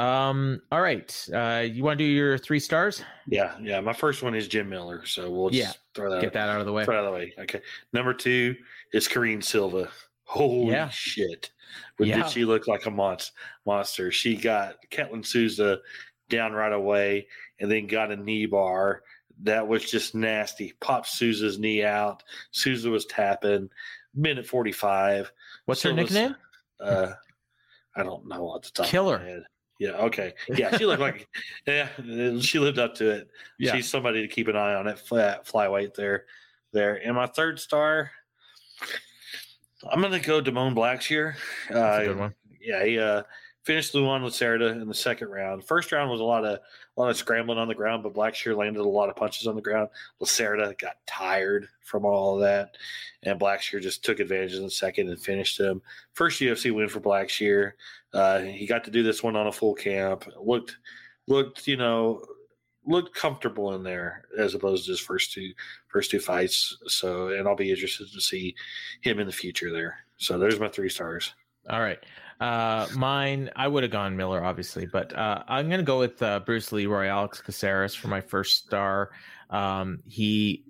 um, 0.00 0.60
all 0.72 0.80
right, 0.80 1.28
uh, 1.32 1.64
you 1.70 1.84
want 1.84 1.98
to 1.98 2.04
do 2.04 2.10
your 2.10 2.36
three 2.38 2.58
stars? 2.58 3.02
Yeah, 3.28 3.56
yeah. 3.60 3.80
My 3.80 3.92
first 3.92 4.22
one 4.22 4.34
is 4.34 4.48
Jim 4.48 4.68
Miller, 4.68 5.04
so 5.06 5.30
we'll 5.30 5.50
just 5.50 5.60
Yeah, 5.62 5.72
throw 5.94 6.10
that 6.10 6.20
Get 6.20 6.32
that 6.32 6.48
out 6.48 6.58
of 6.60 6.66
the 6.66 6.72
way. 6.72 6.84
throw 6.84 6.96
out 6.98 7.04
of 7.04 7.12
the 7.12 7.18
way. 7.18 7.32
Okay. 7.38 7.60
Number 7.92 8.12
two 8.14 8.56
is 8.92 9.06
Karine 9.06 9.42
Silva. 9.42 9.88
Holy 10.24 10.72
Yeah. 10.72 10.88
shit! 10.88 11.50
But 11.98 12.06
Yeah. 12.08 12.22
Did 12.22 12.30
she 12.30 12.44
look 12.44 12.66
like 12.66 12.86
a 12.86 12.90
monster? 12.90 13.32
Monster. 13.64 14.10
She 14.12 14.36
got 14.36 14.76
Ketlen 14.90 15.24
Souza 15.24 15.78
down 16.28 16.52
right 16.52 16.72
away, 16.72 17.28
and 17.60 17.70
then 17.70 17.86
got 17.86 18.10
a 18.12 18.16
knee 18.16 18.46
bar 18.46 19.02
that 19.42 19.66
was 19.68 19.88
just 19.90 20.14
nasty. 20.14 20.72
Popped 20.80 21.06
Souza's 21.08 21.58
knee 21.58 21.84
out. 21.84 22.22
Souza 22.50 22.90
was 22.90 23.06
tapping. 23.06 23.68
Minute 24.14 24.46
forty-five. 24.46 25.30
What's 25.66 25.82
her 25.82 25.90
Silva's- 25.90 26.12
nickname? 26.12 26.36
Uh, 26.80 27.12
I 27.94 28.02
don't 28.02 28.26
know 28.28 28.46
off 28.48 28.62
the 28.62 28.70
top. 28.70 28.86
Killer. 28.86 29.16
Of 29.16 29.22
my 29.22 29.28
head. 29.28 29.42
Yeah. 29.78 29.90
Okay. 29.92 30.32
Yeah. 30.48 30.76
She 30.78 30.86
looked 30.86 31.00
like. 31.02 31.28
Yeah. 31.66 31.88
She 32.40 32.58
lived 32.58 32.78
up 32.78 32.94
to 32.96 33.10
it. 33.10 33.28
Yeah. 33.58 33.74
She's 33.74 33.90
somebody 33.90 34.22
to 34.22 34.28
keep 34.28 34.48
an 34.48 34.56
eye 34.56 34.74
on 34.74 34.88
at 34.88 34.98
fly, 34.98 35.38
flyweight 35.44 35.94
there. 35.94 36.24
There. 36.72 36.94
And 36.96 37.14
my 37.14 37.26
third 37.26 37.58
star, 37.60 38.10
I'm 39.90 40.00
going 40.00 40.12
to 40.12 40.20
go 40.26 40.40
Damone 40.40 40.74
Blackshear. 40.74 41.34
That's 41.68 41.76
a 41.76 41.80
Uh, 41.80 42.04
good 42.04 42.18
one. 42.18 42.34
yeah, 42.60 42.84
he 42.84 42.98
uh, 42.98 43.22
finished 43.64 43.92
the 43.92 44.02
one 44.02 44.22
with 44.22 44.32
Lacerda 44.32 44.70
in 44.80 44.88
the 44.88 44.94
second 44.94 45.28
round. 45.28 45.64
First 45.66 45.92
round 45.92 46.10
was 46.10 46.20
a 46.20 46.24
lot 46.24 46.44
of 46.44 46.58
a 46.96 47.00
lot 47.00 47.10
of 47.10 47.16
scrambling 47.16 47.58
on 47.58 47.68
the 47.68 47.74
ground, 47.74 48.02
but 48.02 48.14
Blackshear 48.14 48.56
landed 48.56 48.80
a 48.80 48.88
lot 48.88 49.10
of 49.10 49.16
punches 49.16 49.46
on 49.46 49.54
the 49.54 49.60
ground. 49.60 49.90
Lacerda 50.20 50.78
got 50.78 50.96
tired 51.06 51.68
from 51.84 52.06
all 52.06 52.36
of 52.36 52.40
that, 52.40 52.76
and 53.22 53.38
Blackshear 53.38 53.82
just 53.82 54.02
took 54.02 54.18
advantage 54.18 54.54
in 54.54 54.62
the 54.62 54.70
second 54.70 55.08
and 55.10 55.20
finished 55.20 55.60
him. 55.60 55.82
First 56.14 56.40
UFC 56.40 56.74
win 56.74 56.88
for 56.88 57.00
Blackshear. 57.00 57.72
Uh, 58.14 58.40
he 58.40 58.66
got 58.66 58.84
to 58.84 58.90
do 58.90 59.02
this 59.02 59.22
one 59.22 59.36
on 59.36 59.46
a 59.46 59.52
full 59.52 59.74
camp. 59.74 60.26
looked 60.40 60.78
looked 61.28 61.66
you 61.68 61.76
know 61.76 62.22
looked 62.86 63.14
comfortable 63.14 63.74
in 63.74 63.82
there 63.82 64.24
as 64.38 64.54
opposed 64.54 64.84
to 64.86 64.92
his 64.92 65.00
first 65.00 65.32
two 65.32 65.52
first 65.88 66.10
two 66.10 66.20
fights. 66.20 66.76
So, 66.86 67.28
and 67.28 67.46
I'll 67.46 67.56
be 67.56 67.70
interested 67.70 68.12
to 68.12 68.20
see 68.20 68.54
him 69.00 69.18
in 69.18 69.26
the 69.26 69.32
future 69.32 69.72
there. 69.72 69.98
So, 70.16 70.38
there's 70.38 70.60
my 70.60 70.68
three 70.68 70.88
stars. 70.88 71.32
All 71.68 71.80
right. 71.80 71.98
Uh, 72.40 72.86
mine, 72.94 73.50
I 73.56 73.66
would 73.66 73.82
have 73.82 73.92
gone 73.92 74.16
Miller, 74.16 74.44
obviously, 74.44 74.86
but 74.86 75.16
uh, 75.16 75.42
I'm 75.48 75.68
going 75.68 75.80
to 75.80 75.84
go 75.84 75.98
with 75.98 76.22
uh, 76.22 76.40
Bruce 76.40 76.70
Leroy, 76.70 77.06
Alex 77.06 77.40
Caceres 77.40 77.94
for 77.94 78.08
my 78.08 78.20
first 78.20 78.66
star. 78.66 79.10
Um, 79.48 80.00
he, 80.06 80.64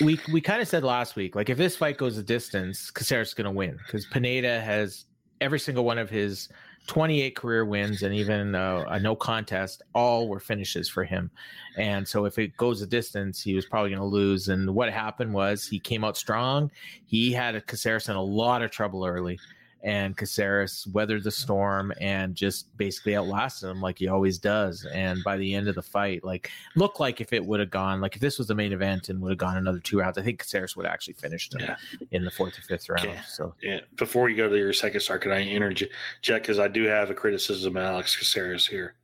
we 0.00 0.20
we 0.32 0.40
kind 0.40 0.62
of 0.62 0.68
said 0.68 0.84
last 0.84 1.16
week, 1.16 1.34
like 1.34 1.48
if 1.48 1.58
this 1.58 1.76
fight 1.76 1.96
goes 1.96 2.18
a 2.18 2.22
distance, 2.22 2.90
Caceres 2.90 3.28
is 3.28 3.34
going 3.34 3.46
to 3.46 3.50
win 3.50 3.78
because 3.84 4.06
Pineda 4.06 4.60
has 4.60 5.06
every 5.40 5.58
single 5.58 5.84
one 5.84 5.98
of 5.98 6.10
his 6.10 6.48
28 6.88 7.36
career 7.36 7.64
wins 7.64 8.02
and 8.02 8.14
even 8.14 8.54
uh, 8.54 8.84
a 8.88 8.98
no 8.98 9.14
contest, 9.14 9.82
all 9.94 10.26
were 10.26 10.40
finishes 10.40 10.88
for 10.88 11.04
him. 11.04 11.30
And 11.76 12.08
so 12.08 12.24
if 12.24 12.38
it 12.38 12.56
goes 12.56 12.82
a 12.82 12.86
distance, 12.86 13.40
he 13.40 13.54
was 13.54 13.66
probably 13.66 13.90
going 13.90 14.00
to 14.00 14.06
lose. 14.06 14.48
And 14.48 14.74
what 14.74 14.90
happened 14.90 15.32
was 15.32 15.66
he 15.66 15.78
came 15.78 16.02
out 16.02 16.16
strong. 16.16 16.70
He 17.06 17.30
had 17.30 17.54
a 17.54 17.60
Caceres 17.60 18.08
in 18.08 18.16
a 18.16 18.22
lot 18.22 18.62
of 18.62 18.70
trouble 18.70 19.04
early 19.04 19.38
and 19.82 20.16
Caceres 20.16 20.86
weathered 20.92 21.22
the 21.24 21.30
storm 21.30 21.92
and 22.00 22.34
just 22.34 22.76
basically 22.76 23.16
outlasted 23.16 23.70
him 23.70 23.80
like 23.80 23.98
he 23.98 24.08
always 24.08 24.38
does. 24.38 24.84
And 24.92 25.22
by 25.24 25.36
the 25.36 25.54
end 25.54 25.68
of 25.68 25.74
the 25.76 25.82
fight, 25.82 26.24
like 26.24 26.50
looked 26.74 26.98
like 27.00 27.20
if 27.20 27.32
it 27.32 27.44
would 27.44 27.60
have 27.60 27.70
gone, 27.70 28.00
like 28.00 28.14
if 28.16 28.20
this 28.20 28.38
was 28.38 28.48
the 28.48 28.54
main 28.54 28.72
event 28.72 29.08
and 29.08 29.20
would 29.20 29.30
have 29.30 29.38
gone 29.38 29.56
another 29.56 29.78
two 29.78 30.00
rounds, 30.00 30.18
I 30.18 30.22
think 30.22 30.40
Caceres 30.40 30.76
would 30.76 30.84
have 30.86 30.92
actually 30.92 31.14
finished 31.14 31.54
him 31.54 31.60
Yeah. 31.60 31.76
in 32.10 32.24
the 32.24 32.30
fourth 32.30 32.58
or 32.58 32.62
fifth 32.62 32.88
round. 32.88 33.20
So 33.28 33.54
Yeah. 33.62 33.80
Before 33.96 34.28
you 34.28 34.36
go 34.36 34.48
to 34.48 34.56
your 34.58 34.72
second 34.72 35.00
star, 35.00 35.18
can 35.18 35.30
I 35.32 35.42
interject? 35.42 35.92
Because 36.24 36.58
I 36.58 36.68
do 36.68 36.84
have 36.84 37.10
a 37.10 37.14
criticism 37.14 37.76
of 37.76 37.82
Alex 37.84 38.16
Caceres 38.16 38.66
here. 38.66 38.94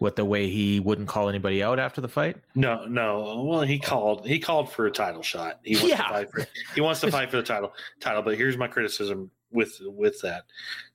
with 0.00 0.16
the 0.16 0.24
way 0.24 0.50
he 0.50 0.80
wouldn't 0.80 1.06
call 1.08 1.28
anybody 1.28 1.62
out 1.62 1.78
after 1.78 2.00
the 2.00 2.08
fight. 2.08 2.36
No, 2.56 2.84
no. 2.84 3.42
Well, 3.46 3.62
he 3.62 3.78
called. 3.78 4.26
He 4.26 4.38
called 4.40 4.70
for 4.70 4.86
a 4.86 4.90
title 4.90 5.22
shot. 5.22 5.60
He 5.62 5.76
wants 5.76 5.88
Yeah. 5.90 5.96
to 5.98 6.02
fight 6.02 6.30
for. 6.30 6.46
He 6.74 6.80
wants 6.80 7.00
to 7.02 7.10
fight 7.12 7.30
for 7.30 7.36
the 7.36 7.42
title. 7.44 7.72
Title. 8.00 8.20
But 8.20 8.36
here's 8.36 8.56
my 8.58 8.66
criticism 8.66 9.30
with 9.54 9.78
with 9.84 10.20
that: 10.20 10.44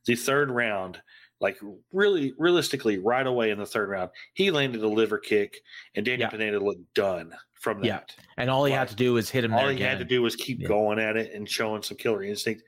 the 0.06 0.16
third 0.16 0.52
round, 0.52 1.02
like 1.40 1.58
really, 1.92 2.34
realistically, 2.38 2.98
right 3.00 3.26
away 3.26 3.50
in 3.50 3.58
the 3.58 3.66
third 3.66 3.90
round, 3.90 4.12
he 4.34 4.52
landed 4.52 4.84
a 4.84 4.88
liver 4.88 5.18
kick, 5.18 5.62
and 5.96 6.06
Daniel 6.06 6.28
Yeah. 6.28 6.30
Pineda 6.30 6.60
looked 6.60 6.94
done 6.94 7.34
from 7.54 7.82
that. 7.82 8.14
Yeah. 8.18 8.24
And 8.38 8.50
all 8.50 8.64
he 8.66 8.72
had 8.72 8.88
to 8.90 8.96
do 8.96 9.14
was 9.14 9.30
hit 9.30 9.44
him 9.44 9.54
All 9.54 9.68
he 9.68 9.76
again. 9.76 9.90
had 9.90 10.00
to 10.00 10.06
do 10.06 10.22
was 10.22 10.36
keep 10.36 10.62
Yeah. 10.62 10.68
going 10.68 11.00
at 11.00 11.18
it 11.18 11.34
and 11.34 11.50
showing 11.50 11.82
some 11.82 11.98
killer 11.98 12.24
instinct, 12.24 12.64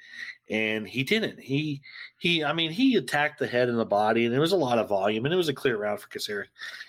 and 0.50 0.88
he 0.88 1.04
didn't. 1.04 1.40
He 1.40 1.82
he. 2.18 2.44
I 2.44 2.54
mean, 2.54 2.72
he 2.72 2.96
attacked 2.96 3.40
the 3.40 3.48
head 3.48 3.70
and 3.70 3.80
the 3.80 3.86
body, 3.86 4.26
and 4.26 4.34
there 4.34 4.42
was 4.42 4.52
a 4.54 4.58
lot 4.58 4.80
of 4.80 4.90
volume, 4.90 5.26
and 5.26 5.34
it 5.34 5.38
was 5.38 5.50
a 5.50 5.54
clear 5.54 5.78
round 5.78 6.00
for 6.00 6.08
Caceres. 6.10 6.48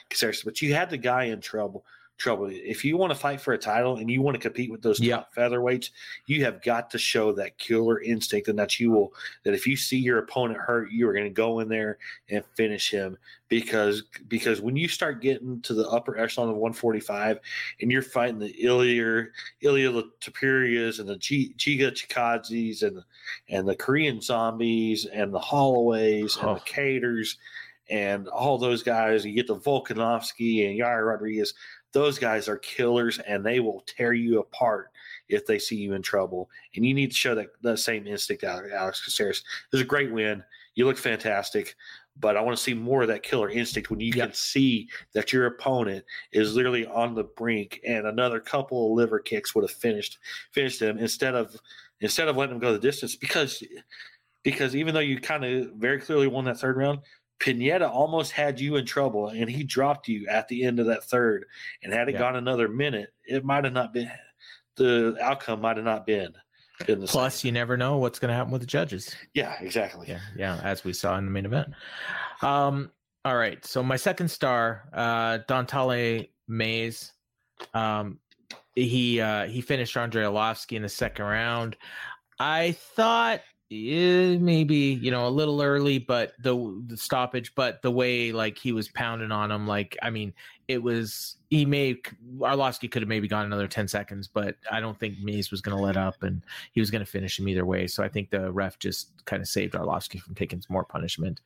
Caceres, 0.09 0.42
but 0.42 0.62
you 0.62 0.74
had 0.74 0.90
the 0.90 0.98
guy 0.98 1.24
in 1.24 1.40
trouble 1.40 1.84
trouble. 2.19 2.49
If 2.51 2.85
you 2.85 2.97
want 2.97 3.13
to 3.13 3.19
fight 3.19 3.41
for 3.41 3.53
a 3.53 3.59
title 3.59 3.97
and 3.97 4.11
you 4.11 4.23
want 4.23 4.35
to 4.37 4.41
compete 4.41 4.71
with 4.71 4.81
those 4.83 5.01
top 5.01 5.35
featherweights, 5.35 5.91
you 6.27 6.45
have 6.45 6.63
got 6.63 6.89
to 6.91 6.99
show 6.99 7.33
that 7.33 7.59
killer 7.59 8.01
instinct 8.01 8.49
and 8.49 8.59
that 8.59 8.79
you 8.79 8.91
will 8.93 9.13
that 9.45 9.55
if 9.55 9.67
you 9.67 9.77
see 9.77 9.97
your 9.99 10.19
opponent 10.19 10.61
hurt, 10.61 10.93
you 10.93 11.09
are 11.09 11.13
going 11.13 11.25
to 11.25 11.31
go 11.31 11.59
in 11.61 11.69
there 11.69 11.99
and 12.31 12.45
finish 12.55 12.91
him 12.91 13.19
because 13.49 14.05
because 14.29 14.61
when 14.61 14.77
you 14.77 14.87
start 14.89 15.21
getting 15.21 15.61
to 15.63 15.75
the 15.75 15.89
upper 15.89 16.17
echelon 16.17 16.49
of 16.49 16.57
145 16.57 17.39
and 17.81 17.91
you're 17.91 18.03
fighting 18.03 18.39
the 18.39 18.55
Ilya 18.65 19.27
Ilya 19.63 20.03
Topurias 20.21 21.01
and 21.01 21.09
the 21.09 21.15
Chi- 21.15 21.53
Chiga 21.59 21.91
Chikadzes 21.91 22.83
and 22.83 23.03
and 23.49 23.67
the 23.67 23.75
Korean 23.77 24.21
zombies 24.21 25.07
and 25.07 25.35
the 25.35 25.41
Holloways 25.41 26.37
and 26.39 26.49
Oh. 26.51 26.55
the 26.55 26.61
Kattars 26.61 27.37
and 27.91 28.29
all 28.29 28.57
those 28.59 28.83
guys, 28.83 29.25
you 29.27 29.35
get 29.35 29.49
the 29.49 29.57
Volkanovski 29.57 30.71
and 30.71 30.79
Yair 30.81 31.07
Rodriguez. 31.07 31.53
Those 31.93 32.18
guys 32.18 32.49
are 32.49 32.57
killers 32.59 33.18
and 33.18 33.45
they 33.45 33.61
will 33.61 33.84
tear 33.86 34.12
you 34.12 34.40
apart 34.40 34.90
if 35.28 35.47
they 35.47 35.59
see 35.59 35.76
you 35.76 35.95
in 35.95 36.03
trouble. 36.03 36.51
And 36.74 36.84
you 36.84 36.95
need 36.95 37.11
to 37.11 37.16
show 37.16 37.34
that, 37.34 37.49
that 37.62 37.78
same 37.78 38.07
instinct 38.07 38.45
Alex 38.45 39.05
Caceres. 39.05 39.38
It 39.38 39.76
was 39.76 39.80
a 39.80 39.86
great 39.86 40.12
win. 40.12 40.43
You 40.74 40.86
look 40.86 40.97
fantastic, 40.97 41.74
but 42.18 42.36
I 42.36 42.40
want 42.40 42.57
to 42.57 42.62
see 42.62 42.74
more 42.74 43.03
of 43.03 43.09
that 43.09 43.22
killer 43.22 43.51
instinct 43.51 43.90
when 43.90 44.01
you 44.01 44.12
can 44.12 44.32
see 44.32 44.88
that 45.12 45.32
your 45.32 45.47
opponent 45.47 46.05
is 46.32 46.55
literally 46.55 46.86
on 46.86 47.14
the 47.14 47.24
brink 47.24 47.80
and 47.86 48.07
another 48.07 48.40
couple 48.40 48.86
of 48.86 48.93
liver 48.93 49.18
kicks 49.18 49.55
would 49.55 49.64
have 49.64 49.70
finished 49.70 50.18
finished 50.53 50.80
him 50.80 50.99
instead 50.99 51.34
of 51.34 51.57
instead 52.01 52.28
of 52.28 52.36
letting 52.36 52.55
him 52.55 52.61
go 52.61 52.72
the 52.72 52.78
distance 52.78 53.16
because 53.16 53.62
because 54.43 54.74
even 54.74 54.93
though 54.95 55.01
you 55.01 55.20
kind 55.20 55.45
of 55.45 55.72
very 55.74 56.01
clearly 56.01 56.26
won 56.26 56.45
that 56.45 56.59
third 56.59 56.76
round, 56.76 57.01
Pineda 57.43 57.88
almost 57.90 58.30
had 58.30 58.61
you 58.61 58.76
in 58.76 58.86
trouble 58.86 59.28
and 59.28 59.51
he 59.51 59.64
dropped 59.64 60.07
you 60.07 60.28
at 60.28 60.47
the 60.47 60.62
end 60.64 60.78
of 60.78 60.86
that 60.86 61.03
third. 61.05 61.45
And 61.82 61.93
had 61.93 62.09
it 62.09 62.12
Yeah. 62.12 62.20
gone 62.20 62.36
another 62.36 62.68
minute, 62.68 63.12
it 63.24 63.45
might 63.45 63.64
have 63.64 63.72
not 63.72 63.93
been 63.93 64.11
the 64.76 65.16
outcome 65.20 65.61
might 65.61 65.76
have 65.76 65.84
not 65.84 66.07
been. 66.07 66.32
been 66.86 67.01
the 67.01 67.07
Plus, 67.09 67.40
same. 67.40 67.49
you 67.49 67.53
never 67.53 67.76
know 67.76 67.99
what's 67.99 68.18
going 68.20 68.28
to 68.30 68.34
happen 68.34 68.53
with 68.53 68.61
the 68.62 68.66
judges. 68.66 69.14
yeah, 69.34 69.57
exactly. 69.61 70.07
Yeah, 70.09 70.20
yeah, 70.36 70.61
as 70.62 70.82
we 70.84 70.93
saw 70.93 71.18
in 71.18 71.24
the 71.26 71.30
main 71.32 71.45
event. 71.47 71.74
Um, 72.43 72.90
all 73.24 73.36
right, 73.36 73.64
so 73.64 73.82
my 73.82 73.97
second 73.97 74.28
star, 74.28 74.88
uh, 74.93 75.38
Don'Tale 75.49 76.26
Mayes. 76.49 77.12
Um, 77.74 78.18
he 78.74 79.20
uh, 79.20 79.47
he 79.47 79.61
finished 79.61 79.97
Andre 79.97 80.24
Arlovsky 80.24 80.76
in 80.76 80.82
the 80.82 80.88
second 80.88 81.26
round. 81.26 81.76
I 82.38 82.72
thought 82.72 83.40
eh, 83.73 84.39
maybe 84.39 84.77
you 84.77 85.11
know 85.11 85.27
a 85.27 85.31
little 85.31 85.62
early, 85.62 85.99
but 85.99 86.33
the, 86.41 86.83
the 86.87 86.97
stoppage, 86.97 87.55
but 87.55 87.83
the 87.83 87.91
way 87.91 88.33
like 88.33 88.59
he 88.59 88.73
was 88.73 88.89
pounding 88.89 89.33
on 89.33 89.51
him, 89.51 89.66
like 89.66 89.97
I 90.03 90.11
mean, 90.11 90.33
it 90.68 90.83
was 90.83 91.37
he 91.51 91.64
may 91.64 91.97
Arlovsky 92.39 92.91
could 92.91 93.03
have 93.03 93.09
maybe 93.09 93.29
gone 93.29 93.45
another 93.45 93.68
ten 93.68 93.89
seconds, 93.89 94.29
but 94.29 94.57
I 94.70 94.81
don't 94.81 94.99
think 94.99 95.18
Mayes 95.20 95.51
was 95.51 95.61
going 95.61 95.77
to 95.77 95.83
let 95.83 95.97
up, 95.97 96.23
and 96.23 96.43
he 96.73 96.81
was 96.81 96.91
going 96.91 97.05
to 97.05 97.11
finish 97.11 97.39
him 97.39 97.49
either 97.49 97.64
way. 97.64 97.87
So 97.87 98.03
I 98.03 98.09
think 98.09 98.31
the 98.31 98.53
ref 98.53 98.79
just 98.79 99.25
kind 99.25 99.41
of 99.41 99.49
saved 99.49 99.75
Arlovsky 99.75 100.20
from 100.20 100.35
taking 100.35 100.61
some 100.61 100.73
more 100.73 100.85
punishment. 100.85 101.41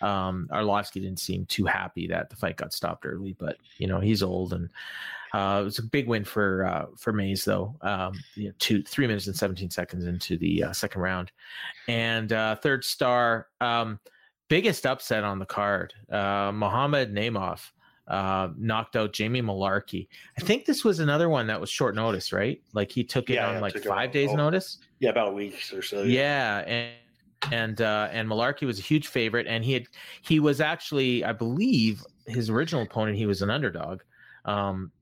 Um, 0.00 0.48
Arlovsky 0.52 1.00
didn't 1.02 1.20
seem 1.20 1.46
too 1.46 1.64
happy 1.64 2.06
that 2.08 2.30
the 2.30 2.36
fight 2.36 2.56
got 2.56 2.72
stopped 2.72 3.04
early, 3.04 3.34
but 3.38 3.56
you 3.78 3.86
know 3.86 4.00
he's 4.00 4.22
old 4.22 4.52
and. 4.52 4.70
Uh, 5.32 5.60
it 5.62 5.64
was 5.64 5.78
a 5.78 5.82
big 5.82 6.06
win 6.06 6.24
for 6.24 6.66
uh, 6.66 6.86
for 6.96 7.12
Mayes 7.12 7.44
though. 7.44 7.74
Um, 7.80 8.14
you 8.34 8.48
know, 8.48 8.54
two 8.58 8.82
three 8.82 9.06
minutes 9.06 9.26
and 9.26 9.36
seventeen 9.36 9.70
seconds 9.70 10.06
into 10.06 10.36
the 10.36 10.64
uh, 10.64 10.72
second 10.72 11.00
round, 11.00 11.32
and 11.88 12.32
uh, 12.32 12.56
third 12.56 12.84
star, 12.84 13.48
um, 13.60 13.98
biggest 14.48 14.84
upset 14.86 15.24
on 15.24 15.38
the 15.38 15.46
card. 15.46 15.94
Uh, 16.10 16.52
Mohammed 16.52 17.14
Naimov 17.14 17.60
uh, 18.08 18.48
knocked 18.58 18.96
out 18.96 19.12
Jamie 19.12 19.42
Mullarkey. 19.42 20.08
I 20.38 20.42
think 20.42 20.66
this 20.66 20.84
was 20.84 20.98
another 20.98 21.28
one 21.28 21.46
that 21.46 21.60
was 21.60 21.70
short 21.70 21.94
notice, 21.94 22.32
right? 22.32 22.60
Like 22.74 22.90
he 22.90 23.04
took 23.04 23.30
it 23.30 23.34
Yeah, 23.34 23.48
on 23.48 23.54
yeah, 23.54 23.60
like 23.60 23.84
five 23.84 24.12
days 24.12 24.30
oh, 24.32 24.36
notice. 24.36 24.78
Yeah, 25.00 25.10
about 25.10 25.34
weeks 25.34 25.72
or 25.72 25.82
so. 25.82 26.02
Yeah, 26.02 26.58
and 26.66 26.92
and 27.50 27.80
uh, 27.80 28.08
and 28.12 28.28
Mullarkey 28.28 28.66
was 28.66 28.78
a 28.78 28.82
huge 28.82 29.08
favorite, 29.08 29.46
and 29.46 29.64
he 29.64 29.72
had 29.72 29.86
he 30.20 30.40
was 30.40 30.60
actually, 30.60 31.24
I 31.24 31.32
believe, 31.32 32.04
his 32.26 32.50
original 32.50 32.82
opponent. 32.82 33.16
He 33.16 33.26
was 33.26 33.42
an 33.42 33.50
underdog. 33.50 34.02
Um, 34.44 34.92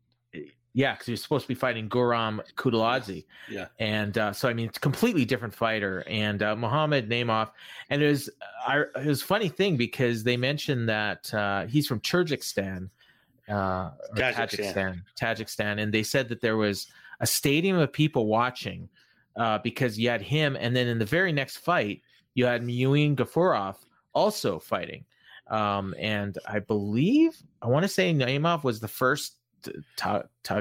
yeah, 0.73 0.93
because 0.93 1.07
he 1.07 1.13
was 1.13 1.23
supposed 1.23 1.45
to 1.45 1.49
be 1.49 1.55
fighting 1.55 1.89
Guram 1.89 2.41
Kutateladze. 2.55 3.25
Yeah. 3.49 3.67
And 3.79 4.17
uh, 4.17 4.33
so, 4.33 4.49
I 4.49 4.55
mean, 4.55 4.69
it's 4.69 4.79
a 4.79 4.81
completely 4.81 5.25
different 5.25 5.55
fighter. 5.55 6.05
And 6.07 6.43
uh, 6.43 6.55
Mohammed 6.55 7.09
Naimov, 7.09 7.51
and 7.89 8.03
it 8.03 8.09
was, 8.09 8.31
I, 8.67 8.85
it 8.97 9.07
was 9.07 9.23
a 9.23 9.25
funny 9.25 9.49
thing 9.49 9.77
because 9.77 10.23
they 10.23 10.37
mentioned 10.37 10.89
that 10.89 11.33
uh, 11.35 11.67
he's 11.67 11.87
from 11.87 12.01
Kyrgyzstan, 12.01 12.89
uh, 13.49 13.91
Tajikistan. 14.15 14.37
Tajikistan, 14.37 15.03
Tajikistan, 15.21 15.81
and 15.81 15.93
they 15.93 16.05
said 16.05 16.29
that 16.29 16.41
there 16.41 16.57
was 16.57 16.87
a 17.19 17.27
stadium 17.27 17.77
of 17.77 17.93
people 17.93 18.27
watching 18.27 18.89
uh, 19.37 19.59
because 19.59 19.99
you 19.99 20.09
had 20.09 20.23
him, 20.23 20.57
and 20.59 20.75
then 20.75 20.87
in 20.87 20.99
the 20.99 21.05
very 21.05 21.33
next 21.33 21.59
fight, 21.59 22.03
you 22.35 22.47
had 22.47 22.63
Muin 22.63 23.17
Gafurov 23.17 23.77
also 24.15 24.59
fighting. 24.59 25.05
Um, 25.49 25.97
and 25.99 26.39
I 26.49 26.61
believe 26.61 27.37
I 27.61 27.67
want 27.67 27.83
to 27.83 27.89
say 27.89 28.15
Naimov 28.15 28.63
was 28.63 28.79
the 28.79 28.89
first 28.89 29.40
t- 29.63 29.73
t- 29.97 30.19
t- 30.45 30.55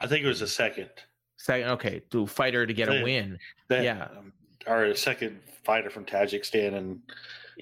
I 0.00 0.06
think 0.06 0.24
it 0.24 0.28
was 0.28 0.40
the 0.40 0.46
second. 0.46 0.88
second 1.36 1.68
okay 1.70 2.02
to 2.10 2.26
fighter 2.26 2.66
to 2.66 2.72
get 2.74 2.88
a 2.88 3.02
win. 3.02 3.38
That, 3.68 3.84
Yeah. 3.84 4.08
um, 4.16 4.32
or 4.66 4.84
a 4.84 4.96
second 4.96 5.40
fighter 5.64 5.90
from 5.90 6.04
Tajikistan, 6.04 6.74
and 6.74 7.00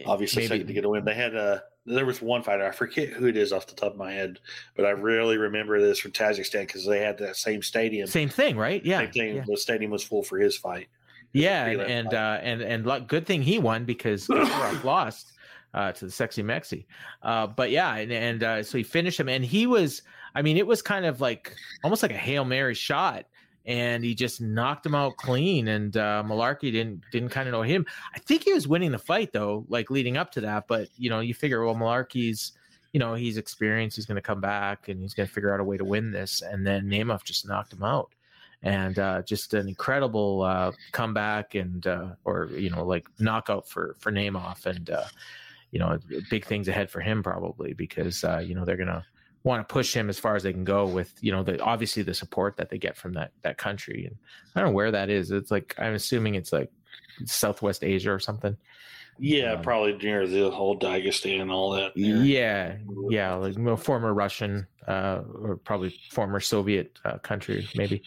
obviously 0.07 0.43
Maybe- 0.43 0.49
second 0.49 0.66
to 0.68 0.72
get 0.72 0.84
a 0.84 0.88
win. 0.88 1.05
They 1.05 1.14
had 1.14 1.34
a 1.34 1.64
there 1.86 2.05
was 2.05 2.20
one 2.20 2.43
fighter 2.43 2.64
I 2.66 2.72
forget 2.72 3.09
who 3.09 3.26
it 3.26 3.36
is 3.38 3.53
off 3.55 3.66
the 3.66 3.74
top 3.74 3.93
of 3.93 3.99
my 3.99 4.12
head, 4.12 4.38
but 4.76 4.84
I 4.84 4.91
really 4.91 5.38
remember 5.38 5.80
this 5.80 5.99
from 5.99 6.12
Tajikistan 6.12 6.61
because 6.66 6.84
they 6.86 7.01
had 7.01 7.16
that 7.18 7.36
same 7.36 7.62
stadium. 7.62 8.07
Same 8.07 8.28
thing, 8.28 8.57
right? 8.59 8.84
Yeah, 8.84 8.99
Same 9.01 9.11
thing. 9.12 9.36
yeah. 9.36 9.45
The 9.47 9.57
stadium 9.57 9.91
was 9.91 10.05
full 10.05 10.22
for 10.22 10.38
his 10.38 10.57
fight. 10.57 10.88
Yeah, 11.32 11.64
and 11.66 11.80
and 11.80 12.07
fight. 12.11 12.14
uh, 12.16 12.38
and 12.43 12.61
and 12.61 12.84
luck- 12.86 13.07
good 13.09 13.24
thing 13.26 13.41
he 13.43 13.59
won 13.59 13.86
because 13.86 14.28
lost 14.84 15.32
uh, 15.72 15.93
to 15.93 16.05
the 16.05 16.11
sexy 16.11 16.43
Mexi. 16.43 16.84
Uh, 17.22 17.47
but 17.47 17.70
yeah, 17.70 17.95
and, 17.97 18.12
and 18.12 18.43
uh, 18.43 18.62
so 18.62 18.76
he 18.78 18.84
finished 18.84 19.18
him, 19.18 19.28
and 19.28 19.45
he 19.45 19.66
was. 19.66 20.03
I 20.35 20.43
mean, 20.43 20.57
it 20.57 20.66
was 20.66 20.83
kind 20.83 21.07
of 21.07 21.20
like 21.20 21.55
almost 21.83 22.03
like 22.03 22.12
a 22.12 22.18
hail 22.18 22.45
mary 22.45 22.74
shot, 22.74 23.26
and 23.66 24.05
he 24.05 24.14
just 24.14 24.41
knocked 24.41 24.87
him 24.87 24.95
out 24.95 25.16
clean. 25.16 25.68
And 25.68 25.97
uh, 25.97 26.22
Mullarkey 26.26 26.72
didn't 26.72 27.03
didn't 27.12 27.31
kind 27.31 27.49
of 27.49 27.53
know 27.53 27.62
him. 27.62 27.87
I 28.14 28.18
think 28.18 28.45
he 28.45 28.53
was 28.53 28.68
winning 28.68 28.93
the 28.93 28.99
fight 28.99 29.33
though, 29.33 29.64
like 29.68 29.91
leading 29.91 30.16
up 30.16 30.31
to 30.33 30.41
that. 30.43 30.66
But 30.68 30.89
you 30.97 31.11
know, 31.11 31.20
you 31.20 31.35
figure, 31.35 31.64
well, 31.64 31.74
Mullarkey's. 31.74 32.53
You 32.93 32.99
know 32.99 33.14
he's 33.14 33.37
experienced. 33.37 33.95
He's 33.95 34.07
going 34.07 34.16
to 34.16 34.20
come 34.20 34.41
back 34.41 34.89
and 34.89 35.01
he's 35.01 35.14
going 35.14 35.28
to 35.28 35.33
figure 35.33 35.55
out 35.55 35.61
a 35.61 35.64
way 35.64 35.76
to 35.76 35.85
win 35.85 36.11
this. 36.11 36.43
And 36.43 36.66
then 36.66 36.87
Naimov 36.91 37.22
just 37.22 37.47
knocked 37.47 37.72
him 37.72 37.85
out 37.85 38.12
and 38.62 38.99
uh, 38.99 39.22
just 39.22 39.55
an 39.55 39.68
incredible 39.68 40.43
uh, 40.43 40.72
comeback 40.93 41.55
and 41.55 41.87
uh, 41.87 42.11
or 42.24 42.51
you 42.53 42.70
know 42.70 42.85
like 42.85 43.07
knockout 43.18 43.68
for 43.68 43.97
for 43.99 44.12
Naimov 44.12 44.66
and 44.66 44.91
uh, 44.91 45.05
you 45.70 45.78
know 45.78 45.99
big 46.28 46.45
things 46.45 46.68
ahead 46.68 46.91
for 46.91 47.01
him 47.01 47.22
probably 47.22 47.72
because 47.72 48.22
uh, 48.24 48.39
you 48.39 48.55
know 48.55 48.64
they're 48.64 48.76
gonna 48.76 49.05
want 49.43 49.66
to 49.66 49.72
push 49.72 49.95
him 49.95 50.09
as 50.11 50.18
far 50.18 50.36
as 50.36 50.43
they 50.43 50.53
can 50.53 50.64
go 50.64 50.86
with 50.86 51.14
you 51.22 51.32
know 51.32 51.43
the 51.43 51.59
obviously 51.62 52.03
the 52.03 52.12
support 52.14 52.57
that 52.59 52.68
they 52.70 52.78
get 52.78 52.97
from 52.97 53.12
that 53.14 53.32
that 53.43 53.57
country 53.59 54.05
and 54.07 54.16
I 54.55 54.61
don't 54.61 54.70
know 54.70 54.74
where 54.74 54.91
that 54.91 55.09
is. 55.11 55.30
It's 55.30 55.51
like 55.51 55.74
I'm 55.78 55.95
assuming 55.95 56.34
it's 56.34 56.53
like 56.53 56.70
Southwest 57.24 57.82
Asia 57.84 58.12
or 58.12 58.18
something. 58.20 58.57
Yeah, 59.22 59.53
Um, 59.53 59.62
probably 59.62 59.95
near 59.99 60.26
the 60.26 60.51
whole 60.51 60.78
Dagestan 60.78 61.43
and 61.43 61.51
all 61.51 61.70
that. 61.72 61.93
yeah 61.97 62.76
yeah 63.11 63.34
like 63.34 63.55
you 63.57 63.62
know, 63.62 63.76
former 63.76 64.14
Russian 64.14 64.66
uh, 64.88 65.20
or 65.43 65.57
probably 65.57 65.95
former 66.11 66.41
Soviet 66.41 66.99
uh, 67.05 67.18
country 67.18 67.68
maybe. 67.74 68.03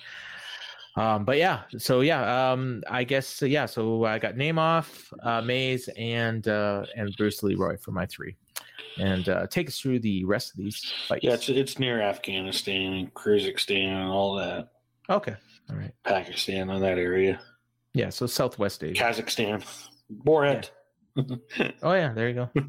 Um 0.95 1.25
but 1.25 1.37
yeah 1.37 1.61
so 1.79 2.01
yeah 2.01 2.51
um 2.51 2.83
i 2.87 3.03
guess 3.03 3.41
yeah 3.41 3.65
so 3.65 4.05
i 4.05 4.19
got 4.19 4.35
naimov 4.35 5.11
uh 5.23 5.41
mayes 5.41 5.89
and 5.97 6.47
uh 6.47 6.85
and 6.95 7.11
bruce 7.17 7.41
leroy 7.41 7.77
for 7.77 7.91
my 7.91 8.05
three 8.05 8.35
and 8.97 9.29
uh 9.29 9.47
take 9.47 9.67
us 9.67 9.79
through 9.79 9.99
the 9.99 10.23
rest 10.25 10.51
of 10.51 10.57
these 10.57 10.91
fights 11.07 11.23
Yeah, 11.23 11.33
it's 11.33 11.49
it's 11.49 11.79
near 11.79 12.01
Afghanistan 12.01 12.93
and 12.93 13.13
Kyrgyzstan 13.13 13.87
and 13.87 14.09
all 14.09 14.35
that. 14.35 14.69
okay 15.09 15.35
all 15.69 15.75
right 15.75 15.93
Pakistan 16.03 16.69
on 16.69 16.81
that 16.81 16.97
area. 16.97 17.39
yeah 17.93 18.09
so 18.09 18.25
southwest 18.25 18.83
asia 18.83 19.03
Kazakhstan. 19.03 19.63
Borat. 20.25 20.69
oh 21.17 21.93
yeah 21.93 22.13
there 22.13 22.27
you 22.29 22.35
go 22.35 22.49
Yeah. 22.55 22.63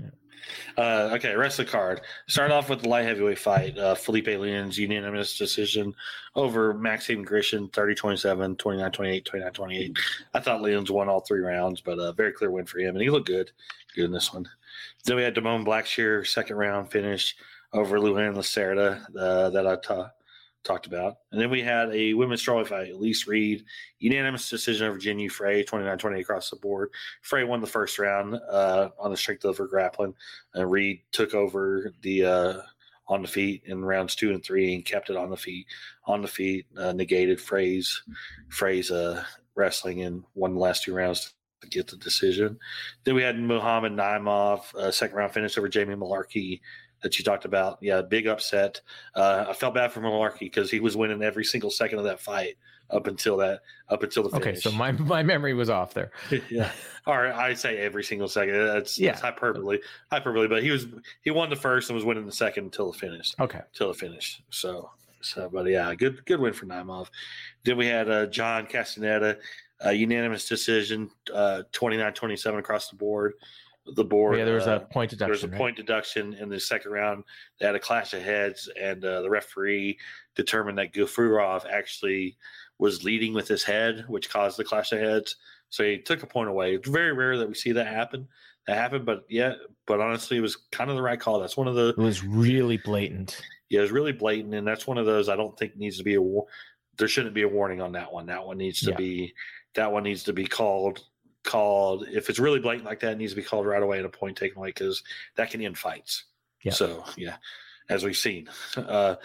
Uh, 0.76 1.11
okay, 1.14 1.34
rest 1.34 1.59
of 1.59 1.64
the 1.64 1.72
card. 1.72 2.02
Start 2.26 2.50
off 2.50 2.68
with 2.68 2.82
the 2.82 2.88
light 2.90 3.07
heavyweight 3.07 3.38
fight. 3.38 3.78
Uh, 3.78 3.94
Felipe 3.94 4.26
Lyon's 4.26 4.76
unanimous 4.76 5.38
decision 5.38 5.94
over 6.34 6.74
Maxim 6.74 7.24
Grishin 7.24 7.72
30 7.72 7.94
27, 7.94 8.57
29 8.57 8.92
28, 8.92 9.24
29 9.24 9.52
28. 9.55 9.98
I 10.34 10.40
thought 10.40 10.61
Lyon's 10.61 10.90
won 10.90 11.09
all 11.09 11.20
three 11.20 11.40
rounds, 11.40 11.80
but 11.80 11.98
a 11.98 12.12
very 12.12 12.30
clear 12.32 12.50
win 12.50 12.66
for 12.66 12.78
him, 12.78 12.94
and 12.94 13.00
he 13.02 13.09
looked 13.09 13.28
good. 13.28 13.52
Good 13.94 14.05
in 14.05 14.12
this 14.12 14.34
one. 14.34 14.46
Then 15.05 15.16
we 15.16 15.22
had 15.22 15.35
Damone 15.35 15.66
Blackshear, 15.66 16.27
second 16.27 16.57
round 16.57 16.91
finish 16.91 17.37
over 17.72 18.01
Luan 18.01 18.35
Lacerda 18.35 19.05
uh, 19.18 19.51
that 19.51 19.66
I 19.66 19.77
ta- 19.77 20.11
talked 20.62 20.87
about. 20.87 21.18
And 21.31 21.41
then 21.41 21.51
we 21.51 21.61
had 21.61 21.95
a 21.95 22.14
women's 22.14 22.43
strawweight 22.45 22.68
fight. 22.68 22.93
Elise 22.93 23.27
Reed, 23.27 23.64
unanimous 23.99 24.49
decision 24.49 24.87
over 24.87 24.99
Jinh 24.99 25.20
Yu 25.20 25.31
Frey, 25.31 25.62
29 25.62 25.99
28 25.99 26.20
across 26.22 26.51
the 26.51 26.57
board. 26.57 26.91
Frey 27.22 27.45
won 27.45 27.61
the 27.61 27.66
first 27.66 27.99
round 27.99 28.37
uh, 28.51 28.89
on 28.99 29.11
the 29.11 29.16
strength 29.16 29.45
of 29.45 29.59
her 29.59 29.66
grappling. 29.66 30.14
Uh, 30.57 30.66
Reed 30.66 31.03
took 31.12 31.35
over 31.35 31.93
the 32.03 32.25
uh, 32.25 32.55
on 33.07 33.22
the 33.22 33.29
feet 33.29 33.62
in 33.66 33.85
rounds 33.85 34.14
two 34.14 34.33
and 34.33 34.43
three 34.43 34.75
and 34.75 34.85
kept 34.85 35.11
it 35.11 35.16
on 35.16 35.31
the 35.31 35.37
feet, 35.37 35.66
on 36.07 36.22
the 36.22 36.29
feet, 36.29 36.66
uh, 36.79 36.93
negated 36.93 37.41
Frey's, 37.41 38.03
Frey's 38.49 38.91
uh, 38.91 39.22
wrestling 39.55 40.03
and 40.03 40.25
won 40.35 40.55
the 40.55 40.61
last 40.61 40.85
two 40.85 40.95
rounds 40.95 41.35
get 41.68 41.88
the 41.88 41.96
decision. 41.96 42.58
Then 43.04 43.14
we 43.14 43.22
had 43.22 43.38
Muhammad 43.38 43.92
Naimov, 43.92 44.74
uh, 44.74 44.90
second 44.90 45.16
round 45.16 45.32
finish 45.32 45.56
over 45.58 45.68
Jamie 45.68 45.94
Mullarkey 45.94 46.60
that 47.02 47.18
you 47.18 47.24
talked 47.24 47.44
about. 47.44 47.78
Yeah, 47.80 48.02
big 48.02 48.26
upset. 48.26 48.80
Uh, 49.14 49.46
I 49.48 49.52
felt 49.52 49.74
bad 49.74 49.92
for 49.92 50.00
Mullarkey 50.00 50.40
because 50.40 50.70
he 50.70 50.80
was 50.80 50.96
winning 50.96 51.22
every 51.22 51.44
single 51.44 51.70
second 51.70 51.98
of 51.98 52.04
that 52.04 52.20
fight 52.20 52.56
up 52.90 53.06
until 53.06 53.38
that 53.38 53.60
up 53.88 54.02
until 54.02 54.22
the 54.22 54.28
finish. 54.30 54.46
Okay, 54.46 54.56
so 54.60 54.70
my 54.72 54.92
my 54.92 55.22
memory 55.22 55.54
was 55.54 55.70
off 55.70 55.94
there. 55.94 56.12
yeah, 56.50 56.70
or 57.06 57.26
I 57.28 57.54
say 57.54 57.78
every 57.78 58.04
single 58.04 58.28
second. 58.28 58.54
That's 58.54 58.98
Yeah. 58.98 59.12
that's 59.12 59.22
hyperbole, 59.22 59.78
hyperbole. 60.10 60.48
But 60.48 60.62
he 60.62 60.70
was 60.70 60.86
he 61.22 61.30
won 61.30 61.48
the 61.50 61.56
first 61.56 61.88
and 61.88 61.94
was 61.94 62.04
winning 62.04 62.26
the 62.26 62.32
second 62.32 62.64
until 62.64 62.92
the 62.92 62.98
finish 62.98 63.34
Okay. 63.40 63.60
till 63.72 63.88
the 63.88 63.94
finish. 63.94 64.42
So, 64.50 64.90
so, 65.22 65.48
but 65.50 65.66
yeah, 65.66 65.94
good, 65.94 66.24
good 66.26 66.38
win 66.40 66.52
for 66.52 66.66
Naimov. 66.66 67.08
Then 67.64 67.78
we 67.78 67.86
had 67.86 68.10
uh, 68.10 68.26
John 68.26 68.66
Castaneda, 68.66 69.38
uh, 69.85 69.91
unanimous 69.91 70.49
decision, 70.49 71.11
uh, 71.32 71.62
29-27 71.72 72.59
across 72.59 72.89
the 72.89 72.97
board. 72.97 73.35
The 73.97 74.05
board, 74.05 74.39
yeah, 74.39 74.47
there 74.47 74.55
was 74.55 74.66
uh, 74.66 74.76
a 74.82 74.93
point 74.93 75.11
there 75.18 75.28
was 75.28 75.41
deduction. 75.43 75.49
a 75.51 75.53
right? 75.53 75.59
point 75.59 75.76
deduction 75.76 76.35
in 76.35 76.49
the 76.49 76.59
second 76.59 76.91
round. 76.93 77.22
They 77.61 77.66
had 77.66 77.74
a 77.74 77.78
clash 77.80 78.14
of 78.14 78.22
heads, 78.22 78.66
and 78.80 79.05
uh, 79.05 79.20
the 79.20 79.28
referee 79.28 79.99
determined 80.35 80.78
that 80.78 80.95
Gafurov 80.95 81.66
actually 81.70 82.39
was 82.78 83.05
leading 83.05 83.35
with 83.35 83.47
his 83.47 83.62
head, 83.62 84.07
which 84.09 84.30
caused 84.30 84.57
the 84.57 84.64
clash 84.64 84.93
of 84.93 85.01
heads. 85.01 85.37
So 85.68 85.85
he 85.85 85.99
took 85.99 86.22
a 86.22 86.26
point 86.26 86.49
away. 86.49 86.74
It's 86.76 86.89
very 86.89 87.12
rare 87.12 87.37
that 87.37 87.47
we 87.47 87.53
see 87.55 87.72
that 87.72 87.87
happen. 87.87 88.26
That 88.66 88.78
happened, 88.78 89.05
but 89.05 89.26
yeah, 89.28 89.53
but 89.87 90.01
honestly, 90.01 90.39
it 90.39 90.41
was 90.41 90.57
kind 90.72 90.89
of 90.89 90.97
the 90.97 91.03
right 91.03 91.20
call. 91.20 91.39
That's 91.39 91.59
one 91.59 91.68
of 91.68 91.74
the 91.74 91.89
It 91.91 91.99
was 91.99 92.24
really 92.24 92.78
blatant. 92.78 93.39
yeah, 93.68 93.80
it 93.80 93.82
was 93.82 93.93
really 93.93 94.12
blatant, 94.12 94.55
and 94.55 94.66
that's 94.66 94.87
one 94.87 94.97
of 94.97 95.05
those 95.05 95.28
I 95.28 95.37
don't 95.37 95.55
think 95.59 95.76
needs 95.76 95.99
to 95.99 96.05
be 96.05 96.14
a. 96.14 96.22
war- 96.22 96.47
There 96.97 97.07
shouldn't 97.09 97.35
be 97.35 97.43
a 97.43 97.49
warning 97.49 97.82
on 97.82 97.93
that 97.93 98.11
one. 98.11 98.24
That 98.26 98.47
one 98.47 98.57
needs 98.57 98.80
to 98.80 98.93
Yeah. 98.93 98.97
be. 98.97 99.35
That 99.75 99.93
one 99.93 100.03
needs 100.03 100.25
to 100.25 100.33
be 100.33 100.47
called. 100.47 101.05
Called 101.43 102.09
if 102.09 102.31
it's 102.31 102.39
really 102.39 102.59
blatant 102.59 102.87
like 102.87 103.01
that, 103.01 103.12
it 103.12 103.18
needs 103.18 103.33
to 103.33 103.37
be 103.37 103.43
called 103.43 103.66
right 103.66 103.83
away 103.83 103.99
and 103.99 104.07
a 104.07 104.11
point 104.11 104.37
taken 104.39 104.57
away 104.57 104.68
because 104.68 105.03
that 105.37 105.51
can 105.51 105.61
end 105.61 105.77
fights. 105.77 106.25
Yeah. 106.62 106.72
So 106.72 107.05
yeah, 107.16 107.37
as 107.91 108.03
we've 108.03 108.16
seen. 108.16 108.49
Uh, 108.77 109.16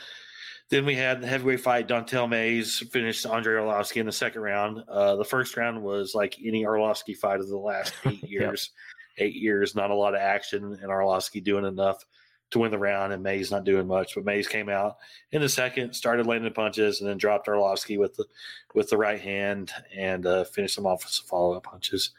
then 0.70 0.86
we 0.86 0.96
had 0.96 1.22
the 1.22 1.28
heavyweight 1.28 1.62
fight. 1.62 1.88
Don'Tale 1.88 2.28
Mayes 2.28 2.80
finished 2.92 3.26
Andre 3.26 3.56
Arlovsky 3.56 3.98
in 3.98 4.06
the 4.06 4.12
second 4.12 4.42
round. 4.42 4.84
Uh, 4.88 5.16
the 5.16 5.26
first 5.26 5.58
round 5.58 5.82
was 5.82 6.14
like 6.14 6.38
any 6.44 6.64
Arlovsky 6.64 7.18
fight 7.18 7.40
of 7.40 7.48
the 7.48 7.58
last 7.58 7.94
eight 8.06 8.24
years. 8.24 8.72
Eight 9.18 9.36
years, 9.36 9.76
not 9.76 9.90
a 9.90 9.96
lot 9.96 10.14
of 10.14 10.22
action, 10.22 10.64
and 10.64 10.92
Arlovsky 10.92 11.44
doing 11.44 11.66
enough 11.66 12.06
to 12.52 12.60
win 12.60 12.72
the 12.72 12.80
round, 12.80 13.14
and 13.14 13.24
Mayes 13.24 13.52
not 13.52 13.64
doing 13.64 13.88
much. 13.88 14.16
But 14.16 14.26
Mayes 14.26 14.48
came 14.48 14.70
out 14.70 14.98
in 15.32 15.42
the 15.42 15.50
second, 15.50 15.94
started 15.94 16.26
landing 16.26 16.54
punches, 16.54 17.00
and 17.00 17.10
then 17.10 17.18
dropped 17.18 17.48
Arlovsky 17.48 17.98
with 17.98 18.16
the 18.16 18.26
with 18.74 18.90
the 18.90 18.98
right 18.98 19.20
hand 19.20 19.72
and 19.96 20.26
uh, 20.26 20.44
finished 20.44 20.78
him 20.78 20.86
off 20.86 21.04
with 21.04 21.14
some 21.14 21.28
follow 21.28 21.56
up 21.56 21.64
punches. 21.64 22.12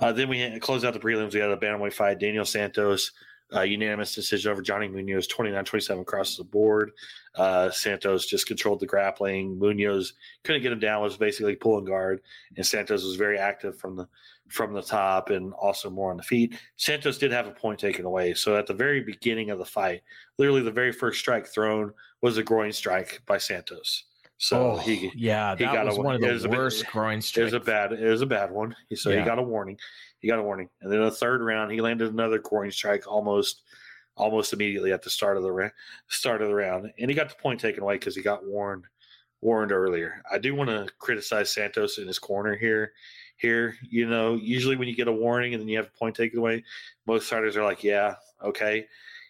Uh, 0.00 0.12
then 0.12 0.28
we 0.28 0.58
closed 0.58 0.84
out 0.84 0.94
the 0.94 1.00
prelims. 1.00 1.34
We 1.34 1.40
had 1.40 1.50
a 1.50 1.56
bantamweight 1.56 1.92
fight. 1.92 2.18
Daniel 2.18 2.44
Santos, 2.44 3.12
uh, 3.54 3.62
unanimous 3.62 4.14
decision 4.14 4.50
over 4.50 4.62
Johnny 4.62 4.88
Munoz, 4.88 5.28
29-27 5.28 6.00
across 6.00 6.36
the 6.36 6.44
board. 6.44 6.92
Uh, 7.34 7.70
Santos 7.70 8.26
just 8.26 8.46
controlled 8.46 8.80
the 8.80 8.86
grappling. 8.86 9.58
Munoz 9.58 10.14
couldn't 10.44 10.62
get 10.62 10.72
him 10.72 10.78
down. 10.78 11.02
Was 11.02 11.16
basically 11.16 11.56
pulling 11.56 11.84
guard, 11.84 12.20
and 12.56 12.66
Santos 12.66 13.04
was 13.04 13.16
very 13.16 13.38
active 13.38 13.78
from 13.78 13.96
the 13.96 14.08
from 14.48 14.74
the 14.74 14.82
top 14.82 15.30
and 15.30 15.54
also 15.54 15.88
more 15.88 16.10
on 16.10 16.18
the 16.18 16.22
feet. 16.22 16.58
Santos 16.76 17.16
did 17.16 17.32
have 17.32 17.46
a 17.46 17.52
point 17.52 17.78
taken 17.78 18.04
away. 18.04 18.34
So 18.34 18.56
at 18.56 18.66
the 18.66 18.74
very 18.74 19.00
beginning 19.00 19.48
of 19.48 19.58
the 19.58 19.64
fight, 19.64 20.02
literally 20.36 20.60
the 20.60 20.70
very 20.70 20.92
first 20.92 21.18
strike 21.20 21.46
thrown 21.46 21.92
was 22.20 22.36
a 22.36 22.42
groin 22.42 22.70
strike 22.70 23.22
by 23.24 23.38
Santos. 23.38 24.04
So 24.38 24.72
oh, 24.72 24.76
he 24.78 25.10
yeah, 25.14 25.54
he 25.56 25.64
that 25.64 25.72
got 25.74 25.86
was 25.86 25.96
a- 25.96 26.00
one 26.00 26.14
of 26.16 26.22
it 26.22 26.26
the 26.26 26.32
was 26.32 26.44
a 26.44 26.48
bit- 26.48 26.58
worst 26.58 26.86
groin 26.86 27.18
it 27.18 27.38
was 27.42 27.52
a 27.52 27.60
bad 27.60 27.92
it 27.92 28.08
was 28.10 28.22
a 28.22 28.26
bad 28.26 28.50
one. 28.50 28.74
So 28.94 29.10
Yeah. 29.10 29.20
he 29.20 29.24
got 29.24 29.38
a 29.38 29.42
warning. 29.42 29.78
He 30.18 30.28
got 30.28 30.38
a 30.38 30.42
warning. 30.42 30.68
And 30.80 30.92
then 30.92 31.00
the 31.00 31.10
third 31.10 31.42
round 31.42 31.70
he 31.70 31.80
landed 31.80 32.12
another 32.12 32.38
groin 32.38 32.70
strike 32.70 33.06
almost 33.06 33.62
almost 34.16 34.52
immediately 34.52 34.92
at 34.92 35.02
the 35.02 35.10
start 35.10 35.36
of 35.36 35.42
the 35.42 35.50
ra- 35.52 35.70
start 36.08 36.42
of 36.42 36.48
the 36.48 36.54
round. 36.54 36.92
And 36.98 37.10
he 37.10 37.14
got 37.14 37.28
the 37.28 37.34
point 37.36 37.60
taken 37.60 37.82
away 37.82 37.94
because 37.94 38.16
he 38.16 38.22
got 38.22 38.44
warned 38.44 38.84
warned 39.40 39.72
earlier. 39.72 40.22
I 40.30 40.38
do 40.38 40.54
want 40.54 40.70
to 40.70 40.86
criticize 40.98 41.50
Santos 41.52 41.98
in 41.98 42.06
his 42.06 42.18
corner 42.18 42.56
here. 42.56 42.92
Here, 43.38 43.76
you 43.82 44.08
know, 44.08 44.34
usually 44.36 44.76
when 44.76 44.86
you 44.86 44.94
get 44.94 45.08
a 45.08 45.12
warning 45.12 45.52
and 45.54 45.60
then 45.60 45.68
you 45.68 45.76
have 45.78 45.86
a 45.88 45.98
point 45.98 46.14
taken 46.14 46.38
away, 46.38 46.62
most 47.06 47.28
fighters 47.28 47.56
are 47.56 47.64
like, 47.64 47.82
"Yeah, 47.82 48.14
okay." 48.44 48.86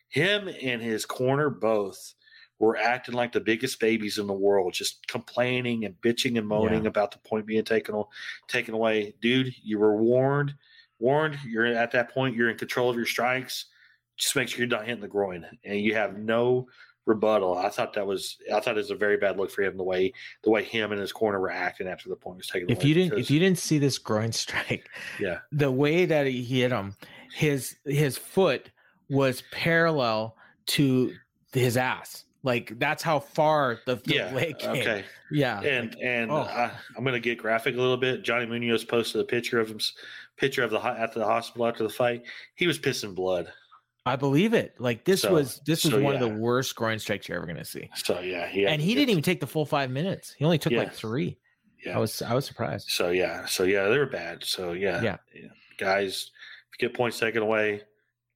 Him 0.09 0.49
and 0.49 0.83
his 0.83 1.07
corner 1.07 1.49
both 1.49 2.13
were 2.67 2.77
acting 2.77 3.15
like 3.15 3.33
the 3.33 3.41
biggest 3.41 3.81
babies 3.81 4.19
in 4.19 4.27
the 4.29 4.33
world, 4.33 4.73
just 4.73 5.05
complaining 5.09 5.85
and 5.85 6.01
bitching 6.01 6.39
and 6.39 6.47
moaning 6.47 6.85
Yeah. 6.85 6.89
about 6.89 7.11
the 7.11 7.19
point 7.19 7.45
being 7.45 7.65
taken 7.65 7.95
o- 7.95 8.09
taken 8.47 8.73
away. 8.73 9.15
Dude, 9.21 9.53
you 9.65 9.81
were 9.81 9.97
warned. 9.97 10.55
Warned. 11.01 11.39
You're 11.45 11.67
at 11.67 11.91
that 11.91 12.11
point. 12.15 12.37
You're 12.37 12.51
in 12.51 12.57
control 12.57 12.89
of 12.89 12.95
your 12.97 13.05
strikes. 13.05 13.65
Just 14.17 14.37
make 14.37 14.49
sure 14.49 14.61
you're 14.61 14.69
not 14.69 14.87
hitting 14.87 15.01
the 15.01 15.09
groin, 15.09 15.45
and 15.65 15.81
you 15.81 15.95
have 15.95 16.17
no 16.17 16.69
rebuttal. 17.05 17.59
I 17.59 17.69
thought 17.69 17.95
that 17.95 18.07
was. 18.07 18.39
I 18.55 18.61
thought 18.61 18.75
it 18.75 18.77
was 18.77 18.93
a 18.93 18.95
very 18.95 19.17
bad 19.17 19.37
look 19.39 19.51
for 19.51 19.63
him 19.63 19.77
the 19.77 19.83
way 19.83 20.13
the 20.45 20.51
way 20.51 20.63
him 20.63 20.93
and 20.93 21.01
his 21.01 21.11
corner 21.11 21.41
were 21.41 21.51
acting 21.51 21.89
after 21.89 22.09
the 22.09 22.15
point 22.15 22.37
was 22.37 22.47
taken 22.47 22.71
if 22.71 22.79
away. 22.79 22.87
you 22.89 22.95
didn't 22.95 23.11
because- 23.11 23.27
if 23.27 23.31
you 23.33 23.41
didn't 23.41 23.59
see 23.59 23.79
this 23.79 23.99
groin 23.99 24.31
strike, 24.45 24.89
yeah, 25.19 25.41
the 25.51 25.73
way 25.73 26.05
that 26.05 26.29
he 26.29 26.45
hit 26.45 26.71
him, 26.71 26.95
his 27.35 27.75
his 27.85 28.17
foot 28.17 28.71
was 29.11 29.43
parallel 29.51 30.37
to 30.67 31.13
his 31.53 31.77
ass. 31.77 32.25
Like 32.45 32.79
that's 32.79 33.03
how 33.03 33.21
far 33.21 33.79
the, 33.87 33.97
the 33.97 34.15
yeah, 34.15 34.35
leg 34.35 34.59
came. 34.59 34.71
okay. 34.71 35.05
Yeah. 35.31 35.61
and 35.61 35.97
and 36.03 36.31
oh. 36.31 36.39
I, 36.39 36.71
I'm 36.97 37.05
going 37.05 37.15
to 37.15 37.21
get 37.21 37.39
graphic 37.39 37.75
a 37.77 37.79
little 37.79 37.97
bit. 37.97 38.23
Johnny 38.25 38.47
Munoz 38.47 38.85
posted 38.85 39.21
a 39.21 39.25
picture 39.25 39.61
of 39.61 39.69
him, 39.71 39.79
picture 40.37 40.65
of 40.65 40.71
the 40.71 40.81
at 40.81 41.13
the 41.13 41.25
hospital 41.25 41.67
after 41.67 41.85
the 41.85 41.89
fight. 41.91 42.25
He 42.57 42.67
was 42.67 42.79
pissing 42.79 43.15
blood. 43.15 43.53
I 44.05 44.17
believe 44.17 44.53
it. 44.55 44.75
Like 44.81 45.05
this 45.05 45.23
So- 45.23 45.33
was 45.33 45.61
this 45.65 45.85
was 45.85 45.93
so, 45.93 46.03
one 46.03 46.15
of 46.15 46.21
the 46.21 46.29
worst 46.29 46.75
groin 46.75 46.99
strikes 46.99 47.29
you're 47.29 47.39
ever 47.39 47.47
gonna 47.47 47.65
see. 47.65 47.89
So 47.95 48.19
yeah, 48.19 48.47
had- 48.47 48.65
and 48.65 48.83
he 48.83 48.95
didn't 48.97 49.11
even 49.11 49.23
take 49.23 49.39
the 49.41 49.47
full 49.47 49.65
five 49.65 49.91
minutes. 49.91 50.35
He 50.37 50.45
only 50.45 50.59
took 50.59 50.73
like 50.73 50.93
three. 50.93 51.39
Yeah. 51.85 51.97
I 51.97 52.01
was 52.01 52.23
I 52.23 52.35
was 52.35 52.45
surprised. 52.45 52.89
So 52.91 53.11
yeah, 53.11 53.47
so 53.47 53.63
yeah, 53.63 53.89
they 53.89 53.99
were 53.99 54.07
bad. 54.07 54.43
So 54.45 54.73
yeah, 54.73 55.01
Yeah. 55.03 55.17
guys, 55.79 56.31
if 56.73 56.81
you 56.81 56.89
get 56.89 56.97
points 56.97 57.21
taken 57.21 57.43
away, 57.43 57.83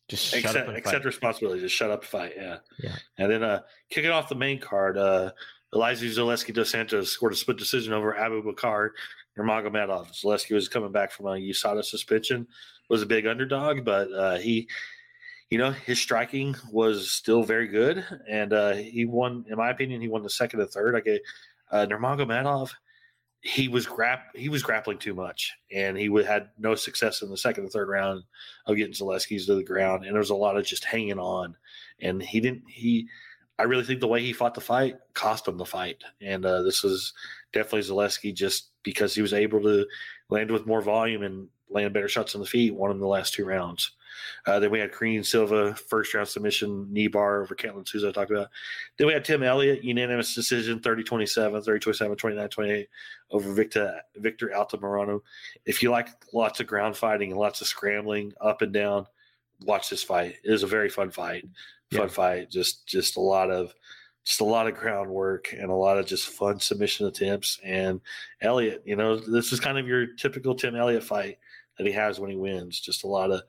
Just 0.09 0.31
shut 0.31 0.45
accept, 0.45 0.69
accept 0.71 1.05
responsibility. 1.05 1.61
Just 1.61 1.75
shut 1.75 1.91
up, 1.91 2.05
fight. 2.05 2.35
Yeah, 2.37 2.59
Yeah. 2.79 2.95
And 3.19 3.31
then 3.31 3.43
uh, 3.43 3.61
kicking 3.91 4.11
off 4.11 4.29
the 4.29 4.37
main 4.37 4.61
card, 4.61 4.97
uh, 4.97 5.33
Elizeu 5.75 6.09
Zaleski 6.09 6.55
dos 6.55 6.71
Santos 6.71 7.11
scored 7.11 7.33
a 7.33 7.37
split 7.37 7.57
decision 7.57 7.93
over 7.93 8.15
Abubakar 8.15 8.91
Nurmagomedov. 9.37 10.13
Zaleski 10.13 10.55
was 10.55 10.69
coming 10.69 10.93
back 10.93 11.11
from 11.11 11.27
a 11.27 11.31
USADA 11.31 11.85
suspension, 11.85 12.47
was 12.89 13.03
a 13.03 13.07
big 13.07 13.27
underdog, 13.27 13.85
but 13.85 14.13
uh, 14.13 14.37
he, 14.37 14.69
you 15.51 15.59
know, 15.59 15.73
his 15.73 16.01
striking 16.01 16.55
was 16.71 17.11
still 17.11 17.43
very 17.43 17.67
good, 17.67 18.05
and 18.29 18.53
uh, 18.53 18.75
he 18.75 19.05
won. 19.05 19.45
In 19.49 19.57
my 19.57 19.71
opinion, 19.71 20.01
he 20.01 20.09
won 20.09 20.23
the 20.23 20.31
second 20.31 20.61
and 20.61 20.71
third. 20.71 20.95
I 20.95 21.01
get 21.01 21.23
uh, 21.71 21.87
Nurmagomedov. 21.87 22.71
He 23.41 23.69
was 23.69 23.87
grap 23.87 24.21
he 24.35 24.49
was 24.49 24.63
grappling 24.63 24.99
too 24.99 25.15
much, 25.15 25.55
and 25.73 25.97
he 25.97 26.11
had 26.25 26.51
no 26.59 26.75
success 26.75 27.23
in 27.23 27.31
the 27.31 27.37
second 27.37 27.65
and 27.65 27.73
third 27.73 27.89
round 27.89 28.25
of 28.67 28.77
getting 28.77 28.93
Zaleski's 28.93 29.47
to 29.47 29.55
the 29.55 29.63
ground, 29.63 30.05
and 30.05 30.13
there 30.13 30.21
was 30.21 30.31
a 30.31 30.35
lot 30.35 30.57
of 30.57 30.67
just 30.67 30.85
hanging 30.85 31.19
on, 31.19 31.55
and 32.01 32.23
he 32.23 32.41
didn't 32.41 32.65
he. 32.69 33.09
I 33.59 33.63
really 33.63 33.85
think 33.85 34.01
the 34.01 34.09
way 34.09 34.21
he 34.21 34.33
fought 34.35 34.55
the 34.55 34.61
fight 34.61 34.97
cost 35.15 35.49
him 35.49 35.57
the 35.57 35.65
fight, 35.65 36.03
and 36.21 36.45
uh, 36.45 36.63
this 36.63 36.83
was 36.83 37.13
definitely 37.53 37.89
Zaleski 37.89 38.35
just 38.35 38.71
because 38.83 39.15
he 39.15 39.23
was 39.23 39.33
able 39.33 39.63
to 39.63 39.87
land 40.29 40.51
with 40.51 40.67
more 40.67 40.83
volume 40.83 41.23
and 41.23 41.49
land 41.71 41.95
better 41.95 42.09
shots 42.09 42.35
on 42.35 42.41
the 42.41 42.47
feet, 42.47 42.75
won 42.75 42.91
him 42.91 42.99
the 42.99 43.07
last 43.07 43.35
two 43.35 43.45
rounds. 43.45 43.93
Uh, 44.47 44.59
then 44.61 44.71
we 44.71 44.79
had 44.79 44.93
Karine 44.93 45.25
Silva 45.25 45.75
first 45.75 46.15
round 46.15 46.29
submission, 46.29 46.93
knee 46.93 47.09
bar 47.09 47.43
over 47.43 47.55
Ketlen 47.55 47.87
Souza 47.87 48.09
I 48.09 48.13
talked 48.13 48.31
about. 48.31 48.49
Then 48.97 49.07
we 49.07 49.13
had 49.13 49.25
Tim 49.25 49.43
Elliott, 49.43 49.83
unanimous 49.85 50.35
decision, 50.35 50.81
30 50.81 51.03
27, 51.05 51.63
30 51.63 51.81
27, 51.81 52.17
29 52.17 52.49
28 52.49 52.89
over 53.31 53.53
Victor, 53.53 54.01
Victor 54.17 54.53
Altamirano. 54.55 55.21
If 55.65 55.83
you 55.83 55.91
like 55.91 56.09
lots 56.33 56.61
of 56.61 56.67
ground 56.67 56.97
fighting 56.97 57.31
and 57.31 57.41
lots 57.41 57.61
of 57.61 57.67
scrambling 57.67 58.33
up 58.41 58.63
and 58.63 58.73
down, 58.73 59.07
watch 59.63 59.91
this 59.91 60.03
fight. 60.03 60.37
It 60.45 60.53
is 60.53 60.63
a 60.63 60.67
very 60.67 60.89
fun 60.89 61.11
fight. 61.11 61.45
Fun 61.93 62.03
Yeah. 62.03 62.07
fight. 62.09 62.51
Just 62.51 62.87
just 62.87 63.17
a 63.17 63.21
lot 63.21 63.51
of 63.51 63.75
just 64.25 64.41
a 64.41 64.45
lot 64.45 64.67
of 64.67 64.75
groundwork 64.75 65.53
and 65.53 65.71
a 65.71 65.75
lot 65.75 65.99
of 65.99 66.05
just 66.05 66.29
fun 66.29 66.59
submission 66.59 67.07
attempts. 67.07 67.61
And 67.63 68.01
Elliott, 68.41 68.83
you 68.85 68.97
know, 68.97 69.17
this 69.17 69.53
is 69.53 69.61
kind 69.61 69.79
of 69.79 69.87
your 69.87 70.07
typical 70.15 70.57
Tim 70.57 70.75
Elliott 70.75 71.05
fight 71.05 71.39
that 71.79 71.87
he 71.87 71.93
has 71.93 72.19
when 72.19 72.31
he 72.31 72.37
wins. 72.37 72.81
Just 72.81 73.05
a 73.05 73.07
lot 73.07 73.31
of 73.31 73.41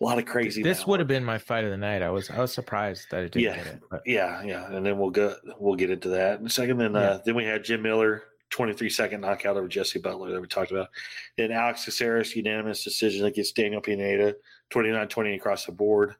a 0.00 0.04
lot 0.04 0.18
of 0.18 0.26
crazy. 0.26 0.62
This 0.62 0.80
power. 0.80 0.90
would 0.92 1.00
have 1.00 1.08
been 1.08 1.24
my 1.24 1.38
fight 1.38 1.64
of 1.64 1.70
the 1.70 1.76
night. 1.76 2.02
I 2.02 2.10
was 2.10 2.30
I 2.30 2.38
was 2.40 2.52
surprised 2.52 3.06
that 3.10 3.24
it 3.24 3.32
didn't 3.32 3.44
Yeah. 3.44 3.56
get 3.56 3.66
it. 3.66 3.82
Yeah, 4.06 4.42
yeah, 4.42 4.72
and 4.72 4.84
then 4.84 4.98
we'll 4.98 5.10
go 5.10 5.34
we'll 5.58 5.76
get 5.76 5.90
into 5.90 6.08
that 6.10 6.40
in 6.40 6.46
a 6.46 6.50
second. 6.50 6.78
Then 6.78 6.92
Yeah. 6.94 7.00
uh, 7.00 7.18
then 7.24 7.34
we 7.34 7.44
had 7.44 7.64
Jim 7.64 7.82
Miller, 7.82 8.24
twenty 8.50 8.72
three 8.72 8.90
second 8.90 9.20
knockout 9.20 9.56
over 9.56 9.68
Jesse 9.68 9.98
Butler 9.98 10.32
that 10.32 10.40
we 10.40 10.46
talked 10.46 10.70
about. 10.72 10.88
Then 11.36 11.52
Alex 11.52 11.84
Caceres 11.84 12.34
unanimous 12.34 12.82
decision 12.84 13.26
against 13.26 13.54
Daniel 13.56 13.80
Pineda, 13.80 14.34
29-20 14.70 15.36
across 15.36 15.64
the 15.66 15.72
board. 15.72 16.14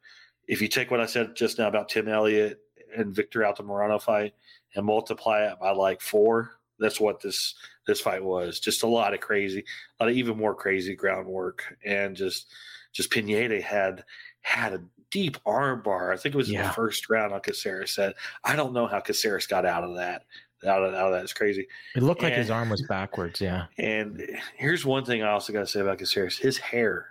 If 0.49 0.63
you 0.63 0.69
take 0.69 0.91
what 0.91 1.01
I 1.01 1.07
said 1.07 1.35
just 1.35 1.59
now 1.59 1.67
about 1.67 1.89
Tim 1.89 2.07
Elliott 2.09 2.61
and 2.97 3.13
Victor 3.15 3.41
Altamirano 3.41 4.01
fight 4.01 4.35
and 4.77 4.87
multiply 4.87 5.45
it 5.51 5.59
by 5.59 5.73
like 5.73 6.01
four, 6.01 6.53
that's 6.79 7.01
what 7.01 7.21
this 7.21 7.55
this 7.87 8.01
fight 8.01 8.23
was. 8.23 8.61
Just 8.61 8.83
a 8.83 8.89
lot 8.89 9.15
of 9.15 9.21
crazy, 9.21 9.65
a 9.99 10.05
lot 10.05 10.11
of 10.11 10.17
even 10.17 10.37
more 10.37 10.55
crazy 10.55 10.95
groundwork, 10.95 11.77
and 11.85 12.17
just 12.17 12.47
just 12.93 13.11
Pineda 13.11 13.61
had 13.61 14.05
had 14.43 14.75
a 14.75 14.83
deep 15.11 15.37
arm 15.47 15.83
bar. 15.83 16.13
I 16.13 16.17
think 16.17 16.35
it 16.35 16.39
was 16.39 16.51
in 16.51 16.61
the 16.61 16.69
first 16.71 17.09
round 17.09 17.33
on 17.33 17.41
Caceres. 17.41 17.93
Said 17.93 18.15
I 18.45 18.57
don't 18.57 18.73
know 18.73 18.87
how 18.87 19.01
Caceres 19.01 19.47
got 19.47 19.67
out 19.67 19.85
of 19.85 19.97
that. 19.97 20.23
Out 20.67 20.83
of, 20.83 20.95
out 20.95 21.09
of 21.09 21.13
that 21.13 21.25
is 21.25 21.35
crazy. 21.35 21.69
It 21.95 22.03
looked 22.03 22.23
like 22.23 22.33
his 22.33 22.51
arm 22.51 22.71
was 22.71 22.83
backwards. 22.89 23.41
Yeah. 23.41 23.67
And 23.79 24.23
here's 24.57 24.87
one 24.87 25.05
thing 25.05 25.23
I 25.23 25.31
also 25.31 25.53
got 25.53 25.61
to 25.61 25.67
say 25.67 25.81
about 25.81 25.99
Caceres: 25.99 26.39
his 26.39 26.59
hair. 26.59 27.09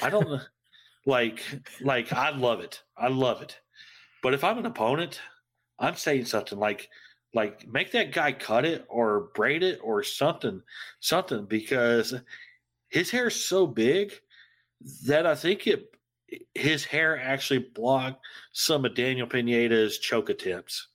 I 0.00 0.08
don't 0.08 0.28
know, 0.28 0.40
like, 1.06 1.42
like 1.82 2.12
I 2.12 2.30
love 2.30 2.60
it. 2.60 2.82
I 2.96 3.08
love 3.08 3.42
it. 3.42 3.58
But 4.22 4.34
if 4.34 4.42
I'm 4.42 4.58
an 4.58 4.66
opponent, 4.66 5.20
I'm 5.78 5.96
saying 5.96 6.24
something 6.26 6.58
like, 6.58 6.88
like 7.34 7.66
make 7.66 7.92
that 7.92 8.12
guy 8.12 8.32
cut 8.32 8.64
it 8.64 8.84
or 8.88 9.30
braid 9.34 9.62
it 9.62 9.80
or 9.82 10.02
something, 10.02 10.62
something 11.00 11.46
because 11.46 12.14
his 12.88 13.10
hair 13.10 13.28
is 13.28 13.44
so 13.44 13.66
big 13.66 14.12
that 15.06 15.26
I 15.26 15.34
think 15.34 15.66
it 15.66 15.88
his 16.54 16.84
hair 16.84 17.20
actually 17.20 17.58
blocked 17.74 18.24
some 18.52 18.84
of 18.84 18.94
Daniel 18.94 19.26
Pineda's 19.26 19.98
choke 19.98 20.30
attempts 20.30 20.88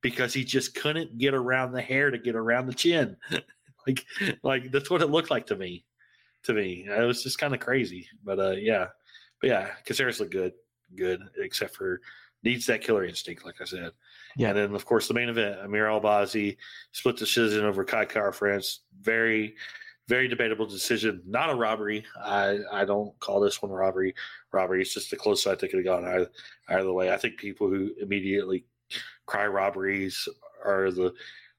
because 0.00 0.32
he 0.32 0.44
just 0.44 0.74
couldn't 0.74 1.18
get 1.18 1.34
around 1.34 1.72
the 1.72 1.82
hair 1.82 2.10
to 2.10 2.18
get 2.18 2.36
around 2.36 2.66
the 2.66 2.74
chin. 2.74 3.16
like 3.86 4.04
like 4.42 4.70
that's 4.70 4.90
what 4.90 5.02
it 5.02 5.10
looked 5.10 5.30
like 5.30 5.46
to 5.46 5.56
me. 5.56 5.84
To 6.44 6.54
me, 6.54 6.86
it 6.88 7.02
was 7.02 7.22
just 7.22 7.38
kind 7.38 7.52
of 7.52 7.60
crazy. 7.60 8.06
But 8.24 8.38
uh, 8.38 8.52
yeah, 8.52 8.86
but 9.40 9.50
yeah, 9.50 9.70
Caceres 9.84 10.20
looked 10.20 10.32
good, 10.32 10.52
good, 10.94 11.20
except 11.36 11.74
for 11.74 12.00
needs 12.42 12.66
that 12.66 12.82
killer 12.82 13.04
instinct, 13.04 13.44
like 13.44 13.60
I 13.60 13.64
said. 13.64 13.90
Yeah. 14.36 14.48
And 14.48 14.58
then 14.58 14.74
of 14.74 14.84
course 14.84 15.08
the 15.08 15.14
main 15.14 15.28
event, 15.28 15.60
Amir 15.60 15.86
Albazi 15.86 16.56
split 16.92 17.16
decision 17.16 17.64
over 17.64 17.84
Kai 17.84 18.04
Kara 18.04 18.32
France. 18.32 18.80
Very, 19.00 19.56
very 20.08 20.28
debatable 20.28 20.66
decision. 20.66 21.22
Not 21.26 21.50
a 21.50 21.54
robbery. 21.54 22.04
I 22.22 22.58
I 22.72 22.84
don't 22.84 23.18
call 23.20 23.40
this 23.40 23.60
one 23.60 23.72
robbery. 23.72 24.14
Robbery. 24.52 24.80
It's 24.80 24.94
just 24.94 25.10
the 25.10 25.16
close 25.16 25.46
I 25.46 25.54
think 25.54 25.72
it 25.72 25.76
had 25.76 25.84
gone 25.84 26.04
either, 26.04 26.30
either 26.68 26.92
way. 26.92 27.12
I 27.12 27.16
think 27.16 27.36
people 27.36 27.68
who 27.68 27.90
immediately 28.00 28.64
cry 29.26 29.46
robberies 29.46 30.26
are 30.64 30.90
the 30.90 31.12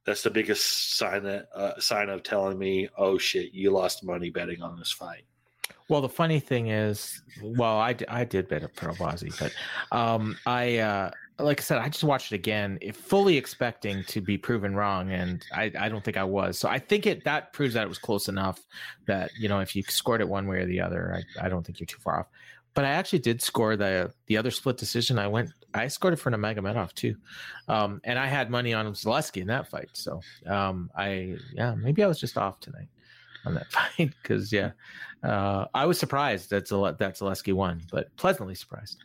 that's 0.05 0.23
the 0.23 0.31
biggest 0.31 0.97
sign 0.97 1.23
that 1.23 1.49
uh, 1.53 1.79
sign 1.79 2.09
of 2.09 2.23
telling 2.23 2.57
me, 2.57 2.89
oh 2.97 3.17
shit, 3.17 3.53
you 3.53 3.69
lost 3.69 4.03
money 4.03 4.31
betting 4.31 4.61
on 4.61 4.77
this 4.79 4.91
fight. 4.91 5.25
Well, 5.89 6.01
the 6.01 6.09
funny 6.09 6.39
thing 6.39 6.67
is, 6.67 7.21
well, 7.41 7.77
I, 7.77 7.95
I 8.07 8.23
did 8.23 8.47
bet 8.47 8.63
up 8.63 8.75
for 8.75 8.91
Albazi, 8.93 9.33
but 9.39 9.97
um, 9.97 10.37
I 10.45 10.77
uh, 10.77 11.11
like 11.39 11.59
I 11.59 11.63
said, 11.63 11.79
I 11.79 11.89
just 11.89 12.03
watched 12.03 12.31
it 12.31 12.35
again, 12.35 12.79
fully 12.93 13.37
expecting 13.37 14.03
to 14.05 14.21
be 14.21 14.37
proven 14.37 14.75
wrong, 14.75 15.11
and 15.11 15.43
I, 15.53 15.71
I 15.79 15.89
don't 15.89 16.03
think 16.03 16.17
I 16.17 16.23
was. 16.23 16.59
So 16.59 16.69
I 16.69 16.79
think 16.79 17.07
it 17.07 17.23
that 17.23 17.53
proves 17.53 17.73
that 17.73 17.83
it 17.83 17.89
was 17.89 17.97
close 17.97 18.27
enough 18.27 18.59
that 19.05 19.31
you 19.39 19.49
know 19.49 19.59
if 19.59 19.75
you 19.75 19.83
scored 19.83 20.21
it 20.21 20.29
one 20.29 20.47
way 20.47 20.57
or 20.57 20.65
the 20.65 20.81
other, 20.81 21.23
I, 21.39 21.45
I 21.45 21.49
don't 21.49 21.65
think 21.65 21.79
you're 21.79 21.87
too 21.87 21.99
far 21.99 22.19
off. 22.19 22.27
But 22.73 22.85
I 22.85 22.89
actually 22.89 23.19
did 23.19 23.41
score 23.41 23.75
the 23.75 24.13
the 24.27 24.37
other 24.37 24.51
split 24.51 24.77
decision. 24.77 25.17
I 25.17 25.27
went, 25.27 25.51
I 25.73 25.87
scored 25.87 26.13
it 26.13 26.17
for 26.17 26.29
Nurmagomedov 26.29 26.93
too, 26.93 27.15
um, 27.67 28.01
and 28.03 28.19
I 28.19 28.27
had 28.27 28.49
money 28.49 28.73
on 28.73 28.85
Zaleski 28.93 29.41
in 29.41 29.47
that 29.47 29.67
fight. 29.67 29.89
So 29.93 30.21
um, 30.45 30.91
I 30.95 31.37
yeah, 31.53 31.73
maybe 31.75 32.03
I 32.03 32.07
was 32.07 32.19
just 32.19 32.37
off 32.37 32.59
tonight 32.59 32.89
on 33.45 33.53
that 33.55 33.71
fight 33.71 34.13
because 34.21 34.51
yeah, 34.51 34.71
uh, 35.23 35.65
I 35.73 35.85
was 35.85 35.99
surprised 35.99 36.49
that 36.51 36.67
Zale- 36.67 36.93
that 36.93 37.15
Zaleski 37.15 37.53
won, 37.53 37.81
but 37.91 38.15
pleasantly 38.15 38.55
surprised. 38.55 38.97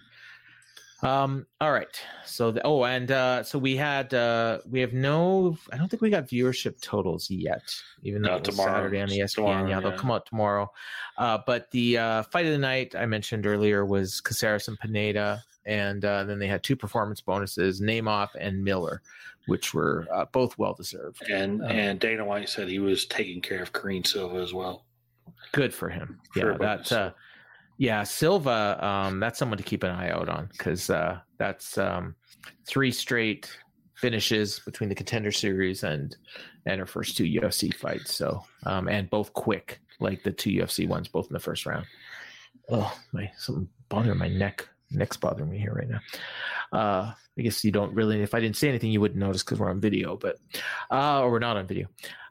Um, 1.05 1.47
all 1.61 1.70
right. 1.70 2.01
So 2.24 2.51
the, 2.51 2.62
oh, 2.64 2.85
and 2.85 3.11
uh, 3.11 3.43
so 3.43 3.59
we 3.59 3.76
had 3.76 4.14
uh, 4.14 4.61
we 4.68 4.80
have 4.80 4.95
no. 4.95 5.59
I 5.72 5.76
don't 5.76 5.89
think 5.89 6.01
we 6.01 6.09
got 6.09 6.28
viewership 6.28 6.80
totals 6.80 7.30
yet, 7.30 7.74
even 8.03 8.22
though 8.22 8.30
No, 8.30 8.37
it 8.37 8.47
was 8.47 8.57
tomorrow. 8.57 8.78
Saturday 8.78 9.01
on 9.03 9.09
ESPN. 9.09 9.35
Tomorrow, 9.35 9.68
yeah, 9.68 9.80
they'll 9.80 9.99
come 9.99 10.11
out 10.11 10.24
tomorrow. 10.24 10.72
Uh, 11.18 11.39
but 11.47 11.70
the 11.72 11.99
uh, 11.99 12.22
fight 12.24 12.47
of 12.47 12.53
the 12.53 12.59
night 12.59 12.95
I 12.95 13.05
mentioned 13.05 13.47
earlier 13.47 13.85
was 13.85 14.20
Caceres 14.22 14.68
and 14.68 14.78
Pineda, 14.78 15.43
and 15.66 16.03
uh, 16.05 16.24
then 16.24 16.39
they 16.39 16.47
had 16.47 16.62
two 16.62 16.76
performance 16.76 17.20
bonuses, 17.20 17.82
Naimov 17.82 18.28
and 18.41 18.64
Miller, 18.64 19.03
which 19.47 19.74
were 19.74 20.07
uh, 20.12 20.24
both 20.32 20.57
well 20.59 20.74
deserved. 20.74 21.22
And 21.30 21.62
Uh, 21.62 21.66
and 21.66 22.01
Dana 22.01 22.24
White 22.24 22.49
said 22.49 22.68
he 22.68 22.78
was 22.78 23.07
taking 23.07 23.40
care 23.40 23.62
of 23.62 23.72
Karine 23.72 24.05
Silva 24.05 24.36
as 24.38 24.53
well. 24.55 24.86
good 25.53 25.74
for 25.74 25.88
him. 25.88 26.20
Yeah, 26.34 26.55
a 26.55 26.59
that 26.59 26.92
uh, 26.92 27.11
yeah, 27.78 28.03
Silva. 28.05 28.78
Um, 28.84 29.20
that's 29.20 29.38
someone 29.38 29.59
to 29.59 29.64
keep 29.64 29.82
an 29.82 29.90
eye 29.90 30.11
out 30.11 30.28
on 30.28 30.49
because 30.53 30.90
uh, 30.90 31.18
that's 31.38 31.76
um, 31.78 32.14
three 32.66 32.92
straight 32.92 33.51
finishes 33.97 34.61
between 34.61 34.88
the 34.88 34.95
contender 34.95 35.32
series 35.32 35.82
and 35.84 36.16
and 36.66 36.78
her 36.78 36.86
first 36.86 37.16
two 37.16 37.24
UFC 37.24 37.74
fights. 37.74 38.14
So 38.14 38.45
um, 38.64 38.88
and 38.88 39.11
both 39.11 39.32
quick, 39.32 39.80
like 40.01 40.22
the 40.22 40.32
two 40.32 40.51
UFC 40.51 40.88
ones, 40.88 41.09
both 41.09 41.26
in 41.28 41.32
the 41.32 41.40
first 41.40 41.66
round. 41.66 41.86
Oh 42.70 42.97
my, 43.12 43.30
something 43.36 43.68
bothering 43.88 44.18
my 44.18 44.28
neck. 44.28 44.68
Neck's 44.95 45.16
bothering 45.16 45.51
me 45.51 45.59
here 45.59 45.72
right 45.72 45.88
now. 45.88 46.01
Uh, 46.72 47.12
I 47.38 47.42
guess 47.42 47.64
you 47.64 47.72
don't 47.72 47.95
really. 47.95 48.22
If 48.22 48.34
I 48.34 48.40
didn't 48.40 48.57
say 48.57 48.68
anything, 48.68 48.90
you 48.90 49.01
wouldn't 49.01 49.20
notice 49.20 49.42
because 49.42 49.59
we're 49.59 49.70
on 49.70 49.80
video, 49.80 50.16
but 50.16 50.38
uh, 50.90 51.20
or 51.22 51.30
we're 51.30 51.38
not 51.38 51.57
on 51.57 51.66
video. 51.66 51.88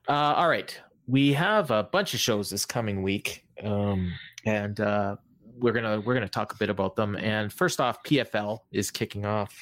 Uh, 0.07 0.33
all 0.35 0.49
right, 0.49 0.79
we 1.07 1.33
have 1.33 1.71
a 1.71 1.83
bunch 1.83 2.13
of 2.13 2.19
shows 2.19 2.49
this 2.49 2.65
coming 2.65 3.03
week, 3.03 3.45
um, 3.63 4.11
and 4.45 4.79
uh, 4.79 5.15
we're 5.57 5.73
gonna 5.73 5.99
we're 6.01 6.13
gonna 6.13 6.27
talk 6.27 6.53
a 6.53 6.57
bit 6.57 6.69
about 6.69 6.95
them. 6.95 7.15
And 7.15 7.51
first 7.51 7.79
off, 7.81 8.03
PFL 8.03 8.59
is 8.71 8.91
kicking 8.91 9.25
off 9.25 9.53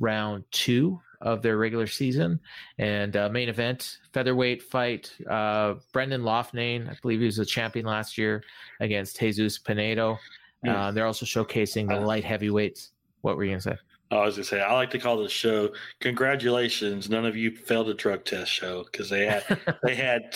round 0.00 0.44
two 0.50 1.00
of 1.20 1.40
their 1.42 1.56
regular 1.56 1.86
season, 1.86 2.40
and 2.78 3.16
uh, 3.16 3.28
main 3.30 3.48
event 3.48 3.98
featherweight 4.12 4.62
fight. 4.62 5.12
Uh, 5.28 5.74
Brendan 5.92 6.22
Loughnane, 6.22 6.90
I 6.90 6.96
believe 7.00 7.20
he 7.20 7.26
was 7.26 7.38
a 7.38 7.46
champion 7.46 7.86
last 7.86 8.18
year, 8.18 8.42
against 8.80 9.18
Jesus 9.18 9.58
Pinedo. 9.58 10.18
Uh, 10.66 10.90
they're 10.92 11.06
also 11.06 11.26
showcasing 11.26 11.88
the 11.88 11.96
Uh, 11.96 12.06
light 12.06 12.24
heavyweights. 12.24 12.92
What 13.20 13.36
were 13.36 13.44
you 13.44 13.50
gonna 13.50 13.60
say? 13.60 13.76
I 14.10 14.20
was 14.24 14.36
gonna 14.36 14.44
say 14.44 14.60
I 14.60 14.72
like 14.74 14.90
to 14.90 14.98
call 14.98 15.16
this 15.16 15.32
show 15.32 15.70
"Congratulations, 16.00 17.08
none 17.10 17.26
of 17.26 17.36
you 17.36 17.56
failed 17.56 17.88
a 17.88 17.94
drug 17.94 18.24
test 18.24 18.50
show" 18.52 18.84
because 18.84 19.10
they 19.10 19.26
had 19.26 19.44
they 19.82 19.94
had 19.94 20.34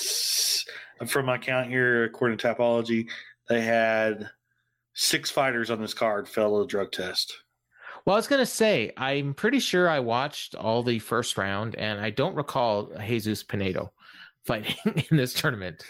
from 1.07 1.27
my 1.27 1.39
count 1.39 1.69
here, 1.69 2.05
according 2.05 2.39
to 2.39 2.49
Tapology, 2.49 3.09
they 3.49 3.61
had 3.61 4.29
six 4.95 5.31
fighters 5.31 5.71
on 5.71 5.81
this 5.81 5.95
card 5.95 6.29
fail 6.29 6.61
a 6.61 6.67
drug 6.67 6.91
test. 6.93 7.33
Well, 8.05 8.17
I 8.17 8.19
was 8.19 8.27
gonna 8.27 8.47
say 8.47 8.93
I'm 8.97 9.35
pretty 9.35 9.61
sure 9.61 9.89
I 9.89 10.01
watched 10.01 10.55
all 10.55 10.83
the 10.83 10.99
first 10.99 11.37
round, 11.39 11.75
and 11.77 12.01
I 12.01 12.11
don't 12.11 12.35
recall 12.35 12.91
Jesus 13.07 13.43
Pinedo 13.43 13.93
fighting 14.49 15.05
in 15.11 15.17
this 15.17 15.35
tournament. 15.35 15.85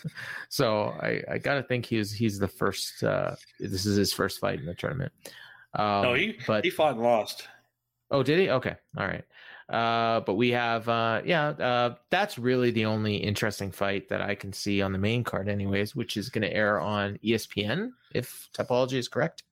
So 0.51 0.95
I, 1.01 1.23
I 1.31 1.39
gotta 1.39 1.63
think 1.63 1.87
he's 1.87 2.13
he's 2.13 2.39
the 2.39 2.49
first. 2.49 3.03
Uh, 3.03 3.37
this 3.59 3.87
is 3.87 3.97
his 3.97 4.13
first 4.13 4.39
fight 4.41 4.59
in 4.61 4.67
the 4.67 4.75
tournament. 4.75 5.13
Um, 5.75 6.03
no, 6.03 6.15
he 6.15 6.37
but 6.47 6.65
he 6.65 6.71
fought 6.71 6.95
and 6.95 7.03
lost. 7.03 7.49
oh, 8.11 8.23
did 8.23 8.39
he? 8.41 8.51
Okay, 8.51 8.75
all 8.99 9.07
right. 9.07 9.25
Uh, 9.69 10.21
but 10.21 10.35
we 10.37 10.49
have, 10.49 10.89
uh, 10.89 11.21
yeah, 11.27 11.49
uh, 11.49 11.95
that's 12.09 12.39
really 12.39 12.71
the 12.71 12.87
only 12.87 13.17
interesting 13.17 13.71
fight 13.71 14.09
that 14.09 14.23
I 14.23 14.35
can 14.35 14.51
see 14.51 14.81
on 14.81 14.93
the 14.93 14.99
main 14.99 15.23
card, 15.23 15.47
anyways, 15.47 15.95
which 15.95 16.17
is 16.17 16.31
going 16.31 16.41
to 16.41 16.51
air 16.51 16.81
on 16.81 17.19
ESPN 17.23 17.91
if 18.15 18.49
Tapology 18.57 18.95
is 18.95 19.09
correct. 19.09 19.43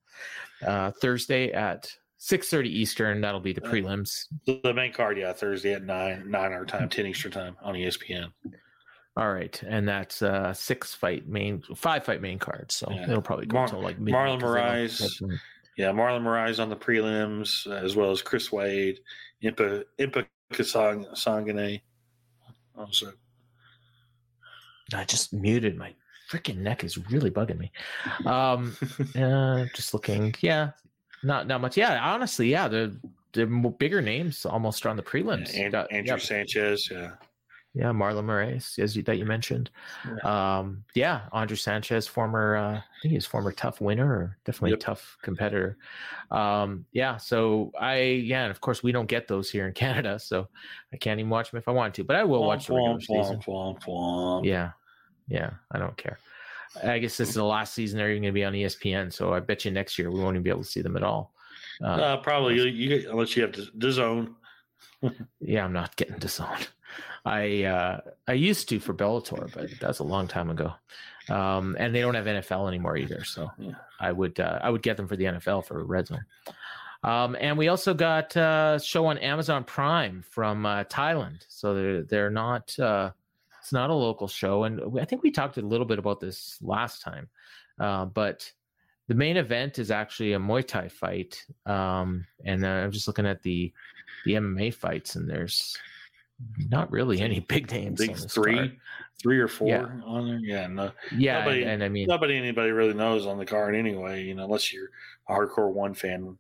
Uh, 0.67 0.91
Thursday 1.03 1.53
at 1.53 1.93
six 2.17 2.49
thirty 2.49 2.71
Eastern. 2.71 3.21
That'll 3.21 3.41
be 3.41 3.53
the 3.53 3.63
Uh, 3.63 3.71
prelims. 3.71 4.25
The 4.47 4.73
main 4.73 4.93
card, 4.93 5.19
yeah, 5.19 5.35
Thursday 5.35 5.75
at 5.75 5.85
nine 5.85 6.31
nine 6.31 6.53
our 6.55 6.65
time, 6.65 6.89
ten 6.89 7.05
Eastern 7.07 7.31
time 7.33 7.57
on 7.63 7.75
ESPN. 7.75 8.33
All 9.17 9.33
right, 9.33 9.61
and 9.67 9.89
that's 9.89 10.21
uh 10.21 10.53
six 10.53 10.93
fight 10.93 11.27
main, 11.27 11.63
five 11.75 12.05
fight 12.05 12.21
main 12.21 12.39
card. 12.39 12.71
So 12.71 12.87
Yeah. 12.91 13.05
it'll 13.05 13.23
probably 13.23 13.47
go 13.47 13.55
Mar- 13.57 13.65
until 13.65 13.81
like 13.81 13.99
Marlon 13.99 14.41
Moraes. 14.41 15.23
Yeah, 15.77 15.91
Marlon 15.93 16.23
Moraes 16.23 16.61
on 16.61 16.69
the 16.69 16.77
prelims, 16.77 17.67
as 17.71 17.97
well 17.97 18.11
as 18.11 18.21
Chris 18.23 18.53
Wade, 18.53 19.01
Impa 19.43 19.85
Impa 19.99 20.27
Kasang- 20.53 21.11
Sangane. 21.15 21.81
Oh, 22.77 22.89
so 22.91 23.13
I 24.95 25.05
just 25.05 25.33
muted 25.33 25.77
my 25.77 25.95
freaking 26.31 26.59
neck 26.59 26.85
is 26.85 26.99
really 27.11 27.31
bugging 27.31 27.59
me. 27.59 27.73
Um, 28.27 28.77
uh, 29.17 29.65
just 29.75 29.95
looking, 29.95 30.35
yeah, 30.41 30.71
not 31.23 31.47
not 31.47 31.61
much. 31.63 31.77
Yeah, 31.77 31.99
honestly, 32.03 32.51
yeah, 32.51 32.69
the 32.69 32.99
the 33.33 33.47
bigger 33.79 34.01
names 34.03 34.45
almost 34.47 34.85
are 34.87 34.91
on 34.91 34.97
the 34.97 35.03
prelims. 35.03 35.59
and, 35.59 35.73
Got- 35.73 35.91
Andrew 35.93 36.15
yeah, 36.17 36.19
Sanchez, 36.19 36.89
yeah. 36.91 37.13
Yeah, 37.77 37.93
Marlon 37.93 38.25
Moraes, 38.25 38.79
as 38.79 38.97
you, 38.97 39.03
that 39.03 39.19
you 39.19 39.27
mentioned. 39.27 39.69
Um, 40.25 40.83
yeah, 40.95 41.29
Andrew 41.35 41.59
Sanchez, 41.59 42.07
former, 42.07 42.57
uh, 42.57 42.77
I 42.79 42.83
think 43.03 43.13
he's 43.13 43.27
former 43.27 43.53
TUF 43.53 43.83
winner, 43.83 44.11
or 44.11 44.39
definitely 44.47 44.71
Yep. 44.71 44.79
a 44.79 44.83
TUF 44.83 45.19
competitor. 45.21 45.77
Um, 46.31 46.87
yeah, 46.93 47.19
so 47.19 47.73
I, 47.79 47.99
yeah, 48.01 48.45
and 48.45 48.51
of 48.51 48.63
course 48.63 48.83
we 48.83 48.93
don't 48.93 49.05
get 49.09 49.29
those 49.29 49.51
here 49.51 49.67
in 49.67 49.75
Canada, 49.85 50.19
so 50.19 50.49
I 50.91 50.97
can't 50.97 51.21
even 51.21 51.29
watch 51.29 51.51
them 51.51 51.59
if 51.59 51.69
I 51.69 51.73
want 51.73 51.95
to, 51.97 52.05
but 52.05 52.17
I 52.17 52.25
will 52.25 52.45
watch 52.45 52.69
the 52.69 52.75
regular 52.77 52.99
season. 52.99 53.41
Womp, 53.41 53.83
womp. 53.85 54.47
Yeah, 54.47 54.71
yeah, 55.29 55.51
I 55.71 55.79
don't 55.79 55.97
care. 55.99 56.19
I 56.83 56.99
guess 56.99 57.19
this 57.19 57.29
is 57.29 57.35
the 57.35 57.45
last 57.45 57.75
season 57.75 57.99
they're 57.99 58.11
even 58.11 58.23
going 58.23 58.33
to 58.33 58.35
be 58.35 58.45
on 58.45 58.55
ESPN, 58.55 59.13
so 59.13 59.35
I 59.35 59.41
bet 59.41 59.67
you 59.67 59.71
next 59.71 59.99
year 59.99 60.11
we 60.11 60.21
won't 60.21 60.35
even 60.35 60.43
be 60.43 60.51
able 60.51 60.63
to 60.63 60.69
see 60.69 60.81
them 60.81 60.97
at 60.97 61.03
all. 61.03 61.35
Uh, 61.83 61.87
Uh, 61.89 62.17
probably 62.19 62.55
you, 62.57 62.65
you 62.65 63.11
unless 63.11 63.37
you 63.37 63.43
have 63.43 63.53
the, 63.53 63.69
the 63.75 63.93
zone. 63.93 64.35
yeah, 65.41 65.63
I'm 65.63 65.75
not 65.75 65.95
getting 65.97 66.17
disowned. 66.19 66.69
I 67.27 67.65
uh, 67.65 68.01
I 68.29 68.33
used 68.35 68.69
to 68.69 68.79
for 68.79 68.95
Bellator, 68.95 69.53
but 69.53 69.69
that's 69.81 69.99
a 69.99 70.05
long 70.05 70.29
time 70.29 70.49
ago. 70.49 70.73
Um, 71.29 71.77
and 71.79 71.93
they 71.93 72.01
don't 72.01 72.15
have 72.15 72.27
NFL 72.27 72.69
anymore 72.69 72.97
either, 72.97 73.25
so 73.25 73.51
Yeah. 73.59 73.73
I 73.99 74.13
would 74.13 74.39
uh, 74.39 74.61
I 74.63 74.71
would 74.71 74.83
get 74.83 74.97
them 74.97 75.09
for 75.09 75.17
the 75.17 75.25
NFL 75.25 75.67
for 75.67 75.85
Red 75.85 76.07
Zone. 76.07 76.25
Um, 77.03 77.37
and 77.41 77.59
we 77.59 77.67
also 77.69 77.95
got 77.95 78.37
uh, 78.37 78.75
a 78.77 78.81
show 78.81 79.07
on 79.07 79.19
Amazon 79.19 79.65
Prime 79.65 80.23
from 80.31 80.65
uh, 80.65 80.85
Thailand, 80.85 81.45
so 81.49 81.75
they're 81.75 82.03
they're 82.05 82.31
not 82.31 82.79
uh, 82.79 83.11
it's 83.61 83.73
not 83.73 83.91
a 83.91 83.95
local 83.95 84.29
show, 84.29 84.63
and 84.63 84.81
I 85.01 85.05
think 85.05 85.25
we 85.25 85.33
talked 85.33 85.59
a 85.59 85.63
little 85.63 85.87
bit 85.87 85.99
about 85.99 86.21
this 86.21 86.59
last 86.63 87.03
time, 87.03 87.29
uh, 87.81 88.05
but 88.05 88.51
the 89.09 89.15
main 89.15 89.37
event 89.37 89.81
is 89.81 89.91
actually 89.91 90.35
a 90.35 90.39
Muay 90.39 90.67
Thai 90.67 90.89
fight, 90.89 91.45
um, 91.67 92.25
and 92.45 92.65
uh, 92.65 92.69
I'm 92.69 92.93
just 92.93 93.09
looking 93.09 93.27
at 93.27 93.43
the 93.43 93.73
the 94.25 94.35
MMA 94.35 94.73
fights, 94.75 95.17
and 95.17 95.29
there's 95.29 95.77
not 96.69 96.91
really 96.91 97.21
any 97.21 97.41
big 97.49 97.71
names. 97.71 97.99
think 97.99 98.17
three, 98.31 98.55
card. 98.57 98.77
three 99.21 99.39
or 99.39 99.49
four 99.49 99.69
Yeah. 99.69 99.87
on 100.05 100.29
there. 100.29 100.39
Yeah, 100.41 100.67
no, 100.67 100.93
Yeah, 101.17 101.41
Nobody- 101.41 101.63
and, 101.63 101.71
and 101.71 101.85
I 101.85 101.89
mean, 101.89 102.07
nobody 102.09 102.37
anybody 102.37 102.71
really 102.73 102.95
knows 102.95 103.27
on 103.27 103.39
the 103.39 103.47
card 103.47 103.75
anyway. 103.75 104.23
You 104.25 104.35
know, 104.35 104.45
unless 104.45 104.73
you're 104.73 104.91
a 105.29 105.33
hardcore 105.35 105.73
one 105.73 105.95
fan. 105.95 106.37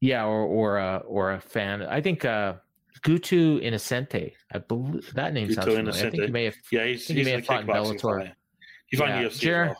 yeah, 0.00 0.24
or 0.24 0.42
or 0.44 0.76
a 0.78 0.96
or 1.06 1.32
a 1.32 1.40
fan. 1.40 1.82
I 1.82 2.00
think 2.00 2.24
uh, 2.24 2.54
Guto 3.02 3.60
Inocente. 3.62 4.34
I 4.52 4.58
believe 4.58 5.12
that 5.14 5.32
name 5.32 5.52
sounds 5.52 5.66
Guto 5.68 5.76
familiar. 5.76 5.90
I 5.90 5.94
think 5.94 6.14
Inocente. 6.14 6.26
he 6.26 6.32
may 6.32 6.44
have. 6.44 6.56
Yeah, 6.70 6.84
he's, 6.86 7.06
think 7.06 7.18
he 7.18 7.24
may 7.24 7.30
have 7.32 7.46
fought 7.46 7.62
in 7.62 7.66
Bellator. 7.66 8.22
fight. 8.24 8.34
He's 8.88 9.00
on 9.00 9.08
Yeah, 9.08 9.22
UFC. 9.24 9.40
Jer- 9.40 9.64
well. 9.66 9.76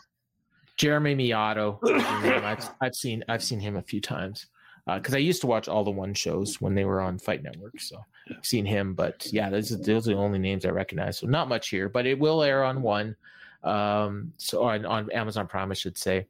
Jeremy 0.76 1.14
Miado. 1.16 1.78
is 1.84 1.90
his 2.04 2.22
name. 2.24 2.44
I've, 2.44 2.68
I've 2.82 2.94
seen 2.94 3.22
I've 3.28 3.42
seen 3.42 3.60
him 3.60 3.76
a 3.76 3.82
few 3.82 4.00
times 4.00 4.46
because 4.94 5.14
I 5.14 5.18
used 5.18 5.40
to 5.40 5.46
watch 5.48 5.66
all 5.68 5.82
the 5.84 5.90
one 5.90 6.14
shows 6.14 6.60
when 6.60 6.74
they 6.74 6.84
were 6.84 7.00
on 7.00 7.18
Fight 7.18 7.42
Network. 7.42 7.80
So 7.80 7.98
I've 8.30 8.46
seen 8.46 8.64
him, 8.64 8.94
but 8.94 9.26
yeah, 9.32 9.50
those 9.50 9.72
are, 9.72 9.76
those 9.78 10.08
are 10.08 10.12
the 10.14 10.18
only 10.18 10.38
names 10.38 10.64
I 10.64 10.70
recognize. 10.70 11.18
So 11.18 11.26
not 11.26 11.48
much 11.48 11.68
here, 11.70 11.88
but 11.88 12.06
it 12.06 12.18
will 12.18 12.42
air 12.42 12.62
on 12.64 12.82
one. 12.82 13.16
Um, 13.64 14.32
so 14.36 14.62
on, 14.62 14.86
on 14.86 15.10
Amazon 15.10 15.48
Prime, 15.48 15.72
I 15.72 15.74
should 15.74 15.98
say. 15.98 16.28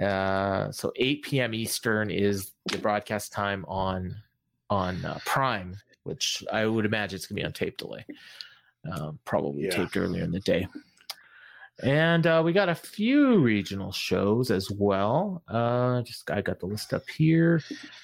Uh, 0.00 0.70
so 0.72 0.92
8 0.96 1.22
p.m. 1.22 1.52
Eastern 1.52 2.10
is 2.10 2.52
the 2.66 2.78
broadcast 2.78 3.32
time 3.32 3.64
on 3.68 4.16
on 4.70 5.04
uh, 5.04 5.18
Prime, 5.26 5.76
which 6.04 6.42
I 6.50 6.64
would 6.64 6.86
imagine 6.86 7.16
it's 7.16 7.26
gonna 7.26 7.40
be 7.40 7.44
on 7.44 7.52
tape 7.52 7.76
delay. 7.76 8.06
Um, 8.90 9.18
probably 9.26 9.64
Yeah. 9.64 9.70
taped 9.70 9.96
earlier 9.96 10.22
in 10.22 10.30
the 10.30 10.40
day. 10.40 10.66
And 11.82 12.26
uh, 12.26 12.42
we 12.44 12.52
got 12.52 12.68
a 12.68 12.74
few 12.74 13.38
regional 13.38 13.92
shows 13.92 14.50
as 14.50 14.70
well. 14.70 15.42
Uh, 15.48 16.02
just 16.02 16.30
I 16.30 16.42
got 16.42 16.60
the 16.60 16.66
list 16.66 16.92
up 16.92 17.08
here. 17.08 17.62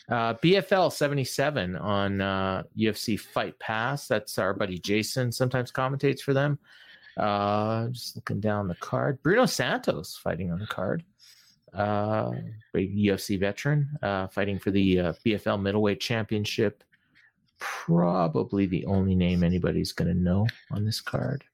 Uh, 0.09 0.35
BFL 0.35 0.93
77 0.93 1.77
on 1.77 2.21
uh, 2.21 2.63
UFC 2.77 3.19
Fight 3.19 3.59
Pass. 3.59 4.09
That's 4.09 4.39
our 4.39 4.55
buddy 4.55 4.79
Jason. 4.79 5.31
Sometimes 5.31 5.71
commentates 5.71 6.21
for 6.21 6.33
them. 6.33 6.59
Uh, 7.17 7.89
just 7.89 8.17
looking 8.17 8.41
down 8.41 8.69
the 8.69 8.75
card. 8.77 9.23
Bruno 9.23 9.47
Santos 9.47 10.17
fighting 10.23 10.51
on 10.51 10.59
the 10.59 10.67
card. 10.67 11.03
Uh, 11.75 12.33
big 12.73 12.97
UFC 12.97 13.39
veteran 13.39 13.89
uh, 14.03 14.27
fighting 14.29 14.59
for 14.59 14.71
the 14.71 15.01
uh, 15.01 15.13
BFL 15.25 15.61
Middleweight 15.61 16.01
Championship. 16.01 16.83
Probably 17.59 18.67
the 18.67 18.87
only 18.87 19.15
name 19.15 19.43
anybody's 19.43 19.93
going 19.93 20.09
to 20.09 20.19
know 20.19 20.47
on 20.71 20.85
this 20.85 21.01
card. 21.01 21.45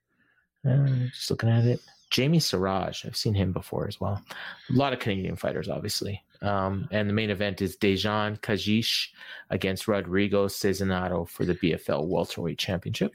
Uh, 0.68 0.86
just 1.12 1.30
looking 1.30 1.48
at 1.48 1.64
it. 1.64 1.80
Jamie 2.12 2.40
Siraj. 2.40 3.06
I've 3.06 3.16
seen 3.16 3.34
him 3.34 3.52
before 3.52 3.88
as 3.88 3.98
well. 3.98 4.22
A 4.70 4.72
lot 4.72 4.92
of 4.92 4.98
Canadian 4.98 5.34
fighters, 5.34 5.68
obviously. 5.68 6.22
Um, 6.42 6.86
and 6.90 7.08
the 7.08 7.14
main 7.14 7.30
event 7.30 7.62
is 7.62 7.76
Dejan 7.76 8.38
Kajish 8.40 9.08
against 9.48 9.88
Rodrigo 9.88 10.46
Cezinado 10.46 11.26
for 11.26 11.46
the 11.46 11.54
BFL 11.54 12.06
Welterweight 12.06 12.58
Championship. 12.58 13.12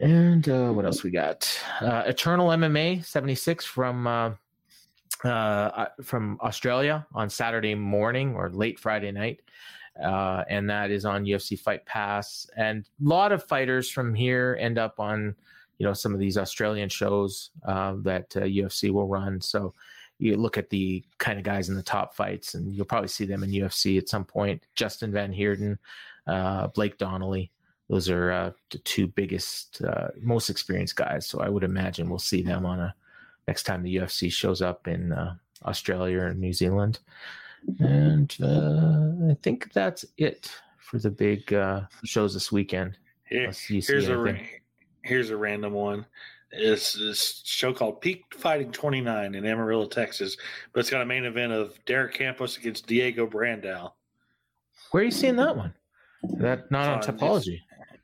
And 0.00 0.46
uh, 0.48 0.70
what 0.70 0.84
else 0.84 1.02
we 1.02 1.10
got? 1.10 1.48
Uh, 1.80 2.02
Eternal 2.06 2.48
MMA 2.48 3.04
76 3.04 3.64
from 3.64 4.06
uh, 4.06 4.32
uh, 5.24 5.86
from 6.02 6.38
Australia 6.42 7.06
on 7.14 7.30
Saturday 7.30 7.74
morning 7.74 8.34
or 8.34 8.50
late 8.50 8.78
Friday 8.78 9.12
night. 9.12 9.40
Uh, 10.02 10.42
and 10.48 10.68
that 10.68 10.90
is 10.90 11.04
on 11.04 11.24
UFC 11.24 11.58
Fight 11.58 11.86
Pass. 11.86 12.46
And 12.56 12.84
a 12.84 13.08
lot 13.08 13.32
of 13.32 13.44
fighters 13.44 13.90
from 13.90 14.14
here 14.14 14.58
end 14.60 14.78
up 14.78 14.98
on 14.98 15.36
you 15.78 15.86
know 15.86 15.92
some 15.92 16.14
of 16.14 16.20
these 16.20 16.38
Australian 16.38 16.88
shows 16.88 17.50
uh, 17.66 17.94
that 18.02 18.36
uh, 18.36 18.40
UFC 18.40 18.90
will 18.90 19.08
run. 19.08 19.40
So 19.40 19.74
you 20.18 20.36
look 20.36 20.56
at 20.56 20.70
the 20.70 21.04
kind 21.18 21.38
of 21.38 21.44
guys 21.44 21.68
in 21.68 21.74
the 21.74 21.82
top 21.82 22.14
fights, 22.14 22.54
and 22.54 22.74
you'll 22.74 22.86
probably 22.86 23.08
see 23.08 23.24
them 23.24 23.42
in 23.42 23.50
UFC 23.50 23.98
at 23.98 24.08
some 24.08 24.24
point. 24.24 24.62
Justin 24.74 25.10
Van 25.12 25.32
Heerden, 25.32 25.78
uh, 26.26 26.68
Blake 26.68 26.98
Donnelly. 26.98 27.50
Those 27.88 28.08
are 28.08 28.30
uh, 28.30 28.50
the 28.70 28.78
two 28.78 29.06
biggest, 29.08 29.82
uh, 29.82 30.08
most 30.20 30.48
experienced 30.48 30.96
guys. 30.96 31.26
So 31.26 31.40
I 31.40 31.48
would 31.48 31.64
imagine 31.64 32.08
we'll 32.08 32.18
see 32.18 32.42
them 32.42 32.64
on 32.64 32.78
a 32.78 32.94
next 33.48 33.64
time 33.64 33.82
the 33.82 33.96
UFC 33.96 34.30
shows 34.32 34.62
up 34.62 34.86
in 34.86 35.12
uh, 35.12 35.34
Australia 35.64 36.20
or 36.20 36.34
New 36.34 36.52
Zealand. 36.52 37.00
And 37.80 38.34
uh, 38.42 39.30
I 39.32 39.36
think 39.42 39.72
that's 39.72 40.04
it 40.16 40.50
for 40.78 40.98
the 40.98 41.10
big 41.10 41.52
uh, 41.52 41.82
shows 42.04 42.34
this 42.34 42.50
weekend. 42.52 42.96
Here, 43.24 43.50
here's 43.68 44.08
a 44.08 44.12
anything. 44.12 44.24
ra- 44.24 44.40
here's 45.02 45.30
a 45.30 45.36
random 45.36 45.72
one. 45.72 46.06
It's 46.50 46.92
this 46.92 47.40
show 47.44 47.72
called 47.72 48.00
Peak 48.02 48.24
Fighting 48.36 48.72
29 48.72 49.34
in 49.34 49.46
Amarillo, 49.46 49.86
Texas, 49.86 50.36
but 50.72 50.80
it's 50.80 50.90
got 50.90 51.00
a 51.00 51.06
main 51.06 51.24
event 51.24 51.52
of 51.52 51.82
Derek 51.86 52.12
Campos 52.14 52.58
against 52.58 52.86
Diego 52.86 53.26
Brandao. 53.26 53.92
Where 54.90 55.02
are 55.02 55.04
you 55.04 55.10
seeing 55.10 55.36
that 55.36 55.56
one? 55.56 55.72
That 56.38 56.70
not 56.70 56.88
on 56.88 56.98
It's 56.98 57.08
on- 57.08 57.18
Tapology. 57.18 57.58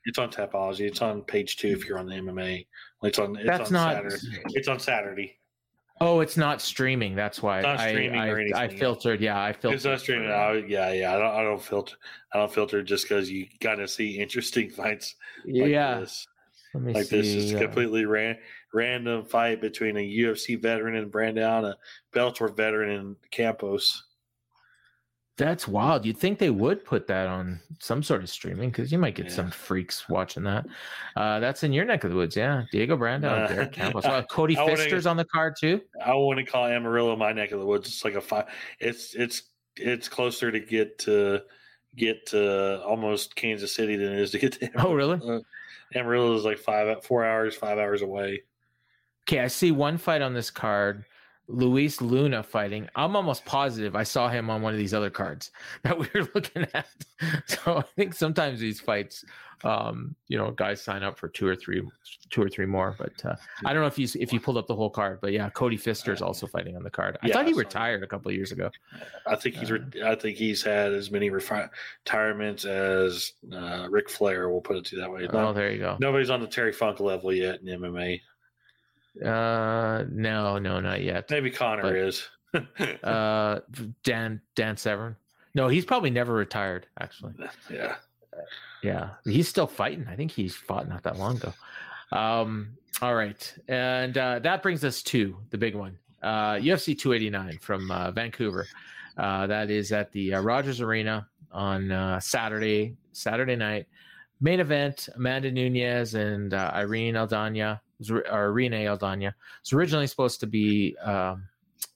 It's 0.06 0.18
on 0.18 0.30
Tapology. 0.30 0.80
It's 0.80 1.02
on 1.02 1.20
page 1.22 1.58
two 1.58 1.68
if 1.68 1.86
you're 1.86 1.98
on 1.98 2.06
the 2.06 2.14
MMA. 2.14 2.66
It's 3.02 3.18
on. 3.18 3.36
It's 3.36 3.46
That's 3.46 3.68
on 3.68 3.72
not. 3.74 3.94
Saturday. 3.96 4.42
It's 4.54 4.68
on 4.68 4.80
Saturday. 4.80 5.36
Oh, 6.00 6.20
it's 6.20 6.36
not 6.36 6.62
streaming. 6.62 7.14
That's 7.14 7.42
why 7.42 7.58
It's 7.58 7.64
not 7.66 7.80
I, 7.80 7.90
streaming 7.90 8.20
I, 8.54 8.64
I 8.64 8.68
filtered. 8.68 9.20
Yeah, 9.20 9.42
I 9.42 9.52
filtered. 9.52 9.76
It's 9.76 9.84
not 9.84 10.00
streaming. 10.00 10.30
I, 10.30 10.46
oh, 10.46 10.64
yeah, 10.66 10.92
yeah. 10.92 11.14
I 11.14 11.18
don't. 11.18 11.34
I 11.34 11.42
don't 11.42 11.60
filter. 11.60 11.96
I 12.32 12.38
don't 12.38 12.52
filter 12.52 12.82
just 12.82 13.04
because 13.06 13.30
you 13.30 13.46
gotta 13.60 13.86
see 13.86 14.18
interesting 14.18 14.70
fights. 14.76 15.14
Like 15.44 15.70
yeah. 15.70 16.00
This. 16.00 16.26
Let 16.74 16.82
me 16.82 16.92
Like 16.92 17.06
see. 17.06 17.16
this 17.16 17.26
is 17.28 17.54
uh, 17.54 17.58
completely 17.58 18.04
ran, 18.04 18.36
random 18.74 19.24
fight 19.24 19.60
between 19.60 19.96
a 19.96 20.00
UFC 20.00 20.60
veteran 20.60 20.96
and 20.96 21.10
Brandao, 21.10 21.64
a 21.64 21.76
Bellator 22.12 22.54
veteran 22.54 22.90
and 22.90 23.16
Campos. 23.30 24.04
That's 25.36 25.68
wild. 25.68 26.04
You'd 26.04 26.18
think 26.18 26.40
they 26.40 26.50
would 26.50 26.84
put 26.84 27.06
that 27.06 27.28
on 27.28 27.60
some 27.78 28.02
sort 28.02 28.22
of 28.24 28.28
streaming 28.28 28.70
because 28.70 28.90
you 28.90 28.98
might 28.98 29.14
get 29.14 29.26
Yeah. 29.26 29.32
some 29.32 29.50
freaks 29.52 30.08
watching 30.08 30.42
that. 30.42 30.66
Uh, 31.16 31.38
that's 31.38 31.62
in 31.62 31.72
your 31.72 31.84
neck 31.84 32.02
of 32.02 32.10
the 32.10 32.16
woods, 32.16 32.36
yeah. 32.36 32.64
Diego 32.72 32.96
Brandao, 32.96 33.44
Uh, 33.44 33.46
Derek 33.46 33.72
Campos. 33.72 34.04
Uh, 34.04 34.22
Cody 34.28 34.56
I 34.58 34.66
Pfister's 34.66 35.06
on 35.06 35.16
the 35.16 35.24
card 35.26 35.54
too. 35.58 35.80
I 36.04 36.12
want 36.14 36.38
to 36.40 36.44
call 36.44 36.66
Amarillo 36.66 37.14
my 37.14 37.30
neck 37.32 37.52
of 37.52 37.60
the 37.60 37.66
woods. 37.66 37.86
It's 37.86 38.04
like 38.04 38.14
a 38.14 38.20
five. 38.20 38.46
It's 38.80 39.14
it's 39.14 39.42
it's 39.76 40.08
closer 40.08 40.50
to 40.50 40.58
get 40.58 40.98
to 41.00 41.42
get 41.94 42.26
to 42.26 42.82
almost 42.82 43.36
Kansas 43.36 43.72
City 43.72 43.94
than 43.94 44.12
it 44.12 44.18
is 44.18 44.32
to 44.32 44.38
get 44.40 44.52
to. 44.54 44.68
Oh, 44.76 44.92
really? 44.92 45.20
Amarillo 45.94 46.34
is 46.34 46.44
like 46.44 46.58
five, 46.58 47.04
four 47.04 47.24
hours, 47.24 47.54
five 47.54 47.78
hours 47.78 48.02
away. 48.02 48.42
Okay, 49.28 49.40
I 49.40 49.48
see 49.48 49.72
one 49.72 49.98
fight 49.98 50.22
on 50.22 50.34
this 50.34 50.50
card. 50.50 51.04
Luis 51.48 52.00
Luna 52.00 52.42
fighting. 52.42 52.88
I'm 52.94 53.16
almost 53.16 53.44
positive 53.44 53.96
I 53.96 54.02
saw 54.02 54.28
him 54.28 54.50
on 54.50 54.60
one 54.62 54.72
of 54.74 54.78
these 54.78 54.92
other 54.94 55.10
cards 55.10 55.50
that 55.82 55.98
we 55.98 56.06
were 56.14 56.28
looking 56.34 56.66
at. 56.74 56.86
So 57.46 57.78
I 57.78 57.82
think 57.96 58.14
sometimes 58.14 58.60
these 58.60 58.78
fights, 58.80 59.24
um, 59.64 60.14
you 60.28 60.38
know, 60.38 60.52
guys 60.52 60.80
sign 60.80 61.02
up 61.02 61.18
for 61.18 61.26
two 61.26 61.48
or 61.48 61.56
three, 61.56 61.82
two 62.30 62.40
or 62.40 62.48
three 62.48 62.64
more. 62.66 62.94
But 62.96 63.24
uh, 63.26 63.34
I 63.64 63.72
don't 63.72 63.82
know 63.82 63.88
if 63.88 63.98
you 63.98 64.06
if 64.20 64.32
you 64.32 64.38
pulled 64.38 64.56
up 64.56 64.68
the 64.68 64.76
whole 64.76 64.88
card. 64.90 65.18
But 65.20 65.32
yeah, 65.32 65.50
Cody 65.50 65.76
Pfister 65.76 66.12
is 66.12 66.22
also 66.22 66.46
fighting 66.46 66.76
on 66.76 66.84
the 66.84 66.90
card. 66.90 67.18
I 67.22 67.26
Yeah, 67.26 67.34
thought 67.34 67.46
he 67.48 67.54
retired 67.54 68.04
a 68.04 68.06
couple 68.06 68.30
of 68.30 68.36
years 68.36 68.52
ago. 68.52 68.70
I 69.26 69.34
think 69.34 69.56
he's. 69.56 69.72
re- 69.72 69.80
I 70.04 70.14
think 70.14 70.36
he's 70.36 70.62
had 70.62 70.92
as 70.92 71.10
many 71.10 71.28
refi- 71.30 71.68
retirements 72.04 72.64
as 72.64 73.32
uh, 73.52 73.88
Ric 73.90 74.08
Flair. 74.08 74.48
We'll 74.48 74.60
put 74.60 74.76
it 74.76 74.84
to 74.86 74.96
that 75.00 75.10
way. 75.10 75.26
Oh, 75.32 75.52
there 75.52 75.72
you 75.72 75.78
go. 75.80 75.96
Nobody's 75.98 76.30
on 76.30 76.40
the 76.40 76.46
Terry 76.46 76.72
Funk 76.72 77.00
level 77.00 77.32
yet 77.32 77.60
in 77.62 77.80
MMA. 77.80 78.20
Uh, 79.24 80.04
no, 80.10 80.58
no, 80.58 80.80
not 80.80 81.02
yet. 81.02 81.30
Maybe 81.30 81.50
Conor 81.50 81.82
But- 81.82 81.96
is. 81.96 82.28
Uh, 83.04 83.60
Dan 84.04 84.40
Dan 84.56 84.76
Severn. 84.76 85.14
No, 85.54 85.68
he's 85.68 85.84
probably 85.84 86.08
never 86.10 86.32
retired. 86.32 86.86
Actually. 86.98 87.34
yeah. 87.70 87.96
Yeah, 88.82 89.10
he's 89.24 89.48
still 89.48 89.66
fighting. 89.66 90.06
I 90.08 90.14
think 90.16 90.30
he's 90.30 90.54
fought 90.54 90.88
not 90.88 91.02
that 91.02 91.18
long 91.18 91.36
ago. 91.36 91.52
Um, 92.12 92.70
all 93.02 93.14
right, 93.14 93.54
and 93.68 94.16
uh, 94.16 94.38
that 94.38 94.62
brings 94.62 94.82
us 94.84 95.02
to 95.04 95.36
the 95.50 95.58
big 95.58 95.74
one, 95.74 95.98
uh, 96.22 96.54
UFC 96.54 96.96
289 96.98 97.58
from 97.60 97.90
uh, 97.90 98.10
Vancouver. 98.12 98.66
Uh, 99.18 99.46
that 99.48 99.70
is 99.70 99.92
at 99.92 100.10
the 100.12 100.34
uh, 100.34 100.40
Rogers 100.40 100.80
Arena 100.80 101.26
on 101.52 101.90
uh, 101.90 102.18
Saturday, 102.20 102.96
Saturday 103.12 103.56
night. 103.56 103.86
Main 104.40 104.60
event: 104.60 105.08
Amanda 105.16 105.50
Nunes 105.50 106.14
and 106.14 106.54
uh, 106.54 106.70
Irene 106.74 107.14
Aldana, 107.14 107.80
or 108.10 108.26
Irene 108.30 108.72
Aldana. 108.72 109.32
It's 109.60 109.72
originally 109.72 110.06
supposed 110.06 110.40
to 110.40 110.46
be 110.46 110.96
um, 110.98 111.44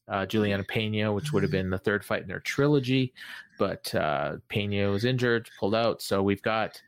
uh, 0.08 0.26
Julianna 0.26 0.64
Pena, 0.64 1.12
which 1.12 1.32
would 1.32 1.42
have 1.42 1.52
been 1.52 1.70
the 1.70 1.78
third 1.78 2.04
fight 2.04 2.22
in 2.22 2.28
their 2.28 2.40
trilogy, 2.40 3.12
but 3.58 3.94
uh, 3.94 4.36
Pena 4.48 4.90
was 4.90 5.04
injured, 5.04 5.48
pulled 5.58 5.74
out. 5.74 6.02
So 6.02 6.22
we've 6.22 6.42
got 6.42 6.80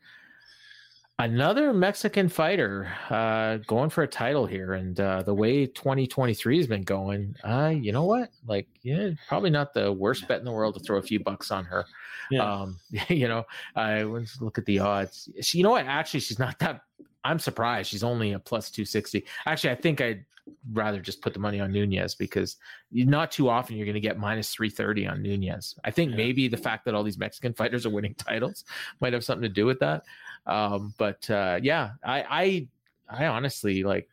another 1.19 1.73
Mexican 1.73 2.29
fighter 2.29 2.93
uh, 3.09 3.59
going 3.67 3.91
for 3.91 4.03
a 4.03 4.09
title 4.09 4.47
here, 4.47 4.75
and 4.75 4.99
uh, 4.99 5.23
the 5.23 5.35
way 5.35 5.67
2023 5.67 6.57
has 6.59 6.67
been 6.67 6.83
going, 6.83 7.35
uh, 7.45 7.73
you 7.75 7.93
know 7.93 8.05
what? 8.05 8.31
Like, 8.47 8.69
yeah, 8.83 9.11
probably 9.29 9.51
not 9.51 9.73
the 9.73 9.93
worst 9.93 10.27
bet 10.27 10.41
in 10.41 10.45
the 10.45 10.53
world 10.53 10.75
to 10.75 10.81
throw 10.81 10.99
a 10.99 11.03
few 11.03 11.21
bucks 11.21 11.51
on 11.51 11.65
her. 11.65 11.87
Yeah. 12.31 12.53
Um, 12.53 12.79
you 13.09 13.29
know, 13.29 13.45
I 13.77 14.03
let's 14.03 14.41
look 14.41 14.59
at 14.59 14.67
the 14.67 14.81
odds. 14.81 15.29
She, 15.41 15.59
you 15.59 15.65
know 15.65 15.71
what? 15.71 15.87
Actually, 15.87 16.21
she's 16.21 16.39
not 16.39 16.59
that. 16.59 16.83
I'm 17.25 17.39
surprised. 17.39 17.91
She's 17.91 18.05
only 18.05 18.33
a 18.33 18.39
plus 18.39 18.71
260. 18.71 19.25
Actually, 19.47 19.71
I 19.71 19.75
think 19.77 20.01
I'd 20.01 20.25
rather 20.73 21.01
just 21.01 21.23
put 21.23 21.33
the 21.33 21.39
money 21.39 21.59
on 21.59 21.73
Nunes 21.73 22.15
because 22.15 22.57
not 22.93 23.33
too 23.33 23.49
often 23.49 23.77
you're 23.77 23.87
going 23.87 23.95
to 23.95 24.01
get 24.01 24.19
minus 24.19 24.53
330 24.55 25.07
on 25.07 25.23
Nunes. 25.23 25.75
I 25.85 25.91
think 25.91 26.11
Yeah. 26.11 26.19
maybe 26.19 26.49
the 26.49 26.57
fact 26.59 26.85
that 26.85 26.95
all 26.95 27.03
these 27.03 27.19
Mexican 27.19 27.55
fighters 27.61 27.87
are 27.87 27.91
winning 27.91 28.15
titles 28.15 28.65
might 29.01 29.15
have 29.15 29.25
something 29.25 29.43
to 29.43 29.49
do 29.49 29.65
with 29.65 29.79
that. 29.81 30.05
Um, 30.47 30.93
but 30.99 31.29
uh, 31.31 31.61
yeah, 31.63 31.93
I, 32.05 32.69
I, 33.09 33.25
I 33.25 33.27
honestly 33.27 33.85
like 33.85 34.09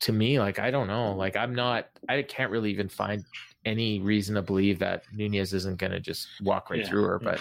to 0.00 0.12
me, 0.12 0.38
like 0.38 0.58
I 0.58 0.70
don't 0.70 0.86
know, 0.86 1.12
like 1.12 1.36
I'm 1.36 1.54
not, 1.54 1.88
I 2.08 2.22
can't 2.22 2.50
really 2.50 2.70
even 2.70 2.88
find 2.88 3.24
any 3.64 4.00
reason 4.00 4.34
to 4.34 4.42
believe 4.42 4.78
that 4.80 5.04
Nunes 5.14 5.54
isn't 5.54 5.78
going 5.78 5.92
to 5.92 6.00
just 6.00 6.28
walk 6.42 6.68
right 6.70 6.80
Yeah, 6.80 6.88
through 6.88 7.04
her. 7.04 7.18
But 7.18 7.40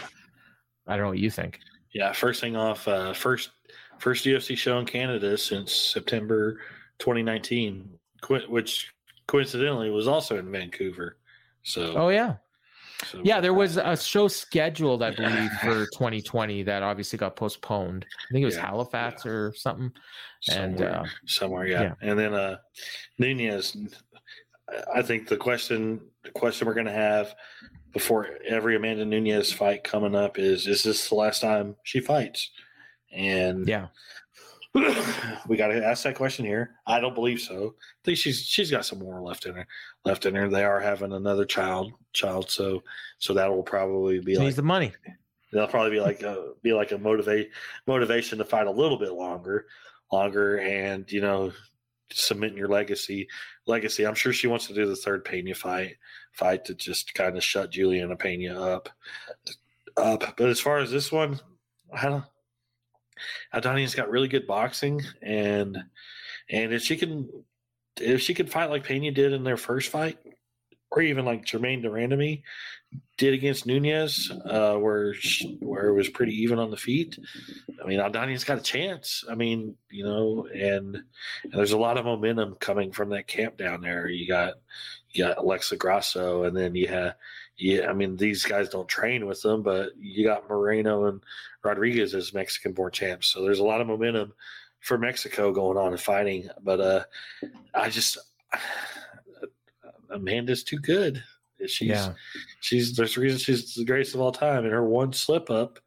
I 0.88 0.96
don't 0.96 1.04
know 1.04 1.10
what 1.10 1.20
you 1.20 1.30
think. 1.30 1.60
Yeah, 1.94 2.12
first 2.14 2.42
thing 2.42 2.56
off, 2.56 2.88
uh, 2.88 3.14
first 3.14 3.52
first 4.04 4.26
UFC 4.26 4.58
show 4.58 4.80
in 4.80 4.86
Canada 4.86 5.38
since 5.38 5.74
September 5.74 6.60
2019, 7.00 7.90
which 8.50 8.92
coincidentally 9.28 9.90
was 9.90 10.10
also 10.10 10.38
in 10.38 10.52
Vancouver. 10.52 11.16
So, 11.64 11.94
Oh 11.96 12.10
yeah, 12.10 12.36
so- 13.10 13.22
yeah. 13.24 13.40
There 13.40 13.54
was 13.54 13.78
a 13.78 13.96
show 13.96 14.28
scheduled, 14.28 15.02
I 15.04 15.12
believe, 15.12 15.50
for 15.62 15.86
2020 15.94 16.64
that 16.64 16.84
obviously 16.84 17.18
got 17.18 17.38
postponed. 17.38 18.06
I 18.12 18.34
think 18.34 18.44
it 18.44 18.46
was 18.46 18.58
Yeah, 18.58 18.66
Halifax 18.66 19.26
or 19.26 19.54
something. 19.56 19.94
And 20.52 20.78
somewhere, 20.78 21.00
uh, 21.00 21.06
somewhere, 21.26 21.68
yeah. 21.68 21.82
yeah. 21.84 21.94
And 22.02 22.20
then 22.20 22.34
uh, 22.34 22.58
Nunes, 23.18 23.78
I 24.94 25.02
think 25.02 25.30
the 25.30 25.38
question 25.38 26.02
the 26.26 26.32
question 26.32 26.68
we're 26.68 26.74
going 26.74 26.88
to 26.88 26.92
have 26.92 27.34
before 27.94 28.28
every 28.46 28.76
Amanda 28.76 29.06
Nunes 29.06 29.54
fight 29.54 29.86
coming 29.86 30.16
up 30.16 30.38
is: 30.38 30.68
Is 30.68 30.84
this 30.84 31.08
the 31.08 31.16
last 31.16 31.42
time 31.42 31.78
she 31.84 32.02
fights? 32.02 32.50
And 33.14 33.68
yeah, 33.68 33.88
we 35.48 35.56
got 35.56 35.68
to 35.68 35.86
ask 35.86 36.04
that 36.04 36.16
question 36.16 36.46
here. 36.46 36.72
I 36.88 37.00
don't 37.00 37.14
believe 37.14 37.40
so. 37.40 37.76
I 37.78 38.02
think 38.04 38.18
she's 38.18 38.42
she's 38.42 38.72
got 38.72 38.86
some 38.86 39.00
more 39.00 39.22
left 39.22 39.46
in 39.46 39.54
her. 39.56 39.68
Left 40.04 40.26
in 40.26 40.34
her. 40.34 40.50
They 40.50 40.64
are 40.64 40.80
having 40.80 41.14
another 41.14 41.46
child. 41.46 41.94
Child. 42.14 42.50
So 42.50 42.82
so 43.20 43.34
that 43.36 43.52
will 43.52 43.64
probably 43.64 44.20
be 44.20 44.34
she 44.34 44.38
like 44.38 44.46
needs 44.46 44.56
the 44.56 44.64
money. 44.64 44.92
They'll 45.52 45.68
probably 45.68 45.92
be 45.92 46.00
like 46.00 46.24
a, 46.24 46.54
be 46.64 46.74
like 46.74 46.92
a 46.92 46.98
motivate 46.98 47.52
motivation 47.86 48.40
to 48.40 48.46
fight 48.46 48.66
a 48.66 48.72
little 48.72 48.98
bit 48.98 49.14
longer, 49.14 49.68
longer, 50.12 50.58
and 50.58 51.10
you 51.12 51.22
know, 51.22 51.52
cement 52.12 52.58
your 52.58 52.68
legacy. 52.68 53.28
Legacy. 53.68 54.08
I'm 54.08 54.16
sure 54.16 54.34
she 54.34 54.48
wants 54.48 54.66
to 54.68 54.74
do 54.74 54.88
the 54.88 54.96
third 54.96 55.24
Pena 55.24 55.54
fight, 55.54 55.98
fight 56.32 56.66
to 56.66 56.74
just 56.74 57.14
kind 57.14 57.38
of 57.38 57.44
shut 57.44 57.70
Julianna 57.70 58.16
Pena 58.16 58.60
up, 58.60 58.90
up. 59.96 60.34
But 60.36 60.50
as 60.50 60.60
far 60.60 60.80
as 60.80 60.90
this 60.90 61.12
one, 61.12 61.40
I 61.94 62.10
don't. 62.10 62.26
Aldana's 63.54 63.96
got 63.96 64.10
really 64.10 64.28
good 64.28 64.48
boxing, 64.48 65.02
and 65.22 65.78
and 66.50 66.74
if 66.74 66.82
she 66.84 66.98
can, 66.98 67.30
if 68.00 68.22
she 68.22 68.34
can 68.34 68.48
fight 68.48 68.70
like 68.70 68.84
Pena 68.84 69.12
did 69.12 69.34
in 69.34 69.44
their 69.44 69.58
first 69.58 69.90
fight, 69.90 70.18
or 70.92 71.02
even 71.02 71.26
like 71.26 71.46
Germaine 71.46 71.82
de 71.82 71.90
Randamie 71.90 72.44
did 73.18 73.34
against 73.34 73.66
Nunes, 73.66 74.32
uh, 74.46 74.76
where 74.76 75.14
she, 75.14 75.58
where 75.60 75.88
it 75.88 75.94
was 75.94 76.10
pretty 76.10 76.34
even 76.44 76.60
on 76.60 76.72
the 76.72 76.78
feet. 76.78 77.18
I 77.84 77.88
mean, 77.88 78.00
Aldana's 78.00 78.44
got 78.44 78.60
a 78.60 78.62
chance. 78.62 79.24
I 79.30 79.36
mean, 79.36 79.76
you 79.90 80.04
know, 80.04 80.48
and, 80.54 80.96
and 80.96 81.54
there's 81.54 81.72
a 81.72 81.78
lot 81.78 81.98
of 81.98 82.06
momentum 82.06 82.56
coming 82.60 82.92
from 82.92 83.10
that 83.10 83.28
camp 83.28 83.58
down 83.58 83.82
there. 83.82 84.08
You 84.08 84.28
got 84.28 84.56
you 85.12 85.26
got 85.26 85.38
Alexa 85.38 85.78
Grasso, 85.78 86.44
and 86.44 86.56
then 86.56 86.76
you 86.76 86.88
have 86.88 87.16
yeah. 87.58 87.90
I 87.90 87.94
mean, 87.94 88.18
these 88.18 88.44
guys 88.44 88.70
don't 88.70 88.88
train 88.88 89.26
with 89.26 89.42
them, 89.42 89.64
but 89.64 89.92
you 89.98 90.26
got 90.26 90.50
Moreno 90.50 91.06
and 91.06 91.22
Rodriguez 91.64 92.14
as 92.14 92.34
Mexican-born 92.34 92.92
champs. 92.92 93.28
So 93.28 93.42
there's 93.44 93.60
a 93.60 93.64
lot 93.64 93.82
of 93.82 93.88
momentum 93.88 94.34
for 94.80 94.98
Mexico 94.98 95.52
going 95.52 95.78
on 95.78 95.92
and 95.94 96.02
fighting. 96.02 96.50
But 96.62 96.80
uh, 96.82 97.04
I 97.74 97.90
just 97.90 98.18
Amanda's 100.10 100.64
too 100.64 100.80
good. 100.80 101.24
She's 101.66 101.88
Yeah. 101.90 102.14
she's 102.60 102.96
there's 102.96 103.16
a 103.18 103.22
reason 103.22 103.40
she's 103.40 103.74
the 103.74 103.86
greatest 103.86 104.16
of 104.16 104.22
all 104.22 104.32
time. 104.32 104.66
And 104.66 104.74
her 104.74 104.84
one 104.84 105.14
slip 105.14 105.50
up, 105.50 105.80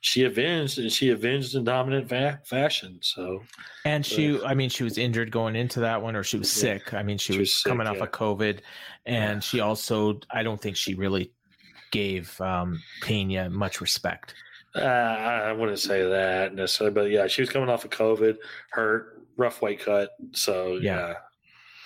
she 0.00 0.24
avenged 0.24 0.78
and 0.78 0.90
she 0.90 1.10
avenged 1.10 1.54
in 1.54 1.64
dominant 1.64 2.08
fa- 2.08 2.40
fashion. 2.44 2.98
So 3.02 3.42
And 3.84 4.04
she, 4.04 4.40
I 4.44 4.54
mean, 4.54 4.70
she 4.70 4.82
was 4.84 4.96
injured 4.98 5.30
going 5.30 5.56
into 5.56 5.80
that 5.80 6.00
one, 6.00 6.16
or 6.16 6.22
she 6.22 6.38
was 6.38 6.54
Yeah. 6.56 6.78
sick. 6.78 6.94
I 6.94 7.02
mean, 7.02 7.18
she, 7.18 7.34
She 7.34 7.38
was, 7.38 7.48
was 7.48 7.62
sick, 7.62 7.70
coming 7.70 7.86
off 7.86 7.96
yeah. 7.98 8.04
of 8.04 8.10
COVID, 8.12 8.60
and 9.06 9.44
she 9.44 9.60
also, 9.60 10.20
I 10.30 10.42
don't 10.42 10.60
think 10.60 10.76
she 10.76 10.94
really 10.94 11.32
gave 11.90 12.40
um, 12.40 12.80
Pena 13.02 13.50
much 13.50 13.80
respect. 13.80 14.34
uh, 14.76 14.80
I 14.80 15.52
wouldn't 15.52 15.80
say 15.80 16.08
that 16.08 16.54
necessarily, 16.54 16.94
but 16.94 17.10
yeah, 17.10 17.26
she 17.26 17.42
was 17.42 17.50
coming 17.50 17.68
off 17.68 17.84
of 17.84 17.90
COVID, 17.90 18.36
hurt, 18.70 19.22
rough 19.36 19.60
weight 19.60 19.80
cut. 19.80 20.10
So 20.32 20.76
Yeah. 20.76 21.14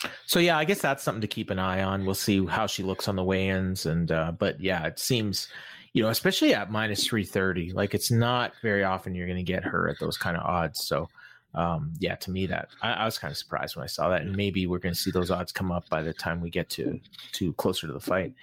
yeah, 0.04 0.08
So 0.26 0.38
yeah, 0.38 0.58
I 0.58 0.64
guess 0.64 0.80
that's 0.82 1.02
something 1.02 1.22
to 1.22 1.26
keep 1.26 1.48
an 1.50 1.58
eye 1.58 1.82
on. 1.82 2.04
We'll 2.04 2.14
see 2.14 2.44
how 2.46 2.66
she 2.66 2.82
looks 2.82 3.08
on 3.08 3.16
the 3.16 3.24
weigh-ins, 3.24 3.86
and 3.86 4.12
uh, 4.12 4.32
but 4.32 4.60
yeah, 4.60 4.86
it 4.86 4.98
seems, 4.98 5.48
you 5.94 6.02
know, 6.02 6.10
especially 6.10 6.52
at 6.52 6.70
minus 6.70 7.06
three 7.06 7.24
thirty, 7.24 7.72
like 7.72 7.94
it's 7.94 8.10
not 8.10 8.52
very 8.60 8.84
often 8.84 9.14
you're 9.14 9.26
going 9.26 9.38
to 9.38 9.42
get 9.42 9.64
her 9.64 9.88
at 9.88 9.98
those 10.00 10.18
kind 10.18 10.36
of 10.36 10.42
odds. 10.42 10.84
So 10.86 11.08
um, 11.54 11.92
yeah, 12.00 12.16
to 12.16 12.32
me 12.32 12.46
that 12.46 12.68
I, 12.82 12.92
I 12.92 13.04
was 13.04 13.16
kind 13.16 13.30
of 13.30 13.38
surprised 13.38 13.76
when 13.76 13.84
I 13.84 13.86
saw 13.86 14.08
that, 14.08 14.22
and 14.22 14.36
maybe 14.36 14.66
we're 14.66 14.80
going 14.80 14.94
to 14.94 15.00
see 15.00 15.12
those 15.12 15.30
odds 15.30 15.52
come 15.52 15.70
up 15.70 15.88
by 15.88 16.02
the 16.02 16.12
time 16.12 16.40
we 16.40 16.50
get 16.50 16.68
to 16.70 17.00
to 17.32 17.52
closer 17.54 17.86
to 17.86 17.92
the 17.92 18.00
fight. 18.00 18.34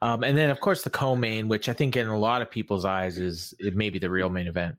Um, 0.00 0.22
and 0.22 0.38
then 0.38 0.48
of 0.48 0.60
course 0.60 0.82
the 0.82 0.90
co-main, 0.90 1.48
which 1.48 1.68
I 1.68 1.72
think 1.72 1.96
in 1.96 2.06
a 2.06 2.18
lot 2.18 2.40
of 2.40 2.50
people's 2.50 2.84
eyes 2.84 3.18
is 3.18 3.52
it 3.58 3.74
may 3.74 3.90
be 3.90 3.98
the 3.98 4.10
real 4.10 4.30
main 4.30 4.46
event. 4.46 4.76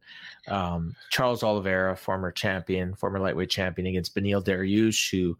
Um, 0.47 0.95
Charles 1.09 1.43
Oliveira, 1.43 1.97
former 1.97 2.31
champion, 2.31 2.95
former 2.95 3.19
lightweight 3.19 3.49
champion, 3.49 3.87
against 3.87 4.15
Beneil 4.15 4.41
Dariush, 4.41 5.11
who 5.11 5.37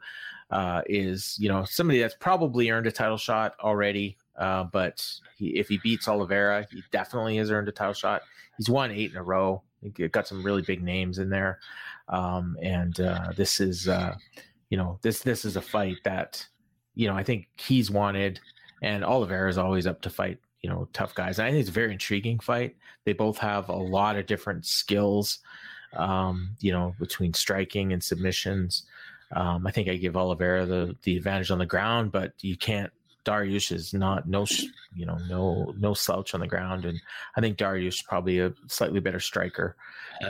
uh, 0.52 0.82
is 0.88 1.38
you 1.40 1.48
know 1.48 1.64
somebody 1.64 2.00
that's 2.00 2.16
probably 2.20 2.70
earned 2.70 2.88
a 2.88 2.92
title 2.92 3.18
shot 3.18 3.56
already. 3.62 4.18
Uh, 4.38 4.64
but 4.66 5.06
he, 5.38 5.50
if 5.50 5.68
he 5.68 5.78
beats 5.78 6.08
Oliveira, 6.08 6.68
he 6.72 6.84
definitely 6.92 7.38
has 7.38 7.52
earned 7.52 7.70
a 7.70 7.72
title 7.72 7.94
shot. 7.94 8.24
He's 8.58 8.70
won 8.70 8.92
eight 8.92 9.12
in 9.12 9.18
a 9.18 9.24
row. 9.24 9.62
He 9.82 9.90
got 9.90 10.28
some 10.28 10.44
really 10.44 10.62
big 10.62 10.82
names 10.82 11.20
in 11.20 11.30
there, 11.30 11.60
um, 12.08 12.58
and 12.62 13.00
uh, 13.00 13.34
this 13.36 13.60
is 13.60 13.88
uh, 13.88 14.16
you 14.70 14.78
know 14.78 14.98
this 15.02 15.20
this 15.20 15.44
is 15.44 15.58
a 15.58 15.62
fight 15.62 15.98
that 16.06 16.46
you 16.96 17.08
know 17.08 17.16
I 17.16 17.24
think 17.24 17.48
he's 17.58 17.92
wanted, 17.92 18.40
and 18.82 19.04
Oliveira 19.04 19.50
is 19.50 19.58
always 19.58 19.86
up 19.86 20.02
to 20.04 20.10
fight 20.10 20.40
you 20.62 20.70
know 20.70 20.88
tough 20.94 21.14
guys. 21.14 21.38
And 21.38 21.48
I 21.48 21.52
think 21.52 21.62
it's 21.62 21.70
a 21.70 21.74
very 21.74 21.92
intriguing 21.92 22.40
fight. 22.40 22.76
They 23.06 23.14
both 23.14 23.38
have 23.38 23.70
a 23.70 23.76
lot 23.76 24.16
of 24.16 24.26
different 24.26 24.66
skills, 24.66 25.40
um, 25.96 26.56
you 26.60 26.72
know, 26.72 26.96
between 27.00 27.34
striking 27.34 27.94
and 27.94 28.02
submissions. 28.02 28.84
Um, 29.34 29.68
I 29.68 29.72
think 29.72 29.90
I 29.90 29.98
give 29.98 30.16
Oliveira 30.16 30.66
the 30.66 30.96
the 31.04 31.18
advantage 31.18 31.52
on 31.52 31.60
the 31.60 31.66
ground, 31.66 32.12
but 32.12 32.34
you 32.42 32.58
can't. 32.58 32.92
Dariush 33.26 33.72
is 33.72 33.94
not 33.94 34.28
no 34.28 34.46
you 34.96 35.06
know 35.06 35.18
no 35.30 35.74
no 35.80 35.94
slouch 35.94 36.34
on 36.34 36.40
the 36.42 36.48
ground, 36.48 36.86
and 36.86 37.00
I 37.38 37.42
think 37.42 37.58
Dariush 37.58 37.88
is 37.88 38.02
probably 38.02 38.40
a 38.40 38.54
slightly 38.68 39.00
better 39.00 39.20
striker. 39.20 39.76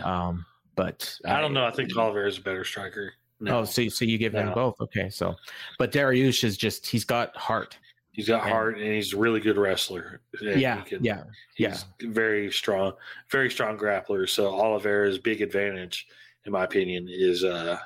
Um, 0.04 0.46
but 0.76 1.18
I 1.26 1.40
don't 1.42 1.54
know. 1.54 1.66
I 1.66 1.72
think 1.72 1.96
Oliver 1.98 2.26
is 2.26 2.38
a 2.38 2.42
better 2.42 2.64
striker. 2.64 3.14
No, 3.40 3.60
Oh, 3.60 3.66
so 3.66 3.88
so 3.90 4.06
you 4.06 4.18
give 4.18 4.32
them 4.34 4.48
No. 4.50 4.54
both? 4.56 4.76
Okay, 4.82 5.10
so 5.10 5.36
but 5.80 5.92
Dariush 5.92 6.44
is 6.44 6.56
just 6.58 6.88
he's 6.88 7.04
got 7.04 7.36
heart. 7.36 7.78
he's 8.12 8.28
got 8.28 8.44
and- 8.44 8.52
heart 8.52 8.78
and 8.78 8.86
he's 8.94 9.14
a 9.14 9.18
really 9.18 9.40
good 9.40 9.58
wrestler. 9.58 10.22
And 10.40 10.62
Yeah, 10.62 10.82
can- 10.82 11.04
yeah, 11.04 11.24
yeah. 11.58 11.78
Very 12.02 12.52
strong, 12.52 12.94
very 13.30 13.50
strong 13.50 13.78
grappler. 13.78 14.30
So 14.30 14.48
Oliveira's 14.54 15.18
big 15.18 15.42
advantage, 15.42 16.08
in 16.46 16.52
my 16.52 16.64
opinion, 16.64 17.08
is 17.10 17.44
uh, 17.44 17.80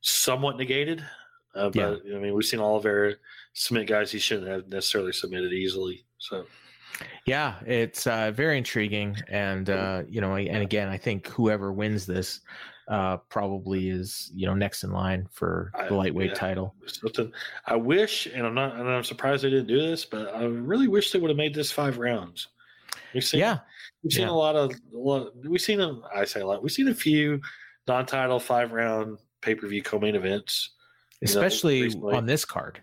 somewhat 0.00 0.56
negated. 0.56 1.04
Uh, 1.54 1.70
but 1.70 2.02
I 2.04 2.18
mean, 2.18 2.34
we've 2.34 2.44
seen 2.44 2.60
Oliveira 2.60 3.14
submit 3.56 3.86
guys 3.86 4.12
he 4.12 4.18
shouldn't 4.18 4.48
have 4.48 4.68
necessarily 4.68 5.12
submitted 5.12 5.52
easily. 5.52 6.04
So 6.18 6.44
Yeah, 7.24 7.54
it's 7.66 8.06
uh, 8.06 8.30
very 8.32 8.58
intriguing, 8.58 9.16
and 9.28 9.68
uh, 9.70 10.02
you 10.08 10.20
know, 10.20 10.36
and 10.36 10.62
again, 10.62 10.88
I 10.88 10.98
think 10.98 11.26
whoever 11.28 11.72
wins 11.72 12.06
this 12.06 12.40
uh, 12.88 13.16
probably 13.28 13.88
is 13.88 14.30
you 14.34 14.46
know 14.46 14.54
next 14.54 14.84
in 14.84 14.92
line 14.92 15.26
for 15.32 15.72
the 15.88 15.94
lightweight 15.94 16.30
yeah. 16.30 16.34
title. 16.34 16.74
something 16.86 17.32
I 17.66 17.76
wish, 17.76 18.26
and 18.26 18.46
I'm 18.46 18.54
not, 18.54 18.76
and 18.76 18.88
I'm 18.88 19.04
surprised 19.04 19.42
they 19.42 19.50
didn't 19.50 19.66
do 19.66 19.80
this, 19.80 20.04
but 20.04 20.34
I 20.34 20.44
really 20.44 20.88
wish 20.88 21.10
they 21.10 21.18
would 21.18 21.30
have 21.30 21.36
made 21.36 21.54
this 21.54 21.72
five 21.72 21.98
rounds. 21.98 22.48
We've 23.14 23.24
seen, 23.24 23.40
Yeah, 23.40 23.58
we've 24.02 24.12
seen 24.12 24.26
yeah. 24.26 24.32
a 24.32 24.34
lot 24.34 24.56
of, 24.56 24.72
a 24.72 24.96
lot, 24.96 25.32
we've 25.46 25.60
seen 25.60 25.80
a, 25.80 25.98
I 26.14 26.24
say 26.24 26.40
a 26.40 26.46
lot, 26.46 26.62
we've 26.62 26.72
seen 26.72 26.88
a 26.88 26.94
few 26.94 27.40
non-title 27.88 28.38
five 28.38 28.72
round 28.72 29.18
pay 29.40 29.54
per 29.54 29.66
view 29.66 29.82
co-main 29.82 30.14
events. 30.14 30.74
you 31.20 31.26
know, 31.26 31.40
especially 31.40 31.94
on 32.02 32.26
this 32.26 32.44
card. 32.44 32.80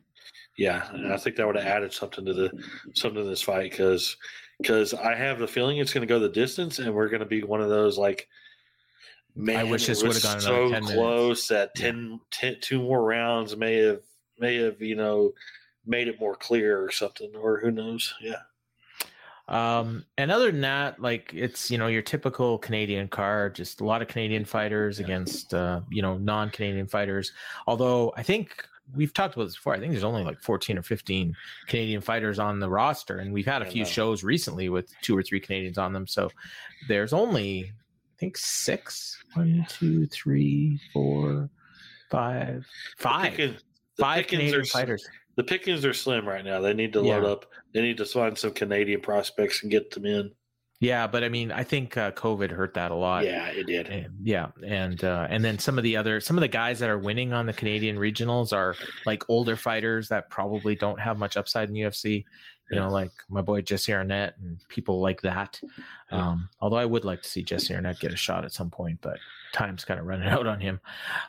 Yeah, 0.57 0.87
and 0.91 1.11
I 1.11 1.17
think 1.17 1.35
that 1.35 1.47
would 1.47 1.55
have 1.55 1.65
added 1.65 1.93
something 1.93 2.25
to 2.25 2.33
the 2.33 2.63
something 2.93 3.23
to 3.23 3.29
this 3.29 3.41
fight 3.41 3.71
because 3.71 4.15
because 4.59 4.93
I 4.93 5.15
have 5.15 5.39
the 5.39 5.47
feeling 5.47 5.77
it's 5.77 5.93
going 5.93 6.07
to 6.07 6.11
go 6.11 6.19
the 6.19 6.29
distance, 6.29 6.79
and 6.79 6.93
we're 6.93 7.09
going 7.09 7.21
to 7.21 7.25
be 7.25 7.43
one 7.43 7.61
of 7.61 7.69
those 7.69 7.97
like. 7.97 8.27
Man, 9.35 9.57
I 9.57 9.63
wish 9.63 9.87
this 9.87 10.03
would've 10.03 10.21
gone 10.21 10.39
so 10.39 10.69
10 10.69 10.71
minutes." 10.71 10.91
close 10.91 11.47
that 11.47 11.73
10, 11.73 12.19
10 12.29 12.57
two 12.61 12.79
more 12.79 13.03
rounds 13.03 13.57
may 13.57 13.77
have 13.77 14.01
may 14.37 14.57
have 14.57 14.79
you 14.79 14.95
know 14.95 15.33
made 15.87 16.07
it 16.07 16.19
more 16.19 16.35
clear 16.35 16.83
or 16.83 16.91
something, 16.91 17.31
or 17.35 17.59
who 17.59 17.71
knows? 17.71 18.13
Yeah. 18.21 18.41
Um, 19.47 20.05
and 20.17 20.31
other 20.31 20.51
than 20.51 20.61
that, 20.61 21.01
like 21.01 21.33
it's 21.33 21.69
you 21.69 21.77
know 21.77 21.87
your 21.87 22.01
typical 22.01 22.57
Canadian 22.59 23.07
card, 23.07 23.55
just 23.55 23.81
a 23.81 23.85
lot 23.85 24.01
of 24.01 24.07
Canadian 24.07 24.45
fighters 24.45 24.99
against 24.99 25.53
uh, 25.53 25.81
you 25.89 26.01
know 26.01 26.17
non-Canadian 26.17 26.87
fighters. 26.87 27.33
Although 27.67 28.13
I 28.15 28.23
think 28.23 28.65
we've 28.95 29.13
talked 29.13 29.35
about 29.35 29.45
this 29.45 29.55
before. 29.55 29.73
I 29.73 29.79
think 29.79 29.91
there's 29.91 30.03
only 30.03 30.23
like 30.23 30.39
14 30.41 30.77
or 30.77 30.83
15 30.83 31.35
Canadian 31.67 32.01
fighters 32.01 32.39
on 32.39 32.59
the 32.59 32.69
roster, 32.69 33.17
and 33.17 33.33
we've 33.33 33.45
had 33.45 33.61
a 33.61 33.65
few 33.65 33.85
shows 33.85 34.23
recently 34.23 34.69
with 34.69 34.91
two 35.01 35.17
or 35.17 35.23
three 35.23 35.39
Canadians 35.39 35.77
on 35.77 35.93
them. 35.93 36.05
So 36.07 36.29
there's 36.87 37.13
only 37.13 37.71
I 37.71 38.19
think 38.19 38.37
six. 38.37 39.21
One, 39.33 39.65
two, 39.69 40.05
three, 40.07 40.79
four, 40.93 41.49
five, 42.11 42.65
five, 42.97 43.31
Pickin- 43.31 43.57
the 43.97 44.01
five 44.03 44.17
pickings 44.23 44.39
Canadian 44.39 44.61
are 44.61 44.65
fighters. 44.65 45.07
The 45.35 45.43
pickings 45.43 45.83
are 45.85 45.93
slim 45.93 46.27
right 46.27 46.45
now. 46.45 46.61
They 46.61 46.73
need 46.73 46.93
to 46.93 47.01
load 47.01 47.23
Yeah. 47.23 47.29
up. 47.29 47.45
They 47.73 47.81
need 47.81 47.97
to 47.97 48.05
find 48.05 48.37
some 48.37 48.51
Canadian 48.53 49.01
prospects 49.01 49.63
and 49.63 49.71
get 49.71 49.89
them 49.91 50.05
in. 50.05 50.31
Yeah, 50.83 51.07
but 51.07 51.23
I 51.23 51.29
mean, 51.29 51.51
I 51.51 51.63
think 51.63 51.95
uh, 51.95 52.11
COVID 52.11 52.51
hurt 52.51 52.73
that 52.73 52.91
a 52.91 52.95
lot. 52.95 53.23
Yeah, 53.23 53.47
it 53.47 53.67
did. 53.67 53.87
And- 53.87 54.13
yeah, 54.21 54.47
and 54.65 55.01
uh, 55.03 55.27
and 55.29 55.43
then 55.43 55.57
some 55.57 55.77
of 55.77 55.83
the 55.83 55.95
other 55.95 56.19
some 56.19 56.37
of 56.37 56.41
the 56.41 56.47
guys 56.49 56.79
that 56.79 56.89
are 56.89 56.97
winning 56.97 57.31
on 57.31 57.45
the 57.45 57.53
Canadian 57.53 57.97
regionals 57.97 58.51
are 58.51 58.75
like 59.05 59.23
older 59.29 59.55
fighters 59.55 60.09
that 60.09 60.29
probably 60.29 60.75
don't 60.75 60.99
have 60.99 61.17
much 61.17 61.37
upside 61.37 61.69
in 61.69 61.75
UFC. 61.75 62.25
You 62.71 62.79
know, 62.79 62.89
like 62.89 63.11
my 63.29 63.41
boy 63.41 63.61
Jesse 63.61 63.93
Arnett 63.93 64.35
and 64.41 64.57
people 64.67 64.99
like 64.99 65.21
that. 65.21 65.61
Um, 66.11 66.49
although 66.59 66.77
I 66.77 66.85
would 66.85 67.05
like 67.05 67.21
to 67.21 67.29
see 67.29 67.43
Jesse 67.43 67.73
Arnett 67.75 67.99
get 67.99 68.11
a 68.13 68.17
shot 68.17 68.45
at 68.45 68.51
some 68.51 68.69
point, 68.71 68.99
but 69.01 69.19
time's 69.53 69.85
kind 69.85 69.99
of 69.99 70.05
running 70.05 70.27
out 70.29 70.45
on 70.45 70.59
him. 70.59 70.79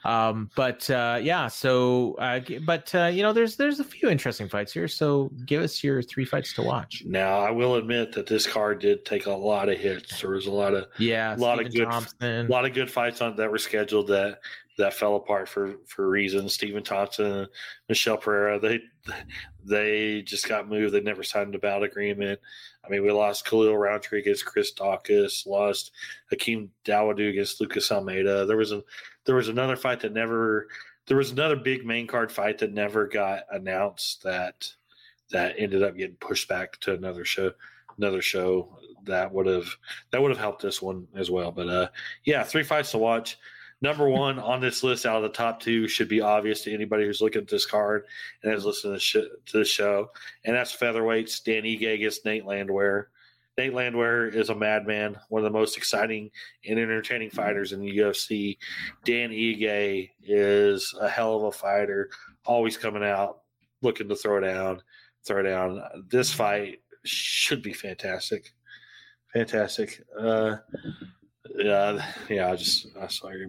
Um, 0.04 0.50
but 0.56 0.88
uh, 0.90 1.20
yeah, 1.22 1.46
so 1.46 2.14
uh, 2.14 2.40
but 2.66 2.92
uh, 2.94 3.06
you 3.06 3.22
know, 3.22 3.32
there's 3.32 3.56
there's 3.56 3.78
a 3.78 3.84
few 3.84 4.08
interesting 4.08 4.48
fights 4.48 4.72
here. 4.72 4.88
So 4.88 5.30
give 5.46 5.62
us 5.62 5.84
your 5.84 6.02
three 6.02 6.24
fights 6.24 6.52
to 6.54 6.62
watch. 6.62 7.04
Now 7.06 7.38
I 7.38 7.50
will 7.50 7.76
admit 7.76 8.12
that 8.12 8.26
this 8.26 8.46
card 8.46 8.80
did 8.80 9.04
take 9.04 9.26
a 9.26 9.32
lot 9.32 9.68
of 9.68 9.78
hits. 9.78 10.20
There 10.20 10.30
was 10.30 10.46
a 10.46 10.52
lot 10.52 10.74
of 10.74 10.86
Yeah, 10.98 11.34
a 11.34 11.38
lot 11.38 11.60
of 11.64 11.72
good 11.72 11.88
Thompson. 11.88 12.46
a 12.46 12.50
lot 12.50 12.64
of 12.64 12.74
good 12.74 12.90
fights 12.90 13.20
on 13.20 13.36
that 13.36 13.50
were 13.50 13.58
scheduled 13.58 14.08
that 14.08 14.40
that 14.76 14.92
fell 14.94 15.14
apart 15.16 15.48
for 15.48 15.76
for 15.86 16.08
reasons. 16.08 16.52
Stephen 16.54 16.82
Thompson, 16.82 17.46
Michel 17.88 18.16
Pereira, 18.16 18.58
they 18.58 18.80
they 19.64 20.22
just 20.22 20.48
got 20.48 20.68
moved. 20.68 20.92
They 20.94 21.00
never 21.00 21.22
signed 21.22 21.54
a 21.54 21.58
bout 21.58 21.82
agreement. 21.82 22.40
I 22.84 22.90
mean, 22.90 23.02
we 23.02 23.10
lost 23.10 23.46
Khalil 23.46 23.76
Rountree 23.76 24.20
against 24.20 24.44
Chris 24.44 24.72
Daukaus, 24.72 25.46
lost 25.46 25.92
Hakeem 26.30 26.70
Dawodu 26.84 27.30
against 27.30 27.60
Lucas 27.60 27.90
Almeida. 27.90 28.46
There 28.46 28.56
was 28.56 28.72
a 28.72 28.82
there 29.24 29.36
was 29.36 29.48
another 29.48 29.76
fight 29.76 30.00
that 30.00 30.12
never 30.12 30.68
there 31.06 31.16
was 31.16 31.30
another 31.30 31.56
big 31.56 31.84
main 31.84 32.06
card 32.06 32.30
fight 32.30 32.58
that 32.58 32.72
never 32.72 33.06
got 33.06 33.44
announced 33.50 34.22
that 34.22 34.68
that 35.30 35.54
ended 35.58 35.82
up 35.82 35.96
getting 35.96 36.16
pushed 36.16 36.48
back 36.48 36.78
to 36.80 36.92
another 36.92 37.24
show 37.24 37.52
another 37.98 38.22
show 38.22 38.78
that 39.04 39.32
would 39.32 39.46
have 39.46 39.68
that 40.10 40.20
would 40.20 40.30
have 40.30 40.38
helped 40.38 40.62
this 40.62 40.82
one 40.82 41.06
as 41.14 41.30
well. 41.30 41.50
But 41.52 41.68
uh 41.68 41.88
yeah, 42.24 42.42
three 42.42 42.62
fights 42.62 42.90
to 42.92 42.98
watch. 42.98 43.38
Number 43.84 44.08
one 44.08 44.38
on 44.38 44.62
this 44.62 44.82
list 44.82 45.04
out 45.04 45.18
of 45.18 45.24
the 45.24 45.28
top 45.28 45.60
two 45.60 45.86
should 45.88 46.08
be 46.08 46.22
obvious 46.22 46.62
to 46.62 46.72
anybody 46.72 47.04
who's 47.04 47.20
looking 47.20 47.42
at 47.42 47.48
this 47.48 47.66
card 47.66 48.06
and 48.42 48.50
has 48.50 48.64
listened 48.64 48.94
to, 48.94 48.98
sh- 48.98 49.28
to 49.44 49.58
the 49.58 49.64
show, 49.66 50.10
and 50.42 50.56
that's 50.56 50.74
featherweights 50.74 51.44
Dan 51.44 51.64
Ige 51.64 51.92
against 51.92 52.24
Nate 52.24 52.46
Landwehr. 52.46 53.10
Nate 53.58 53.74
Landwehr 53.74 54.28
is 54.28 54.48
a 54.48 54.54
madman, 54.54 55.18
one 55.28 55.44
of 55.44 55.52
the 55.52 55.58
most 55.58 55.76
exciting 55.76 56.30
and 56.66 56.78
entertaining 56.78 57.28
fighters 57.28 57.72
in 57.72 57.80
the 57.80 57.98
UFC. 57.98 58.56
Dan 59.04 59.28
Ige 59.28 60.12
is 60.22 60.94
a 60.98 61.06
hell 61.06 61.36
of 61.36 61.42
a 61.42 61.52
fighter, 61.52 62.08
always 62.46 62.78
coming 62.78 63.04
out 63.04 63.40
looking 63.82 64.08
to 64.08 64.16
throw 64.16 64.40
down, 64.40 64.80
throw 65.26 65.42
down. 65.42 65.82
This 66.08 66.32
fight 66.32 66.78
should 67.04 67.62
be 67.62 67.74
fantastic, 67.74 68.54
fantastic. 69.34 70.02
Uh, 70.18 70.56
yeah, 71.56 72.04
yeah. 72.28 72.50
I 72.50 72.56
just 72.56 72.88
I 73.00 73.06
saw 73.06 73.30
your 73.30 73.48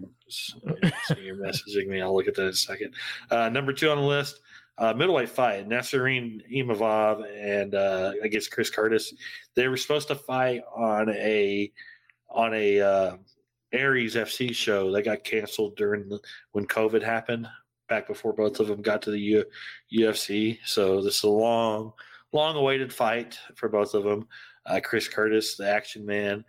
your 1.22 1.36
messaging 1.36 1.88
me. 1.88 2.00
I'll 2.00 2.14
look 2.14 2.28
at 2.28 2.34
that 2.36 2.42
in 2.42 2.48
a 2.48 2.54
second. 2.54 2.94
Uh, 3.30 3.48
number 3.48 3.72
two 3.72 3.90
on 3.90 3.98
the 3.98 4.04
list, 4.04 4.40
uh, 4.78 4.92
middleweight 4.92 5.28
fight: 5.28 5.68
Nassourdine 5.68 6.40
Imavov 6.52 7.24
and 7.36 7.74
uh, 7.74 8.12
against 8.22 8.50
Chris 8.50 8.70
Curtis. 8.70 9.12
They 9.54 9.68
were 9.68 9.76
supposed 9.76 10.08
to 10.08 10.14
fight 10.14 10.62
on 10.74 11.10
a 11.10 11.72
on 12.28 12.54
a 12.54 12.80
uh, 12.80 13.16
Ares 13.74 14.14
FC 14.14 14.54
show. 14.54 14.92
They 14.92 15.02
got 15.02 15.24
canceled 15.24 15.76
during 15.76 16.08
the, 16.08 16.20
when 16.52 16.66
COVID 16.66 17.02
happened. 17.02 17.48
Back 17.88 18.08
before 18.08 18.32
both 18.32 18.58
of 18.58 18.66
them 18.66 18.82
got 18.82 19.02
to 19.02 19.12
the 19.12 19.18
U, 19.18 19.44
UFC, 19.94 20.58
so 20.64 21.00
this 21.00 21.18
is 21.18 21.22
a 21.22 21.28
long, 21.28 21.92
long-awaited 22.32 22.92
fight 22.92 23.38
for 23.54 23.68
both 23.68 23.94
of 23.94 24.02
them. 24.02 24.26
Uh, 24.66 24.80
Chris 24.82 25.06
Curtis, 25.06 25.56
the 25.56 25.70
action 25.70 26.04
man, 26.04 26.44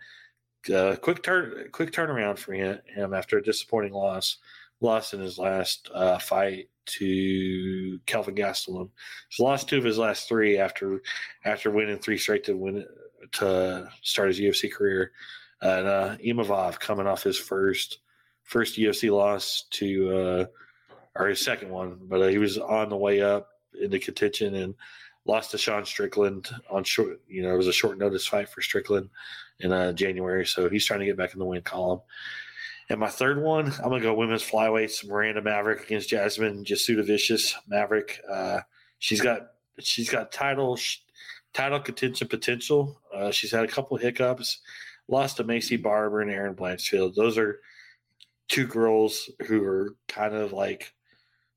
uh, 0.70 0.96
quick 0.96 1.22
turn, 1.22 1.68
quick 1.72 1.92
turnaround 1.92 2.38
for 2.38 2.52
him, 2.52 3.14
after 3.14 3.38
a 3.38 3.42
disappointing 3.42 3.92
loss, 3.92 4.38
lost 4.80 5.14
in 5.14 5.20
his 5.20 5.38
last 5.38 5.90
uh, 5.94 6.18
fight 6.18 6.68
to 6.86 8.00
Kelvin 8.06 8.34
Gastelum. 8.34 8.90
He's 9.28 9.40
lost 9.40 9.68
two 9.68 9.78
of 9.78 9.84
his 9.84 9.98
last 9.98 10.28
three 10.28 10.58
after 10.58 11.02
after 11.44 11.70
winning 11.70 11.98
three 11.98 12.18
straight 12.18 12.44
to 12.44 12.56
win 12.56 12.86
to 13.32 13.88
start 14.02 14.28
his 14.28 14.40
UFC 14.40 14.72
career. 14.72 15.12
And 15.60 15.86
uh, 15.86 16.16
Imavov 16.24 16.78
coming 16.78 17.06
off 17.06 17.22
his 17.22 17.38
first 17.38 17.98
first 18.44 18.78
UFC 18.78 19.10
loss 19.10 19.64
to 19.70 20.16
uh, 20.16 20.46
or 21.14 21.28
his 21.28 21.40
second 21.40 21.70
one, 21.70 21.98
but 22.02 22.22
uh, 22.22 22.26
he 22.28 22.38
was 22.38 22.58
on 22.58 22.88
the 22.88 22.96
way 22.96 23.20
up 23.20 23.48
into 23.80 23.98
contention 23.98 24.54
and 24.54 24.74
lost 25.28 25.50
to 25.50 25.58
Sean 25.58 25.84
Strickland 25.84 26.48
on 26.70 26.82
short. 26.82 27.20
You 27.28 27.42
know, 27.42 27.52
it 27.52 27.56
was 27.58 27.68
a 27.68 27.72
short 27.72 27.98
notice 27.98 28.26
fight 28.26 28.48
for 28.48 28.62
Strickland 28.62 29.10
in 29.60 29.70
uh, 29.70 29.92
January, 29.92 30.46
so 30.46 30.68
he's 30.68 30.86
trying 30.86 31.00
to 31.00 31.06
get 31.06 31.16
back 31.16 31.34
in 31.34 31.38
the 31.38 31.44
win 31.44 31.62
column. 31.62 32.00
And 32.88 32.98
my 32.98 33.10
third 33.10 33.40
one, 33.40 33.66
I'm 33.66 33.90
gonna 33.90 34.00
go 34.00 34.14
women's 34.14 34.42
flyweights. 34.42 35.06
Miranda 35.06 35.42
Maverick 35.42 35.82
against 35.82 36.08
Jasmine 36.08 36.64
Jasudavicius. 36.64 37.54
Maverick, 37.68 38.20
uh, 38.28 38.60
she's 38.98 39.20
got 39.20 39.48
she's 39.78 40.08
got 40.08 40.32
title 40.32 40.76
sh- 40.76 41.00
title 41.52 41.80
contention 41.80 42.28
potential. 42.28 42.98
Uh, 43.14 43.30
she's 43.30 43.52
had 43.52 43.64
a 43.64 43.68
couple 43.68 43.96
hiccups. 43.98 44.60
Lost 45.06 45.36
to 45.36 45.44
Maycee 45.44 45.82
Barber 45.82 46.22
and 46.22 46.30
Erin 46.30 46.54
Blanchfield. 46.54 47.14
Those 47.14 47.36
are 47.36 47.60
two 48.48 48.66
girls 48.66 49.30
who 49.46 49.62
are 49.64 49.94
kind 50.06 50.34
of 50.34 50.54
like 50.54 50.94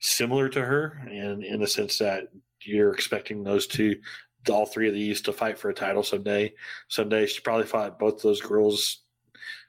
similar 0.02 0.50
to 0.50 0.62
her, 0.62 1.02
and 1.10 1.44
in 1.46 1.62
the 1.62 1.68
sense 1.68 1.98
that 2.00 2.28
you're 2.64 2.94
expecting 2.94 3.44
those 3.44 3.68
two, 3.68 3.98
all 4.50 4.66
three 4.66 4.88
of 4.88 4.94
these, 4.94 5.22
to 5.22 5.34
fight 5.34 5.58
for 5.58 5.70
a 5.70 5.74
title 5.74 6.04
someday. 6.04 6.54
Someday 6.88 7.26
she 7.26 7.42
probably 7.42 7.66
fought 7.66 8.00
both 8.00 8.22
those 8.22 8.42
girls, 8.42 9.04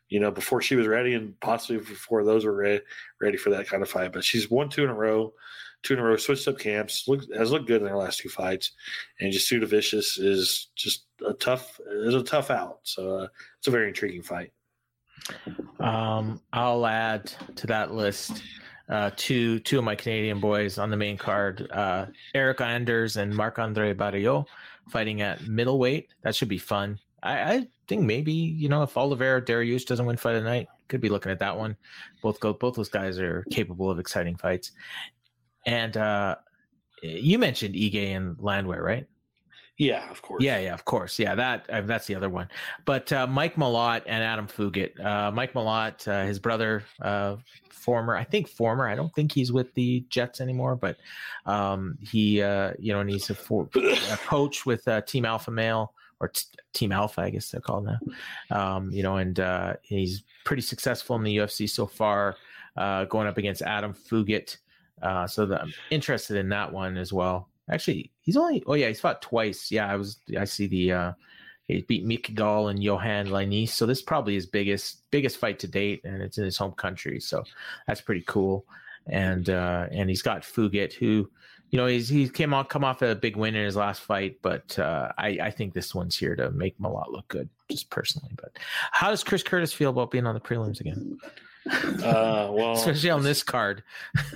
you 0.08 0.20
know, 0.20 0.30
before 0.30 0.62
she 0.62 0.76
was 0.76 0.86
ready, 0.86 1.14
and 1.14 1.38
possibly 1.40 1.78
before 1.78 2.24
those 2.24 2.44
were 2.44 2.54
ready, 2.54 2.82
ready 3.20 3.36
for 3.36 3.50
that 3.50 3.68
kind 3.68 3.82
of 3.82 3.90
fight. 3.90 4.12
But 4.12 4.24
she's 4.24 4.50
won 4.50 4.68
two 4.68 4.84
in 4.84 4.90
a 4.90 4.94
row, 4.94 5.32
two 5.82 5.94
in 5.94 6.00
a 6.00 6.02
row, 6.02 6.16
switched 6.16 6.48
up 6.48 6.58
camps, 6.58 7.04
look, 7.08 7.22
has 7.34 7.50
looked 7.50 7.66
good 7.66 7.82
in 7.82 7.88
her 7.88 7.96
last 7.96 8.20
two 8.20 8.28
fights, 8.28 8.72
and 9.20 9.32
Jasudavicius 9.32 10.18
is 10.18 10.68
just 10.76 11.06
a 11.26 11.32
tough, 11.34 11.80
is 11.90 12.14
a 12.14 12.22
tough 12.22 12.50
out. 12.50 12.80
So 12.82 13.18
uh, 13.18 13.28
it's 13.58 13.68
a 13.68 13.72
very 13.72 13.88
intriguing 13.88 14.22
fight. 14.22 14.52
Um, 15.78 16.40
I'll 16.52 16.86
add 16.86 17.32
to 17.56 17.66
that 17.68 17.92
list 17.92 18.42
uh, 18.88 19.10
two 19.16 19.58
two 19.60 19.78
of 19.78 19.84
my 19.84 19.94
Canadian 19.94 20.40
boys 20.40 20.78
on 20.78 20.90
the 20.90 20.96
main 20.96 21.16
card: 21.16 21.70
uh, 21.70 22.06
Eric 22.34 22.60
Anders 22.60 23.16
and 23.16 23.34
Marc-André 23.34 23.94
Barriault 23.94 24.46
fighting 24.90 25.22
at 25.22 25.46
middleweight. 25.46 26.08
That 26.22 26.34
should 26.34 26.48
be 26.48 26.58
fun. 26.58 26.98
I, 27.22 27.54
I 27.54 27.68
think 27.88 28.02
maybe 28.02 28.32
you 28.32 28.68
know 28.68 28.82
if 28.82 28.96
Oliveira 28.96 29.42
Dariush 29.42 29.86
doesn't 29.86 30.06
win 30.06 30.16
fight 30.16 30.36
of 30.36 30.44
the 30.44 30.50
night, 30.50 30.68
could 30.88 31.00
be 31.00 31.08
looking 31.08 31.32
at 31.32 31.38
that 31.38 31.56
one. 31.56 31.76
Both 32.22 32.40
go 32.40 32.52
both 32.52 32.74
those 32.74 32.88
guys 32.88 33.18
are 33.18 33.44
capable 33.50 33.90
of 33.90 33.98
exciting 33.98 34.36
fights. 34.36 34.72
And 35.64 35.96
uh, 35.96 36.36
you 37.02 37.38
mentioned 37.38 37.74
Ige 37.74 38.16
and 38.16 38.36
Landwehr, 38.38 38.82
right? 38.82 39.06
Yeah, 39.78 40.10
of 40.10 40.22
course. 40.22 40.42
Yeah, 40.42 40.58
yeah, 40.58 40.74
of 40.74 40.84
course. 40.84 41.18
Yeah, 41.18 41.34
that 41.34 41.68
uh, 41.70 41.80
that's 41.82 42.06
the 42.06 42.14
other 42.14 42.28
one. 42.28 42.48
But 42.84 43.12
uh, 43.12 43.26
Mike 43.26 43.56
Malott 43.56 44.02
and 44.06 44.22
Adam 44.22 44.46
Fugit. 44.46 45.00
Uh, 45.04 45.30
Mike 45.32 45.54
Malott, 45.54 46.06
uh, 46.06 46.26
his 46.26 46.38
brother, 46.38 46.84
uh, 47.00 47.36
former, 47.70 48.14
I 48.14 48.24
think 48.24 48.48
former. 48.48 48.86
I 48.86 48.94
don't 48.94 49.12
think 49.14 49.32
he's 49.32 49.50
with 49.50 49.72
the 49.74 50.04
Jets 50.08 50.40
anymore, 50.40 50.76
but 50.76 50.98
um, 51.46 51.98
he, 52.00 52.36
you 52.36 52.42
know, 52.42 53.00
and 53.00 53.10
he's 53.10 53.30
a, 53.30 53.34
for, 53.34 53.68
a 53.74 54.16
coach 54.18 54.66
with 54.66 54.86
Team 55.06 55.24
Alpha 55.24 55.50
Male 55.50 55.92
or 56.22 56.28
t- 56.28 56.44
Team 56.72 56.92
Alpha, 56.92 57.20
I 57.20 57.30
guess 57.30 57.50
they're 57.50 57.60
called 57.60 57.84
now. 57.84 57.98
Um, 58.50 58.90
you 58.90 59.02
know, 59.02 59.16
and 59.16 59.38
uh, 59.38 59.74
he's 59.82 60.22
pretty 60.44 60.62
successful 60.62 61.16
in 61.16 61.24
the 61.24 61.36
UFC 61.36 61.68
so 61.68 61.84
far, 61.84 62.36
uh, 62.76 63.04
going 63.06 63.26
up 63.26 63.36
against 63.36 63.60
Adam 63.60 63.92
Fugit. 63.92 64.56
Uh, 65.02 65.26
so 65.26 65.44
the, 65.44 65.60
I'm 65.60 65.74
interested 65.90 66.36
in 66.36 66.48
that 66.50 66.72
one 66.72 66.96
as 66.96 67.12
well. 67.12 67.48
Actually, 67.70 68.10
he's 68.20 68.36
only. 68.36 68.62
Oh 68.66 68.74
yeah, 68.74 68.88
he's 68.88 69.00
fought 69.00 69.22
twice. 69.22 69.70
Yeah, 69.70 69.90
I 69.90 69.96
was. 69.96 70.18
I 70.38 70.44
see 70.44 70.66
the. 70.66 70.92
uh 70.92 71.12
He 71.68 71.82
beat 71.82 72.04
Mick 72.04 72.34
Gall 72.34 72.68
and 72.68 72.80
Yohan 72.80 73.28
Lainesse. 73.28 73.70
So 73.70 73.86
this 73.86 73.98
is 73.98 74.04
probably 74.04 74.34
his 74.34 74.46
biggest 74.46 75.08
biggest 75.10 75.38
fight 75.38 75.58
to 75.60 75.68
date, 75.68 76.00
and 76.04 76.20
it's 76.20 76.38
in 76.38 76.44
his 76.44 76.58
home 76.58 76.72
country. 76.72 77.20
So 77.20 77.44
that's 77.86 78.00
pretty 78.00 78.24
cool. 78.26 78.66
And 79.06 79.48
uh 79.48 79.86
and 79.90 80.08
he's 80.08 80.22
got 80.22 80.42
Fugit, 80.42 80.92
who, 80.92 81.30
you 81.70 81.76
know, 81.78 81.86
he's 81.86 82.08
he 82.08 82.28
came 82.28 82.52
on 82.52 82.64
come 82.66 82.84
off 82.84 83.00
a 83.02 83.14
big 83.14 83.36
win 83.36 83.54
in 83.54 83.64
his 83.64 83.76
last 83.76 84.02
fight, 84.02 84.38
but 84.42 84.76
uh 84.78 85.12
I 85.16 85.38
I 85.40 85.50
think 85.50 85.72
this 85.72 85.94
one's 85.94 86.16
here 86.16 86.34
to 86.36 86.50
make 86.50 86.78
Malott 86.78 87.10
look 87.12 87.28
good, 87.28 87.48
just 87.70 87.90
personally. 87.90 88.32
But 88.36 88.58
how 88.90 89.10
does 89.10 89.24
Chris 89.24 89.42
Curtis 89.44 89.72
feel 89.72 89.90
about 89.90 90.10
being 90.10 90.26
on 90.26 90.34
the 90.34 90.40
prelims 90.40 90.80
again? 90.80 91.16
Uh, 91.70 92.48
well, 92.52 92.72
especially 92.72 93.10
on 93.10 93.22
this 93.22 93.42
card. 93.42 93.82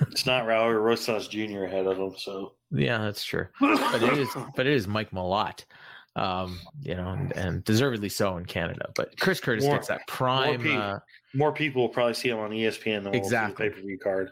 it's 0.09 0.25
not 0.25 0.45
Raul 0.45 0.81
Rosas 0.81 1.27
Jr. 1.27 1.63
ahead 1.65 1.85
of 1.85 1.97
him, 1.97 2.13
so 2.17 2.53
Yeah, 2.71 2.99
that's 2.99 3.23
true. 3.23 3.47
But 3.59 4.01
it 4.03 4.17
is, 4.17 4.29
but 4.55 4.65
it 4.65 4.73
is 4.73 4.87
Mike 4.87 5.11
Malott, 5.11 5.65
um, 6.15 6.59
you 6.81 6.95
know, 6.95 7.09
and, 7.09 7.31
and 7.35 7.63
deservedly 7.63 8.09
so 8.09 8.37
in 8.37 8.45
Canada. 8.45 8.89
But 8.95 9.19
Chris 9.19 9.39
Curtis 9.39 9.65
More- 9.65 9.75
gets 9.75 9.87
that 9.89 10.07
prime, 10.07 10.61
more, 10.63 10.71
pe- 10.71 10.75
uh, 10.75 10.99
more 11.33 11.51
people 11.51 11.81
will 11.81 11.89
probably 11.89 12.13
see 12.13 12.29
him 12.29 12.39
on 12.39 12.51
ESPN 12.51 13.03
than 13.03 13.13
Exactly. 13.15 13.69
pay 13.69 13.75
per 13.75 13.81
view 13.81 13.99
card. 13.99 14.31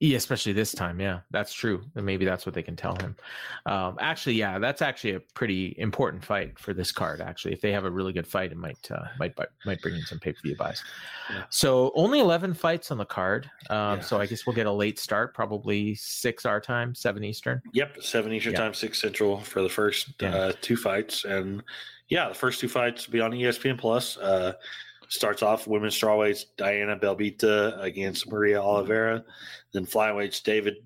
Yeah, 0.00 0.16
especially 0.16 0.52
this 0.52 0.72
time. 0.72 1.00
Yeah, 1.00 1.20
that's 1.30 1.54
true. 1.54 1.82
And 1.94 2.04
maybe 2.04 2.24
that's 2.26 2.44
what 2.44 2.54
they 2.54 2.62
can 2.62 2.76
tell 2.76 2.94
him. 2.96 3.16
Um, 3.64 3.96
actually, 4.00 4.34
yeah, 4.34 4.58
that's 4.58 4.82
actually 4.82 5.12
a 5.14 5.20
pretty 5.20 5.74
important 5.78 6.22
fight 6.24 6.58
for 6.58 6.74
this 6.74 6.92
card. 6.92 7.20
Actually, 7.22 7.54
if 7.54 7.62
they 7.62 7.72
have 7.72 7.84
a 7.86 7.90
really 7.90 8.12
good 8.12 8.26
fight, 8.26 8.52
it 8.52 8.58
might 8.58 8.90
uh, 8.90 9.04
might 9.18 9.34
might 9.64 9.80
bring 9.80 9.94
in 9.94 10.02
some 10.02 10.18
pay 10.18 10.32
per 10.32 10.38
view 10.42 10.54
buys. 10.56 10.82
Yeah. 11.30 11.44
So 11.48 11.92
only 11.94 12.20
eleven 12.20 12.52
fights 12.52 12.90
on 12.90 12.98
the 12.98 13.06
card. 13.06 13.50
Um, 13.70 13.76
Yeah. 13.96 14.00
So 14.00 14.20
I 14.20 14.26
guess 14.26 14.46
we'll 14.46 14.56
get 14.56 14.66
a 14.66 14.72
late 14.72 14.98
start, 14.98 15.34
probably 15.34 15.94
six 15.94 16.44
our 16.44 16.60
time, 16.60 16.94
seven 16.94 17.24
Eastern. 17.24 17.62
Yep, 17.72 18.02
seven 18.02 18.32
Eastern 18.32 18.52
Yeah. 18.52 18.58
time, 18.60 18.74
six 18.74 19.00
Central 19.00 19.40
for 19.40 19.62
the 19.62 19.68
first 19.70 20.22
uh, 20.22 20.52
two 20.60 20.76
fights, 20.76 21.24
and 21.24 21.62
yeah, 22.08 22.28
the 22.28 22.34
first 22.34 22.60
two 22.60 22.68
fights 22.68 23.06
will 23.06 23.12
be 23.12 23.20
on 23.20 23.32
ESPN 23.32 23.78
Plus. 23.78 24.16
Uh, 24.18 24.52
starts 25.08 25.42
off 25.42 25.66
women's 25.66 25.98
strawweights 25.98 26.44
Diana 26.56 26.98
Belbita 26.98 27.80
against 27.82 28.30
Maria 28.30 28.60
Oliveira, 28.60 29.24
then 29.72 29.86
flyweights 29.86 30.42
David 30.42 30.76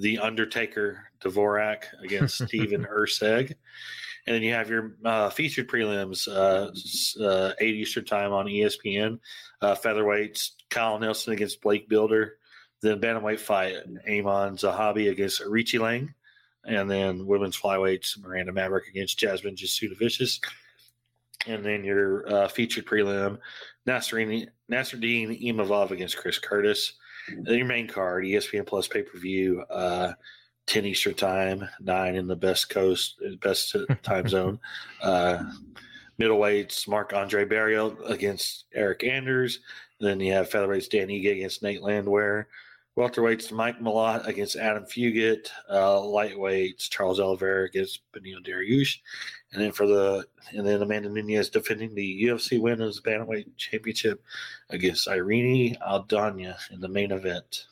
the 0.00 0.18
Undertaker 0.18 1.10
Dvorak 1.20 1.84
against 2.02 2.44
Steven 2.48 2.84
Erceg, 2.84 3.54
and 4.26 4.36
then 4.36 4.42
you 4.42 4.52
have 4.52 4.68
your 4.68 4.96
uh, 5.04 5.30
featured 5.30 5.68
prelims 5.68 6.28
uh, 6.28 7.24
uh, 7.24 7.52
eight 7.60 7.74
Eastern 7.74 8.04
time 8.04 8.32
on 8.32 8.46
ESPN. 8.46 9.18
Uh, 9.60 9.74
featherweights 9.74 10.52
Kyle 10.68 10.98
Nelson 10.98 11.32
against 11.32 11.60
Blake 11.62 11.88
Bilder, 11.88 12.36
then 12.82 13.00
bantamweight 13.00 13.40
fight 13.40 13.76
Aiemann 14.08 14.58
Zahabi 14.58 15.10
against 15.10 15.42
Aoriqileng. 15.42 16.14
And 16.64 16.90
then 16.90 17.26
women's 17.26 17.58
flyweights 17.58 18.18
Miranda 18.20 18.52
Maverick 18.52 18.88
against 18.88 19.18
Jasmine 19.18 19.56
Jasudavicius, 19.56 20.40
and 21.46 21.64
then 21.64 21.84
your 21.84 22.30
uh, 22.32 22.48
featured 22.48 22.86
prelim 22.86 23.38
Nassourdine 23.86 24.48
Imavov 24.70 25.90
against 25.90 26.16
Chris 26.16 26.38
Curtis. 26.38 26.94
And 27.28 27.46
then 27.46 27.58
your 27.58 27.66
main 27.66 27.88
card 27.88 28.24
ESPN 28.24 28.66
Plus 28.66 28.88
pay 28.88 29.02
per 29.02 29.18
view, 29.18 29.62
uh, 29.70 30.12
ten 30.66 30.84
Eastern 30.84 31.14
time, 31.14 31.68
nine 31.80 32.14
in 32.14 32.26
the 32.26 32.36
best 32.36 32.70
coast, 32.70 33.20
best 33.40 33.76
time 34.02 34.28
zone. 34.28 34.58
Uh, 35.02 35.42
middleweights 36.20 36.86
Marc-André 36.86 37.50
Barriault 37.50 38.08
against 38.08 38.66
Eric 38.74 39.04
Anders. 39.04 39.60
And 39.98 40.08
then 40.08 40.20
you 40.20 40.32
have 40.32 40.50
featherweights 40.50 40.90
Dan 40.90 41.08
Ige 41.08 41.32
against 41.32 41.62
Nate 41.62 41.82
Landwehr. 41.82 42.46
Welterweights 42.98 43.52
Mike 43.52 43.80
Malott 43.80 44.26
against 44.26 44.56
Adam 44.56 44.84
Fugit. 44.84 45.48
Uh, 45.68 46.00
lightweights 46.00 46.90
Charles 46.90 47.20
Oliveira 47.20 47.64
against 47.64 48.00
Beneil 48.12 48.44
Dariush. 48.44 48.98
And 49.52 49.62
then 49.62 49.72
for 49.72 49.86
the 49.86 50.24
and 50.52 50.66
then 50.66 50.80
Amanda 50.80 51.08
Nunes 51.08 51.50
defending 51.50 51.94
the 51.94 52.24
UFC 52.24 52.60
Women's 52.60 53.00
Bantamweight 53.00 53.56
Championship 53.56 54.22
against 54.70 55.08
Irene 55.08 55.76
Aldana 55.86 56.56
in 56.70 56.80
the 56.80 56.88
main 56.88 57.10
event. 57.10 57.66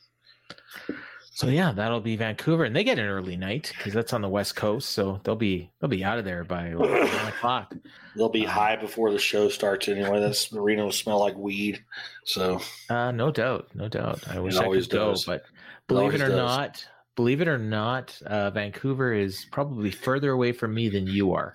So 1.39 1.47
yeah, 1.47 1.71
that'll 1.71 2.01
be 2.01 2.17
Vancouver, 2.17 2.65
and 2.65 2.75
they 2.75 2.83
get 2.83 2.99
an 2.99 3.07
early 3.07 3.37
night 3.37 3.73
because 3.79 3.93
that's 3.93 4.13
on 4.13 4.23
the 4.23 4.29
west 4.29 4.57
coast. 4.57 4.91
So 4.91 5.21
they'll 5.23 5.37
be 5.37 5.71
they'll 5.79 5.89
be 5.89 6.03
out 6.03 6.19
of 6.19 6.25
there 6.25 6.43
by 6.43 6.73
like, 6.73 6.91
nine 7.13 7.29
o'clock. 7.29 7.77
They'll 8.17 8.29
be 8.29 8.45
high 8.45 8.75
before 8.75 9.13
the 9.13 9.21
show 9.21 9.49
starts 9.49 9.87
anyway. 9.87 10.19
That's 10.19 10.53
arena 10.53 10.83
will 10.83 10.91
smell 10.91 11.21
like 11.21 11.37
weed. 11.37 11.85
So 12.25 12.61
Uh, 12.91 13.13
no 13.13 13.31
doubt, 13.31 13.69
no 13.73 13.87
doubt. 13.87 14.27
I 14.29 14.41
wish 14.41 14.57
I 14.57 14.67
could 14.69 14.91
go, 14.91 15.15
but 15.27 15.45
believe 15.87 16.15
it 16.15 16.21
always 16.21 16.23
or 16.23 16.29
does. 16.31 16.37
not, 16.37 16.87
believe 17.19 17.41
it 17.41 17.49
or 17.49 17.59
not, 17.59 18.17
uh, 18.27 18.49
Vancouver 18.49 19.13
is 19.13 19.45
probably 19.51 19.91
further 19.91 20.31
away 20.31 20.53
from 20.53 20.73
me 20.73 20.89
than 20.89 21.05
you 21.05 21.33
are. 21.33 21.53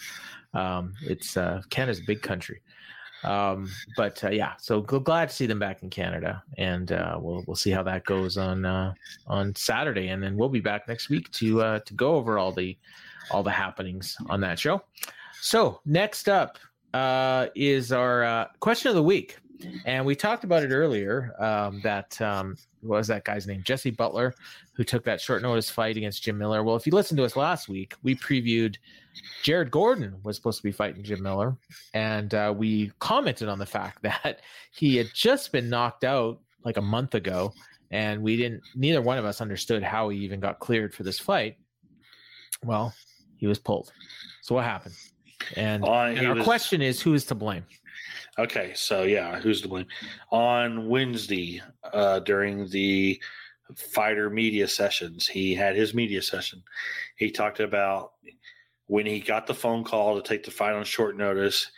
Um, 0.53 0.93
it's 1.03 1.37
uh, 1.37 1.61
Canada's 1.69 2.01
big 2.01 2.21
country. 2.21 2.61
Um, 3.23 3.71
but 3.95 4.21
uh, 4.25 4.31
yeah, 4.31 4.55
so 4.57 4.81
gl- 4.83 5.01
glad 5.01 5.29
to 5.29 5.33
see 5.33 5.45
them 5.45 5.59
back 5.59 5.81
in 5.81 5.89
Canada, 5.89 6.43
and 6.57 6.91
uh, 6.91 7.17
we'll 7.17 7.45
we'll 7.47 7.55
see 7.55 7.71
how 7.71 7.81
that 7.83 8.03
goes 8.03 8.35
on 8.35 8.65
uh, 8.65 8.93
on 9.25 9.55
Saturday, 9.55 10.09
and 10.09 10.21
then 10.21 10.35
we'll 10.35 10.49
be 10.49 10.59
back 10.59 10.85
next 10.89 11.07
week 11.07 11.31
to 11.31 11.61
uh, 11.61 11.79
to 11.79 11.93
go 11.93 12.15
over 12.15 12.37
all 12.37 12.51
the 12.51 12.77
all 13.31 13.41
the 13.41 13.49
happenings 13.49 14.17
on 14.29 14.41
that 14.41 14.59
show. 14.59 14.83
So 15.39 15.79
next 15.85 16.27
up 16.27 16.57
is 17.55 17.93
our 17.93 18.49
question 18.59 18.89
of 18.89 18.95
the 18.95 19.03
week, 19.03 19.37
and 19.85 20.05
we 20.05 20.13
talked 20.13 20.43
about 20.43 20.63
it 20.63 20.71
earlier. 20.73 21.33
Um, 21.39 21.79
that 21.85 22.21
um, 22.21 22.57
what 22.83 22.97
was 22.97 23.07
that 23.07 23.23
guy's 23.23 23.47
name? 23.47 23.61
Jesse 23.63 23.91
Butler, 23.91 24.33
who 24.73 24.83
took 24.83 25.03
that 25.05 25.21
short 25.21 25.41
notice 25.41 25.69
fight 25.69 25.97
against 25.97 26.23
Jim 26.23 26.37
Miller. 26.37 26.63
Well, 26.63 26.75
if 26.75 26.85
you 26.85 26.91
listened 26.93 27.17
to 27.17 27.23
us 27.23 27.35
last 27.35 27.67
week, 27.69 27.95
we 28.03 28.15
previewed 28.15 28.75
Jared 29.43 29.71
Gordon 29.71 30.15
was 30.23 30.35
supposed 30.35 30.57
to 30.57 30.63
be 30.63 30.71
fighting 30.71 31.03
Jim 31.03 31.21
Miller, 31.23 31.55
and 31.93 32.33
uh, 32.33 32.53
we 32.55 32.91
commented 32.99 33.47
on 33.49 33.59
the 33.59 33.65
fact 33.65 34.01
that 34.03 34.41
he 34.71 34.95
had 34.97 35.07
just 35.13 35.51
been 35.51 35.69
knocked 35.69 36.03
out 36.03 36.39
like 36.65 36.77
a 36.77 36.81
month 36.81 37.15
ago, 37.15 37.53
and 37.91 38.21
we 38.21 38.35
didn't. 38.37 38.61
Neither 38.75 39.01
one 39.01 39.17
of 39.17 39.25
us 39.25 39.41
understood 39.41 39.83
how 39.83 40.09
he 40.09 40.19
even 40.19 40.39
got 40.39 40.59
cleared 40.59 40.93
for 40.93 41.03
this 41.03 41.19
fight. 41.19 41.57
Well, 42.63 42.93
he 43.37 43.47
was 43.47 43.59
pulled. 43.59 43.91
So 44.41 44.55
what 44.55 44.63
happened? 44.63 44.95
And, 45.57 45.83
Uh, 45.83 45.91
and 46.05 46.25
our 46.27 46.35
was- 46.35 46.43
question 46.45 46.81
is, 46.81 47.01
who 47.01 47.13
is 47.13 47.25
to 47.25 47.35
blame? 47.35 47.65
Okay, 48.39 48.73
so 48.75 49.03
yeah, 49.03 49.39
who's 49.39 49.61
to 49.61 49.67
blame? 49.67 49.85
On 50.31 50.87
Wednesday, 50.87 51.61
uh, 51.93 52.19
during 52.19 52.67
the 52.69 53.21
fighter 53.75 54.29
media 54.29 54.67
sessions, 54.67 55.27
he 55.27 55.53
had 55.53 55.75
his 55.75 55.93
media 55.93 56.21
session. 56.21 56.63
He 57.15 57.29
talked 57.29 57.59
about 57.59 58.13
when 58.87 59.05
he 59.05 59.19
got 59.19 59.45
the 59.45 59.53
phone 59.53 59.83
call 59.83 60.15
to 60.15 60.27
take 60.27 60.43
the 60.43 60.51
fight 60.51 60.73
on 60.73 60.83
short 60.83 61.15
notice, 61.15 61.71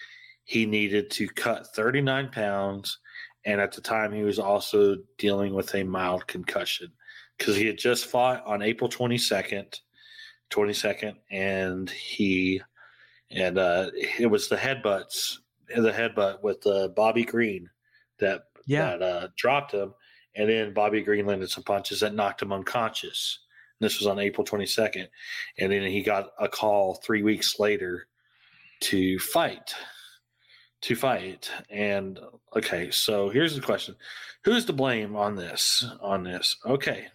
he 0.45 0.65
needed 0.65 1.11
to 1.11 1.27
cut 1.27 1.67
39 1.75 2.29
pounds. 2.29 2.99
And 3.43 3.59
at 3.59 3.73
the 3.73 3.81
time, 3.81 4.13
he 4.13 4.23
was 4.23 4.39
also 4.39 4.97
dealing 5.17 5.53
with 5.53 5.75
a 5.75 5.83
mild 5.83 6.25
concussion 6.25 6.91
because 7.37 7.55
he 7.55 7.67
had 7.67 7.77
just 7.77 8.05
fought 8.05 8.45
on 8.45 8.61
April 8.61 8.89
22nd, 8.89 9.79
22nd, 10.51 11.15
and 11.31 11.89
he, 11.89 12.61
and 13.29 13.57
uh, 13.57 13.91
it 13.93 14.27
was 14.27 14.47
the 14.47 14.55
headbutts 14.55 15.39
the 15.67 15.91
headbutt 15.91 16.41
with 16.43 16.65
uh, 16.67 16.89
Bobby 16.89 17.23
Green 17.25 17.69
that 18.19 18.45
Yeah. 18.65 18.97
that 18.97 19.01
uh, 19.01 19.27
dropped 19.35 19.71
him, 19.73 19.93
and 20.35 20.49
then 20.49 20.73
Bobby 20.73 21.01
Green 21.01 21.25
landed 21.25 21.49
some 21.49 21.63
punches 21.63 21.99
that 22.01 22.13
knocked 22.15 22.41
him 22.41 22.53
unconscious. 22.53 23.39
And 23.79 23.85
this 23.85 23.99
was 23.99 24.07
on 24.07 24.19
April 24.19 24.45
22nd, 24.45 25.07
and 25.59 25.71
then 25.71 25.83
he 25.83 26.01
got 26.01 26.31
a 26.39 26.47
call 26.47 26.95
three 26.95 27.23
weeks 27.23 27.59
later 27.59 28.07
to 28.81 29.19
fight, 29.19 29.73
to 30.81 30.95
fight. 30.95 31.49
And 31.69 32.19
okay, 32.55 32.89
so 32.91 33.29
here's 33.29 33.55
the 33.55 33.61
question: 33.61 33.95
Who's 34.45 34.65
to 34.65 34.73
blame 34.73 35.15
on 35.15 35.35
this? 35.35 35.85
On 36.01 36.23
this? 36.23 36.55
Okay, 36.65 37.07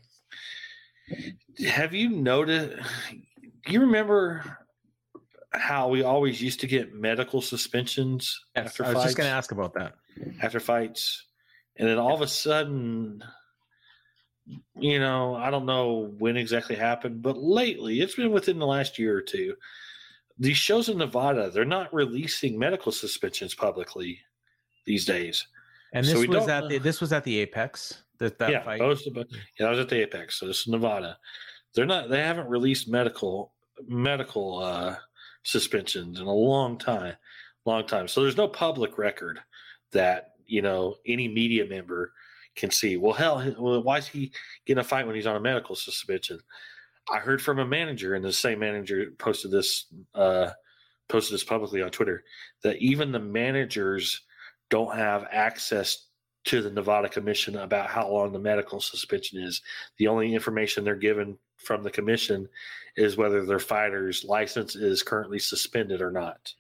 have 1.68 1.94
you 1.94 2.10
noticed? 2.10 2.76
Do 3.66 3.72
you 3.72 3.80
remember 3.80 4.58
how 5.52 5.88
we 5.88 6.02
always 6.02 6.40
used 6.40 6.60
to 6.60 6.66
get 6.66 6.94
medical 6.94 7.40
suspensions 7.40 8.38
Yes, 8.54 8.66
after 8.66 8.84
I 8.84 8.88
was 8.88 8.94
fights? 8.96 9.04
just 9.06 9.16
going 9.16 9.28
to 9.28 9.34
ask 9.34 9.52
about 9.52 9.74
that. 9.74 9.94
after 10.42 10.60
fights, 10.60 11.24
and 11.76 11.88
then 11.88 11.98
all 11.98 12.14
of 12.14 12.20
a 12.20 12.28
sudden, 12.28 13.22
you 14.78 14.98
know, 14.98 15.34
I 15.34 15.50
don't 15.50 15.66
know 15.66 16.12
when 16.18 16.36
exactly 16.36 16.76
happened, 16.76 17.22
but 17.22 17.36
lately, 17.36 18.00
it's 18.00 18.14
been 18.14 18.32
within 18.32 18.58
the 18.58 18.66
last 18.66 18.98
year 18.98 19.16
or 19.16 19.22
two. 19.22 19.54
These 20.38 20.56
shows 20.56 20.88
in 20.88 20.98
Nevada, 20.98 21.50
they're 21.50 21.64
not 21.64 21.92
releasing 21.92 22.58
medical 22.58 22.92
suspensions 22.92 23.54
publicly 23.54 24.20
these 24.86 25.04
days. 25.04 25.46
And 25.92 26.06
this 26.06 26.14
we 26.16 26.28
was 26.28 26.48
at 26.48 26.68
the 26.68 26.78
this 26.78 27.00
was 27.00 27.12
at 27.12 27.24
the 27.24 27.38
Apex. 27.38 28.02
That 28.18 28.38
that 28.38 28.50
yeah, 28.50 28.62
fight. 28.62 28.78
those- 28.78 29.06
yeah, 29.06 29.22
that 29.58 29.70
was 29.70 29.78
at 29.80 29.88
the 29.88 30.00
Apex. 30.02 30.38
So 30.38 30.46
this 30.46 30.60
is 30.60 30.68
Nevada. 30.68 31.18
They're 31.74 31.86
not. 31.86 32.08
They 32.08 32.20
haven't 32.22 32.48
released 32.48 32.88
medical 32.88 33.52
medical 33.86 34.58
uh, 34.60 34.96
suspensions 35.42 36.20
in 36.20 36.26
a 36.26 36.32
long 36.32 36.78
time, 36.78 37.14
long 37.64 37.86
time. 37.86 38.08
So 38.08 38.22
there's 38.22 38.36
no 38.36 38.48
public 38.48 38.98
record 38.98 39.40
that 39.92 40.32
you 40.46 40.62
know 40.62 40.96
any 41.06 41.28
media 41.28 41.64
member 41.66 42.12
can 42.56 42.70
see. 42.70 42.96
Well, 42.96 43.12
hell, 43.12 43.54
well, 43.58 43.82
why 43.82 43.98
is 43.98 44.06
he 44.06 44.32
getting 44.66 44.80
a 44.80 44.84
fight 44.84 45.06
when 45.06 45.16
he's 45.16 45.26
on 45.26 45.36
a 45.36 45.40
medical 45.40 45.74
suspension? 45.74 46.40
I 47.10 47.18
heard 47.18 47.42
from 47.42 47.58
a 47.58 47.66
manager, 47.66 48.14
and 48.14 48.24
the 48.24 48.32
same 48.32 48.58
manager 48.58 49.12
posted 49.18 49.50
this 49.50 49.86
uh, 50.14 50.50
posted 51.08 51.34
this 51.34 51.44
publicly 51.44 51.82
on 51.82 51.90
Twitter 51.90 52.24
that 52.62 52.76
even 52.76 53.12
the 53.12 53.18
managers 53.18 54.20
don't 54.68 54.94
have 54.94 55.26
access 55.32 56.06
to 56.44 56.62
the 56.62 56.70
Nevada 56.70 57.08
Commission 57.08 57.56
about 57.56 57.90
how 57.90 58.08
long 58.08 58.32
the 58.32 58.38
medical 58.38 58.80
suspension 58.80 59.40
is. 59.40 59.60
The 59.98 60.06
only 60.06 60.34
information 60.34 60.84
they're 60.84 60.94
given 60.94 61.36
from 61.62 61.82
the 61.82 61.90
commission 61.90 62.48
is 62.96 63.16
whether 63.16 63.44
their 63.44 63.58
fighter's 63.58 64.24
license 64.24 64.76
is 64.76 65.02
currently 65.02 65.38
suspended 65.38 66.00
or 66.00 66.10
not. 66.10 66.52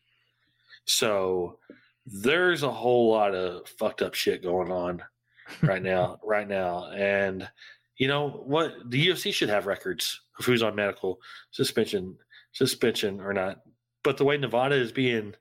So 0.84 1.58
there's 2.06 2.62
a 2.62 2.70
whole 2.70 3.10
lot 3.10 3.34
of 3.34 3.68
fucked 3.68 4.02
up 4.02 4.14
shit 4.14 4.42
going 4.42 4.70
on 4.70 5.02
right 5.62 5.82
now, 5.82 6.18
right 6.24 6.48
now. 6.48 6.90
And 6.90 7.48
you 7.96 8.08
know 8.08 8.28
what? 8.28 8.90
The 8.90 9.08
UFC 9.08 9.32
should 9.32 9.50
have 9.50 9.66
records 9.66 10.20
of 10.38 10.44
who's 10.44 10.62
on 10.62 10.74
medical 10.74 11.20
suspension, 11.50 12.16
suspension 12.52 13.20
or 13.20 13.32
not. 13.32 13.60
But 14.02 14.16
the 14.16 14.24
way 14.24 14.36
Nevada 14.38 14.76
is 14.76 14.92
being 14.92 15.34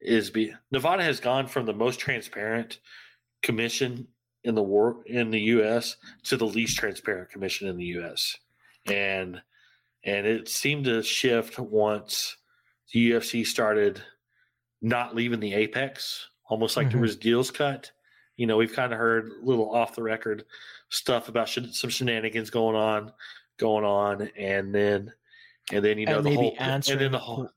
is 0.00 0.30
be 0.30 0.54
Nevada 0.70 1.02
has 1.02 1.20
gone 1.20 1.46
from 1.46 1.66
the 1.66 1.72
most 1.72 1.98
transparent 1.98 2.80
commission 3.42 4.06
in 4.44 4.54
the 4.54 4.62
war 4.62 5.02
in 5.06 5.30
the 5.30 5.40
US 5.40 5.96
to 6.24 6.36
the 6.36 6.46
least 6.46 6.78
transparent 6.78 7.30
commission 7.30 7.68
in 7.68 7.76
the 7.76 7.84
US. 7.98 8.36
And 8.86 9.40
and 10.04 10.26
it 10.26 10.48
seemed 10.48 10.86
to 10.86 11.02
shift 11.02 11.58
once 11.58 12.36
the 12.92 13.10
UFC 13.12 13.44
started 13.46 14.02
not 14.80 15.14
leaving 15.14 15.40
the 15.40 15.52
apex, 15.54 16.26
almost 16.48 16.76
like 16.76 16.86
Mhm. 16.88 16.92
there 16.92 17.00
was 17.02 17.16
deals 17.16 17.50
cut. 17.50 17.90
You 18.36 18.46
know, 18.46 18.56
we've 18.56 18.72
kind 18.72 18.92
of 18.94 18.98
heard 18.98 19.26
a 19.30 19.44
little 19.44 19.74
off 19.74 19.94
the 19.94 20.02
record 20.02 20.46
stuff 20.88 21.28
about 21.28 21.48
shen- 21.50 21.72
some 21.74 21.90
shenanigans 21.90 22.48
going 22.48 22.74
on, 22.76 23.12
going 23.58 23.84
on, 23.84 24.22
and 24.38 24.74
then, 24.74 25.12
and 25.70 25.84
then 25.84 25.98
you 25.98 26.06
know 26.06 26.16
And 26.16 26.24
the 26.26 26.30
maybe 26.30 26.42
whole, 26.42 26.56
answering 26.58 26.94
and 26.96 27.04
then 27.04 27.12
the 27.12 27.18
whole, 27.18 27.50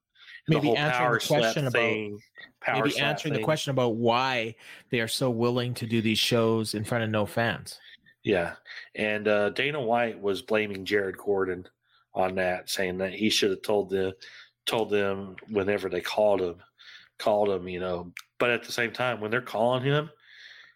maybe 0.50 0.60
the 0.62 0.68
whole 0.68 0.78
answering 0.78 1.00
power 1.08 1.20
the 1.20 1.26
question 1.28 1.68
about- 1.68 1.80
thing, 1.80 2.20
Maybe 2.68 3.00
answering 3.00 3.34
the 3.34 3.42
question 3.42 3.72
about 3.72 3.96
why 3.96 4.56
they 4.90 5.00
are 5.00 5.08
so 5.08 5.30
willing 5.30 5.74
to 5.76 5.86
do 5.88 6.02
these 6.02 6.20
shows 6.20 6.74
in 6.76 6.84
front 6.84 7.04
of 7.06 7.10
no 7.10 7.26
fans. 7.26 7.80
Yeah, 8.24 8.54
and 8.96 9.28
uh, 9.28 9.50
Dana 9.50 9.82
White 9.82 10.22
was 10.22 10.42
blaming 10.42 10.86
Jared 10.86 11.18
Gordon 11.18 11.68
on 12.14 12.36
that, 12.36 12.70
saying 12.70 12.98
that 13.00 13.14
he 13.14 13.30
should 13.30 13.52
have 13.52 13.62
told 13.62 13.90
the 13.90 14.16
told 14.66 14.90
them 14.90 15.36
whenever 15.50 15.90
they 15.90 16.00
called 16.00 16.42
him, 16.42 16.56
called 17.20 17.50
him, 17.50 17.68
you 17.68 17.80
know. 17.80 18.12
But 18.40 18.52
at 18.52 18.64
the 18.64 18.72
same 18.72 18.92
time, 18.92 19.20
when 19.20 19.30
they're 19.30 19.42
calling 19.42 19.84
him, 19.84 20.10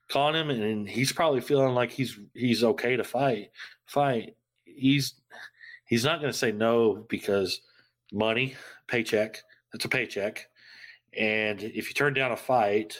calling 0.09 0.35
him, 0.35 0.49
and 0.49 0.89
he's 0.89 1.11
probably 1.13 1.41
feeling 1.41 1.73
like 1.73 1.91
he's 1.91 2.19
he's 2.33 2.63
okay 2.63 2.97
to 2.97 3.03
fight, 3.03 3.51
fight. 3.85 4.35
He's 4.65 5.15
he's 5.85 6.03
not 6.03 6.19
going 6.19 6.31
to 6.31 6.37
say 6.37 6.51
no 6.51 7.05
because 7.09 7.61
money, 8.11 8.55
paycheck. 8.87 9.41
That's 9.71 9.85
a 9.85 9.89
paycheck, 9.89 10.47
and 11.17 11.61
if 11.61 11.87
you 11.87 11.93
turn 11.93 12.13
down 12.13 12.31
a 12.31 12.37
fight, 12.37 12.97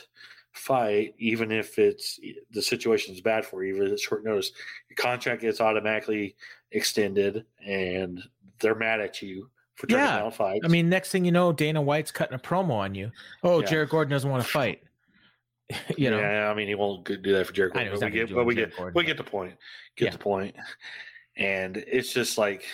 fight, 0.58 1.14
even 1.18 1.50
if 1.52 1.78
it's 1.78 2.20
the 2.50 2.62
situation 2.62 3.14
is 3.14 3.20
bad 3.20 3.44
for 3.44 3.64
you, 3.64 3.74
even 3.74 3.86
if 3.86 3.92
it's 3.92 4.02
short 4.02 4.24
notice, 4.24 4.52
your 4.88 4.96
contract 4.96 5.42
gets 5.42 5.60
automatically 5.60 6.36
extended, 6.72 7.44
and 7.64 8.22
they're 8.60 8.74
mad 8.74 9.00
at 9.00 9.22
you 9.22 9.48
for 9.76 9.86
turning 9.86 10.04
Yeah. 10.04 10.18
down 10.18 10.30
fights. 10.32 10.64
I 10.64 10.68
mean, 10.68 10.88
next 10.88 11.10
thing 11.10 11.24
you 11.24 11.32
know, 11.32 11.52
Dana 11.52 11.80
White's 11.80 12.10
cutting 12.10 12.34
a 12.34 12.38
promo 12.38 12.72
on 12.72 12.94
you. 12.94 13.10
Oh, 13.42 13.60
Yeah. 13.60 13.66
Jared 13.66 13.88
Gordon 13.90 14.10
doesn't 14.10 14.28
want 14.30 14.42
to 14.42 14.48
fight. 14.48 14.82
you 15.96 16.10
know, 16.10 16.18
yeah, 16.18 16.50
I 16.50 16.54
mean, 16.54 16.66
he 16.66 16.74
won't 16.74 17.04
do 17.04 17.32
that 17.32 17.46
for 17.46 17.52
Jared 17.52 17.74
know 17.74 17.84
Gordon, 17.84 18.00
but 18.00 18.06
we 18.06 18.10
get, 18.12 18.34
but 18.34 18.44
we 18.44 18.54
Jared 18.54 18.70
get, 18.70 18.76
Gordon, 18.76 18.94
we 18.94 19.04
get 19.04 19.16
the 19.16 19.24
point. 19.24 19.54
Get 19.96 20.04
Yeah. 20.06 20.10
the 20.12 20.18
point. 20.18 20.56
And 21.36 21.76
it's 21.76 22.12
just 22.12 22.36
like, 22.38 22.64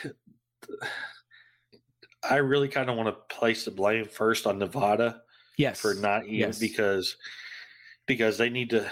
I 2.28 2.36
really 2.36 2.69
kind 2.69 2.89
of 2.89 2.97
want 2.97 3.09
to 3.09 3.35
place 3.36 3.65
the 3.65 3.70
blame 3.70 4.06
first 4.06 4.47
on 4.47 4.59
Nevada 4.59 5.23
yes, 5.59 5.81
for 5.81 5.94
not 5.94 6.24
even 6.24 6.35
yes. 6.36 6.59
because 6.59 7.16
because 8.06 8.39
they 8.39 8.51
need 8.51 8.70
to 8.70 8.89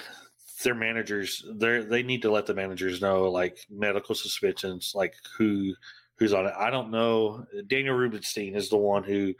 their 0.63 0.75
managers 0.75 1.45
they 1.55 1.81
they 1.81 2.03
need 2.03 2.23
to 2.23 2.31
let 2.31 2.47
the 2.47 2.55
managers 2.55 3.01
know 3.01 3.29
like 3.31 3.59
medical 3.69 4.15
suspensions 4.15 4.93
like 4.95 5.15
who 5.37 5.75
who's 6.17 6.33
on 6.33 6.47
it. 6.47 6.55
I 6.57 6.71
don't 6.71 6.91
know. 6.91 7.45
Daniel 7.67 7.97
rubenstein 7.97 8.55
is 8.55 8.69
the 8.69 8.77
one 8.77 9.03
who 9.03 9.35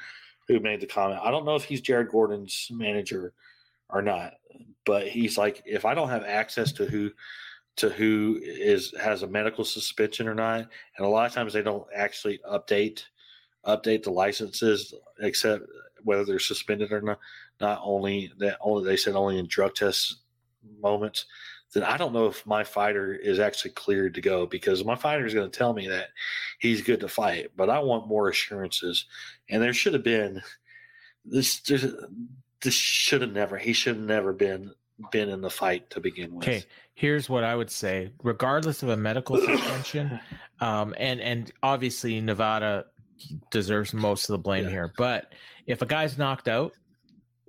who 0.49 0.59
made 0.59 0.81
the 0.81 0.87
comment. 0.87 1.21
I 1.23 1.31
don't 1.31 1.45
know 1.45 1.55
if 1.55 1.65
he's 1.65 1.81
jared 1.81 2.09
gordon's 2.09 2.69
manager 2.71 3.33
or 3.89 4.03
not 4.03 4.33
but 4.85 5.07
he's 5.07 5.39
like 5.39 5.63
if 5.67 5.85
i 5.85 5.95
don't 5.95 6.09
have 6.09 6.25
access 6.25 6.73
to 6.73 6.87
who 6.87 7.11
to 7.77 7.89
who 7.89 8.39
is 8.43 8.93
has 9.01 9.23
a 9.23 9.27
medical 9.27 9.65
suspension 9.65 10.29
or 10.29 10.35
not 10.35 10.61
and 10.97 11.07
a 11.07 11.09
lot 11.09 11.27
of 11.27 11.33
times 11.33 11.53
they 11.53 11.63
don't 11.63 11.87
actually 11.95 12.41
update 12.51 13.05
update 13.67 14.03
the 14.03 14.11
licenses 14.11 14.95
except 15.21 15.65
whether 16.05 16.25
they're 16.25 16.39
suspended 16.39 16.93
or 16.93 17.01
not 17.01 17.19
not 17.61 17.81
only 17.83 18.33
that 18.39 18.59
only 18.61 18.85
they 18.85 18.97
said 18.97 19.15
only 19.15 19.39
in 19.39 19.47
drug 19.47 19.75
test 19.75 20.23
moments 20.81 21.27
then 21.75 21.83
i 21.83 21.97
don't 21.97 22.13
know 22.13 22.27
if 22.27 22.47
my 22.47 22.65
fighter 22.65 23.15
is 23.15 23.39
actually 23.39 23.71
cleared 23.71 24.15
to 24.15 24.21
go 24.21 24.47
because 24.47 24.85
my 24.85 24.95
fighter 24.95 25.27
is 25.27 25.35
going 25.35 25.51
to 25.51 25.59
tell 25.59 25.73
me 25.73 25.89
that 25.89 26.09
he's 26.59 26.83
good 26.83 27.01
to 27.01 27.09
fight 27.09 27.49
but 27.57 27.71
i 27.71 27.79
want 27.79 28.09
more 28.09 28.29
assurances 28.29 29.07
and 29.49 29.63
there 29.63 29.73
should 29.73 29.95
have 29.95 30.05
been 30.05 30.41
this 31.25 31.61
this, 31.61 31.87
this 32.63 32.75
should 32.75 33.23
have 33.23 33.33
never 33.33 33.57
he 33.59 33.73
should 33.73 33.97
have 33.97 34.05
never 34.05 34.33
been 34.33 34.73
been 35.11 35.29
in 35.29 35.41
the 35.41 35.51
fight 35.51 35.91
to 35.91 36.01
begin 36.01 36.35
with 36.35 36.47
Okay, 36.47 36.65
here's 36.95 37.29
what 37.29 37.45
I 37.45 37.55
would 37.55 37.71
say. 37.71 38.13
Regardless 38.23 38.83
of 38.83 38.91
a 38.91 38.97
medical 38.97 39.37
suspension, 39.37 40.21
um, 40.61 40.95
and 40.99 41.21
and 41.21 41.51
obviously 41.63 42.21
Nevada 42.21 42.87
deserves 43.51 43.93
most 43.95 44.29
of 44.29 44.33
the 44.35 44.39
blame 44.39 44.65
Yeah. 44.65 44.71
here, 44.71 44.93
but 44.97 45.33
if 45.67 45.83
a 45.83 45.87
guy's 45.87 46.19
knocked 46.19 46.49
out, 46.49 46.73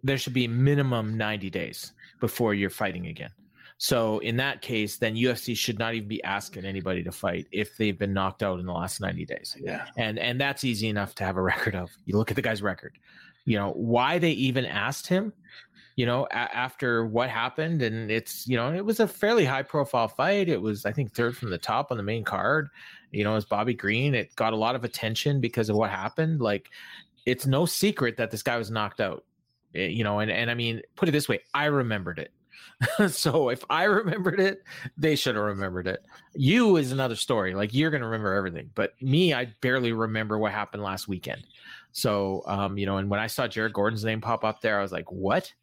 there 0.03 0.17
should 0.17 0.33
be 0.33 0.47
minimum 0.47 1.17
90 1.17 1.49
days 1.49 1.93
before 2.19 2.53
you're 2.53 2.69
fighting 2.69 3.07
again. 3.07 3.29
So 3.77 4.19
in 4.19 4.37
that 4.37 4.61
case, 4.61 4.97
then 4.97 5.15
UFC 5.15 5.55
should 5.57 5.79
not 5.79 5.93
even 5.93 6.07
be 6.07 6.23
asking 6.23 6.63
anybody 6.63 7.03
to 7.03 7.11
fight 7.11 7.47
if 7.51 7.75
they've 7.77 7.97
been 7.97 8.13
knocked 8.13 8.43
out 8.43 8.59
in 8.59 8.65
the 8.65 8.71
last 8.71 9.01
90 9.01 9.25
days. 9.25 9.57
yeah 9.59 9.87
and 9.97 10.17
and 10.19 10.39
that's 10.39 10.63
easy 10.63 10.87
enough 10.89 11.15
to 11.15 11.23
have 11.23 11.37
a 11.37 11.41
record 11.53 11.75
of. 11.75 11.89
You 12.05 12.17
look 12.17 12.29
at 12.31 12.35
the 12.35 12.41
guy's 12.41 12.61
record. 12.61 12.97
You 13.45 13.57
know 13.57 13.71
why 13.71 14.19
they 14.19 14.31
even 14.31 14.65
asked 14.65 15.07
him. 15.07 15.33
You 15.97 16.05
know 16.05 16.25
a- 16.31 16.33
after 16.55 17.05
what 17.05 17.29
happened, 17.29 17.81
and 17.81 18.09
it's 18.09 18.47
you 18.47 18.55
know 18.57 18.73
it 18.73 18.85
was 18.85 18.99
a 18.99 19.07
fairly 19.07 19.43
high 19.45 19.63
profile 19.63 20.07
fight. 20.07 20.47
It 20.49 20.61
was 20.61 20.85
I 20.85 20.91
think 20.93 21.13
third 21.13 21.35
from 21.35 21.49
the 21.49 21.57
top 21.57 21.91
on 21.91 21.97
the 21.97 22.03
main 22.03 22.23
card. 22.23 22.69
You 23.13 23.23
know, 23.23 23.35
as 23.35 23.45
Bobby 23.45 23.73
Green, 23.73 24.15
it 24.15 24.35
got 24.35 24.53
a 24.53 24.57
lot 24.57 24.75
of 24.75 24.83
attention 24.83 25.39
because 25.41 25.69
of 25.69 25.75
what 25.75 25.89
happened. 25.91 26.41
Like 26.41 26.69
it's 27.25 27.45
no 27.45 27.65
secret 27.65 28.17
that 28.17 28.31
this 28.31 28.43
guy 28.43 28.57
was 28.57 28.71
knocked 28.71 28.99
out. 29.01 29.23
Eh, 29.75 29.87
You 29.87 30.03
know, 30.03 30.19
and 30.19 30.31
and 30.31 30.51
I 30.51 30.55
mean, 30.55 30.81
put 30.95 31.09
it 31.09 31.13
this 31.13 31.29
way, 31.29 31.39
I 31.53 31.65
remembered 31.65 32.19
it. 32.19 32.31
so 33.11 33.49
if 33.49 33.63
I 33.69 33.83
remembered 33.85 34.39
it, 34.39 34.63
they 34.97 35.15
should 35.15 35.35
have 35.35 35.43
remembered 35.45 35.87
it. 35.87 36.05
You 36.33 36.77
is 36.77 36.91
another 36.91 37.15
story. 37.15 37.53
Like 37.55 37.73
you're 37.73 37.91
gonna 37.91 38.05
remember 38.05 38.33
everything, 38.33 38.71
but 38.75 38.93
me, 39.01 39.33
I 39.33 39.53
barely 39.61 39.93
remember 39.93 40.37
what 40.37 40.51
happened 40.51 40.83
last 40.83 41.07
weekend. 41.07 41.45
So, 41.91 42.43
um, 42.47 42.77
you 42.77 42.85
know, 42.85 42.97
and 42.97 43.09
when 43.09 43.19
I 43.19 43.27
saw 43.27 43.47
Jared 43.47 43.73
Gordon's 43.73 44.03
name 44.03 44.21
pop 44.21 44.43
up 44.43 44.61
there, 44.61 44.79
I 44.79 44.81
was 44.81 44.91
like, 44.91 45.11
"What?" 45.11 45.53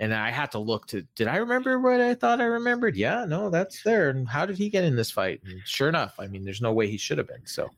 And 0.00 0.14
I 0.14 0.30
had 0.30 0.52
to 0.52 0.58
look 0.58 0.86
to. 0.88 1.02
Did 1.16 1.26
I 1.26 1.36
remember 1.36 1.80
what 1.80 2.00
I 2.00 2.14
thought 2.14 2.40
I 2.40 2.44
remembered? 2.44 2.96
Yeah, 2.96 3.24
no, 3.24 3.50
that's 3.50 3.82
there. 3.82 4.10
And 4.10 4.28
how 4.28 4.46
did 4.46 4.56
he 4.56 4.70
get 4.70 4.84
in 4.84 4.94
this 4.94 5.10
fight? 5.10 5.40
And 5.44 5.60
sure 5.64 5.88
enough, 5.88 6.14
I 6.20 6.28
mean, 6.28 6.44
there's 6.44 6.60
no 6.60 6.72
way 6.72 6.88
he 6.88 6.96
should 6.96 7.18
have 7.18 7.26
been. 7.26 7.44
So, 7.44 7.68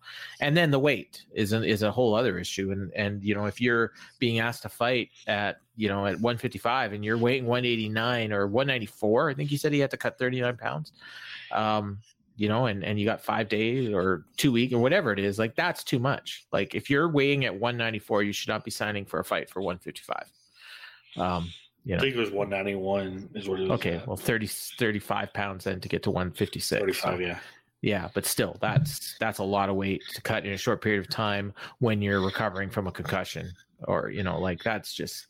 and 0.40 0.54
then 0.54 0.70
the 0.70 0.78
weight 0.78 1.24
is 1.32 1.52
an, 1.52 1.64
is 1.64 1.82
a 1.82 1.90
whole 1.90 2.14
other 2.14 2.38
issue. 2.38 2.72
And 2.72 2.92
and 2.94 3.24
you 3.24 3.34
know, 3.34 3.46
if 3.46 3.60
you're 3.60 3.92
being 4.18 4.38
asked 4.38 4.62
to 4.62 4.68
fight 4.68 5.08
at 5.26 5.60
you 5.76 5.88
know 5.88 6.06
at 6.06 6.20
155 6.20 6.92
and 6.92 7.02
you're 7.02 7.16
weighing 7.16 7.46
189 7.46 8.32
or 8.32 8.46
194, 8.46 9.30
I 9.30 9.34
think 9.34 9.50
you 9.50 9.56
said 9.56 9.72
he 9.72 9.80
had 9.80 9.90
to 9.90 9.96
cut 9.96 10.18
39 10.18 10.56
pounds. 10.58 10.92
Um, 11.52 11.98
you 12.36 12.48
know, 12.48 12.66
and 12.66 12.84
and 12.84 13.00
you 13.00 13.06
got 13.06 13.22
five 13.22 13.48
days 13.48 13.92
or 13.92 14.24
two 14.36 14.52
week 14.52 14.72
or 14.72 14.78
whatever 14.78 15.12
it 15.12 15.18
is, 15.18 15.38
like 15.38 15.54
that's 15.54 15.84
too 15.84 15.98
much. 15.98 16.46
Like 16.52 16.74
if 16.74 16.90
you're 16.90 17.08
weighing 17.08 17.46
at 17.46 17.54
194, 17.54 18.22
you 18.22 18.32
should 18.32 18.48
not 18.48 18.64
be 18.64 18.70
signing 18.70 19.06
for 19.06 19.20
a 19.20 19.24
fight 19.24 19.48
for 19.48 19.60
155. 19.60 20.26
Um, 21.16 21.50
you 21.84 21.96
i 21.96 21.98
think 21.98 22.14
it 22.14 22.18
was 22.18 22.30
191 22.30 23.30
is 23.34 23.48
what 23.48 23.58
it 23.60 23.62
was 23.62 23.70
okay, 23.72 23.96
at. 23.96 24.06
well 24.06 24.16
30 24.16 24.46
35 24.46 25.32
pounds 25.32 25.64
then 25.64 25.80
to 25.80 25.88
get 25.88 26.02
to 26.02 26.10
156. 26.10 26.80
35 26.80 27.02
So, 27.16 27.18
yeah 27.20 27.38
yeah, 27.82 28.10
but 28.12 28.26
still, 28.26 28.58
that's 28.60 29.16
that's 29.20 29.38
a 29.38 29.42
lot 29.42 29.70
of 29.70 29.74
weight 29.74 30.02
to 30.12 30.20
cut 30.20 30.44
in 30.44 30.52
a 30.52 30.56
short 30.58 30.82
period 30.82 31.00
of 31.00 31.08
time 31.08 31.54
when 31.78 32.02
you're 32.02 32.20
recovering 32.20 32.68
from 32.68 32.86
a 32.86 32.92
concussion, 32.92 33.50
or 33.84 34.10
you 34.10 34.22
know, 34.22 34.38
like 34.38 34.62
that's 34.62 34.92
just. 34.92 35.28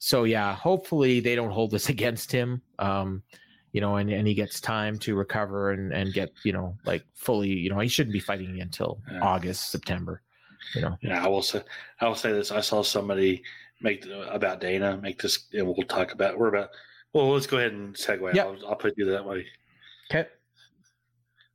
So 0.00 0.24
yeah, 0.24 0.52
hopefully 0.52 1.20
they 1.20 1.36
don't 1.36 1.52
hold 1.52 1.70
this 1.70 1.88
against 1.96 2.32
him. 2.32 2.60
Um, 2.80 3.22
you 3.70 3.80
know, 3.80 3.96
and, 3.98 4.10
and 4.10 4.26
he 4.26 4.34
gets 4.34 4.60
time 4.60 4.98
to 4.98 5.14
recover 5.14 5.70
and 5.70 5.92
and 5.92 6.12
get 6.12 6.32
you 6.42 6.52
know 6.52 6.76
like 6.84 7.04
fully. 7.14 7.50
You 7.50 7.70
know, 7.70 7.78
he 7.78 7.86
shouldn't 7.88 8.14
be 8.14 8.18
fighting 8.18 8.60
until 8.60 8.98
Yeah. 9.08 9.20
August, 9.20 9.70
September. 9.70 10.22
You 10.74 10.80
know, 10.80 10.96
Yeah, 11.02 11.24
I 11.24 11.28
will 11.28 11.40
say. 11.40 11.62
I 12.00 12.08
will 12.08 12.16
say 12.16 12.32
this. 12.32 12.50
I 12.50 12.62
saw 12.62 12.82
somebody 12.82 13.44
make 13.80 14.02
the, 14.02 14.32
about 14.32 14.60
Dana 14.60 14.96
make 14.96 15.20
this, 15.20 15.46
and 15.52 15.66
we'll 15.66 15.76
talk 15.86 16.12
about. 16.12 16.38
We're 16.38 16.48
about. 16.48 16.70
Well, 17.12 17.30
let's 17.30 17.46
go 17.46 17.58
ahead 17.58 17.72
and 17.72 17.94
segue. 17.94 18.34
Yep. 18.34 18.46
I'll, 18.46 18.68
I'll 18.68 18.76
put 18.76 18.94
you 18.96 19.06
that 19.06 19.24
way. 19.24 19.46
okay. 20.10 20.28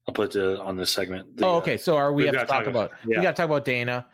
I'll 0.07 0.13
put 0.13 0.31
the 0.31 0.59
on 0.61 0.77
this 0.77 0.91
segment. 0.91 1.37
The, 1.37 1.45
oh, 1.45 1.55
okay. 1.57 1.77
So 1.77 1.95
are 1.95 2.11
we 2.11 2.23
we've 2.23 2.31
to 2.31 2.39
talk 2.39 2.47
talk 2.47 2.67
about? 2.67 2.91
yeah. 3.05 3.17
We 3.17 3.23
got 3.23 3.35
to 3.35 3.41
talk 3.41 3.45
about 3.45 3.65
Dana, 3.65 4.07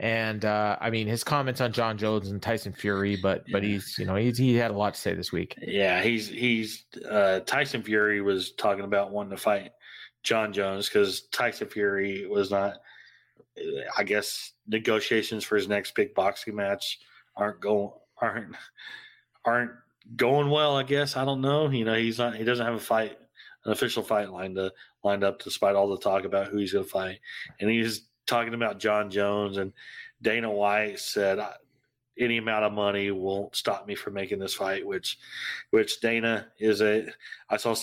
and 0.00 0.44
uh, 0.44 0.76
I 0.80 0.90
mean 0.90 1.06
his 1.06 1.22
comments 1.22 1.60
on 1.60 1.72
Jon 1.72 1.98
Jones 1.98 2.30
and 2.30 2.40
Tyson 2.40 2.72
Fury, 2.72 3.16
but 3.16 3.44
but 3.52 3.62
he's 3.62 3.96
you 3.98 4.06
know 4.06 4.14
he's 4.14 4.38
he 4.38 4.54
had 4.54 4.70
a 4.70 4.74
lot 4.74 4.94
to 4.94 5.00
say 5.00 5.14
this 5.14 5.32
week. 5.32 5.56
Yeah, 5.60 6.02
he's 6.02 6.28
he's 6.28 6.84
uh, 7.08 7.40
Tyson 7.40 7.82
Fury 7.82 8.22
was 8.22 8.52
talking 8.52 8.84
about 8.84 9.10
wanting 9.10 9.32
to 9.32 9.36
fight 9.36 9.72
Jon 10.22 10.52
Jones 10.52 10.88
because 10.88 11.22
Tyson 11.28 11.68
Fury 11.68 12.26
was 12.26 12.50
not. 12.50 12.76
I 13.96 14.02
guess 14.02 14.52
negotiations 14.66 15.44
for 15.44 15.54
his 15.54 15.68
next 15.68 15.94
big 15.94 16.12
boxing 16.12 16.56
match 16.56 16.98
aren't 17.36 17.60
going 17.60 17.90
aren't 18.20 18.54
aren't 19.44 19.72
going 20.16 20.50
well. 20.50 20.76
I 20.76 20.82
guess 20.82 21.16
I 21.16 21.24
don't 21.24 21.40
know. 21.40 21.68
You 21.70 21.84
know, 21.84 21.94
he's 21.94 22.18
not. 22.18 22.36
He 22.36 22.44
doesn't 22.44 22.64
have 22.64 22.74
a 22.74 22.80
fight, 22.80 23.18
an 23.64 23.72
official 23.72 24.02
fight 24.02 24.30
lined 24.30 24.58
up 24.58 24.72
lined 25.02 25.24
up, 25.24 25.42
despite 25.42 25.76
all 25.76 25.88
the 25.88 25.98
talk 25.98 26.24
about 26.24 26.48
who 26.48 26.58
he's 26.58 26.72
going 26.72 26.84
to 26.84 26.90
fight. 26.90 27.20
And 27.60 27.70
he's 27.70 28.08
talking 28.26 28.54
about 28.54 28.78
Jon 28.78 29.10
Jones 29.10 29.58
and 29.58 29.72
Dana 30.22 30.50
White 30.50 30.98
said 30.98 31.38
"I- 31.38 31.56
any 32.18 32.38
amount 32.38 32.64
of 32.64 32.72
money 32.72 33.10
won't 33.10 33.56
stop 33.56 33.86
me 33.86 33.94
from 33.94 34.14
making 34.14 34.38
this 34.38 34.54
fight. 34.54 34.86
Which, 34.86 35.18
which 35.70 36.00
Dana 36.00 36.46
is 36.58 36.80
a. 36.80 37.06
I 37.50 37.56
saw. 37.56 37.74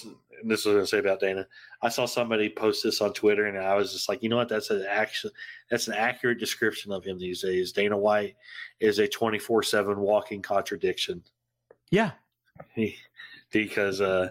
This 0.44 0.62
is 0.62 0.66
what 0.66 0.72
I 0.72 0.80
was 0.80 0.80
going 0.80 0.86
to 0.86 0.88
say 0.88 0.98
about 1.00 1.20
Dana. 1.20 1.48
I 1.84 1.90
saw 1.90 2.06
somebody 2.06 2.50
post 2.50 2.84
this 2.84 3.00
on 3.02 3.14
Twitter, 3.14 3.46
and 3.46 3.58
I 3.58 3.76
was 3.76 3.94
just 3.94 4.10
like, 4.10 4.24
you 4.24 4.30
know 4.30 4.38
what? 4.38 4.50
That's 4.50 4.70
an 4.72 4.86
actual, 4.90 5.30
that's 5.70 5.88
an 5.88 5.94
accurate 5.94 6.40
description 6.40 6.92
of 6.92 7.04
him 7.04 7.20
these 7.20 7.42
days. 7.42 7.72
Dana 7.72 7.98
White 7.98 8.36
is 8.80 9.00
a 9.00 9.08
twenty 9.08 9.38
four 9.38 9.62
seven 9.62 10.00
walking 10.00 10.42
contradiction. 10.42 11.22
Yeah, 11.92 12.12
He, 12.74 12.96
because 13.52 14.02
uh, 14.02 14.30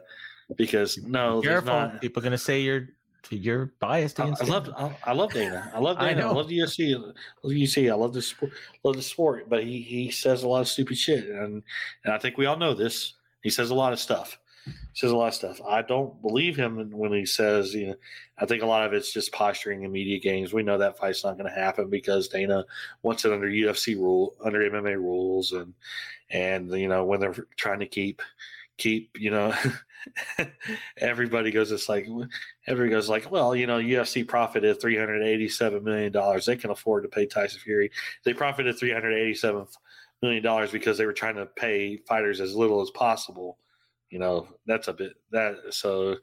because 0.56 0.98
no, 0.98 1.40
careful. 1.42 1.72
not. 1.72 2.00
People 2.00 2.20
are 2.20 2.24
gonna 2.24 2.38
say 2.38 2.60
you're 2.60 2.88
you're 3.30 3.72
biased 3.80 4.20
I, 4.20 4.24
against. 4.24 4.42
I 4.42 4.46
him. 4.46 4.50
love 4.52 4.70
I, 4.76 5.10
I 5.10 5.12
love 5.12 5.32
Dana. 5.32 5.70
I 5.74 5.78
love 5.78 5.98
Dana. 6.00 6.10
I, 6.10 6.14
know. 6.14 6.32
love 6.32 6.48
the 6.48 6.58
UFC. 6.58 6.94
I 6.94 6.98
love 6.98 7.14
the 7.44 7.62
UFC. 7.62 7.90
I 7.90 7.94
love 7.94 8.12
the 8.12 8.22
sport. 8.22 8.52
Love 8.82 8.96
the 8.96 9.02
sport. 9.02 9.48
But 9.48 9.64
he 9.64 9.80
he 9.80 10.10
says 10.10 10.42
a 10.42 10.48
lot 10.48 10.60
of 10.60 10.68
stupid 10.68 10.96
shit, 10.96 11.28
and 11.28 11.62
and 12.04 12.14
I 12.14 12.18
think 12.18 12.38
we 12.38 12.46
all 12.46 12.56
know 12.56 12.74
this. 12.74 13.14
He 13.42 13.50
says 13.50 13.70
a 13.70 13.74
lot 13.74 13.92
of 13.92 14.00
stuff. 14.00 14.38
He 14.66 14.72
says 14.94 15.10
a 15.10 15.16
lot 15.16 15.28
of 15.28 15.34
stuff. 15.34 15.60
I 15.66 15.82
don't 15.82 16.20
believe 16.20 16.56
him 16.56 16.90
when 16.90 17.12
he 17.12 17.26
says 17.26 17.74
you 17.74 17.88
know. 17.88 17.94
I 18.38 18.46
think 18.46 18.62
a 18.62 18.66
lot 18.66 18.86
of 18.86 18.92
it's 18.92 19.12
just 19.12 19.32
posturing 19.32 19.84
and 19.84 19.92
media 19.92 20.18
games. 20.18 20.52
We 20.52 20.62
know 20.62 20.78
that 20.78 20.98
fight's 20.98 21.24
not 21.24 21.36
going 21.36 21.48
to 21.48 21.60
happen 21.60 21.90
because 21.90 22.28
Dana 22.28 22.64
wants 23.02 23.24
it 23.24 23.32
under 23.32 23.48
UFC 23.48 23.96
rule, 23.96 24.34
under 24.42 24.60
MMA 24.60 24.96
rules, 24.96 25.52
and 25.52 25.74
and 26.30 26.70
you 26.72 26.88
know 26.88 27.04
when 27.04 27.20
they're 27.20 27.46
trying 27.56 27.80
to 27.80 27.86
keep 27.86 28.22
keep 28.80 29.16
you 29.18 29.30
know 29.30 29.54
everybody 30.98 31.50
goes 31.50 31.70
it's 31.70 31.88
like 31.88 32.06
everybody 32.66 32.90
goes 32.90 33.08
like 33.08 33.30
well 33.30 33.54
you 33.54 33.66
know 33.66 33.78
ufc 33.78 34.26
profited 34.26 34.80
387 34.80 35.84
million 35.84 36.10
dollars 36.12 36.46
they 36.46 36.56
can 36.56 36.70
afford 36.70 37.02
to 37.04 37.08
pay 37.08 37.26
tyson 37.26 37.60
fury 37.60 37.90
they 38.24 38.32
profited 38.32 38.78
387 38.78 39.66
million 40.22 40.42
dollars 40.42 40.70
because 40.70 40.98
they 40.98 41.06
were 41.06 41.12
trying 41.12 41.36
to 41.36 41.46
pay 41.46 41.98
fighters 42.08 42.40
as 42.40 42.54
little 42.56 42.80
as 42.80 42.90
possible 42.90 43.58
you 44.10 44.18
know 44.18 44.48
that's 44.66 44.88
a 44.88 44.92
bit 44.92 45.12
that 45.30 45.54
so 45.70 46.16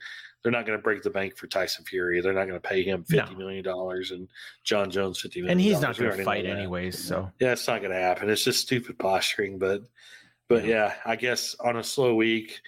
they're 0.44 0.52
not 0.52 0.66
going 0.66 0.78
to 0.78 0.84
break 0.84 1.04
the 1.04 1.10
bank 1.10 1.36
for 1.38 1.48
tyson 1.48 1.86
fury 1.86 2.20
they're 2.22 2.34
not 2.34 2.48
going 2.48 2.60
to 2.60 2.68
pay 2.68 2.84
him 2.84 3.04
fifty 3.04 3.34
No. 3.34 3.38
million 3.40 3.64
dollars 3.64 4.12
and 4.12 4.28
jon 4.64 4.90
jones 4.92 5.20
50 5.20 5.42
million 5.42 5.52
and 5.52 5.62
he's 5.62 5.80
not 5.82 5.98
gonna 5.98 6.24
fight 6.24 6.46
anyways. 6.46 6.98
So 6.98 7.32
Yeah, 7.40 7.52
it's 7.54 7.68
not 7.68 7.82
going 7.82 7.94
to 7.94 8.00
happen. 8.00 8.30
It's 8.30 8.44
just 8.44 8.62
stupid 8.62 8.98
posturing. 9.00 9.58
But, 9.60 9.82
but 10.50 10.66
yeah. 10.66 10.96
I 11.06 11.16
guess 11.16 11.56
on 11.60 11.78
a 11.78 11.84
slow 11.84 12.16
week, 12.16 12.62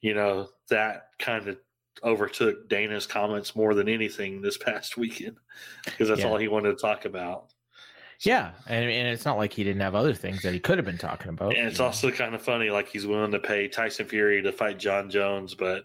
you 0.00 0.14
know, 0.14 0.48
that 0.70 1.08
kind 1.18 1.46
of 1.48 1.58
overtook 2.02 2.68
Dana's 2.68 3.06
comments 3.06 3.54
more 3.56 3.74
than 3.74 3.88
anything 3.88 4.42
this 4.42 4.58
past 4.68 4.96
weekend 4.96 5.36
because 5.84 6.08
that's 6.08 6.20
Yeah. 6.20 6.28
all 6.28 6.36
he 6.36 6.48
wanted 6.48 6.70
to 6.76 6.82
talk 6.82 7.04
about. 7.04 7.52
yeah, 8.20 8.52
and 8.66 8.84
and 8.90 9.08
it's 9.08 9.24
not 9.24 9.36
like 9.38 9.52
he 9.52 9.64
didn't 9.64 9.80
have 9.82 9.94
other 9.94 10.14
things 10.14 10.42
that 10.42 10.52
he 10.54 10.60
could 10.60 10.78
have 10.78 10.84
been 10.84 10.98
talking 10.98 11.30
about. 11.30 11.56
And 11.56 11.66
it's 11.68 11.78
know. 11.78 11.86
also 11.86 12.10
kind 12.10 12.34
of 12.34 12.42
funny, 12.42 12.70
like 12.70 12.88
he's 12.88 13.06
willing 13.06 13.32
to 13.32 13.38
pay 13.40 13.68
Tyson 13.68 14.06
Fury 14.06 14.42
to 14.42 14.52
fight 14.52 14.78
Jon 14.78 15.10
Jones, 15.10 15.54
but 15.54 15.84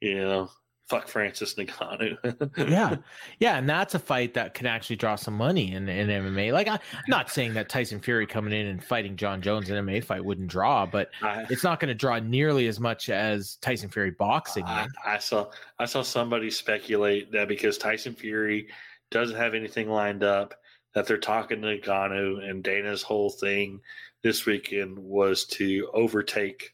you 0.00 0.16
know, 0.16 0.50
fuck 0.88 1.08
Francis 1.08 1.54
Ngannou. 1.54 2.50
yeah, 2.70 2.96
yeah, 3.38 3.58
and 3.58 3.68
that's 3.68 3.94
a 3.94 3.98
fight 3.98 4.34
that 4.34 4.54
can 4.54 4.66
actually 4.66 4.96
draw 4.96 5.16
some 5.16 5.34
money 5.34 5.72
in, 5.72 5.88
in 5.88 6.08
MMA. 6.08 6.52
Like, 6.52 6.68
I, 6.68 6.74
am 6.74 6.80
not 7.08 7.30
saying 7.30 7.54
that 7.54 7.68
Tyson 7.68 8.00
Fury 8.00 8.26
coming 8.26 8.52
in 8.52 8.66
and 8.66 8.82
fighting 8.82 9.16
Jon 9.16 9.40
Jones 9.40 9.70
in 9.70 9.76
an 9.76 9.86
MMA 9.86 10.04
fight 10.04 10.24
wouldn't 10.24 10.48
draw, 10.48 10.86
but 10.86 11.10
I, 11.22 11.46
it's 11.50 11.64
not 11.64 11.80
going 11.80 11.88
to 11.88 11.94
draw 11.94 12.18
nearly 12.18 12.66
as 12.68 12.80
much 12.80 13.08
as 13.10 13.56
Tyson 13.56 13.88
Fury 13.88 14.10
boxing. 14.10 14.64
I. 14.64 14.86
I 15.04 15.18
saw 15.18 15.50
I 15.78 15.86
saw 15.86 16.02
somebody 16.02 16.50
speculate 16.50 17.32
that 17.32 17.48
because 17.48 17.78
Tyson 17.78 18.14
Fury 18.14 18.68
doesn't 19.10 19.36
have 19.36 19.54
anything 19.54 19.88
lined 19.88 20.24
up, 20.24 20.54
that 20.94 21.06
they're 21.06 21.18
talking 21.18 21.60
to 21.62 21.78
Ngannou 21.78 22.48
and 22.48 22.62
Dana's 22.62 23.02
whole 23.02 23.30
thing 23.30 23.80
this 24.22 24.46
weekend 24.46 24.98
was 24.98 25.44
to 25.44 25.88
overtake 25.92 26.72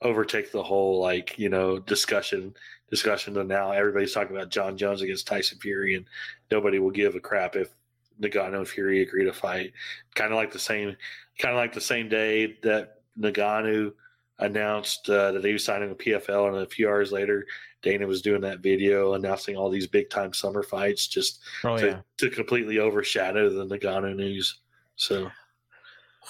overtake 0.00 0.50
the 0.50 0.62
whole 0.62 1.00
like 1.00 1.38
you 1.38 1.48
know 1.48 1.78
discussion 1.78 2.54
discussion 2.92 3.32
to 3.32 3.42
now 3.42 3.72
everybody's 3.72 4.12
talking 4.12 4.36
about 4.36 4.50
Jon 4.50 4.76
Jones 4.76 5.00
against 5.00 5.26
Tyson 5.26 5.58
Fury 5.58 5.94
and 5.94 6.04
nobody 6.50 6.78
will 6.78 6.90
give 6.90 7.14
a 7.14 7.20
crap 7.20 7.56
if 7.56 7.70
Ngannou 8.20 8.58
and 8.58 8.68
Fury 8.68 9.00
agree 9.00 9.24
to 9.24 9.32
fight. 9.32 9.72
Kind 10.14 10.30
of 10.30 10.36
like 10.36 10.52
the 10.52 10.58
same 10.58 10.94
kind 11.38 11.54
of 11.54 11.58
like 11.58 11.72
the 11.72 11.80
same 11.80 12.10
day 12.10 12.58
that 12.62 13.00
Ngannou 13.18 13.94
announced 14.38 15.08
uh, 15.08 15.32
that 15.32 15.42
he 15.42 15.54
was 15.54 15.64
signing 15.64 15.90
a 15.90 15.94
PFL, 15.94 16.48
and 16.48 16.58
a 16.58 16.66
few 16.66 16.86
hours 16.86 17.12
later, 17.12 17.46
Dana 17.80 18.06
was 18.06 18.20
doing 18.20 18.42
that 18.42 18.60
video 18.60 19.14
announcing 19.14 19.56
all 19.56 19.70
these 19.70 19.86
big 19.86 20.10
time 20.10 20.34
summer 20.34 20.62
fights 20.62 21.06
just 21.06 21.40
Oh 21.64 21.78
to, 21.78 21.86
yeah, 21.86 22.00
to 22.18 22.28
completely 22.28 22.78
overshadow 22.78 23.48
the 23.48 23.78
Ngannou 23.78 24.16
news. 24.16 24.60
So 24.96 25.30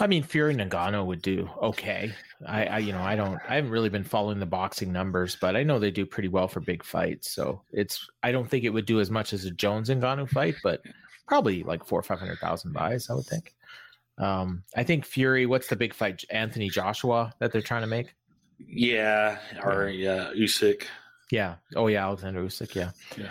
I 0.01 0.07
mean 0.07 0.23
Fury 0.23 0.55
Ngannou 0.55 1.05
would 1.07 1.23
do 1.23 1.51
okay. 1.63 2.13
I, 2.47 2.65
I 2.65 2.79
you 2.79 2.93
know 2.93 3.03
I 3.03 3.15
don't 3.17 3.39
I 3.49 3.57
haven't 3.57 3.71
really 3.71 3.89
been 3.89 4.05
following 4.05 4.39
the 4.41 4.47
boxing 4.47 4.93
numbers, 4.93 5.37
but 5.41 5.55
I 5.57 5.63
know 5.63 5.79
they 5.79 5.91
do 5.91 6.07
pretty 6.07 6.29
well 6.29 6.49
for 6.49 6.61
big 6.61 6.83
fights. 6.83 7.31
So 7.31 7.63
it's 7.73 8.09
I 8.23 8.33
don't 8.33 8.49
think 8.49 8.65
it 8.65 8.71
would 8.71 8.87
do 8.87 9.01
as 9.01 9.11
much 9.11 9.33
as 9.33 9.45
a 9.45 9.51
Jones 9.51 9.91
and 9.91 10.03
Ngannou 10.03 10.29
fight, 10.31 10.55
but 10.63 10.81
probably 11.27 11.63
like 11.63 11.85
four 11.85 12.01
or 12.01 12.03
five 12.03 12.19
hundred 12.19 12.39
thousand 12.39 12.73
buys, 12.73 13.11
I 13.11 13.15
would 13.15 13.27
think. 13.27 13.55
Um, 14.19 14.63
I 14.77 14.83
think 14.83 15.05
Fury. 15.05 15.47
What's 15.47 15.69
the 15.69 15.77
big 15.77 15.95
fight? 15.95 16.25
Anthony 16.31 16.69
Joshua 16.69 17.33
that 17.39 17.53
they're 17.53 17.63
trying 17.63 17.83
to 17.83 17.87
make. 17.87 18.15
yeah, 18.59 19.39
or 19.65 19.89
yeah, 19.89 20.31
Usyk. 20.37 20.85
Yeah. 21.31 21.57
Oh 21.75 21.87
yeah, 21.87 22.05
Alexander 22.05 22.43
Usyk. 22.43 22.75
Yeah. 22.75 22.91
Yeah. 23.17 23.31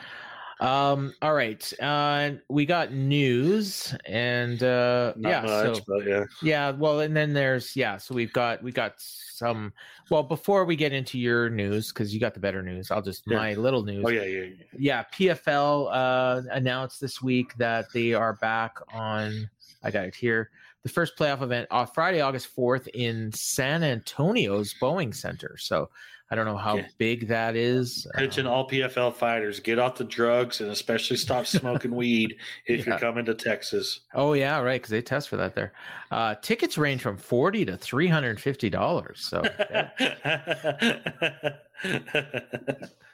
Um. 0.62 1.14
All 1.24 1.34
right. 1.34 1.74
Uh, 1.82 2.34
we 2.48 2.68
got 2.68 2.94
news 2.94 3.96
and 4.06 4.62
uh, 4.62 5.14
yeah. 5.18 5.42
much, 5.42 5.84
so 5.84 6.02
yeah. 6.02 6.26
yeah. 6.44 6.70
Well, 6.70 7.00
and 7.00 7.18
then 7.18 7.34
there's 7.34 7.76
yeah. 7.76 7.98
So 7.98 8.14
we've 8.14 8.32
got 8.32 8.62
we 8.62 8.72
got 8.72 8.94
some. 8.98 9.74
Well, 10.12 10.22
before 10.22 10.66
we 10.66 10.76
get 10.76 10.94
into 10.94 11.18
your 11.18 11.50
news, 11.50 11.92
because 11.92 12.14
you 12.14 12.20
got 12.20 12.36
the 12.36 12.40
better 12.40 12.62
news, 12.62 12.92
I'll 12.92 13.02
just 13.02 13.24
Yeah. 13.26 13.38
my 13.38 13.54
little 13.56 13.84
news. 13.84 14.04
Oh 14.06 14.10
yeah, 14.10 14.24
yeah, 14.24 14.44
yeah. 14.44 14.64
yeah, 14.78 15.04
PFL 15.12 15.90
uh, 15.92 16.42
announced 16.52 17.02
this 17.02 17.24
week 17.24 17.56
that 17.58 17.92
they 17.92 18.14
are 18.14 18.34
back 18.34 18.78
on. 18.94 19.50
I 19.84 19.90
got 19.90 20.06
it 20.06 20.16
here. 20.16 20.52
The 20.84 20.90
first 20.90 21.18
playoff 21.18 21.42
event 21.42 21.68
uh, 21.72 21.86
Friday, 21.86 22.22
August 22.22 22.48
fourth, 22.48 22.88
in 22.94 23.32
San 23.34 23.84
Antonio's 23.84 24.76
Boeing 24.80 25.14
Center. 25.16 25.56
So 25.58 25.90
I 26.32 26.36
don't 26.36 26.46
know 26.46 26.56
how 26.58 26.78
Yeah. 26.78 26.88
big 26.98 27.28
that 27.28 27.58
is. 27.58 28.08
Attention, 28.16 28.48
Um, 28.48 28.54
all 28.54 28.70
PFL 28.70 29.12
fighters, 29.14 29.60
get 29.60 29.78
off 29.80 29.98
the 29.98 30.06
drugs 30.06 30.62
and 30.62 30.72
especially 30.72 31.18
stop 31.18 31.46
smoking 31.46 31.94
weed 31.94 32.38
if 32.66 32.80
Yeah. 32.80 32.86
you're 32.92 33.00
coming 33.00 33.26
to 33.26 33.34
Texas. 33.34 34.00
oh 34.16 34.32
yeah, 34.34 34.60
right, 34.62 34.80
because 34.82 34.92
they 34.92 35.02
test 35.02 35.28
for 35.28 35.36
that 35.36 35.56
there. 35.56 35.74
Uh, 36.10 36.36
tickets 36.42 36.78
range 36.78 37.02
from 37.02 37.18
forty 37.18 37.66
to 37.66 37.76
three 37.76 38.08
hundred 38.08 38.30
and 38.32 38.40
fifty 38.40 38.70
dollars. 38.70 39.20
So 39.30 39.42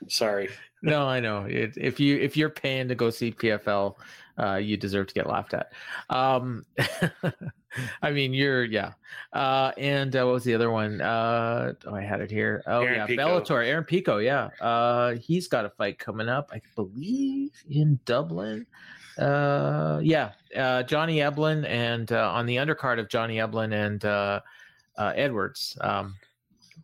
Sorry. 0.07 0.49
no, 0.81 1.07
I 1.07 1.19
know. 1.19 1.43
It, 1.45 1.73
if 1.75 1.99
you 1.99 2.17
if 2.17 2.37
you're 2.37 2.49
paying 2.49 2.87
to 2.87 2.95
go 2.95 3.09
see 3.09 3.31
PFL, 3.31 3.95
uh, 4.37 4.55
you 4.55 4.77
deserve 4.77 5.07
to 5.07 5.13
get 5.13 5.27
laughed 5.27 5.53
at. 5.53 5.71
Um, 6.09 6.65
I 8.01 8.11
mean, 8.11 8.33
you're 8.33 8.63
yeah. 8.65 8.93
Uh, 9.33 9.71
and 9.77 10.15
uh, 10.15 10.23
what 10.25 10.33
was 10.33 10.43
the 10.43 10.55
other 10.55 10.71
one? 10.71 11.01
Uh, 11.01 11.73
oh, 11.85 11.95
I 11.95 12.01
had 12.01 12.21
it 12.21 12.31
here. 12.31 12.63
Oh 12.65 12.81
Aaron 12.81 12.95
yeah, 12.95 13.05
Pico. 13.05 13.39
Bellator. 13.39 13.65
Aaron 13.65 13.83
Pico. 13.83 14.17
Yeah. 14.17 14.49
Uh, 14.61 15.15
he's 15.15 15.47
got 15.47 15.65
a 15.65 15.69
fight 15.69 15.99
coming 15.99 16.29
up, 16.29 16.49
I 16.53 16.61
believe, 16.75 17.51
in 17.69 17.99
Dublin. 18.05 18.65
Uh, 19.17 19.99
yeah. 20.03 20.31
Uh, 20.55 20.83
Johnny 20.83 21.17
Eblen 21.17 21.67
and 21.67 22.11
uh, 22.11 22.31
on 22.31 22.45
the 22.45 22.57
undercard 22.57 22.99
of 22.99 23.09
Johnny 23.09 23.37
Eblen 23.37 23.73
and 23.73 24.03
uh, 24.05 24.41
uh, 24.97 25.13
Edwards. 25.15 25.77
Um, 25.81 26.15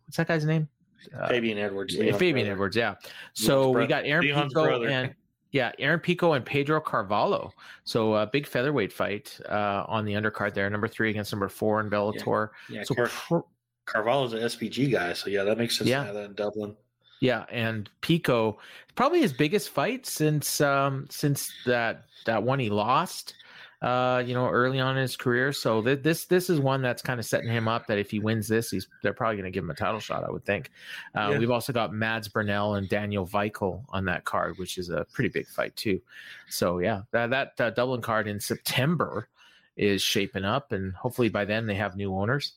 what's 0.06 0.16
that 0.16 0.28
guy's 0.28 0.44
name? 0.44 0.68
Uh, 1.16 1.28
Fabian 1.28 1.58
Edwards. 1.58 1.94
yeah, 1.94 2.16
Fabian 2.16 2.46
brother. 2.46 2.52
Edwards, 2.52 2.76
yeah. 2.76 2.94
So 3.34 3.70
we 3.70 3.86
got 3.86 4.04
Aaron 4.04 4.24
Leon's 4.24 4.52
Pico 4.52 4.64
brother. 4.64 4.88
and 4.88 5.14
yeah, 5.54 5.70
Aaron 5.78 6.00
Pico 6.00 6.32
and 6.32 6.44
Pedro 6.44 6.80
Carvalho. 6.80 7.54
So 7.84 8.14
a 8.16 8.26
big 8.26 8.44
featherweight 8.44 8.92
fight 8.92 9.38
uh, 9.48 9.84
on 9.86 10.04
the 10.04 10.14
undercard 10.14 10.52
there, 10.52 10.68
number 10.68 10.88
three 10.88 11.10
against 11.10 11.30
number 11.30 11.48
four 11.48 11.80
in 11.80 11.88
Bellator. 11.88 12.48
Yeah, 12.68 12.82
so 12.82 12.96
Car- 12.96 13.06
pr- 13.06 13.46
Carvalho's 13.86 14.32
an 14.32 14.40
SBG 14.40 14.90
guy, 14.90 15.12
so 15.12 15.30
yeah, 15.30 15.44
that 15.44 15.56
makes 15.56 15.78
sense. 15.78 15.88
Yeah. 15.88 16.10
that 16.10 16.24
in 16.24 16.34
Dublin. 16.34 16.74
Yeah, 17.20 17.44
and 17.52 17.88
Pico 18.00 18.58
probably 18.96 19.20
his 19.20 19.32
biggest 19.32 19.70
fight 19.70 20.06
since 20.06 20.60
um 20.60 21.06
since 21.08 21.52
that 21.66 22.06
that 22.26 22.42
one 22.42 22.58
he 22.58 22.68
lost 22.68 23.34
uh 23.82 24.22
you 24.24 24.34
know 24.34 24.48
early 24.48 24.80
on 24.80 24.96
in 24.96 25.02
his 25.02 25.16
career. 25.16 25.52
So 25.52 25.82
th- 25.82 26.02
this 26.02 26.24
this 26.26 26.48
is 26.48 26.60
one 26.60 26.80
that's 26.82 27.02
kind 27.02 27.20
of 27.20 27.26
setting 27.26 27.50
him 27.50 27.68
up 27.68 27.86
that 27.88 27.98
if 27.98 28.10
he 28.10 28.18
wins 28.18 28.48
this, 28.48 28.70
he's 28.70 28.88
they're 29.02 29.12
probably 29.12 29.36
going 29.36 29.44
to 29.44 29.50
give 29.50 29.64
him 29.64 29.70
a 29.70 29.74
title 29.74 30.00
shot. 30.00 30.24
I 30.24 30.30
would 30.30 30.44
think. 30.44 30.70
Uh, 31.14 31.30
Yeah. 31.32 31.38
We've 31.38 31.50
also 31.50 31.72
got 31.72 31.92
Mads 31.92 32.28
Burnell 32.28 32.74
and 32.76 32.88
Daniel 32.88 33.26
Weichel 33.26 33.84
on 33.90 34.04
that 34.06 34.24
card, 34.24 34.58
which 34.58 34.78
is 34.78 34.90
a 34.90 35.04
pretty 35.12 35.28
big 35.28 35.46
fight 35.46 35.74
too. 35.76 36.00
So 36.48 36.78
yeah, 36.78 37.02
that 37.10 37.30
that 37.30 37.60
uh, 37.60 37.70
Dublin 37.70 38.00
card 38.00 38.26
in 38.28 38.40
September 38.40 39.28
is 39.76 40.00
shaping 40.02 40.44
up, 40.44 40.72
and 40.72 40.94
hopefully 40.94 41.28
by 41.28 41.44
then 41.44 41.66
they 41.66 41.74
have 41.74 41.96
new 41.96 42.14
owners. 42.14 42.52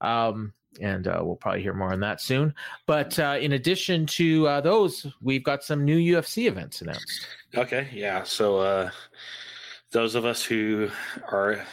Um, 0.00 0.52
and 0.80 1.06
uh, 1.06 1.20
we'll 1.22 1.36
probably 1.36 1.60
hear 1.60 1.74
more 1.74 1.92
on 1.92 2.00
that 2.00 2.18
soon. 2.20 2.54
But 2.86 3.18
uh, 3.18 3.36
in 3.38 3.52
addition 3.52 4.06
to 4.06 4.46
uh, 4.48 4.60
those, 4.62 5.06
we've 5.20 5.44
got 5.44 5.62
some 5.64 5.84
new 5.84 5.98
UFC 5.98 6.46
events 6.48 6.80
announced. 6.80 7.26
Okay, 7.54 7.88
yeah. 7.92 8.22
So 8.22 8.56
uh 8.58 8.90
those 9.92 10.14
of 10.14 10.24
us 10.24 10.42
who 10.42 10.88
are 11.30 11.64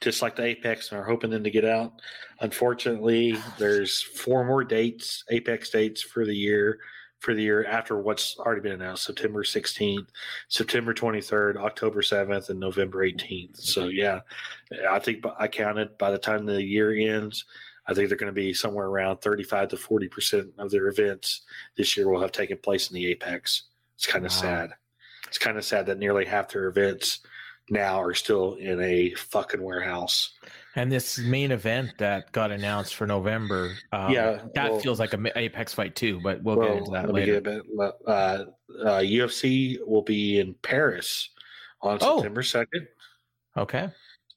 just 0.00 0.22
like 0.22 0.36
the 0.36 0.44
Apex 0.44 0.92
and 0.92 1.00
are 1.00 1.04
hoping 1.04 1.30
them 1.30 1.42
to 1.44 1.50
get 1.50 1.64
out, 1.64 1.92
unfortunately, 2.40 3.36
there's 3.58 4.02
four 4.02 4.44
more 4.44 4.62
dates, 4.62 5.24
Apex 5.30 5.70
dates 5.70 6.02
for 6.02 6.24
the 6.24 6.36
year 6.36 6.78
for 7.20 7.32
the 7.32 7.42
year 7.42 7.64
after 7.64 7.98
what's 7.98 8.38
already 8.38 8.60
been 8.60 8.72
announced 8.72 9.04
September 9.04 9.42
16th, 9.42 10.08
September 10.48 10.92
23rd, 10.92 11.56
October 11.56 12.02
7th, 12.02 12.50
and 12.50 12.60
November 12.60 12.98
18th. 13.08 13.56
So, 13.56 13.86
yeah, 13.88 14.20
I 14.88 14.98
think 14.98 15.24
I 15.38 15.48
counted 15.48 15.96
by 15.96 16.10
the 16.10 16.18
time 16.18 16.44
the 16.44 16.62
year 16.62 16.92
ends, 16.92 17.46
I 17.86 17.94
think 17.94 18.08
they're 18.10 18.18
going 18.18 18.32
to 18.32 18.38
be 18.38 18.52
somewhere 18.52 18.86
around 18.86 19.22
35 19.22 19.68
to 19.70 19.76
40% 19.76 20.50
of 20.58 20.70
their 20.70 20.88
events 20.88 21.40
this 21.76 21.96
year 21.96 22.08
will 22.08 22.20
have 22.20 22.32
taken 22.32 22.58
place 22.58 22.90
in 22.90 22.94
the 22.94 23.06
Apex. 23.06 23.62
It's 23.94 24.06
kind 24.06 24.26
of 24.26 24.32
Wow. 24.32 24.40
sad. 24.42 24.70
It's 25.26 25.38
kind 25.38 25.56
of 25.56 25.64
sad 25.64 25.86
that 25.86 25.98
nearly 25.98 26.26
half 26.26 26.50
their 26.52 26.66
events 26.66 27.20
now 27.70 28.00
are 28.00 28.14
still 28.14 28.54
in 28.54 28.80
a 28.80 29.12
fucking 29.14 29.60
warehouse. 29.62 30.32
And 30.76 30.92
this 30.92 31.18
main 31.18 31.50
event 31.52 31.92
that 31.98 32.30
got 32.32 32.50
announced 32.50 32.94
for 32.94 33.06
November, 33.06 33.72
um, 33.92 34.12
Yeah, 34.12 34.42
that 34.54 34.70
well- 34.72 34.80
feels 34.80 35.00
like 35.00 35.14
a 35.14 35.38
Apex 35.38 35.72
fight 35.74 35.96
too. 35.96 36.20
But 36.22 36.42
we'll, 36.42 36.56
Well, 36.56 36.68
get 36.68 36.76
into 36.78 36.90
that 36.92 37.12
later. 37.12 37.40
bit- 37.40 37.62
uh, 38.06 38.10
uh, 38.10 39.00
UFC 39.02 39.78
will 39.86 40.02
be 40.02 40.38
in 40.38 40.54
Paris 40.62 41.30
on 41.80 41.98
Oh. 42.02 42.18
September 42.18 42.42
2nd. 42.42 42.86
Okay. 43.56 43.88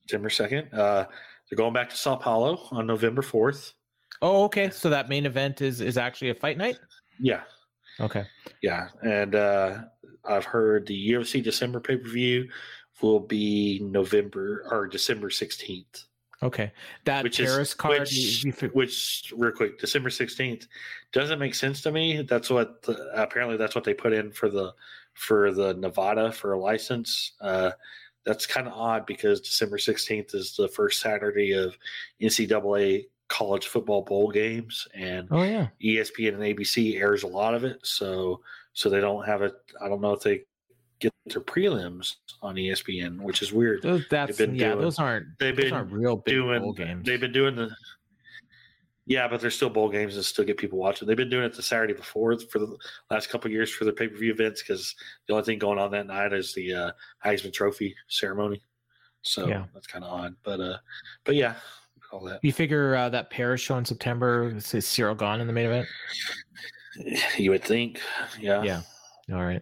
September 0.01 0.29
2nd. 0.29 0.73
Uh, 0.73 1.05
they're 1.49 1.57
going 1.57 1.73
back 1.73 1.89
to 1.89 1.95
Sao 1.95 2.15
Paulo 2.15 2.67
on 2.71 2.87
November 2.87 3.21
4th. 3.21 3.73
Oh, 4.21 4.43
okay. 4.45 4.69
So 4.69 4.89
that 4.89 5.07
main 5.09 5.25
event 5.25 5.61
is 5.61 5.81
is 5.81 5.97
actually 5.97 6.29
a 6.29 6.35
fight 6.35 6.57
night. 6.57 6.79
Yeah. 7.19 7.43
Okay. 7.99 8.25
Yeah. 8.61 8.89
And 9.03 9.35
uh, 9.35 9.83
I've 10.25 10.45
heard 10.45 10.85
the 10.87 11.11
UFC 11.11 11.41
December 11.43 11.79
pay 11.79 11.97
per 11.97 12.07
view 12.09 12.49
will 13.01 13.19
be 13.19 13.79
November 13.81 14.65
or 14.71 14.87
December 14.87 15.29
16th. 15.29 16.05
Okay. 16.41 16.71
That 17.03 17.23
Which 17.23 17.37
Paris 17.37 17.69
is 17.69 17.73
card. 17.73 17.99
which, 17.99 18.43
you- 18.45 18.53
you 18.61 18.69
which 18.69 19.33
real 19.35 19.51
quick 19.51 19.77
December 19.79 20.09
16th 20.09 20.67
doesn't 21.11 21.39
make 21.39 21.53
sense 21.53 21.81
to 21.81 21.91
me. 21.91 22.21
That's 22.21 22.49
what 22.49 22.81
the, 22.83 22.93
apparently 23.13 23.57
that's 23.57 23.75
what 23.75 23.83
they 23.83 23.93
put 23.93 24.13
in 24.13 24.31
for 24.31 24.49
the 24.49 24.73
for 25.15 25.51
the 25.51 25.73
Nevada 25.73 26.31
for 26.31 26.53
a 26.53 26.59
license. 26.59 27.33
Uh, 27.41 27.71
that's 28.25 28.45
kind 28.45 28.67
of 28.67 28.73
odd 28.73 29.05
because 29.05 29.41
December 29.41 29.77
16th 29.77 30.33
is 30.33 30.55
the 30.55 30.67
first 30.69 31.01
Saturday 31.01 31.51
of 31.53 31.77
NCAA 32.21 33.07
college 33.27 33.67
football 33.67 34.01
bowl 34.03 34.29
games 34.31 34.87
and 34.95 35.27
oh 35.31 35.43
yeah. 35.43 35.67
ESPN 35.83 36.35
and 36.35 36.43
ABC 36.43 36.99
airs 36.99 37.23
a 37.23 37.27
lot 37.27 37.53
of 37.53 37.63
it. 37.63 37.79
So 37.83 38.41
so 38.73 38.89
they 38.89 39.01
don't 39.01 39.25
have 39.25 39.41
it. 39.41 39.53
I 39.83 39.89
don't 39.89 40.01
know 40.01 40.13
if 40.13 40.21
they 40.21 40.43
get 40.99 41.13
their 41.27 41.41
prelims 41.41 42.15
on 42.41 42.55
ESPN, 42.55 43.21
which 43.21 43.41
is 43.41 43.51
weird. 43.53 43.81
Those, 43.81 44.05
that's 44.09 44.37
been 44.37 44.55
yeah. 44.55 44.69
doing- 44.69 44.81
those 44.81 44.99
aren't 44.99 45.27
they've 45.39 45.55
those 45.55 45.65
been 45.65 45.73
aren't 45.73 45.91
real 45.91 46.15
big 46.17 46.33
doing 46.35 46.61
bowl 46.61 46.73
games. 46.73 47.05
They've 47.05 47.19
been 47.19 47.31
doing 47.33 47.55
the 47.55 47.69
yeah, 49.05 49.27
but 49.27 49.41
they're 49.41 49.49
still 49.49 49.71
bowl 49.71 49.89
games 49.89 50.15
and 50.15 50.23
still 50.23 50.45
get 50.45 50.57
people 50.57 50.77
watching. 50.77 51.07
They've 51.07 51.17
been 51.17 51.31
doing 51.31 51.45
it 51.45 51.55
the 51.55 51.63
Saturday 51.63 51.93
before 51.93 52.37
for 52.37 52.59
the 52.59 52.77
last 53.09 53.29
couple 53.29 53.47
of 53.47 53.51
years 53.53 53.71
for 53.71 53.83
their 53.83 53.93
pay 53.93 54.07
per 54.07 54.15
view 54.15 54.31
events 54.31 54.61
because 54.61 54.93
the 55.27 55.33
only 55.33 55.45
thing 55.45 55.57
going 55.57 55.79
on 55.79 55.89
that 55.91 56.05
night 56.05 56.31
is 56.31 56.53
the 56.53 56.73
uh, 56.73 56.91
Heisman 57.25 57.51
Trophy 57.51 57.95
ceremony. 58.07 58.61
So 59.23 59.47
Yeah. 59.47 59.65
that's 59.73 59.87
kind 59.87 60.05
of 60.05 60.11
odd, 60.13 60.35
but 60.43 60.59
uh, 60.61 60.77
but 61.23 61.33
yeah, 61.35 61.55
all 62.11 62.23
that 62.25 62.39
You 62.43 62.53
figure 62.53 62.95
uh, 62.95 63.09
that 63.09 63.29
Paris 63.31 63.61
show 63.61 63.77
in 63.77 63.85
September 63.85 64.53
is 64.55 64.65
Ciryl 64.65 65.17
Gane 65.17 65.41
in 65.41 65.47
the 65.47 65.53
main 65.53 65.65
event? 65.65 65.87
you 67.37 67.49
would 67.51 67.63
think, 67.63 67.99
yeah, 68.39 68.61
Yeah. 68.63 68.81
All 69.31 69.43
right. 69.43 69.61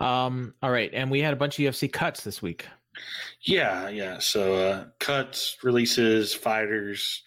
Um, 0.00 0.54
all 0.62 0.70
right. 0.70 0.90
And 0.92 1.10
we 1.10 1.20
had 1.20 1.32
a 1.32 1.36
bunch 1.36 1.58
of 1.58 1.64
UFC 1.64 1.92
cuts 1.92 2.22
this 2.22 2.42
week. 2.42 2.66
Yeah, 3.42 3.88
yeah. 3.88 4.18
So 4.18 4.54
uh, 4.54 4.84
cuts, 4.98 5.58
releases, 5.62 6.34
fighters 6.34 7.22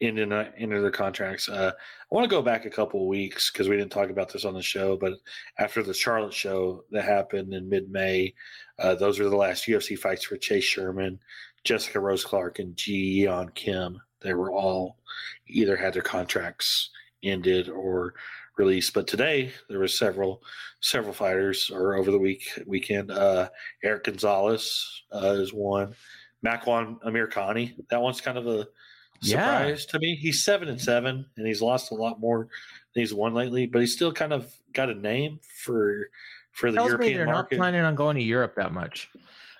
into 0.00 0.34
uh, 0.34 0.50
into 0.56 0.80
their 0.80 0.90
contracts. 0.90 1.48
Uh, 1.48 1.72
I 1.74 2.14
want 2.14 2.24
to 2.24 2.34
go 2.34 2.42
back 2.42 2.64
a 2.64 2.70
couple 2.70 3.06
weeks 3.06 3.50
because 3.50 3.68
we 3.68 3.76
didn't 3.76 3.92
talk 3.92 4.10
about 4.10 4.32
this 4.32 4.44
on 4.44 4.54
the 4.54 4.62
show, 4.62 4.96
but 4.96 5.14
after 5.58 5.82
the 5.82 5.94
Charlotte 5.94 6.32
show 6.32 6.84
that 6.90 7.04
happened 7.04 7.52
in 7.52 7.68
mid 7.68 7.90
May, 7.90 8.34
uh, 8.78 8.94
those 8.94 9.18
were 9.18 9.28
the 9.28 9.36
last 9.36 9.66
UFC 9.66 9.98
fights 9.98 10.24
for 10.24 10.36
Chase 10.36 10.64
Sherman, 10.64 11.20
Jessica 11.64 12.00
Rose 12.00 12.24
Clark, 12.24 12.58
and 12.58 12.76
Ji 12.76 13.24
Yeon 13.24 13.54
Kim. 13.54 14.00
They 14.20 14.34
were 14.34 14.52
all 14.52 14.96
either 15.46 15.76
had 15.76 15.94
their 15.94 16.02
contracts 16.02 16.90
ended 17.22 17.68
or 17.68 18.14
released. 18.60 18.92
But 18.94 19.06
today 19.06 19.52
there 19.68 19.78
was 19.80 19.98
several 19.98 20.42
several 20.80 21.12
fighters 21.14 21.70
or 21.70 21.96
over 21.96 22.10
the 22.10 22.18
week 22.18 22.42
weekend. 22.66 23.10
Uh, 23.10 23.48
Eric 23.82 24.04
Gonzalez 24.04 25.02
uh, 25.12 25.34
is 25.44 25.52
one. 25.52 25.94
Makwan 26.44 27.00
Amirkhani. 27.02 27.74
That 27.90 28.00
one's 28.00 28.20
kind 28.20 28.38
of 28.38 28.46
a 28.46 28.66
Yeah. 29.22 29.58
surprise 29.58 29.86
to 29.86 29.98
me. 29.98 30.16
He's 30.16 30.42
seven 30.44 30.68
and 30.68 30.80
seven, 30.80 31.26
and 31.36 31.46
he's 31.46 31.60
lost 31.62 31.90
a 31.92 31.94
lot 31.94 32.20
more 32.20 32.48
than 32.94 33.02
he's 33.02 33.12
won 33.14 33.34
lately. 33.34 33.66
But 33.66 33.80
he's 33.80 33.92
still 33.94 34.12
kind 34.12 34.32
of 34.32 34.52
got 34.72 34.88
a 34.90 34.94
name 34.94 35.40
for 35.64 36.08
for 36.52 36.70
the 36.70 36.76
Tells 36.76 36.88
me 36.88 36.92
European 36.92 37.16
they're 37.18 37.26
not 37.26 37.50
planning 37.50 37.82
on 37.82 37.94
going 37.94 38.16
to 38.16 38.22
Europe 38.22 38.54
that 38.56 38.72
much. 38.72 39.08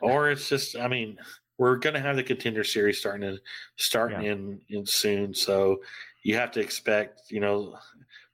or 0.01 0.31
it's 0.31 0.49
just, 0.49 0.77
I 0.77 0.89
mean, 0.89 1.19
we're 1.59 1.77
going 1.77 1.95
to 1.95 2.01
have 2.01 2.17
the 2.17 2.23
contender 2.23 2.65
series 2.65 2.99
starting 2.99 3.21
to 3.31 3.39
starting 3.77 4.23
Yeah. 4.23 4.33
in 4.33 4.61
in 4.71 4.87
soon. 4.87 5.35
So 5.35 5.83
you 6.23 6.35
have 6.37 6.51
to 6.53 6.61
expect, 6.61 7.31
you 7.31 7.41
know, 7.41 7.79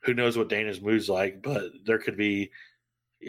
who 0.07 0.15
knows 0.15 0.39
what 0.39 0.49
Dana's 0.49 0.81
mood's 0.81 1.09
like, 1.09 1.43
but 1.43 1.65
there 1.85 1.99
could 1.99 2.17
be, 2.17 2.51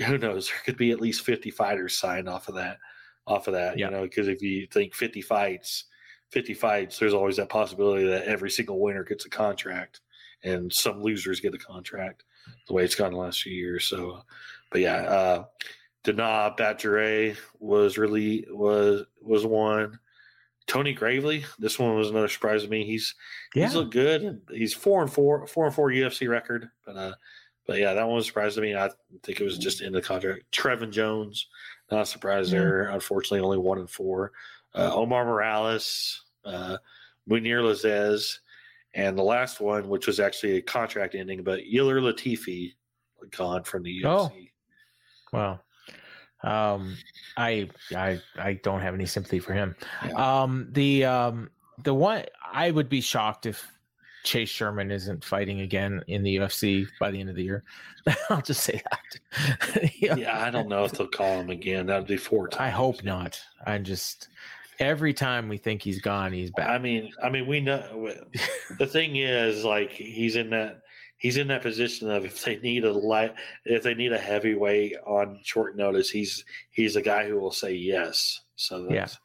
who 0.05 0.17
knows, 0.17 0.47
there 0.47 0.61
could 0.63 0.77
be 0.77 0.91
at 0.91 1.01
least 1.01 1.25
fifty 1.25 1.49
fighters 1.49 1.97
signed 1.97 2.29
off 2.29 2.47
of 2.47 2.55
that, 2.55 2.77
off 3.25 3.47
of 3.47 3.55
that. 3.55 3.77
Yeah. 3.77 3.87
You 3.87 3.91
know, 3.91 4.03
because 4.03 4.27
if 4.27 4.41
you 4.41 4.67
think 4.71 4.93
fifty 4.93 5.21
fights, 5.21 5.85
fifty 6.29 6.53
fights, 6.53 6.99
there's 6.99 7.13
always 7.13 7.37
that 7.37 7.49
possibility 7.49 8.07
that 8.07 8.25
every 8.25 8.51
single 8.51 8.79
winner 8.79 9.03
gets 9.03 9.25
a 9.25 9.29
contract, 9.29 10.01
and 10.43 10.71
some 10.71 11.01
losers 11.01 11.39
get 11.39 11.55
a 11.55 11.57
contract. 11.57 12.23
The 12.67 12.73
way 12.73 12.85
it's 12.85 12.95
gone 12.95 13.11
the 13.11 13.17
last 13.17 13.41
few 13.41 13.53
years. 13.53 13.89
So, 13.89 14.21
but 14.71 14.81
yeah, 14.81 14.97
uh, 14.97 15.45
Danaa 16.05 16.57
Batgerel 16.57 17.35
was 17.59 17.97
really 17.97 18.45
was 18.49 19.05
was 19.21 19.45
one. 19.45 19.99
Tony 20.67 20.93
Gravely, 20.93 21.45
this 21.57 21.79
one 21.79 21.95
was 21.95 22.09
another 22.09 22.27
surprise 22.27 22.63
to 22.63 22.69
me. 22.69 22.85
He's 22.85 23.15
Yeah. 23.55 23.65
he's 23.65 23.75
looked 23.75 23.91
good. 23.93 24.41
He's 24.51 24.73
four 24.73 25.01
and 25.01 25.11
four, 25.11 25.47
four 25.47 25.65
and 25.65 25.73
four 25.73 25.89
UFC 25.89 26.27
record, 26.29 26.69
but 26.85 26.95
uh, 26.97 27.13
but 27.65 27.79
yeah, 27.79 27.93
that 27.93 28.05
one 28.05 28.15
was 28.15 28.25
a 28.25 28.27
surprise 28.27 28.55
to 28.55 28.61
me. 28.61 28.75
I 28.75 28.89
think 29.23 29.39
it 29.39 29.43
was 29.43 29.57
just 29.57 29.81
in 29.81 29.93
the 29.93 30.01
contract. 30.01 30.43
Trevin 30.51 30.91
Jones, 30.91 31.47
not 31.91 32.01
a 32.01 32.05
surprise 32.05 32.51
Yeah. 32.51 32.59
there. 32.59 32.83
Unfortunately, 32.89 33.39
only 33.39 33.57
one 33.57 33.79
and 33.79 33.89
four. 33.89 34.31
Uh, 34.75 34.93
Omar 34.93 35.25
Morales, 35.25 36.23
uh, 36.45 36.77
Mounir 37.29 37.61
Lazzez, 37.63 38.39
and 38.93 39.17
the 39.17 39.23
last 39.23 39.59
one, 39.59 39.87
which 39.89 40.05
was 40.07 40.19
actually 40.19 40.57
a 40.57 40.61
contract 40.61 41.15
ending, 41.15 41.43
but 41.43 41.59
Ilir 41.61 42.01
Latifi 42.01 42.73
gone 43.31 43.63
from 43.63 43.83
the 43.83 44.05
Oh. 44.05 44.29
UFC. 44.29 44.51
Wow. 45.33 45.59
Um, 46.43 46.97
I 47.35 47.69
I 47.95 48.19
I 48.37 48.53
don't 48.53 48.81
have 48.81 48.93
any 48.93 49.05
sympathy 49.05 49.39
for 49.39 49.53
him. 49.53 49.75
Yeah. 50.05 50.41
Um, 50.43 50.69
the 50.71 51.05
um 51.05 51.49
the 51.83 51.93
one 51.93 52.25
I 52.51 52.71
would 52.71 52.89
be 52.89 53.01
shocked 53.01 53.45
if 53.45 53.65
Chase 54.23 54.49
Sherman 54.49 54.91
isn't 54.91 55.23
fighting 55.23 55.61
again 55.61 56.03
in 56.07 56.21
the 56.21 56.35
UFC 56.35 56.87
by 56.99 57.11
the 57.11 57.19
end 57.19 57.29
of 57.29 57.35
the 57.35 57.43
year. 57.43 57.63
I'll 58.29 58.41
just 58.41 58.63
say 58.63 58.81
that. 58.91 59.91
yeah, 59.99 60.45
I 60.45 60.49
don't 60.49 60.67
know 60.67 60.83
if 60.83 60.91
they'll 60.91 61.07
call 61.07 61.39
him 61.39 61.49
again. 61.49 61.85
That 61.85 61.99
would 61.99 62.07
be 62.07 62.17
four 62.17 62.47
times. 62.49 62.61
I 62.61 62.69
hope 62.69 63.03
not. 63.03 63.39
I'm 63.65 63.83
just 63.83 64.27
every 64.79 65.13
time 65.13 65.49
we 65.49 65.57
think 65.57 65.81
he's 65.81 66.01
gone, 66.01 66.33
he's 66.33 66.51
back. 66.51 66.69
I 66.69 66.77
mean, 66.77 67.11
I 67.23 67.29
mean, 67.29 67.47
we 67.47 67.59
know 67.59 68.11
the 68.77 68.87
thing 68.87 69.15
is 69.15 69.63
like 69.63 69.91
he's 69.91 70.35
in 70.35 70.49
that 70.51 70.81
he's 71.17 71.37
in 71.37 71.47
that 71.47 71.61
position 71.61 72.09
of 72.09 72.25
if 72.25 72.43
they 72.43 72.57
need 72.57 72.85
a 72.85 72.93
light, 72.93 73.33
if 73.65 73.83
they 73.83 73.93
need 73.93 74.13
a 74.13 74.17
heavyweight 74.17 74.95
on 75.05 75.39
short 75.43 75.75
notice, 75.75 76.09
he's 76.09 76.45
he's 76.71 76.95
a 76.95 77.01
guy 77.01 77.27
who 77.27 77.39
will 77.39 77.51
say 77.51 77.73
yes. 77.73 78.41
So 78.55 78.87
that's, 78.87 79.17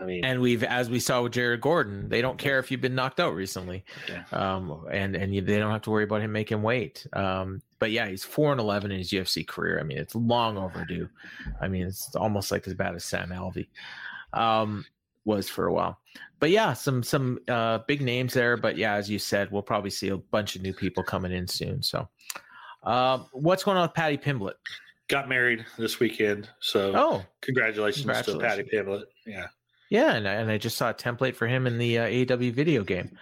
I 0.00 0.04
mean, 0.04 0.24
and 0.24 0.40
we've 0.40 0.64
as 0.64 0.90
we 0.90 0.98
saw 0.98 1.22
with 1.22 1.32
Jared 1.32 1.60
Gordon, 1.60 2.08
they 2.08 2.20
don't 2.20 2.38
care 2.38 2.58
if 2.58 2.70
you've 2.70 2.80
been 2.80 2.94
knocked 2.96 3.20
out 3.20 3.34
recently, 3.34 3.84
Yeah. 4.08 4.24
um, 4.32 4.86
and 4.90 5.14
and 5.14 5.34
you, 5.34 5.40
they 5.40 5.58
don't 5.58 5.70
have 5.70 5.82
to 5.82 5.90
worry 5.90 6.04
about 6.04 6.20
him 6.22 6.32
making 6.32 6.62
weight. 6.62 7.06
Um, 7.12 7.62
but 7.78 7.92
yeah, 7.92 8.08
he's 8.08 8.24
four 8.24 8.50
and 8.50 8.60
eleven 8.60 8.90
in 8.90 8.98
his 8.98 9.10
UFC 9.10 9.46
career. 9.46 9.78
I 9.78 9.84
mean, 9.84 9.98
it's 9.98 10.16
long 10.16 10.56
overdue. 10.58 11.08
I 11.60 11.68
mean, 11.68 11.86
it's 11.86 12.14
almost 12.16 12.50
like 12.50 12.66
as 12.66 12.74
bad 12.74 12.96
as 12.96 13.04
Sam 13.04 13.30
Alvey 13.30 13.68
um, 14.32 14.84
was 15.28 15.48
for 15.48 15.66
a 15.66 15.72
while. 15.72 16.00
But 16.40 16.50
yeah, 16.50 16.72
some 16.72 17.04
some 17.04 17.38
uh, 17.46 17.78
big 17.86 18.00
names 18.00 18.34
there. 18.34 18.56
But 18.56 18.76
yeah, 18.76 18.94
as 18.94 19.08
you 19.08 19.20
said, 19.20 19.52
we'll 19.52 19.62
probably 19.62 19.90
see 19.90 20.08
a 20.08 20.16
bunch 20.16 20.56
of 20.56 20.62
new 20.62 20.72
people 20.72 21.04
coming 21.04 21.30
in 21.30 21.46
soon. 21.46 21.82
So, 21.82 22.08
uh, 22.82 23.18
what's 23.32 23.62
going 23.62 23.76
on 23.76 23.82
with 23.82 23.94
Paddy 23.94 24.18
Pimblett? 24.18 24.54
got 25.08 25.28
married 25.28 25.64
this 25.78 25.98
weekend, 25.98 26.48
so 26.60 26.92
Oh, 26.94 27.24
congratulations, 27.40 28.04
to 28.04 28.38
Paddy 28.38 28.62
Pimblett. 28.62 29.04
Yeah, 29.26 29.46
Yeah, 29.90 30.14
and 30.14 30.28
I, 30.28 30.34
and 30.34 30.50
I 30.50 30.58
just 30.58 30.76
saw 30.76 30.90
a 30.90 30.94
template 30.94 31.34
for 31.34 31.46
him 31.46 31.66
in 31.66 31.78
the 31.78 31.98
uh, 31.98 32.06
AEW 32.06 32.52
video 32.52 32.84
game. 32.84 33.16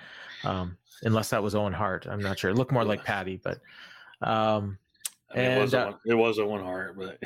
Um, 0.45 0.77
unless 1.03 1.31
that 1.31 1.43
was 1.43 1.55
Owen 1.55 1.73
Hart, 1.73 2.07
I'm 2.07 2.21
not 2.21 2.39
sure. 2.39 2.51
It 2.51 2.57
looked 2.57 2.73
more 2.73 2.85
like 2.85 3.05
Paddy, 3.05 3.41
but 3.43 3.61
um, 4.21 4.79
I 5.31 5.37
mean, 5.37 5.51
it 5.53 5.61
was 5.61 5.75
And, 5.75 5.83
uh, 5.83 5.87
one, 5.87 6.01
it 6.07 6.15
was 6.15 6.39
a 6.39 6.47
one 6.47 6.63
heart, 6.63 6.99
but 6.99 7.19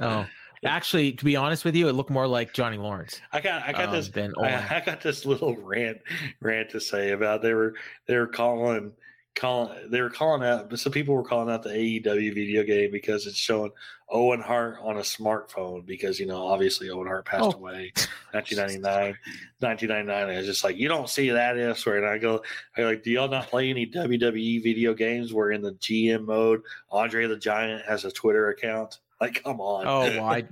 oh, 0.00 0.26
actually, 0.64 1.12
to 1.12 1.24
be 1.24 1.36
honest 1.36 1.64
with 1.64 1.74
you, 1.76 1.88
it 1.88 1.92
looked 1.92 2.10
more 2.10 2.26
like 2.26 2.52
Johnny 2.52 2.76
Lawrence. 2.78 3.20
I 3.32 3.40
got 3.40 3.62
I 3.62 3.72
got 3.72 3.88
um, 3.88 3.94
this 3.94 4.10
I, 4.16 4.76
I 4.76 4.82
got 4.84 5.00
this 5.02 5.24
little 5.26 5.56
rant 5.56 5.98
rant 6.40 6.70
to 6.70 6.80
say 6.80 7.10
about 7.12 7.42
they 7.42 7.54
were 7.54 7.74
they 8.06 8.16
were 8.16 8.26
calling 8.26 8.92
calling 9.34 9.90
they 9.90 10.00
were 10.00 10.08
calling 10.08 10.42
out 10.42 10.76
some 10.78 10.92
people 10.92 11.14
were 11.14 11.22
calling 11.22 11.52
out 11.52 11.62
the 11.62 11.68
AEW 11.68 12.34
video 12.34 12.62
game 12.62 12.90
because 12.90 13.26
it's 13.26 13.36
showing 13.36 13.70
Owen 14.08 14.40
Hart 14.40 14.78
on 14.80 14.96
a 14.96 15.00
smartphone 15.00 15.84
because 15.84 16.18
you 16.18 16.24
know 16.24 16.46
obviously 16.46 16.88
Owen 16.88 17.06
Hart 17.06 17.26
passed 17.26 17.44
Oh. 17.44 17.58
away 17.58 17.92
1999 18.32 19.14
1999 19.58 20.28
and 20.30 20.38
it's 20.38 20.46
just 20.46 20.64
like 20.64 20.76
you 20.78 20.88
don't 20.88 21.10
see 21.10 21.28
that 21.30 21.58
elsewhere 21.58 21.98
and 21.98 22.06
I 22.06 22.16
go 22.16 22.42
I 22.78 22.82
like 22.84 23.02
do 23.02 23.10
y'all 23.10 23.28
not 23.28 23.48
play 23.48 23.68
any 23.68 23.86
WWE 23.86 24.62
video 24.62 24.94
games 24.94 25.34
where 25.34 25.50
in 25.50 25.60
the 25.60 25.72
GM 25.72 26.24
mode 26.24 26.62
Andre 26.90 27.26
the 27.26 27.36
Giant 27.36 27.84
has 27.84 28.06
a 28.06 28.10
Twitter 28.10 28.48
account 28.48 29.00
like 29.20 29.42
come 29.42 29.60
on 29.60 29.86
Oh, 29.86 30.00
well, 30.00 30.24
I, 30.24 30.44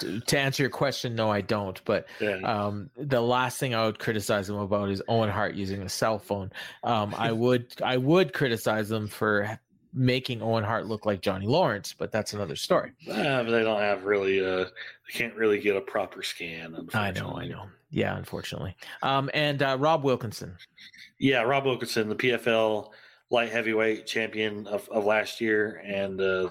to 0.26 0.38
answer 0.38 0.62
your 0.62 0.70
question, 0.70 1.14
no, 1.14 1.30
I 1.30 1.40
don't. 1.40 1.80
But 1.84 2.06
yeah. 2.20 2.38
um, 2.44 2.90
the 2.96 3.20
last 3.20 3.58
thing 3.58 3.74
I 3.74 3.84
would 3.84 3.98
criticize 3.98 4.48
him 4.48 4.56
about 4.56 4.90
is 4.90 5.02
Owen 5.08 5.30
Hart 5.30 5.54
using 5.54 5.82
a 5.82 5.88
cell 5.88 6.18
phone. 6.18 6.52
Um, 6.82 7.14
I 7.16 7.32
would 7.44 7.74
I 7.82 7.96
would 7.96 8.32
criticize 8.32 8.88
them 8.88 9.08
for 9.08 9.58
making 9.92 10.42
Owen 10.42 10.64
Hart 10.64 10.86
look 10.86 11.06
like 11.06 11.22
Johnny 11.22 11.46
Lawrence, 11.46 11.94
but 11.96 12.10
that's 12.10 12.34
another 12.34 12.56
story. 12.56 12.92
Uh, 13.08 13.42
but 13.42 13.50
they 13.50 13.62
don't 13.62 13.80
have 13.80 14.04
really 14.04 14.44
uh 14.44 14.64
they 14.64 15.12
can't 15.12 15.34
really 15.34 15.58
get 15.58 15.76
a 15.76 15.80
proper 15.80 16.22
scan 16.22 16.88
I 16.94 17.10
know, 17.10 17.36
I 17.36 17.46
know. 17.46 17.66
Yeah, 17.90 18.16
unfortunately. 18.16 18.76
Um, 19.02 19.30
and 19.34 19.62
uh, 19.62 19.76
Rob 19.78 20.02
Wilkinson. 20.02 20.56
Yeah, 21.18 21.42
Rob 21.42 21.64
Wilkinson, 21.64 22.08
the 22.08 22.16
PFL 22.16 22.90
light 23.30 23.50
heavyweight 23.50 24.06
champion 24.06 24.66
of, 24.66 24.88
of 24.88 25.04
last 25.04 25.40
year 25.40 25.82
and 25.84 26.20
uh 26.20 26.48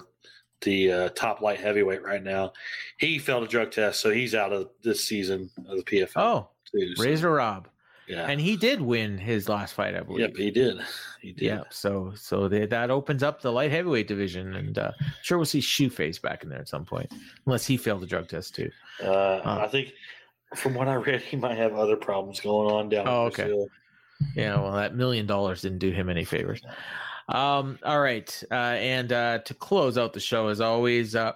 the 0.62 0.92
uh, 0.92 1.08
top 1.10 1.40
light 1.40 1.60
heavyweight 1.60 2.02
right 2.02 2.22
now. 2.22 2.52
He 2.98 3.18
failed 3.18 3.44
a 3.44 3.48
drug 3.48 3.70
test, 3.70 4.00
so 4.00 4.10
he's 4.10 4.34
out 4.34 4.52
of 4.52 4.70
this 4.82 5.04
season 5.04 5.50
of 5.68 5.76
the 5.78 5.82
PFL. 5.84 6.12
Oh, 6.16 6.48
too, 6.70 6.94
so, 6.96 7.02
Razor 7.04 7.30
Rob, 7.32 7.68
yeah. 8.08 8.26
and 8.28 8.40
he 8.40 8.56
did 8.56 8.80
win 8.80 9.18
his 9.18 9.48
last 9.48 9.74
fight, 9.74 9.94
I 9.94 10.00
believe. 10.00 10.20
Yep, 10.20 10.36
he 10.36 10.50
did. 10.50 10.78
He 11.20 11.32
did. 11.32 11.44
Yeah, 11.44 11.62
so 11.70 12.12
so 12.16 12.48
they, 12.48 12.66
that 12.66 12.90
opens 12.90 13.22
up 13.22 13.40
the 13.42 13.52
light 13.52 13.70
heavyweight 13.70 14.08
division, 14.08 14.54
and 14.54 14.78
uh, 14.78 14.92
sure 15.22 15.38
we'll 15.38 15.44
see 15.44 15.60
Shoe 15.60 15.90
Shoeface 15.90 16.20
back 16.20 16.42
in 16.42 16.48
there 16.50 16.60
at 16.60 16.68
some 16.68 16.84
point, 16.84 17.12
unless 17.46 17.66
he 17.66 17.76
failed 17.76 18.00
the 18.02 18.06
drug 18.06 18.28
test 18.28 18.54
too. 18.54 18.70
Uh, 19.02 19.40
Huh. 19.42 19.58
I 19.62 19.68
think 19.68 19.92
from 20.54 20.74
what 20.74 20.88
I 20.88 20.94
read, 20.94 21.20
he 21.20 21.36
might 21.36 21.56
have 21.56 21.74
other 21.74 21.96
problems 21.96 22.40
going 22.40 22.70
on 22.70 22.88
down 22.88 23.08
Oh, 23.08 23.22
in 23.22 23.26
okay. 23.32 23.42
Brazil. 23.44 23.66
Yeah, 24.36 24.60
well, 24.60 24.72
that 24.72 24.94
million 24.94 25.26
dollars 25.26 25.62
didn't 25.62 25.80
do 25.80 25.90
him 25.90 26.08
any 26.08 26.24
favors. 26.24 26.62
Um, 27.28 27.78
all 27.84 28.00
right, 28.00 28.42
uh, 28.50 28.54
and 28.54 29.12
uh, 29.12 29.38
to 29.38 29.54
close 29.54 29.96
out 29.96 30.12
the 30.12 30.20
show, 30.20 30.48
as 30.48 30.60
always, 30.60 31.16
uh, 31.16 31.32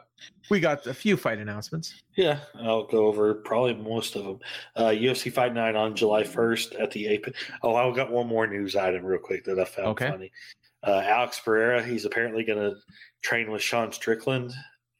we 0.50 0.60
got 0.60 0.86
a 0.86 0.94
few 0.94 1.16
fight 1.16 1.38
announcements. 1.38 2.02
Yeah, 2.16 2.40
I'll 2.54 2.84
go 2.86 3.06
over 3.06 3.34
probably 3.34 3.74
most 3.74 4.16
of 4.16 4.24
them. 4.24 4.38
Uh, 4.76 4.88
UFC 4.88 5.32
Fight 5.32 5.54
Night 5.54 5.76
on 5.76 5.94
July 5.94 6.22
1st 6.24 6.80
at 6.80 6.90
the 6.90 7.06
Apex. 7.06 7.38
Oh, 7.62 7.74
I 7.74 7.94
got 7.94 8.10
one 8.10 8.26
more 8.26 8.46
news 8.46 8.76
item 8.76 9.04
real 9.04 9.20
quick 9.20 9.44
that 9.44 9.58
I 9.58 9.64
found 9.64 9.88
Okay. 9.88 10.10
funny. 10.10 10.32
Uh, 10.86 11.02
Alex 11.04 11.40
Pereira, 11.40 11.82
he's 11.82 12.04
apparently 12.04 12.44
going 12.44 12.58
to 12.58 12.76
train 13.22 13.50
with 13.50 13.62
Sean 13.62 13.92
Strickland 13.92 14.52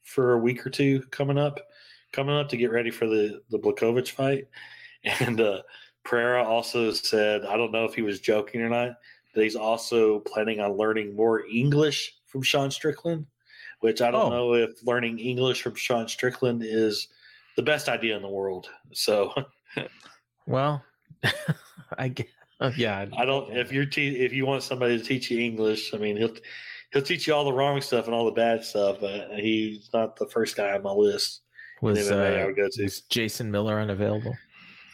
for 0.03 0.33
a 0.33 0.37
week 0.39 0.65
or 0.65 0.69
two 0.69 1.01
coming 1.11 1.37
up, 1.37 1.59
coming 2.13 2.35
up 2.35 2.49
to 2.49 2.57
get 2.57 2.71
ready 2.71 2.89
for 2.91 3.07
the 3.07 3.41
the 3.49 3.59
Blachowicz 3.59 4.09
fight. 4.09 4.45
And 5.21 5.39
uh, 5.39 5.61
Pereira 6.03 6.43
also 6.43 6.91
said, 6.91 7.45
I 7.45 7.55
don't 7.55 7.71
know 7.71 7.85
if 7.85 7.95
he 7.95 8.01
was 8.01 8.19
joking 8.19 8.61
or 8.61 8.67
not, 8.69 8.91
that 9.39 9.43
he's 9.45 9.55
also 9.55 10.19
planning 10.19 10.59
on 10.59 10.73
learning 10.77 11.15
more 11.15 11.45
English 11.47 12.13
from 12.27 12.41
Sean 12.43 12.69
Strickland. 12.69 13.25
Which 13.79 14.01
I 14.01 14.11
don't 14.11 14.25
Oh. 14.25 14.29
know 14.29 14.53
if 14.55 14.71
learning 14.85 15.19
English 15.19 15.61
from 15.61 15.73
Sean 15.75 16.05
Strickland 16.09 16.61
is 16.65 17.07
the 17.55 17.63
best 17.63 17.87
idea 17.87 18.15
in 18.17 18.21
the 18.21 18.27
world. 18.29 18.69
So 18.91 19.33
Well, 20.45 20.83
I 21.97 22.09
guess, 22.09 22.27
uh, 22.59 22.71
yeah, 22.75 23.05
I 23.17 23.23
don't. 23.25 23.55
If 23.55 23.71
you're 23.71 23.85
te- 23.85 24.19
if 24.25 24.33
you 24.33 24.45
want 24.45 24.63
somebody 24.63 24.97
to 24.97 25.03
teach 25.03 25.31
you 25.31 25.39
English, 25.39 25.93
I 25.93 25.97
mean 25.97 26.17
he'll 26.17 26.35
he'll 26.91 27.01
teach 27.03 27.25
you 27.27 27.33
all 27.33 27.45
the 27.45 27.53
wrong 27.53 27.79
stuff 27.81 28.05
and 28.05 28.13
all 28.13 28.25
the 28.25 28.31
bad 28.31 28.63
stuff. 28.65 28.97
But 28.99 29.31
he's 29.39 29.89
not 29.93 30.17
the 30.17 30.27
first 30.27 30.57
guy 30.57 30.73
on 30.73 30.83
my 30.83 30.91
list. 30.91 31.41
was, 31.81 31.97
MMA 31.99 32.37
I 32.37 32.41
uh, 32.41 32.45
would 32.47 32.55
go 32.57 32.67
to. 32.69 32.83
was 32.83 33.01
Jason 33.01 33.49
Miller 33.49 33.79
unavailable? 33.79 34.35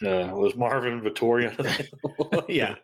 Uh, 0.02 0.30
was 0.32 0.54
Marvin 0.54 1.00
Vettori 1.00 1.50
unavailable? 1.58 2.44
Yeah. 2.48 2.76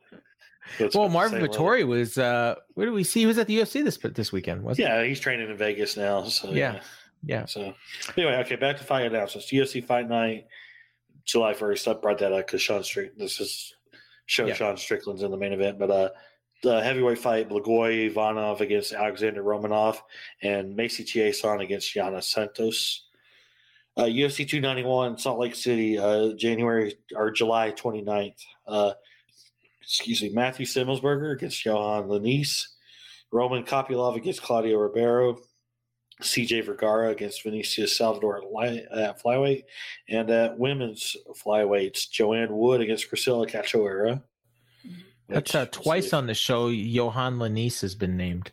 That's 0.79 0.97
Well, 0.97 1.09
Marvin. 1.09 1.43
Vettori 1.43 1.87
was. 1.87 2.19
Uh, 2.19 2.57
where 2.75 2.87
did 2.87 2.93
we 2.93 3.05
see? 3.05 3.21
He 3.21 3.27
was 3.27 3.39
at 3.39 3.47
the 3.47 3.59
UFC 3.59 3.85
this 3.85 3.99
this 3.99 4.33
weekend, 4.33 4.63
wasn't 4.63 4.89
Yeah, 4.89 5.05
he's 5.05 5.21
training 5.21 5.51
in 5.51 5.57
Vegas 5.57 5.97
now. 5.97 6.25
So 6.25 6.51
Yeah. 6.51 6.75
yeah. 6.75 6.81
Yeah. 7.25 7.45
So 7.47 7.75
anyway, 8.17 8.37
okay, 8.39 8.57
back 8.57 8.79
to 8.79 8.85
fight 8.85 9.07
announcements. 9.07 9.53
UFC 9.53 9.85
Fight 9.85 10.09
Night, 10.09 10.47
July 11.25 11.55
first. 11.55 11.87
I 11.87 11.93
brought 11.95 12.19
that 12.19 12.33
up 12.33 12.47
because 12.47 12.61
Sean 12.63 12.83
Strick. 12.83 13.17
This 13.17 13.41
is 13.41 13.75
show 14.27 14.47
Yeah. 14.47 14.55
Sean 14.55 14.77
Strickland's 14.77 15.23
in 15.23 15.31
the 15.31 15.37
main 15.37 15.53
event, 15.53 15.79
but 15.79 15.91
uh, 15.91 16.09
the 16.63 16.83
heavyweight 16.83 17.19
fight: 17.19 17.49
Blagoy 17.49 18.07
Ivanov 18.07 18.61
against 18.61 18.93
Alexander 18.93 19.43
Romanov, 19.43 19.99
and 20.43 20.75
Macy 20.75 21.05
Chiasson 21.05 21.63
against 21.63 21.95
Yana 21.95 22.23
Santos. 22.23 23.05
Uh, 23.97 24.05
UFC 24.05 24.49
291, 24.49 25.19
Salt 25.19 25.39
Lake 25.39 25.55
City, 25.55 25.99
uh, 25.99 26.33
January 26.33 26.97
or 27.15 27.31
July 27.31 27.71
29th. 27.73 28.43
Uh, 28.67 28.93
excuse 29.83 30.23
me, 30.23 30.31
Matthew 30.31 30.67
Semelsberger 30.67 31.33
against 31.33 31.65
Yohan 31.65 32.07
Lainesse, 32.07 32.67
Roman 33.31 33.65
Kopylov 33.65 34.17
against 34.17 34.43
Claudio 34.43 34.79
Ribeiro, 34.79 35.39
CJ 36.21 36.65
Vergara 36.65 37.11
against 37.11 37.43
Vinicius 37.43 37.97
Salvador 37.97 38.43
at 38.93 39.23
flyweight, 39.23 39.65
and 40.09 40.31
at 40.31 40.59
women's 40.59 41.17
flyweights, 41.45 42.11
Joanne 42.11 42.57
Wood 42.57 42.81
against 42.81 43.09
Priscilla 43.09 43.47
Cachoeira. 43.47 44.23
That's 45.29 45.55
uh, 45.55 45.67
twice 45.67 46.13
on 46.13 46.27
the 46.27 46.35
show. 46.35 46.69
Yohan 46.69 47.39
Lainesse 47.39 47.81
has 47.81 47.95
been 47.95 48.17
named. 48.17 48.53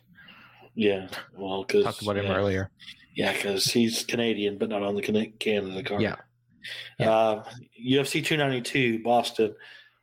Yeah, 0.74 1.08
well, 1.36 1.64
because 1.64 1.84
Talked 1.84 2.02
about 2.02 2.16
him 2.16 2.26
yeah, 2.26 2.34
earlier. 2.36 2.70
Yeah, 3.14 3.32
because 3.32 3.66
he's 3.66 4.04
Canadian, 4.04 4.56
but 4.56 4.68
not 4.68 4.82
on 4.82 4.94
the 4.94 5.32
Canada 5.38 5.82
card. 5.82 6.00
Yeah. 6.00 6.16
Yeah. 6.98 7.10
Uh, 7.10 7.44
UFC 7.84 8.24
292, 8.24 9.02
Boston, 9.02 9.54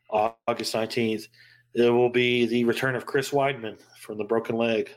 August 0.10 0.74
19th. 0.74 1.28
It 1.74 1.90
will 1.90 2.10
be 2.10 2.46
the 2.46 2.64
return 2.64 2.96
of 2.96 3.06
Chris 3.06 3.32
Weidman 3.32 3.78
from 4.00 4.18
the 4.18 4.24
broken 4.24 4.56
leg 4.56 4.90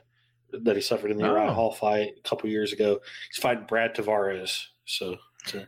that 0.52 0.76
he 0.76 0.82
suffered 0.82 1.10
in 1.10 1.18
the 1.18 1.24
Uriah 1.26 1.50
Oh. 1.50 1.52
Hall 1.54 1.72
fight 1.72 2.14
a 2.18 2.28
couple 2.28 2.48
years 2.48 2.72
ago. 2.72 3.00
He's 3.30 3.42
fighting 3.42 3.66
Brad 3.68 3.94
Tavares. 3.94 4.64
So, 4.84 5.16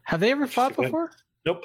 Have 0.05 0.21
they 0.21 0.31
ever 0.33 0.47
fought 0.47 0.77
before? 0.77 1.11
nope. 1.47 1.65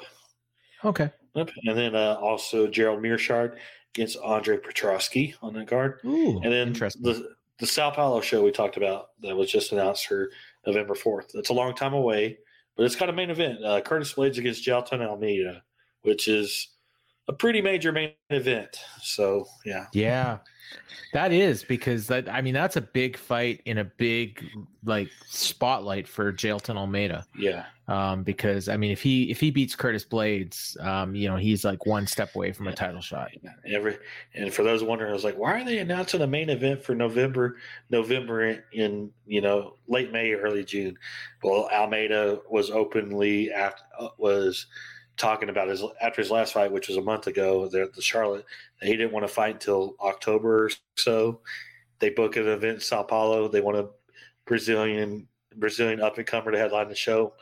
Okay. 0.84 1.10
Nope. 1.34 1.50
And 1.64 1.76
then 1.76 1.94
uh, 1.96 2.16
also 2.20 2.66
Gerald 2.68 3.00
Meerschaert 3.02 3.56
against 3.94 4.18
Andre 4.22 4.56
Petroski 4.58 5.34
on 5.42 5.54
that 5.54 5.68
card. 5.68 6.00
Ooh, 6.04 6.40
And 6.42 6.52
then 6.52 6.72
the 6.72 7.30
the 7.58 7.66
Sao 7.66 7.90
Paulo 7.90 8.20
show 8.20 8.44
we 8.44 8.52
talked 8.52 8.76
about 8.76 9.08
that 9.22 9.34
was 9.36 9.50
just 9.50 9.72
announced 9.72 10.06
for 10.06 10.30
November 10.66 10.94
fourth. 10.94 11.32
It's 11.34 11.48
a 11.50 11.54
long 11.54 11.74
time 11.74 11.92
away, 11.94 12.38
but 12.76 12.86
it's 12.86 12.94
got 12.94 13.08
a 13.08 13.12
main 13.12 13.30
event: 13.30 13.64
uh, 13.64 13.80
Curtis 13.80 14.14
Blaydes 14.14 14.38
against 14.38 14.64
Jailton 14.64 15.04
Almeida, 15.04 15.62
which 16.02 16.28
is 16.28 16.68
a 17.28 17.32
pretty 17.32 17.60
major 17.60 17.92
main 17.92 18.12
event. 18.30 18.80
So 19.02 19.46
yeah, 19.64 19.86
Yeah, 19.92 20.38
that 21.12 21.30
is 21.32 21.62
because 21.62 22.06
that 22.08 22.28
I 22.28 22.40
mean 22.40 22.54
that's 22.54 22.76
a 22.76 22.80
big 22.80 23.16
fight 23.16 23.60
in 23.66 23.78
a 23.78 23.84
big 23.84 24.44
like 24.84 25.10
spotlight 25.26 26.08
for 26.08 26.32
Jailton 26.32 26.76
Almeida. 26.76 27.26
yeah, 27.36 27.66
Um, 27.86 28.22
because 28.22 28.68
I 28.68 28.76
mean 28.78 28.90
if 28.90 29.02
he 29.02 29.30
if 29.30 29.40
he 29.40 29.50
beats 29.50 29.76
Curtis 29.76 30.04
Blaydes, 30.04 30.82
um, 30.84 31.14
you 31.14 31.28
know 31.28 31.36
he's 31.36 31.64
like 31.64 31.84
one 31.84 32.06
step 32.06 32.34
away 32.34 32.52
from 32.52 32.66
a 32.68 32.74
title 32.74 33.00
shot. 33.02 33.30
every 33.66 33.98
and 34.34 34.52
for 34.52 34.62
those 34.62 34.82
wondering, 34.82 35.10
I 35.10 35.14
was 35.14 35.24
like, 35.24 35.36
why 35.36 35.60
are 35.60 35.64
they 35.64 35.78
announcing 35.78 36.22
a 36.22 36.26
main 36.26 36.48
event 36.48 36.82
for 36.82 36.94
November? 36.94 37.56
November 37.90 38.62
in, 38.72 39.10
you 39.26 39.40
know 39.42 39.74
late 39.86 40.12
May, 40.12 40.32
early 40.32 40.64
June. 40.64 40.98
Well, 41.42 41.68
Almeida 41.72 42.40
was 42.50 42.70
openly 42.70 43.50
after, 43.52 43.82
uh, 43.98 44.08
was 44.18 44.66
talking 45.18 45.48
about 45.50 45.68
his 45.68 45.82
after 46.00 46.22
his 46.22 46.30
last 46.30 46.54
fight, 46.54 46.72
which 46.72 46.88
was 46.88 46.96
a 46.96 47.02
month 47.02 47.26
ago, 47.26 47.68
there 47.68 47.82
at 47.82 47.92
the 47.92 48.00
Charlotte. 48.02 48.46
He 48.80 48.96
didn't 48.96 49.12
want 49.12 49.26
to 49.26 49.32
fight 49.32 49.54
until 49.54 49.96
October 50.00 50.66
or 50.66 50.70
so. 50.96 51.40
They 51.98 52.10
book 52.10 52.36
an 52.36 52.46
event 52.46 52.76
in 52.76 52.80
Sao 52.80 53.02
Paulo. 53.02 53.48
They 53.48 53.60
want 53.60 53.76
a 53.78 53.88
Brazilian 54.46 55.28
Brazilian 55.56 56.00
up 56.00 56.16
and 56.18 56.26
comer 56.26 56.52
to 56.52 56.58
headline 56.58 56.88
the 56.88 56.94
show. 56.94 57.34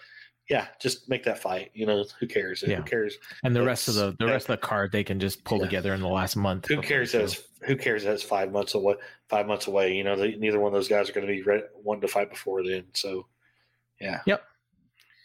Yeah, 0.49 0.69
just 0.81 1.09
make 1.09 1.25
that 1.25 1.41
fight. 1.41 1.71
You 1.75 1.87
know, 1.87 2.05
who 2.21 2.27
cares? 2.27 2.63
Yeah. 2.67 2.77
Who 2.77 2.83
cares? 2.85 3.17
And 3.43 3.55
the 3.55 3.63
rest 3.65 3.89
of 3.89 3.95
the 3.95 4.17
the 4.19 4.27
rest 4.27 4.49
of 4.49 4.59
the 4.61 4.67
card 4.67 4.93
they 4.93 5.05
can 5.05 5.19
just 5.21 5.45
pull 5.45 5.59
Yeah. 5.59 5.65
together 5.65 5.93
in 5.95 6.01
the 6.01 6.09
last 6.09 6.37
month. 6.37 6.69
Who 6.69 6.81
cares? 6.81 7.13
That 7.13 7.23
it's, 7.23 7.43
who 7.63 7.75
cares 7.77 8.05
That's 8.05 8.23
five 8.23 8.53
months 8.53 8.75
away? 8.75 8.95
Five 9.29 9.47
months 9.49 9.67
away. 9.67 9.95
You 9.95 10.05
know, 10.05 10.15
they, 10.17 10.37
neither 10.37 10.61
one 10.61 10.69
of 10.69 10.75
those 10.75 10.89
guys 10.89 11.11
are 11.11 11.13
going 11.13 11.27
to 11.27 11.33
be 11.33 11.43
ready, 11.43 11.65
wanting 11.83 12.03
to 12.03 12.09
fight 12.09 12.31
before 12.31 12.63
then. 12.63 12.85
So, 12.95 13.27
yeah, 14.01 14.21
Yep. 14.27 14.43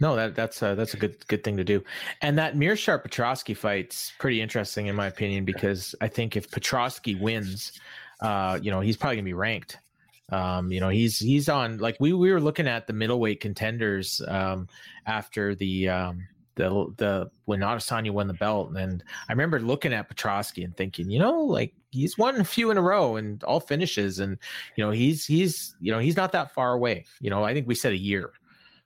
No, 0.01 0.15
that 0.15 0.33
that's 0.33 0.63
uh, 0.63 0.73
that's 0.73 0.95
a 0.95 0.97
good 0.97 1.25
good 1.27 1.43
thing 1.43 1.57
to 1.57 1.63
do. 1.63 1.83
And 2.23 2.35
that 2.39 2.55
Meerschaert 2.55 3.07
Petroski 3.07 3.55
fight's 3.55 4.11
pretty 4.17 4.41
interesting 4.41 4.87
in 4.87 4.95
my 4.95 5.05
opinion 5.05 5.45
because 5.45 5.93
I 6.01 6.07
think 6.07 6.35
if 6.35 6.49
Petroski 6.49 7.21
wins, 7.21 7.71
uh, 8.19 8.59
you 8.61 8.71
know, 8.71 8.81
he's 8.81 8.97
probably 8.97 9.17
gonna 9.17 9.25
be 9.25 9.33
ranked. 9.33 9.77
Um, 10.31 10.71
you 10.71 10.79
know, 10.79 10.89
he's 10.89 11.19
he's 11.19 11.47
on 11.49 11.77
like 11.77 11.97
we 11.99 12.13
we 12.13 12.31
were 12.31 12.41
looking 12.41 12.67
at 12.67 12.87
the 12.87 12.93
middleweight 12.93 13.41
contenders 13.41 14.21
um, 14.27 14.67
after 15.05 15.53
the 15.53 15.89
um, 15.89 16.27
the 16.55 16.69
the 16.97 17.29
when 17.45 17.59
Adesanya 17.59 18.09
won 18.09 18.27
the 18.27 18.33
belt, 18.33 18.75
and 18.75 19.03
I 19.29 19.33
remember 19.33 19.59
looking 19.59 19.93
at 19.93 20.09
Petroski 20.09 20.63
and 20.63 20.75
thinking, 20.75 21.11
you 21.11 21.19
know, 21.19 21.41
like 21.41 21.75
he's 21.91 22.17
won 22.17 22.41
a 22.41 22.43
few 22.43 22.71
in 22.71 22.77
a 22.77 22.81
row 22.81 23.17
and 23.17 23.43
all 23.43 23.59
finishes, 23.59 24.17
and 24.17 24.39
you 24.75 24.83
know, 24.83 24.89
he's 24.89 25.27
he's 25.27 25.75
you 25.79 25.91
know 25.91 25.99
he's 25.99 26.17
not 26.17 26.31
that 26.31 26.55
far 26.55 26.73
away. 26.73 27.05
You 27.19 27.29
know, 27.29 27.43
I 27.43 27.53
think 27.53 27.67
we 27.67 27.75
said 27.75 27.93
a 27.93 27.97
year. 27.97 28.31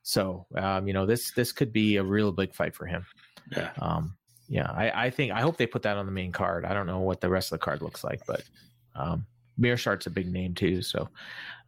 So 0.05 0.45
um, 0.55 0.87
you 0.87 0.93
know 0.93 1.07
this 1.07 1.31
this 1.31 1.51
could 1.51 1.73
be 1.73 1.97
a 1.97 2.03
real 2.03 2.31
big 2.31 2.53
fight 2.53 2.75
for 2.75 2.85
him. 2.85 3.05
yeah. 3.51 3.71
Um, 3.79 4.15
yeah, 4.47 4.71
I, 4.71 5.07
I 5.07 5.09
think 5.09 5.31
I 5.31 5.41
hope 5.41 5.57
they 5.57 5.65
put 5.65 5.81
that 5.81 5.97
on 5.97 6.05
the 6.05 6.11
main 6.11 6.31
card. 6.31 6.63
I 6.63 6.75
don't 6.75 6.85
know 6.85 6.99
what 6.99 7.21
the 7.21 7.29
rest 7.29 7.51
of 7.51 7.59
the 7.59 7.65
card 7.65 7.81
looks 7.81 8.03
like, 8.03 8.21
but 8.27 8.43
um, 8.93 9.25
Meerschaert's 9.59 10.05
a 10.05 10.11
big 10.11 10.31
name 10.31 10.53
too. 10.53 10.83
So 10.83 11.09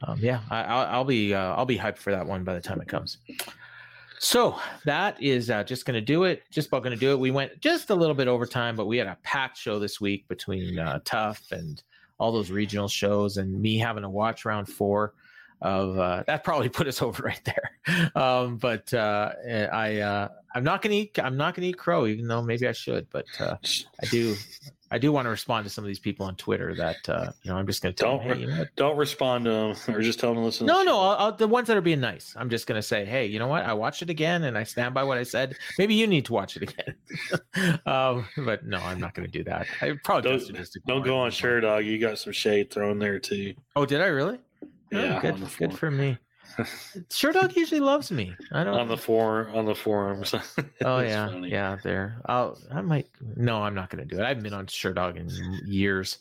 um, 0.03 0.19
yeah, 0.22 0.41
I, 0.51 0.61
I'll, 0.65 0.88
I'll 0.88 1.03
be 1.03 1.34
uh, 1.34 1.55
I'll 1.55 1.65
be 1.65 1.80
hyped 1.80 1.97
for 1.97 2.11
that 2.11 2.27
one 2.27 2.43
by 2.43 2.53
the 2.53 2.61
time 2.61 2.80
it 2.80 2.88
comes. 2.88 3.18
So 4.19 4.59
that 4.85 5.19
is 5.19 5.49
uh, 5.49 5.64
just 5.64 5.85
going 5.88 5.95
to 5.95 6.01
do 6.01 6.26
it. 6.26 6.43
Just 6.51 6.68
about 6.68 6.84
going 6.84 6.93
to 6.93 6.99
do 6.99 7.11
it. 7.11 7.19
We 7.19 7.31
went 7.31 7.59
just 7.59 7.89
a 7.89 7.95
little 7.95 8.15
bit 8.15 8.27
over 8.27 8.45
time, 8.45 8.76
but 8.76 8.85
we 8.85 8.97
had 8.97 9.07
a 9.07 9.18
packed 9.23 9.57
show 9.57 9.80
this 9.80 9.99
week 9.99 10.27
between 10.27 10.77
uh, 10.77 10.99
TUF 11.05 11.51
and 11.51 11.81
all 12.19 12.31
those 12.31 12.51
regional 12.51 12.88
shows, 12.88 13.38
and 13.38 13.59
me 13.59 13.80
having 13.80 14.03
to 14.03 14.09
watch 14.09 14.45
round 14.45 14.69
four 14.69 15.15
of 15.62 15.98
uh, 15.98 16.24
that 16.28 16.44
probably 16.44 16.70
put 16.78 16.88
us 16.88 17.02
over 17.02 17.24
right 17.24 17.42
there. 17.44 18.12
Um, 18.16 18.58
but 18.58 18.94
uh, 18.94 19.32
I 19.72 20.00
uh, 20.00 20.28
I'm 20.54 20.64
not 20.64 20.82
gonna 20.82 20.96
eat 20.96 21.20
I'm 21.20 21.38
not 21.38 21.56
gonna 21.56 21.68
eat 21.68 21.78
crow, 21.78 22.06
even 22.06 22.28
though 22.28 22.42
maybe 22.42 22.68
I 22.68 22.72
should. 22.72 23.08
But 23.10 23.26
uh, 23.40 23.58
I 24.02 24.06
do 24.08 24.36
I 24.90 24.98
do 24.98 25.12
want 25.12 25.26
to 25.26 25.30
respond 25.30 25.66
to 25.66 25.70
some 25.70 25.84
of 25.84 25.88
these 25.88 26.00
people 26.00 26.26
on 26.26 26.36
Twitter 26.36 26.74
that 26.76 27.10
uh, 27.10 27.32
you 27.44 27.52
know 27.52 27.58
I'm 27.58 27.68
just 27.68 27.82
gonna 27.82 27.94
tell 27.94 28.18
Don't 28.18 28.28
them, 28.28 28.38
hey, 28.38 28.44
you 28.44 28.48
know 28.48 28.66
don't 28.76 28.98
respond 28.98 29.46
to 29.46 29.52
them 29.52 29.96
or 29.96 30.02
just 30.02 30.20
tell 30.20 30.30
them 30.30 30.42
to 30.42 30.46
listen. 30.46 30.66
No, 30.66 30.84
no. 30.84 31.00
I'll, 31.00 31.18
I'll, 31.18 31.32
the 31.32 31.48
ones 31.48 31.68
that 31.68 31.78
are 31.78 31.82
being 31.82 32.00
nice. 32.00 32.34
I'm 32.38 32.50
just 32.50 32.68
gonna 32.68 32.82
say, 32.82 33.04
hey, 33.06 33.26
you 33.26 33.40
know 33.40 33.48
what? 33.48 33.66
I 33.66 33.74
watched 33.74 34.02
it 34.02 34.10
again, 34.10 34.46
and 34.46 34.58
I 34.58 34.64
stand 34.64 34.94
by 34.94 35.04
what 35.04 35.18
I 35.18 35.24
said. 35.24 35.56
Maybe 35.78 35.94
you 35.94 36.08
need 36.08 36.26
to 36.26 36.34
watch 36.34 36.58
it 36.58 36.64
again. 36.64 37.80
um, 37.86 38.28
but 38.38 38.66
no, 38.66 38.78
I'm 38.78 39.00
not 39.00 39.14
gonna 39.14 39.28
do 39.28 39.44
that. 39.44 39.68
I 39.82 39.94
probably 40.04 40.38
Don't, 40.38 40.70
don't 40.88 41.04
go 41.04 41.18
on 41.18 41.32
Sherdog. 41.32 41.86
You 41.86 42.00
got 42.00 42.20
some 42.20 42.34
shade 42.34 42.72
thrown 42.72 43.00
there 43.00 43.20
too. 43.20 43.54
Oh, 43.76 43.86
did 43.86 44.02
I 44.02 44.08
really? 44.08 44.40
Oh, 44.93 44.99
Yeah, 45.03 45.22
good, 45.22 45.43
good 45.57 45.77
for 45.77 45.91
me. 45.91 46.18
Sherdog 47.09 47.55
usually 47.55 47.81
loves 47.81 48.09
me. 48.09 48.34
I 48.53 48.64
don't. 48.64 48.73
on 48.80 48.88
the 48.88 48.97
forum 48.97 49.53
on 49.53 49.65
the 49.65 49.76
forums. 49.76 50.34
Oh 50.85 50.99
yeah, 50.99 51.27
funny. 51.27 51.49
yeah. 51.51 51.77
There, 51.84 52.22
I'll. 52.26 52.57
I 52.72 52.81
might. 52.81 53.07
No, 53.35 53.61
I'm 53.64 53.76
not 53.76 53.89
going 53.89 54.07
to 54.07 54.15
do 54.15 54.19
it. 54.22 54.23
I 54.23 54.30
haven't 54.30 54.43
been 54.43 54.53
on 54.53 54.65
Sherdog 54.68 55.18
in 55.18 55.30
years, 55.68 56.19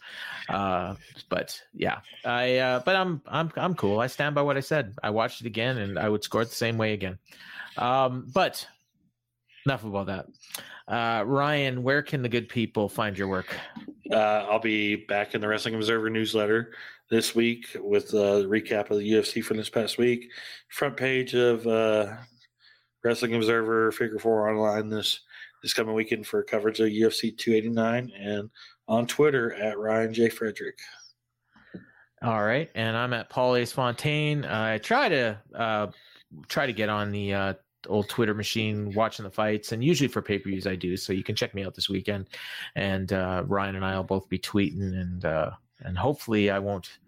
uh, 0.48 0.96
but 1.28 1.60
yeah, 1.72 2.00
I. 2.24 2.56
Uh, 2.58 2.80
but 2.80 2.96
I'm. 2.96 3.22
I'm. 3.28 3.52
I'm 3.56 3.74
cool. 3.74 4.00
I 4.00 4.08
stand 4.08 4.34
by 4.34 4.42
what 4.42 4.56
I 4.56 4.60
said. 4.60 4.94
I 5.02 5.10
watched 5.10 5.40
it 5.42 5.46
again, 5.46 5.78
and 5.78 5.98
I 5.98 6.08
would 6.08 6.24
score 6.24 6.42
it 6.42 6.48
the 6.48 6.54
same 6.56 6.76
way 6.76 6.92
again. 6.92 7.18
Um, 7.78 8.26
but 8.34 8.66
enough 9.64 9.84
about 9.84 10.06
that. 10.06 10.26
Uh, 10.88 11.24
Ryan, 11.24 11.82
where 11.82 12.02
can 12.02 12.22
the 12.22 12.28
good 12.28 12.48
people 12.48 12.88
find 12.88 13.16
your 13.16 13.28
work? 13.28 13.54
Uh, 14.10 14.16
I'll 14.50 14.58
be 14.60 14.96
back 14.96 15.34
in 15.34 15.40
the 15.40 15.48
Wrestling 15.48 15.74
Observer 15.76 16.10
newsletter 16.10 16.72
this 17.10 17.34
week 17.34 17.76
with 17.80 18.12
a 18.14 18.44
recap 18.48 18.90
of 18.90 18.98
the 18.98 19.12
UFC 19.12 19.42
from 19.42 19.56
this 19.56 19.70
past 19.70 19.98
week. 19.98 20.30
Front 20.68 20.96
page 20.96 21.34
of 21.34 21.66
uh, 21.66 22.16
Wrestling 23.04 23.34
Observer 23.34 23.92
Figure 23.92 24.18
Four 24.18 24.50
online 24.50 24.88
this 24.88 25.20
this 25.62 25.72
coming 25.72 25.94
weekend 25.94 26.26
for 26.26 26.42
coverage 26.42 26.80
of 26.80 26.88
UFC 26.88 27.36
289, 27.36 28.12
and 28.18 28.50
on 28.88 29.06
Twitter 29.06 29.52
at 29.54 29.78
Ryan 29.78 30.12
J 30.12 30.28
Frederick. 30.28 30.78
All 32.22 32.44
right, 32.44 32.70
and 32.74 32.96
I'm 32.96 33.12
at 33.12 33.28
Paul 33.28 33.56
Ace 33.56 33.72
Fontaine. 33.72 34.44
I 34.44 34.78
try 34.78 35.08
to 35.08 35.38
uh, 35.54 35.88
try 36.48 36.66
to 36.66 36.72
get 36.72 36.88
on 36.88 37.10
the 37.10 37.34
uh, 37.34 37.54
old 37.88 38.08
Twitter 38.08 38.34
machine, 38.34 38.92
watching 38.94 39.24
the 39.24 39.30
fights, 39.30 39.72
and 39.72 39.82
usually 39.84 40.08
for 40.08 40.22
pay 40.22 40.38
per 40.38 40.48
views 40.48 40.66
I 40.66 40.76
do. 40.76 40.96
So 40.96 41.12
you 41.12 41.22
can 41.22 41.36
check 41.36 41.54
me 41.54 41.64
out 41.64 41.74
this 41.74 41.88
weekend, 41.88 42.28
and 42.74 43.12
uh, 43.12 43.44
Ryan 43.46 43.76
and 43.76 43.84
I 43.84 43.96
will 43.96 44.04
both 44.04 44.28
be 44.28 44.38
tweeting, 44.38 44.98
and 45.00 45.24
uh, 45.24 45.50
and 45.80 45.96
hopefully 45.96 46.50
I 46.50 46.58
won't 46.58 46.98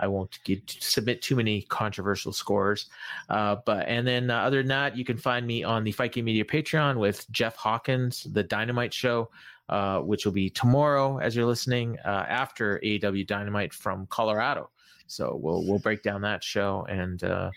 I 0.00 0.06
won't 0.06 0.38
get 0.44 0.62
submit 0.80 1.22
too 1.22 1.34
many 1.34 1.62
controversial 1.62 2.32
scores. 2.32 2.88
Uh, 3.28 3.56
but 3.66 3.88
and 3.88 4.06
then 4.06 4.30
uh, 4.30 4.38
other 4.38 4.58
than 4.58 4.68
that, 4.68 4.96
you 4.96 5.04
can 5.04 5.16
find 5.16 5.46
me 5.46 5.64
on 5.64 5.82
the 5.82 5.92
Fight 5.92 6.12
Game 6.12 6.26
Media 6.26 6.44
Patreon 6.44 6.98
with 6.98 7.28
Jeff 7.32 7.56
Hawkins, 7.56 8.26
the 8.32 8.42
Dynamite 8.42 8.94
Show 8.94 9.28
uh, 9.68 10.00
which 10.00 10.24
will 10.24 10.32
be 10.32 10.48
tomorrow 10.48 11.18
as 11.18 11.36
you're 11.36 11.46
listening 11.46 11.98
uh, 12.04 12.24
after 12.28 12.80
AEW 12.82 13.26
Dynamite 13.26 13.72
from 13.72 14.06
Colorado. 14.06 14.70
So 15.06 15.38
we'll 15.40 15.64
we'll 15.66 15.78
break 15.78 16.02
down 16.02 16.20
that 16.22 16.42
show, 16.42 16.86
and 16.88 17.22
uh, 17.24 17.50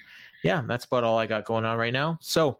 yeah, 0.43 0.61
that's 0.67 0.85
about 0.85 1.03
all 1.03 1.17
I 1.17 1.25
got 1.25 1.45
going 1.45 1.65
on 1.65 1.77
right 1.77 1.93
now. 1.93 2.17
So 2.21 2.59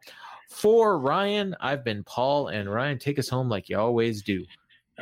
for 0.50 1.00
Ryan, 1.00 1.56
I've 1.60 1.84
been 1.84 2.04
Paul, 2.04 2.48
and 2.48 2.72
Ryan, 2.72 2.98
take 2.98 3.20
us 3.20 3.30
home 3.30 3.50
like 3.50 3.70
you 3.70 3.78
always 3.78 4.22
do. 4.22 4.46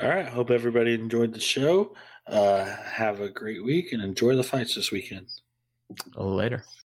All 0.02 0.10
right. 0.10 0.28
Hope 0.28 0.50
everybody 0.50 0.94
enjoyed 0.94 1.34
the 1.34 1.40
show. 1.40 1.96
Uh, 2.30 2.66
have 2.84 3.22
a 3.22 3.30
great 3.30 3.64
week 3.64 3.92
and 3.92 4.04
enjoy 4.04 4.36
the 4.36 4.44
fights 4.44 4.76
this 4.76 4.92
weekend. 4.92 5.28
Later. 6.16 6.64